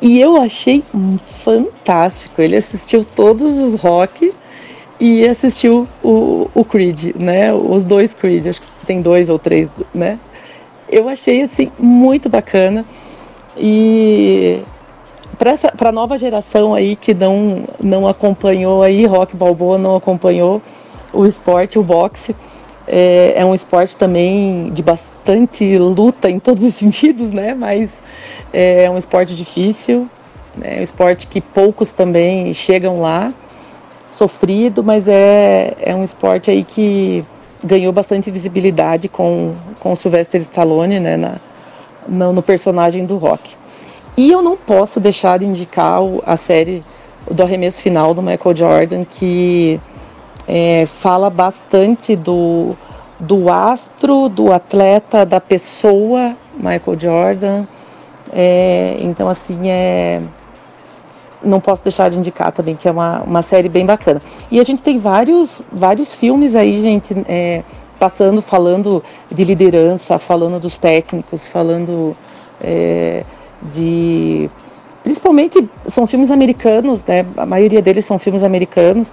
E 0.00 0.20
eu 0.20 0.40
achei 0.40 0.84
fantástico. 1.44 2.40
Ele 2.40 2.56
assistiu 2.56 3.04
todos 3.04 3.58
os 3.58 3.74
rock 3.74 4.32
e 5.00 5.28
assistiu 5.28 5.88
o, 6.02 6.48
o 6.54 6.64
Creed, 6.64 7.16
né? 7.16 7.52
Os 7.52 7.84
dois 7.84 8.14
Creed, 8.14 8.46
acho 8.46 8.60
que 8.60 8.68
tem 8.86 9.00
dois 9.00 9.28
ou 9.28 9.38
três, 9.38 9.68
né? 9.92 10.18
Eu 10.88 11.08
achei 11.08 11.42
assim 11.42 11.72
muito 11.76 12.28
bacana. 12.28 12.86
E 13.56 14.62
para 15.38 15.88
a 15.88 15.92
nova 15.92 16.18
geração 16.18 16.74
aí 16.74 16.96
que 16.96 17.14
não, 17.14 17.64
não 17.80 18.08
acompanhou 18.08 18.82
aí, 18.82 19.06
Rock 19.06 19.36
Balboa 19.36 19.78
não 19.78 19.94
acompanhou 19.94 20.60
o 21.12 21.24
esporte, 21.24 21.78
o 21.78 21.82
boxe, 21.82 22.34
é, 22.86 23.34
é 23.36 23.44
um 23.44 23.54
esporte 23.54 23.96
também 23.96 24.70
de 24.72 24.82
bastante 24.82 25.78
luta 25.78 26.28
em 26.28 26.40
todos 26.40 26.64
os 26.64 26.74
sentidos, 26.74 27.30
né? 27.30 27.54
Mas 27.54 27.90
é 28.52 28.90
um 28.90 28.98
esporte 28.98 29.34
difícil, 29.34 30.08
é 30.60 30.80
um 30.80 30.82
esporte 30.82 31.26
que 31.26 31.40
poucos 31.40 31.92
também 31.92 32.52
chegam 32.52 33.00
lá, 33.00 33.32
sofrido, 34.10 34.82
mas 34.82 35.06
é, 35.06 35.74
é 35.78 35.94
um 35.94 36.02
esporte 36.02 36.50
aí 36.50 36.64
que 36.64 37.24
ganhou 37.62 37.92
bastante 37.92 38.30
visibilidade 38.30 39.08
com, 39.08 39.54
com 39.78 39.92
o 39.92 39.96
Sylvester 39.96 40.40
Stallone, 40.40 40.98
né? 40.98 41.16
Na, 41.16 41.36
no, 42.08 42.32
no 42.32 42.42
personagem 42.42 43.04
do 43.04 43.16
Rock. 43.18 43.54
E 44.18 44.32
eu 44.32 44.42
não 44.42 44.56
posso 44.56 44.98
deixar 44.98 45.38
de 45.38 45.44
indicar 45.44 46.00
a 46.26 46.36
série 46.36 46.82
do 47.30 47.40
arremesso 47.40 47.80
final 47.80 48.12
do 48.12 48.20
Michael 48.20 48.56
Jordan, 48.56 49.04
que 49.04 49.80
é, 50.44 50.86
fala 50.86 51.30
bastante 51.30 52.16
do, 52.16 52.76
do 53.20 53.48
astro, 53.48 54.28
do 54.28 54.52
atleta, 54.52 55.24
da 55.24 55.40
pessoa 55.40 56.34
Michael 56.56 56.98
Jordan. 56.98 57.64
É, 58.32 58.96
então, 58.98 59.28
assim, 59.28 59.70
é, 59.70 60.20
não 61.40 61.60
posso 61.60 61.84
deixar 61.84 62.10
de 62.10 62.18
indicar 62.18 62.50
também, 62.50 62.74
que 62.74 62.88
é 62.88 62.90
uma, 62.90 63.22
uma 63.22 63.40
série 63.40 63.68
bem 63.68 63.86
bacana. 63.86 64.20
E 64.50 64.58
a 64.58 64.64
gente 64.64 64.82
tem 64.82 64.98
vários, 64.98 65.62
vários 65.70 66.12
filmes 66.12 66.56
aí, 66.56 66.82
gente, 66.82 67.14
é, 67.28 67.62
passando, 68.00 68.42
falando 68.42 69.00
de 69.30 69.44
liderança, 69.44 70.18
falando 70.18 70.58
dos 70.58 70.76
técnicos, 70.76 71.46
falando 71.46 72.16
é, 72.60 73.24
de. 73.72 74.50
Principalmente 75.02 75.68
são 75.86 76.06
filmes 76.06 76.30
americanos, 76.30 77.04
né? 77.04 77.24
A 77.36 77.46
maioria 77.46 77.80
deles 77.80 78.04
são 78.04 78.18
filmes 78.18 78.42
americanos 78.42 79.08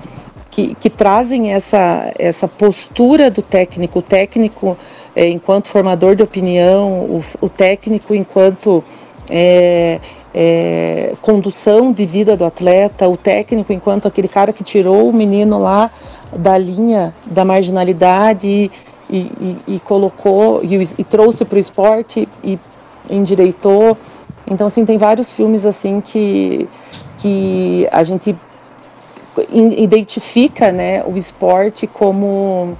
que, 0.55 0.73
que 0.75 0.89
trazem 0.89 1.53
essa, 1.53 2.11
essa 2.17 2.47
postura 2.47 3.29
do 3.29 3.41
técnico, 3.41 3.99
o 3.99 4.01
técnico 4.01 4.77
é, 5.15 5.27
enquanto 5.27 5.67
formador 5.67 6.15
de 6.15 6.23
opinião, 6.23 6.93
o, 7.01 7.23
o 7.41 7.49
técnico 7.49 8.15
enquanto 8.15 8.83
é, 9.29 9.99
é, 10.33 11.13
condução 11.21 11.91
de 11.91 12.05
vida 12.05 12.37
do 12.37 12.45
atleta, 12.45 13.07
o 13.07 13.17
técnico 13.17 13.73
enquanto 13.73 14.07
aquele 14.07 14.29
cara 14.29 14.53
que 14.53 14.63
tirou 14.63 15.09
o 15.09 15.13
menino 15.13 15.59
lá 15.59 15.91
da 16.33 16.57
linha 16.57 17.13
da 17.25 17.43
marginalidade 17.43 18.47
e, 18.47 18.71
e, 19.09 19.57
e 19.67 19.79
colocou 19.81 20.61
e, 20.63 20.89
e 20.97 21.03
trouxe 21.03 21.43
para 21.43 21.57
o 21.57 21.59
esporte 21.59 22.27
e 22.43 22.57
endireitou. 23.09 23.97
Então, 24.47 24.67
assim, 24.67 24.85
tem 24.85 24.97
vários 24.97 25.31
filmes 25.31 25.65
assim 25.65 26.01
que, 26.01 26.67
que 27.17 27.87
a 27.91 28.03
gente 28.03 28.35
identifica 29.51 30.71
né, 30.71 31.03
o 31.03 31.17
esporte 31.17 31.87
como, 31.87 32.77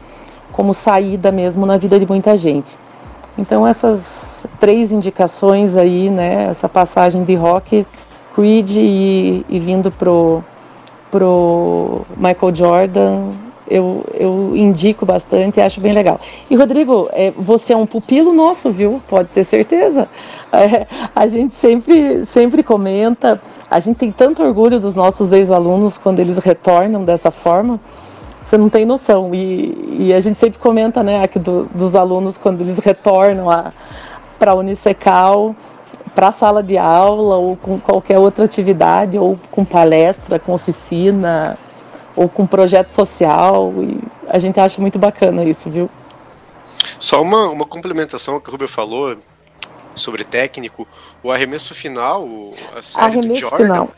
como 0.52 0.74
saída 0.74 1.32
mesmo 1.32 1.66
na 1.66 1.78
vida 1.78 2.00
de 2.00 2.06
muita 2.06 2.38
gente. 2.38 2.78
Então, 3.38 3.68
essas 3.68 4.46
três 4.60 4.92
indicações 4.92 5.76
aí, 5.76 6.10
né, 6.10 6.48
essa 6.50 6.70
passagem 6.70 7.24
de 7.24 7.36
rock, 7.36 7.86
Creed 8.34 8.72
e, 8.72 9.46
e 9.50 9.60
vindo 9.60 9.92
pro, 9.92 10.44
pro 11.12 12.06
Michael 12.16 12.56
Jordan, 12.56 13.30
eu, 13.68 14.04
eu 14.14 14.56
indico 14.56 15.06
bastante 15.06 15.60
e 15.60 15.62
acho 15.62 15.80
bem 15.80 15.94
legal. 15.94 16.20
E 16.50 16.56
Rodrigo, 16.56 17.10
é, 17.14 17.32
você 17.32 17.74
é 17.74 17.78
um 17.78 17.86
pupilo 17.86 18.34
nosso, 18.34 18.72
viu? 18.72 19.02
Pode 19.08 19.30
ter 19.30 19.44
certeza. 19.44 20.08
É, 20.56 20.88
a 21.14 21.28
gente 21.28 21.54
sempre, 21.56 22.26
sempre 22.26 22.64
comenta, 22.64 23.42
a 23.70 23.78
gente 23.82 23.98
tem 23.98 24.10
tanto 24.10 24.42
orgulho 24.42 24.80
dos 24.80 24.96
nossos 24.96 25.34
ex-alunos 25.34 25.98
quando 25.98 26.22
eles 26.22 26.38
retornam 26.38 27.04
dessa 27.04 27.30
forma. 27.30 27.78
Você 28.46 28.58
não 28.58 28.70
tem 28.70 28.86
noção. 28.86 29.36
E, 29.36 29.98
e 30.00 30.14
a 30.14 30.22
gente 30.22 30.40
sempre 30.40 30.58
comenta, 30.58 31.04
né, 31.04 31.22
aqui 31.22 31.40
do, 31.40 31.66
dos 31.66 31.94
alunos 31.94 32.38
quando 32.38 32.62
eles 32.62 32.78
retornam 32.78 33.48
para 34.40 34.52
a 34.52 34.56
Unicecal, 34.56 35.54
para 36.16 36.30
a 36.30 36.32
sala 36.32 36.64
de 36.64 36.78
aula 36.78 37.36
ou 37.36 37.58
com 37.58 37.78
qualquer 37.78 38.18
outra 38.18 38.46
atividade, 38.46 39.20
ou 39.20 39.38
com 39.52 39.66
palestra, 39.66 40.40
com 40.40 40.54
oficina, 40.54 41.58
ou 42.16 42.30
com 42.30 42.46
projeto 42.48 42.90
social. 42.90 43.72
E 43.84 44.00
a 44.28 44.40
gente 44.40 44.60
acha 44.60 44.80
muito 44.82 44.98
bacana 44.98 45.44
isso, 45.44 45.70
viu? 45.70 45.90
Só 47.00 47.22
uma, 47.22 47.50
uma 47.50 47.66
complementação 47.66 48.36
ao 48.36 48.42
que 48.42 48.50
o 48.50 48.52
Rubio 48.52 48.68
falou 48.68 49.18
sobre 49.96 50.24
técnico, 50.24 50.88
o 51.24 51.32
arremesso 51.32 51.74
final, 51.74 52.28
a 52.76 52.82
série 52.82 53.06
arremesso 53.06 53.34
do 53.34 53.40
Jordan, 53.40 53.58
final. 53.58 53.90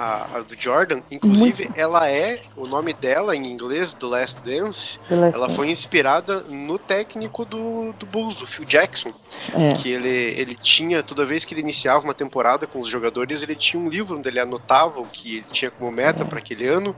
A, 0.00 0.36
a, 0.36 0.40
do 0.42 0.54
Jordan, 0.56 1.00
inclusive 1.10 1.64
Muito. 1.64 1.76
ela 1.76 2.08
é, 2.08 2.40
o 2.54 2.68
nome 2.68 2.92
dela 2.92 3.34
em 3.34 3.44
inglês, 3.44 3.92
The 3.94 4.06
Last 4.06 4.40
Dance, 4.42 4.96
The 5.08 5.16
Last 5.16 5.34
ela 5.34 5.46
Dance. 5.48 5.56
foi 5.56 5.70
inspirada 5.70 6.38
no 6.42 6.78
técnico 6.78 7.44
do, 7.44 7.92
do 7.94 8.06
Bulls, 8.06 8.36
do 8.36 8.46
Phil 8.46 8.64
Jackson, 8.64 9.10
é. 9.52 9.72
que 9.72 9.90
ele, 9.90 10.08
ele 10.08 10.54
tinha, 10.54 11.02
toda 11.02 11.24
vez 11.24 11.44
que 11.44 11.52
ele 11.52 11.62
iniciava 11.62 12.04
uma 12.04 12.14
temporada 12.14 12.64
com 12.64 12.78
os 12.78 12.86
jogadores, 12.86 13.42
ele 13.42 13.56
tinha 13.56 13.82
um 13.82 13.88
livro 13.88 14.16
onde 14.16 14.28
ele 14.28 14.38
anotava 14.38 15.00
o 15.00 15.04
que 15.04 15.38
ele 15.38 15.46
tinha 15.50 15.68
como 15.68 15.90
meta 15.90 16.22
é. 16.22 16.26
para 16.26 16.38
aquele 16.38 16.68
ano, 16.68 16.94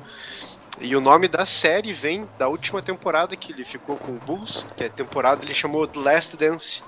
e 0.78 0.94
o 0.94 1.00
nome 1.00 1.26
da 1.26 1.44
série 1.44 1.92
vem 1.92 2.28
da 2.38 2.48
última 2.48 2.80
temporada 2.80 3.34
que 3.34 3.52
ele 3.52 3.64
ficou 3.64 3.96
com 3.96 4.12
o 4.12 4.18
Bulls, 4.18 4.66
que 4.76 4.84
é 4.84 4.86
a 4.86 4.90
temporada 4.90 5.44
ele 5.44 5.54
chamou 5.54 5.86
The 5.86 6.00
Last 6.00 6.36
Dance. 6.36 6.82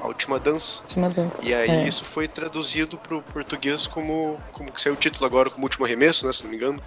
A 0.00 0.06
Última 0.06 0.38
Dança. 0.38 0.82
Última 0.82 1.08
dança. 1.08 1.34
E 1.42 1.54
aí 1.54 1.70
é. 1.70 1.88
isso 1.88 2.04
foi 2.04 2.28
traduzido 2.28 2.98
para 2.98 3.16
o 3.16 3.22
português 3.22 3.86
como, 3.86 4.38
como 4.52 4.70
que 4.70 4.80
saiu 4.80 4.94
o 4.94 4.96
título 4.96 5.24
agora, 5.24 5.48
como 5.48 5.64
Último 5.64 5.86
Arremesso, 5.86 6.26
né, 6.26 6.32
se 6.32 6.42
não 6.42 6.50
me 6.50 6.56
engano. 6.56 6.80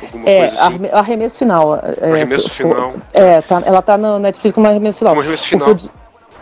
Alguma 0.00 0.28
é, 0.28 0.38
coisa 0.38 0.54
assim. 0.54 0.88
arremesso 0.92 1.38
final. 1.38 1.76
É, 1.76 2.12
arremesso 2.12 2.50
final. 2.50 2.94
É, 3.12 3.42
tá, 3.42 3.62
ela 3.66 3.82
tá 3.82 3.98
no 3.98 4.18
Netflix 4.18 4.54
como 4.54 4.66
arremesso 4.66 4.98
final. 4.98 5.12
Como 5.12 5.20
arremesso 5.20 5.46
final. 5.46 5.70
O 5.70 5.78
Phil, 5.78 5.90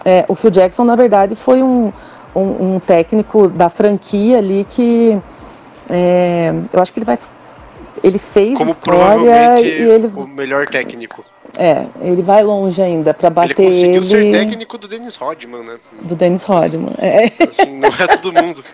é, 0.04 0.24
o 0.28 0.34
Phil 0.34 0.50
Jackson, 0.50 0.84
na 0.84 0.94
verdade, 0.94 1.34
foi 1.34 1.62
um, 1.62 1.92
um, 2.34 2.74
um 2.74 2.80
técnico 2.80 3.48
da 3.48 3.68
franquia 3.68 4.38
ali 4.38 4.64
que 4.70 5.20
é, 5.90 6.52
eu 6.72 6.80
acho 6.80 6.92
que 6.92 7.00
ele 7.00 7.06
vai 7.06 7.18
ele 8.02 8.18
fez 8.18 8.58
Como 8.58 8.70
história 8.70 9.60
e 9.60 9.66
ele 9.66 10.06
o 10.16 10.26
melhor 10.26 10.66
técnico. 10.66 11.24
É, 11.58 11.86
ele 12.00 12.22
vai 12.22 12.42
longe 12.42 12.80
ainda 12.80 13.12
para 13.12 13.28
bater 13.28 13.60
ele 13.60 13.66
conseguiu 13.66 13.96
ele... 13.96 14.04
ser 14.04 14.32
técnico 14.32 14.78
do 14.78 14.88
Dennis 14.88 15.16
Rodman, 15.16 15.62
né? 15.62 15.76
Do 16.02 16.14
Dennis 16.14 16.42
Rodman, 16.42 16.94
é. 16.98 17.30
Assim, 17.46 17.78
não 17.78 17.88
é 17.88 18.06
todo 18.16 18.32
mundo. 18.32 18.64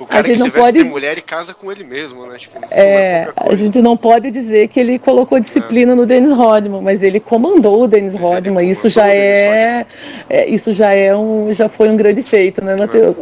O 0.00 0.06
cara 0.06 0.22
que 0.22 0.36
se 0.36 0.50
pode... 0.50 0.78
de 0.78 0.84
mulher 0.84 1.18
e 1.18 1.22
casa 1.22 1.52
com 1.52 1.72
ele 1.72 1.82
mesmo, 1.82 2.24
né? 2.26 2.38
Tipo, 2.38 2.58
é, 2.70 2.80
é 2.80 3.32
a 3.34 3.54
gente 3.54 3.82
não 3.82 3.96
pode 3.96 4.30
dizer 4.30 4.68
que 4.68 4.78
ele 4.78 4.98
colocou 4.98 5.40
disciplina 5.40 5.92
é. 5.92 5.94
no 5.94 6.06
Dennis 6.06 6.32
Rodman, 6.32 6.80
mas 6.80 7.02
ele 7.02 7.18
comandou 7.18 7.82
o 7.82 7.88
Dennis 7.88 8.14
Rodman. 8.14 8.68
Isso 8.68 8.88
já 8.88 9.08
é, 9.08 9.86
é, 10.30 10.48
isso 10.48 10.72
já 10.72 10.92
é 10.92 11.16
um, 11.16 11.52
já 11.52 11.68
foi 11.68 11.88
um 11.88 11.96
grande 11.96 12.22
feito, 12.22 12.64
né, 12.64 12.76
Matheus? 12.78 13.16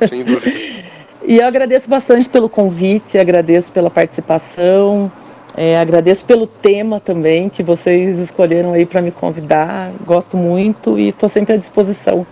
É, 0.00 0.06
sem 0.06 0.22
dúvida. 0.22 0.56
E 1.22 1.36
eu 1.36 1.46
agradeço 1.46 1.88
bastante 1.88 2.30
pelo 2.30 2.48
convite, 2.48 3.18
agradeço 3.18 3.70
pela 3.70 3.90
participação, 3.90 5.12
é, 5.56 5.78
agradeço 5.78 6.24
pelo 6.24 6.46
tema 6.46 7.00
também 7.00 7.48
que 7.48 7.62
vocês 7.62 8.18
escolheram 8.18 8.72
aí 8.72 8.86
para 8.86 9.02
me 9.02 9.10
convidar. 9.10 9.92
Gosto 10.06 10.36
muito 10.36 10.98
e 10.98 11.08
estou 11.08 11.28
sempre 11.28 11.54
à 11.54 11.56
disposição 11.56 12.26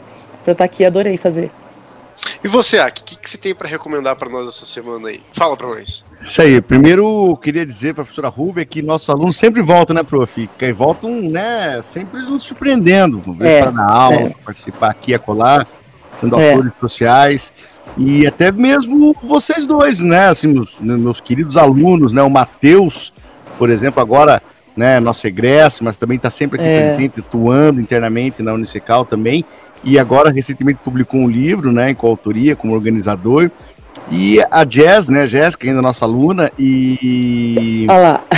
para 0.45 0.53
estar 0.53 0.55
tá 0.55 0.65
aqui. 0.65 0.85
Adorei 0.85 1.17
fazer. 1.17 1.51
E 2.43 2.49
você, 2.49 2.79
Aki, 2.79 3.03
o 3.03 3.05
que, 3.05 3.17
que 3.17 3.31
você 3.31 3.39
tem 3.39 3.55
para 3.55 3.69
recomendar 3.69 4.17
para 4.17 4.29
nós 4.29 4.49
essa 4.49 4.65
semana 4.65 5.09
aí? 5.09 5.21
Fala 5.33 5.57
para 5.57 5.69
nós. 5.69 6.05
Isso 6.21 6.43
aí. 6.43 6.61
Primeiro, 6.61 7.37
queria 7.43 7.65
dizer 7.65 7.95
para 7.95 8.03
a 8.03 8.05
professora 8.05 8.29
Rubia 8.29 8.65
que 8.65 8.83
nossos 8.83 9.09
alunos 9.09 9.37
sempre 9.37 9.63
voltam, 9.63 9.95
né, 9.95 10.03
prof? 10.03 10.49
E 10.61 10.73
voltam, 10.73 11.11
né, 11.11 11.81
sempre 11.83 12.21
nos 12.23 12.43
surpreendendo. 12.43 13.21
Vão 13.21 13.35
ver 13.35 13.49
é, 13.49 13.63
para 13.63 13.73
na 13.73 13.91
aula, 13.91 14.21
é. 14.21 14.35
participar 14.45 14.91
aqui, 14.91 15.15
a 15.15 15.19
colar, 15.19 15.67
sendo 16.13 16.39
é. 16.41 16.53
autores 16.53 16.73
sociais. 16.81 17.53
E 17.97 18.27
até 18.27 18.53
mesmo 18.53 19.15
vocês 19.23 19.67
dois, 19.67 20.01
né? 20.01 20.29
Assim, 20.29 20.49
meus, 20.49 20.79
meus 20.81 21.21
queridos 21.21 21.57
alunos, 21.57 22.13
né? 22.13 22.23
O 22.23 22.31
Matheus, 22.31 23.13
por 23.59 23.71
exemplo, 23.71 24.01
agora, 24.01 24.43
né, 24.77 25.01
nosso 25.01 25.27
egresso, 25.27 25.83
mas 25.83 25.97
também 25.97 26.17
está 26.17 26.31
sempre 26.31 26.61
aqui 26.61 26.69
é. 26.69 26.95
presente, 26.95 27.21
atuando 27.21 27.81
internamente 27.81 28.43
na 28.43 28.53
Unicecal 28.53 29.05
também. 29.05 29.45
E 29.83 29.99
agora, 29.99 30.31
recentemente, 30.31 30.81
publicou 30.85 31.21
um 31.21 31.29
livro, 31.29 31.73
né, 31.73 31.91
em 31.91 31.95
coautoria, 31.95 32.55
como 32.55 32.75
organizador. 32.75 33.51
E 34.11 34.39
a 34.51 34.65
Jazz, 34.65 35.09
né, 35.09 35.27
Jéssica, 35.27 35.67
ainda 35.67 35.83
nossa 35.83 36.05
aluna, 36.05 36.51
e 36.59 37.87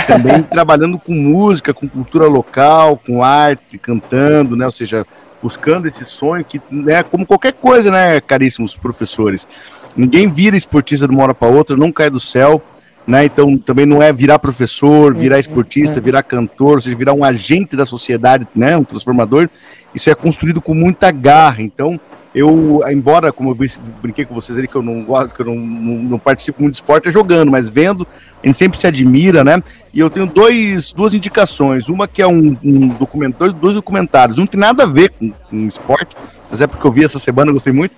também 0.07 0.41
trabalhando 0.43 0.99
com 0.99 1.13
música, 1.13 1.73
com 1.73 1.87
cultura 1.87 2.25
local, 2.27 2.99
com 3.05 3.23
arte, 3.23 3.77
cantando, 3.77 4.55
né, 4.55 4.65
ou 4.65 4.71
seja, 4.71 5.05
buscando 5.41 5.87
esse 5.87 6.05
sonho 6.05 6.45
que, 6.45 6.61
né, 6.69 7.03
como 7.03 7.25
qualquer 7.25 7.53
coisa, 7.53 7.89
né, 7.91 8.21
caríssimos 8.21 8.75
professores, 8.75 9.47
ninguém 9.95 10.29
vira 10.31 10.55
esportista 10.55 11.07
de 11.07 11.13
uma 11.13 11.23
hora 11.23 11.33
para 11.33 11.47
outra, 11.47 11.75
não 11.75 11.91
cai 11.91 12.09
do 12.09 12.19
céu, 12.19 12.61
né, 13.05 13.25
então 13.25 13.57
também 13.57 13.85
não 13.85 14.01
é 14.01 14.13
virar 14.13 14.39
professor, 14.39 15.13
virar 15.13 15.39
esportista, 15.39 15.99
virar 15.99 16.23
cantor, 16.23 16.75
ou 16.75 16.81
seja, 16.81 16.95
virar 16.95 17.13
um 17.13 17.23
agente 17.23 17.75
da 17.75 17.85
sociedade, 17.85 18.47
né, 18.55 18.77
um 18.77 18.83
transformador, 18.83 19.49
isso 19.93 20.09
é 20.09 20.15
construído 20.15 20.61
com 20.61 20.73
muita 20.73 21.11
garra, 21.11 21.61
então 21.61 21.99
eu, 22.33 22.81
embora, 22.89 23.33
como 23.33 23.51
eu 23.51 23.57
brinquei 24.01 24.23
com 24.23 24.33
vocês 24.33 24.57
ali, 24.57 24.65
que 24.65 24.75
eu 24.75 24.81
não 24.81 25.03
gosto, 25.03 25.35
que 25.35 25.41
eu 25.41 25.45
não, 25.47 25.55
não, 25.55 25.95
não, 26.03 26.19
participo 26.19 26.61
muito 26.61 26.75
de 26.75 26.77
esporte, 26.77 27.09
é 27.09 27.11
jogando, 27.11 27.51
mas 27.51 27.69
vendo, 27.69 28.07
a 28.41 28.47
gente 28.47 28.57
sempre 28.57 28.79
se 28.79 28.87
admira, 28.87 29.43
né? 29.43 29.61
E 29.93 29.99
eu 29.99 30.09
tenho 30.09 30.25
dois, 30.25 30.93
duas 30.93 31.13
indicações. 31.13 31.89
Uma 31.89 32.07
que 32.07 32.21
é 32.21 32.27
um, 32.27 32.55
um 32.63 32.87
documentário, 32.87 33.53
dois 33.53 33.75
documentários. 33.75 34.37
Um 34.37 34.45
tem 34.45 34.59
nada 34.59 34.83
a 34.83 34.85
ver 34.85 35.09
com, 35.09 35.29
com 35.29 35.67
esporte, 35.67 36.15
mas 36.49 36.61
é 36.61 36.67
porque 36.67 36.87
eu 36.87 36.91
vi 36.91 37.03
essa 37.03 37.19
semana, 37.19 37.49
eu 37.49 37.53
gostei 37.53 37.73
muito. 37.73 37.97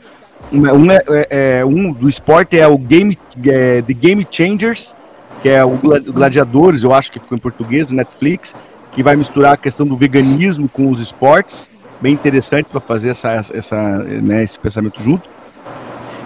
Um, 0.52 0.92
é, 0.92 1.02
é, 1.08 1.60
é, 1.60 1.66
um 1.66 1.92
do 1.92 2.08
esporte 2.08 2.60
é 2.60 2.68
o 2.68 2.78
Game, 2.78 3.18
é, 3.46 3.82
The 3.82 3.94
Game 3.94 4.28
Changers, 4.30 4.96
que 5.42 5.50
é 5.50 5.64
o 5.64 5.78
Gladiadores, 5.78 6.84
eu 6.84 6.94
acho 6.94 7.12
que 7.12 7.20
ficou 7.20 7.38
em 7.38 7.42
português, 7.42 7.92
Netflix, 7.92 8.56
que 8.92 9.02
vai 9.02 9.16
misturar 9.16 9.54
a 9.54 9.58
questão 9.58 9.86
do 9.86 9.96
veganismo 9.98 10.70
com 10.70 10.90
os 10.90 11.00
esportes 11.00 11.70
bem 12.04 12.14
interessante 12.14 12.68
para 12.70 12.82
fazer 12.82 13.10
essa, 13.10 13.32
essa, 13.54 13.98
né, 14.00 14.44
esse 14.44 14.60
pensamento 14.60 15.02
junto. 15.02 15.30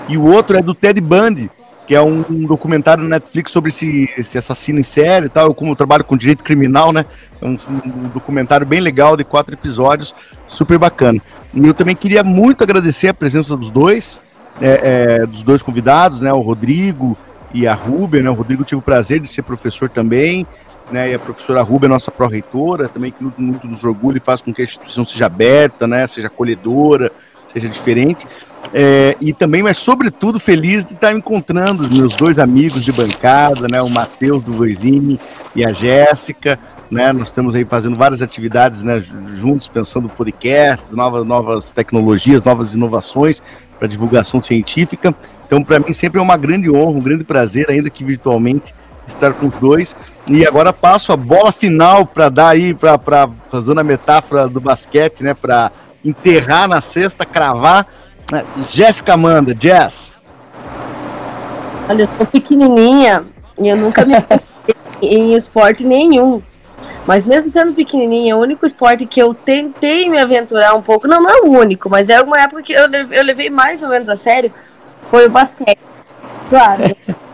E 0.09 0.17
o 0.17 0.23
outro 0.25 0.57
é 0.57 0.61
do 0.61 0.73
Ted 0.73 0.99
Bundy, 0.99 1.51
que 1.87 1.95
é 1.95 2.01
um, 2.01 2.21
documentário 2.45 3.01
no 3.01 3.09
Netflix 3.09 3.49
sobre 3.49 3.69
esse, 3.69 4.09
esse 4.17 4.37
assassino 4.37 4.77
em 4.77 4.83
série 4.83 5.27
e 5.27 5.29
tal. 5.29 5.53
Como 5.53 5.71
eu 5.71 5.75
trabalho 5.75 6.03
com 6.03 6.17
direito 6.17 6.43
criminal, 6.43 6.91
né? 6.91 7.05
É 7.41 7.45
um, 7.45 7.55
um, 7.85 8.09
documentário 8.13 8.67
bem 8.67 8.81
legal, 8.81 9.15
de 9.15 9.23
quatro 9.23 9.53
episódios, 9.53 10.13
super 10.49 10.77
bacana. 10.77 11.21
E 11.53 11.65
eu 11.65 11.73
também 11.73 11.95
queria 11.95 12.25
muito 12.25 12.61
agradecer 12.61 13.07
a 13.07 13.13
presença 13.13 13.55
dos 13.55 13.69
dois, 13.69 14.19
é, 14.61 15.19
é, 15.21 15.25
dos 15.25 15.41
dois 15.43 15.63
convidados, 15.63 16.19
né? 16.19 16.33
O 16.33 16.41
Rodrigo 16.41 17.17
e 17.53 17.65
a 17.65 17.73
Rubia, 17.73 18.21
né? 18.21 18.29
O 18.29 18.33
Rodrigo 18.33 18.65
tive 18.65 18.79
o 18.79 18.83
prazer 18.83 19.21
de 19.21 19.27
ser 19.29 19.43
professor 19.43 19.89
também 19.89 20.45
né, 20.91 21.11
e 21.11 21.13
a 21.13 21.19
professora 21.19 21.61
Rubia, 21.61 21.89
nossa 21.89 22.11
pró-reitora, 22.11 22.87
também 22.87 23.11
que 23.11 23.21
muito, 23.21 23.41
muito 23.41 23.67
nos 23.67 23.83
orgulha 23.83 24.17
e 24.17 24.21
faz 24.21 24.41
com 24.41 24.53
que 24.53 24.61
a 24.61 24.65
instituição 24.65 25.03
seja 25.03 25.25
aberta, 25.25 25.85
né, 25.85 26.07
seja 26.07 26.27
acolhedora, 26.27 27.11
seja 27.45 27.67
diferente. 27.67 28.25
É, 28.73 29.15
e 29.21 29.31
também, 29.31 29.63
mas 29.63 29.77
sobretudo, 29.77 30.39
feliz 30.39 30.83
de 30.83 30.93
estar 30.93 31.13
encontrando 31.13 31.89
meus 31.89 32.13
dois 32.15 32.37
amigos 32.37 32.81
de 32.81 32.91
bancada, 32.91 33.67
né, 33.71 33.81
o 33.81 33.89
Matheus 33.89 34.43
do 34.43 34.53
Voisine 34.53 35.17
e 35.55 35.65
a 35.65 35.71
Jéssica, 35.71 36.59
né, 36.91 37.13
nós 37.13 37.27
estamos 37.27 37.55
aí 37.55 37.63
fazendo 37.63 37.95
várias 37.95 38.21
atividades, 38.21 38.83
né, 38.83 39.01
juntos, 39.39 39.67
pensando 39.67 40.09
podcasts, 40.09 40.91
novas, 40.91 41.25
novas 41.25 41.71
tecnologias, 41.71 42.43
novas 42.43 42.75
inovações 42.75 43.41
para 43.79 43.87
divulgação 43.87 44.41
científica. 44.41 45.15
Então, 45.45 45.63
para 45.63 45.79
mim, 45.79 45.93
sempre 45.93 46.19
é 46.19 46.21
uma 46.21 46.35
grande 46.35 46.69
honra, 46.69 46.97
um 46.97 47.01
grande 47.01 47.23
prazer, 47.23 47.69
ainda 47.69 47.89
que 47.89 48.03
virtualmente, 48.03 48.75
estar 49.07 49.33
com 49.33 49.47
os 49.47 49.55
dois. 49.55 49.95
E 50.29 50.45
agora 50.45 50.73
passo 50.73 51.13
a 51.13 51.17
bola 51.17 51.53
final 51.53 52.05
para 52.05 52.27
dar 52.27 52.49
aí, 52.49 52.73
para 52.73 53.29
fazendo 53.49 53.79
a 53.79 53.83
metáfora 53.83 54.49
do 54.49 54.59
basquete, 54.59 55.23
né? 55.23 55.33
Para 55.33 55.71
enterrar 56.03 56.67
na 56.67 56.81
cesta, 56.81 57.25
cravar. 57.25 57.87
Né, 58.31 58.45
Jéssica 58.69 59.13
Amanda, 59.13 59.55
Jess. 59.57 60.19
Olha, 61.89 62.03
eu 62.03 62.07
tô 62.07 62.25
pequenininha 62.25 63.23
e 63.57 63.67
eu 63.67 63.77
nunca 63.77 64.05
me 64.05 64.13
em 65.01 65.33
esporte 65.33 65.85
nenhum. 65.85 66.41
Mas 67.05 67.25
mesmo 67.25 67.49
sendo 67.49 67.73
pequenininha, 67.73 68.35
o 68.35 68.41
único 68.41 68.65
esporte 68.65 69.05
que 69.05 69.21
eu 69.21 69.33
tentei 69.33 70.09
me 70.09 70.19
aventurar 70.19 70.73
um 70.73 70.81
pouco, 70.81 71.07
não, 71.07 71.21
não 71.21 71.29
é 71.29 71.41
o 71.41 71.51
único, 71.51 71.89
mas 71.89 72.09
é 72.09 72.21
uma 72.21 72.41
época 72.41 72.61
que 72.61 72.73
eu 72.73 72.85
levei, 72.87 73.17
eu 73.17 73.23
levei 73.23 73.49
mais 73.49 73.81
ou 73.81 73.87
menos 73.87 74.09
a 74.09 74.15
sério, 74.17 74.51
foi 75.09 75.25
o 75.25 75.29
basquete. 75.29 75.79
Claro, 76.49 76.83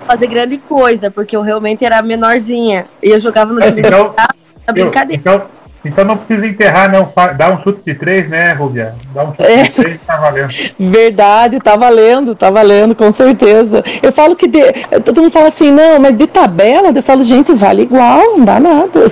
fazer 0.06 0.28
grande 0.28 0.60
coisa, 0.60 1.10
porque 1.10 1.36
eu 1.36 1.42
realmente 1.42 1.84
era 1.84 2.02
menorzinha. 2.04 2.86
E 3.02 3.10
eu 3.10 3.20
jogava 3.20 3.52
no 3.52 3.60
time 3.62 3.82
então, 3.82 4.14
da 4.66 4.74
brincadeira. 4.74 5.20
então, 5.20 5.48
então 5.86 6.06
não 6.06 6.18
precisa 6.18 6.48
enterrar, 6.48 6.92
não. 6.92 7.12
Dá 7.38 7.54
um 7.54 7.62
chute 7.62 7.82
de 7.86 7.96
três, 7.96 8.30
né, 8.30 8.50
Rubia? 8.54 8.96
Dá 9.14 9.24
um 9.24 9.34
chute 9.34 9.44
é. 9.44 9.64
de 9.64 9.72
três, 9.72 10.00
tá 10.06 10.18
valendo. 10.18 10.54
Verdade, 10.80 11.60
tá 11.60 11.76
valendo, 11.76 12.36
tá 12.36 12.50
valendo, 12.50 12.96
com 12.96 13.12
certeza. 13.12 13.84
Eu 14.02 14.12
falo 14.12 14.36
que. 14.36 14.48
De, 14.48 14.62
todo 15.04 15.22
mundo 15.22 15.32
fala 15.32 15.50
assim, 15.50 15.72
não, 15.72 16.00
mas 16.00 16.18
de 16.18 16.28
tabela, 16.28 16.92
eu 16.94 17.04
falo, 17.04 17.24
gente, 17.24 17.54
vale 17.54 17.84
igual, 17.84 18.38
não 18.38 18.46
dá 18.46 18.60
nada. 18.60 19.12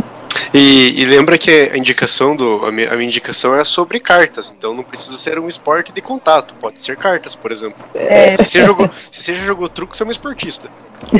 E, 0.54 1.00
e, 1.00 1.04
lembra 1.04 1.36
que 1.38 1.70
a 1.72 1.76
indicação 1.76 2.34
do 2.34 2.64
a 2.64 2.72
minha, 2.72 2.88
a 2.92 2.96
minha, 2.96 3.08
indicação 3.08 3.54
é 3.54 3.64
sobre 3.64 4.00
cartas, 4.00 4.52
então 4.56 4.74
não 4.74 4.82
precisa 4.82 5.16
ser 5.16 5.38
um 5.38 5.48
esporte 5.48 5.92
de 5.92 6.00
contato, 6.00 6.54
pode 6.54 6.80
ser 6.80 6.96
cartas, 6.96 7.34
por 7.34 7.52
exemplo. 7.52 7.84
É. 7.94 8.36
Se, 8.36 8.44
você 8.44 8.62
jogou, 8.64 8.90
se 9.10 9.22
você 9.22 9.34
já 9.34 9.42
jogou 9.44 9.68
truco, 9.68 9.96
você 9.96 10.02
é 10.02 10.06
um 10.06 10.10
esportista. 10.10 10.68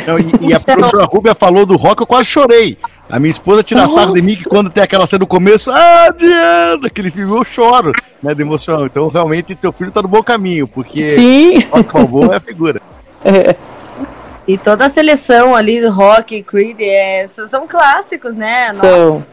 Não, 0.07 0.19
e, 0.19 0.49
e, 0.49 0.55
a 0.55 0.61
professora 0.61 1.05
Rubia 1.05 1.35
falou 1.35 1.65
do 1.65 1.77
rock, 1.77 2.03
eu 2.03 2.07
quase 2.07 2.27
chorei. 2.27 2.77
A 3.09 3.19
minha 3.19 3.31
esposa 3.31 3.63
tira 3.63 3.89
sarro 3.89 4.15
de 4.15 4.23
mim 4.23 4.37
que 4.37 4.45
quando 4.45 4.71
tem 4.71 4.83
aquela 4.83 5.07
cena 5.07 5.21
no 5.21 5.27
começo, 5.27 5.71
ah, 5.71 6.15
Diana, 6.17 6.87
aquele 6.87 7.11
filme 7.11 7.37
eu 7.37 7.45
choro, 7.45 7.93
né, 8.23 8.35
de 8.35 8.43
emoção. 8.43 8.87
Então 8.87 9.09
realmente 9.09 9.55
teu 9.55 9.73
filho 9.73 9.91
tá 9.91 10.03
no 10.03 10.09
bom 10.09 10.23
caminho, 10.23 10.69
porque 10.69 11.15
Sim. 11.15 11.61
rock 11.71 11.93
balboa 11.93 12.35
é 12.35 12.37
a 12.37 12.41
figura. 12.41 12.81
É. 13.25 13.57
E 14.47 14.57
toda 14.59 14.87
a 14.87 14.89
seleção 14.89 15.55
ali 15.55 15.81
do 15.81 15.91
rock, 15.91 16.43
Creed, 16.43 16.81
é, 16.81 17.27
são 17.27 17.67
clássicos, 17.67 18.35
né? 18.35 18.73
Nossa. 18.73 18.81
São. 18.81 19.27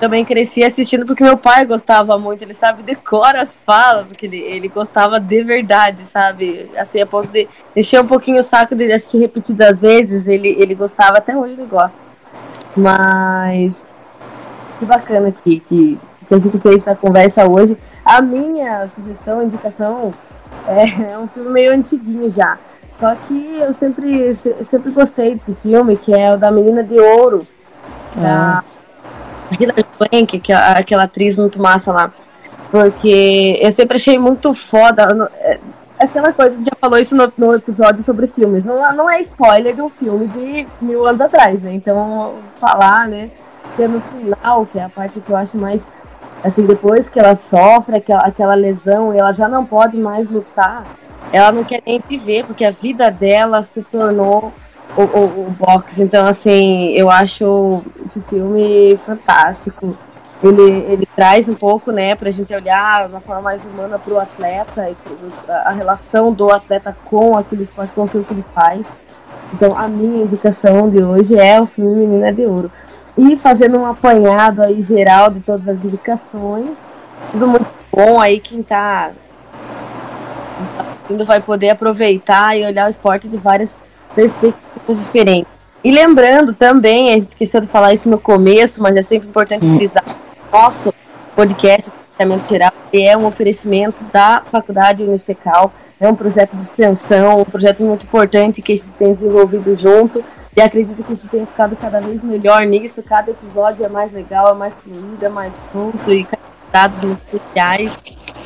Também 0.00 0.24
cresci 0.24 0.64
assistindo 0.64 1.04
porque 1.04 1.22
meu 1.22 1.36
pai 1.36 1.66
gostava 1.66 2.18
muito, 2.18 2.42
ele 2.42 2.54
sabe, 2.54 2.82
decora 2.82 3.42
as 3.42 3.56
falas, 3.56 4.06
porque 4.06 4.26
ele, 4.26 4.38
ele 4.38 4.68
gostava 4.68 5.20
de 5.20 5.42
verdade, 5.44 6.06
sabe? 6.06 6.70
Assim, 6.76 7.00
a 7.00 7.06
ponto 7.06 7.28
de 7.28 7.46
encher 7.76 8.00
um 8.00 8.06
pouquinho 8.06 8.38
o 8.38 8.42
saco 8.42 8.74
de 8.74 8.90
assistir 8.90 9.18
repetidas 9.18 9.80
vezes, 9.80 10.26
ele, 10.26 10.48
ele 10.58 10.74
gostava, 10.74 11.18
até 11.18 11.36
hoje 11.36 11.52
ele 11.52 11.66
gosta. 11.66 11.98
Mas 12.74 13.86
que 14.82 14.86
bacana 14.86 15.30
que, 15.30 15.60
que, 15.60 15.98
que 16.26 16.34
a 16.34 16.38
gente 16.38 16.58
fez 16.58 16.82
essa 16.82 16.96
conversa 16.96 17.46
hoje. 17.46 17.78
A 18.04 18.20
minha 18.20 18.86
sugestão, 18.88 19.42
indicação, 19.42 20.12
é, 20.66 21.12
é 21.12 21.18
um 21.18 21.28
filme 21.28 21.50
meio 21.50 21.72
antiguinho 21.72 22.28
já. 22.28 22.58
Só 22.90 23.14
que 23.14 23.58
eu 23.58 23.72
sempre, 23.72 24.34
sempre 24.34 24.90
gostei 24.90 25.34
desse 25.34 25.54
filme, 25.54 25.96
que 25.96 26.12
é 26.12 26.34
o 26.34 26.36
da 26.36 26.50
Menina 26.50 26.82
de 26.82 26.98
Ouro, 26.98 27.46
da 28.16 28.64
Hilary 29.58 29.84
Swank, 29.96 30.40
que 30.40 30.52
é 30.52 30.56
aquela 30.56 31.04
atriz 31.04 31.36
muito 31.36 31.60
massa 31.60 31.92
lá. 31.92 32.12
Porque 32.70 33.58
eu 33.60 33.70
sempre 33.72 33.96
achei 33.96 34.18
muito 34.18 34.52
foda. 34.54 35.30
É, 35.40 35.58
aquela 35.98 36.32
coisa, 36.32 36.56
já 36.58 36.72
falou 36.80 36.98
isso 36.98 37.14
no, 37.14 37.32
no 37.36 37.54
episódio 37.54 38.02
sobre 38.02 38.26
filmes. 38.26 38.64
Não, 38.64 38.94
não 38.94 39.10
é 39.10 39.20
spoiler 39.20 39.74
de 39.74 39.82
um 39.82 39.90
filme 39.90 40.26
de 40.28 40.66
mil 40.80 41.06
anos 41.06 41.20
atrás, 41.20 41.60
né? 41.62 41.72
Então, 41.72 42.34
falar, 42.58 43.08
né? 43.08 43.30
Que 43.76 43.84
é 43.84 43.88
no 43.88 44.00
final, 44.00 44.66
que 44.66 44.78
é 44.78 44.84
a 44.84 44.88
parte 44.88 45.20
que 45.20 45.30
eu 45.30 45.36
acho 45.36 45.56
mais. 45.58 45.88
Assim, 46.42 46.66
depois 46.66 47.08
que 47.08 47.20
ela 47.20 47.36
sofre 47.36 47.96
aquela, 47.96 48.22
aquela 48.22 48.54
lesão 48.54 49.14
e 49.14 49.18
ela 49.18 49.32
já 49.32 49.48
não 49.48 49.64
pode 49.64 49.96
mais 49.96 50.28
lutar 50.28 50.84
ela 51.32 51.50
não 51.50 51.64
quer 51.64 51.82
nem 51.86 51.98
viver, 51.98 52.44
porque 52.44 52.64
a 52.64 52.70
vida 52.70 53.10
dela 53.10 53.62
se 53.62 53.82
tornou 53.82 54.52
o, 54.96 55.02
o, 55.02 55.46
o 55.46 55.50
boxe. 55.58 56.02
Então, 56.02 56.26
assim, 56.26 56.92
eu 56.92 57.10
acho 57.10 57.82
esse 58.04 58.20
filme 58.22 58.96
fantástico. 58.98 59.96
Ele, 60.42 60.70
ele 60.88 61.08
traz 61.14 61.48
um 61.48 61.54
pouco, 61.54 61.92
né, 61.92 62.16
pra 62.16 62.28
gente 62.30 62.52
olhar 62.52 63.06
de 63.06 63.14
uma 63.14 63.20
forma 63.20 63.42
mais 63.42 63.64
humana 63.64 63.96
pro 63.96 64.18
atleta 64.18 64.90
e 64.90 64.96
a 65.48 65.70
relação 65.70 66.32
do 66.32 66.50
atleta 66.50 66.96
com 67.04 67.36
aquele 67.36 67.62
esporte, 67.62 67.92
com 67.92 68.02
aquilo 68.02 68.24
que 68.24 68.34
ele 68.34 68.42
faz. 68.42 68.96
Então, 69.54 69.78
a 69.78 69.86
minha 69.86 70.24
indicação 70.24 70.90
de 70.90 71.02
hoje 71.02 71.38
é 71.38 71.60
o 71.60 71.66
filme 71.66 71.94
Menina 71.94 72.32
de 72.32 72.44
Ouro. 72.44 72.72
E 73.16 73.36
fazendo 73.36 73.78
um 73.78 73.86
apanhado 73.86 74.62
aí 74.62 74.82
geral 74.82 75.30
de 75.30 75.40
todas 75.40 75.68
as 75.68 75.84
indicações. 75.84 76.88
Tudo 77.30 77.46
muito 77.46 77.66
bom 77.94 78.20
aí, 78.20 78.40
quem 78.40 78.62
tá 78.62 79.12
vai 81.26 81.40
poder 81.40 81.70
aproveitar 81.70 82.56
e 82.56 82.64
olhar 82.64 82.86
o 82.86 82.88
esporte 82.88 83.28
de 83.28 83.36
várias 83.36 83.76
perspectivas 84.14 84.98
diferentes. 84.98 85.50
E 85.84 85.90
lembrando 85.90 86.52
também, 86.52 87.10
a 87.10 87.12
gente 87.14 87.28
esqueceu 87.28 87.60
de 87.60 87.66
falar 87.66 87.92
isso 87.92 88.08
no 88.08 88.18
começo, 88.18 88.82
mas 88.82 88.96
é 88.96 89.02
sempre 89.02 89.28
importante 89.28 89.66
hum. 89.66 89.76
frisar, 89.76 90.04
nosso 90.52 90.94
podcast, 91.34 91.90
Tratamento 92.16 92.48
Geral, 92.48 92.72
é 92.92 93.16
um 93.16 93.26
oferecimento 93.26 94.04
da 94.12 94.42
Faculdade 94.50 95.02
Unicecal. 95.02 95.72
É 95.98 96.08
um 96.08 96.14
projeto 96.14 96.56
de 96.56 96.62
extensão, 96.62 97.40
um 97.40 97.44
projeto 97.44 97.82
muito 97.82 98.04
importante 98.04 98.60
que 98.60 98.72
a 98.72 98.76
gente 98.76 98.88
tem 98.98 99.12
desenvolvido 99.12 99.74
junto. 99.74 100.22
E 100.54 100.60
acredito 100.60 101.02
que 101.02 101.12
a 101.12 101.14
gente 101.14 101.28
tem 101.28 101.46
ficado 101.46 101.74
cada 101.76 102.00
vez 102.00 102.22
melhor 102.22 102.62
nisso. 102.66 103.02
Cada 103.02 103.30
episódio 103.30 103.84
é 103.84 103.88
mais 103.88 104.12
legal, 104.12 104.50
é 104.50 104.54
mais 104.54 104.78
fluido, 104.78 105.24
é 105.24 105.28
mais 105.28 105.62
junto 105.72 106.12
e 106.12 106.26
dados 106.70 107.00
muito 107.00 107.20
especiais. 107.20 107.98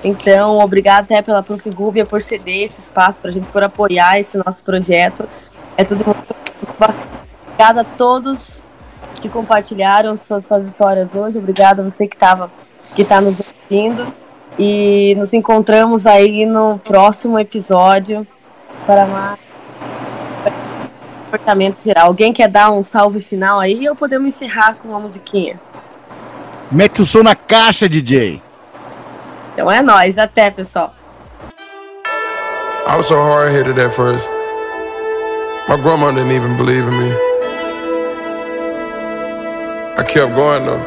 Então, 0.05 0.59
obrigado 0.59 1.05
até 1.05 1.20
pela 1.20 1.43
Prof. 1.43 1.68
Gúbia 1.70 2.06
por 2.06 2.22
ceder 2.22 2.62
esse 2.62 2.80
espaço 2.80 3.20
para 3.20 3.30
a 3.30 3.32
gente, 3.32 3.47
por 3.48 3.62
apoiar 3.62 4.20
esse 4.20 4.38
nosso 4.38 4.62
projeto. 4.62 5.28
É 5.76 5.84
tudo 5.84 6.04
muito 6.04 6.78
bacana. 6.78 7.06
Obrigada 7.46 7.80
a 7.82 7.84
todos 7.84 8.66
que 9.20 9.28
compartilharam 9.28 10.16
suas, 10.16 10.46
suas 10.46 10.64
histórias 10.66 11.14
hoje. 11.14 11.38
Obrigada 11.38 11.82
a 11.82 11.84
você 11.84 12.06
que 12.06 12.16
estava 12.16 12.50
que 12.94 13.02
está 13.02 13.20
nos 13.20 13.40
ouvindo. 13.40 14.06
E 14.58 15.14
nos 15.18 15.34
encontramos 15.34 16.06
aí 16.06 16.46
no 16.46 16.78
próximo 16.78 17.38
episódio 17.38 18.26
para 18.86 19.06
mais 19.06 19.38
comportamento 21.26 21.82
geral. 21.82 22.06
Alguém 22.06 22.32
quer 22.32 22.48
dar 22.48 22.70
um 22.70 22.82
salve 22.82 23.20
final 23.20 23.60
aí 23.60 23.86
ou 23.88 23.94
podemos 23.94 24.28
encerrar 24.28 24.76
com 24.76 24.88
uma 24.88 25.00
musiquinha? 25.00 25.60
Mete 26.70 27.02
o 27.02 27.06
som 27.06 27.22
na 27.22 27.34
caixa, 27.34 27.88
DJ. 27.88 28.40
Então 29.52 29.70
é 29.70 29.82
nóis, 29.82 30.16
até 30.16 30.50
pessoal. 30.50 30.94
I 32.88 32.96
was 32.96 33.06
so 33.06 33.16
hard 33.16 33.52
headed 33.52 33.78
at 33.78 33.92
first. 33.92 34.35
My 35.68 35.76
grandma 35.76 36.12
didn't 36.12 36.30
even 36.30 36.56
believe 36.56 36.84
in 36.86 36.97
me. 36.97 37.10
I 39.98 40.05
kept 40.06 40.32
going 40.36 40.64
though. 40.64 40.78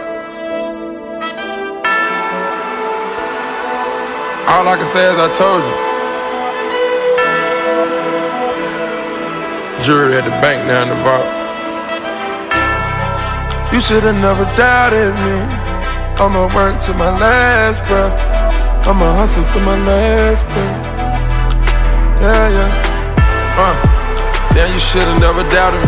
All 4.48 4.66
I 4.66 4.78
can 4.78 4.86
say 4.86 5.04
is 5.12 5.20
I 5.20 5.28
told 5.36 5.64
you. 5.68 5.76
Jury 9.84 10.16
at 10.16 10.24
the 10.24 10.32
bank 10.40 10.66
now 10.66 10.84
in 10.84 10.88
the 10.88 10.96
vault. 11.04 11.28
You 13.74 13.82
should 13.82 14.04
have 14.06 14.22
never 14.22 14.46
doubted 14.56 15.12
me. 15.20 15.44
I'ma 16.24 16.48
work 16.56 16.80
to 16.84 16.94
my 16.94 17.12
last 17.20 17.84
breath. 17.84 18.18
I'ma 18.88 19.14
hustle 19.18 19.44
to 19.44 19.60
my 19.60 19.76
last 19.84 20.48
breath. 20.48 20.88
Yeah, 22.22 22.50
yeah. 22.50 23.96
Uh. 23.96 23.99
Damn, 24.60 24.74
you 24.74 24.80
should 24.92 25.08
have 25.08 25.22
never 25.24 25.48
doubted 25.48 25.80
me. 25.80 25.88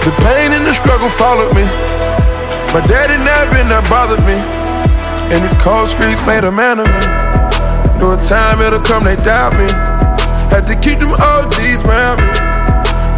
The 0.00 0.16
pain 0.24 0.56
and 0.56 0.64
the 0.64 0.72
struggle 0.72 1.12
followed 1.12 1.52
me. 1.52 1.68
My 2.72 2.80
daddy 2.88 3.20
never 3.20 3.60
that 3.68 3.84
bothered 3.84 4.24
me. 4.24 4.40
And 5.28 5.44
these 5.44 5.52
cold 5.60 5.84
streets 5.84 6.24
made 6.24 6.48
a 6.48 6.50
man 6.50 6.80
of 6.80 6.88
me. 6.88 7.04
Know 8.00 8.16
a 8.16 8.20
time 8.24 8.64
it'll 8.64 8.80
come, 8.80 9.04
they 9.04 9.12
doubt 9.20 9.60
me. 9.60 9.68
Had 10.48 10.64
to 10.72 10.76
keep 10.80 11.04
them 11.04 11.12
OGs 11.12 11.84
around 11.84 12.24
me. 12.24 12.32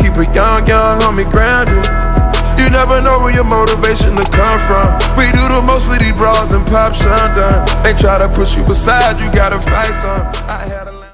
Keep 0.03 0.19
a 0.19 0.27
young, 0.35 0.67
young 0.67 0.99
homie 0.99 1.23
grounded. 1.31 1.79
You 2.59 2.67
never 2.67 2.99
know 2.99 3.23
where 3.23 3.31
your 3.31 3.47
motivation 3.47 4.19
to 4.19 4.27
come 4.35 4.59
from. 4.67 4.91
We 5.15 5.31
do 5.31 5.47
the 5.55 5.63
most 5.63 5.87
for 5.87 5.95
these 6.03 6.19
bras 6.19 6.51
and 6.51 6.67
pop 6.67 6.99
shundun. 6.99 7.63
They 7.87 7.95
try 7.95 8.19
to 8.19 8.27
push 8.27 8.59
you 8.59 8.67
aside, 8.67 9.23
you 9.23 9.31
gotta 9.31 9.63
fight 9.63 9.95
some. 9.95 10.27
I 10.51 10.67
had 10.67 10.91
a 10.91 11.02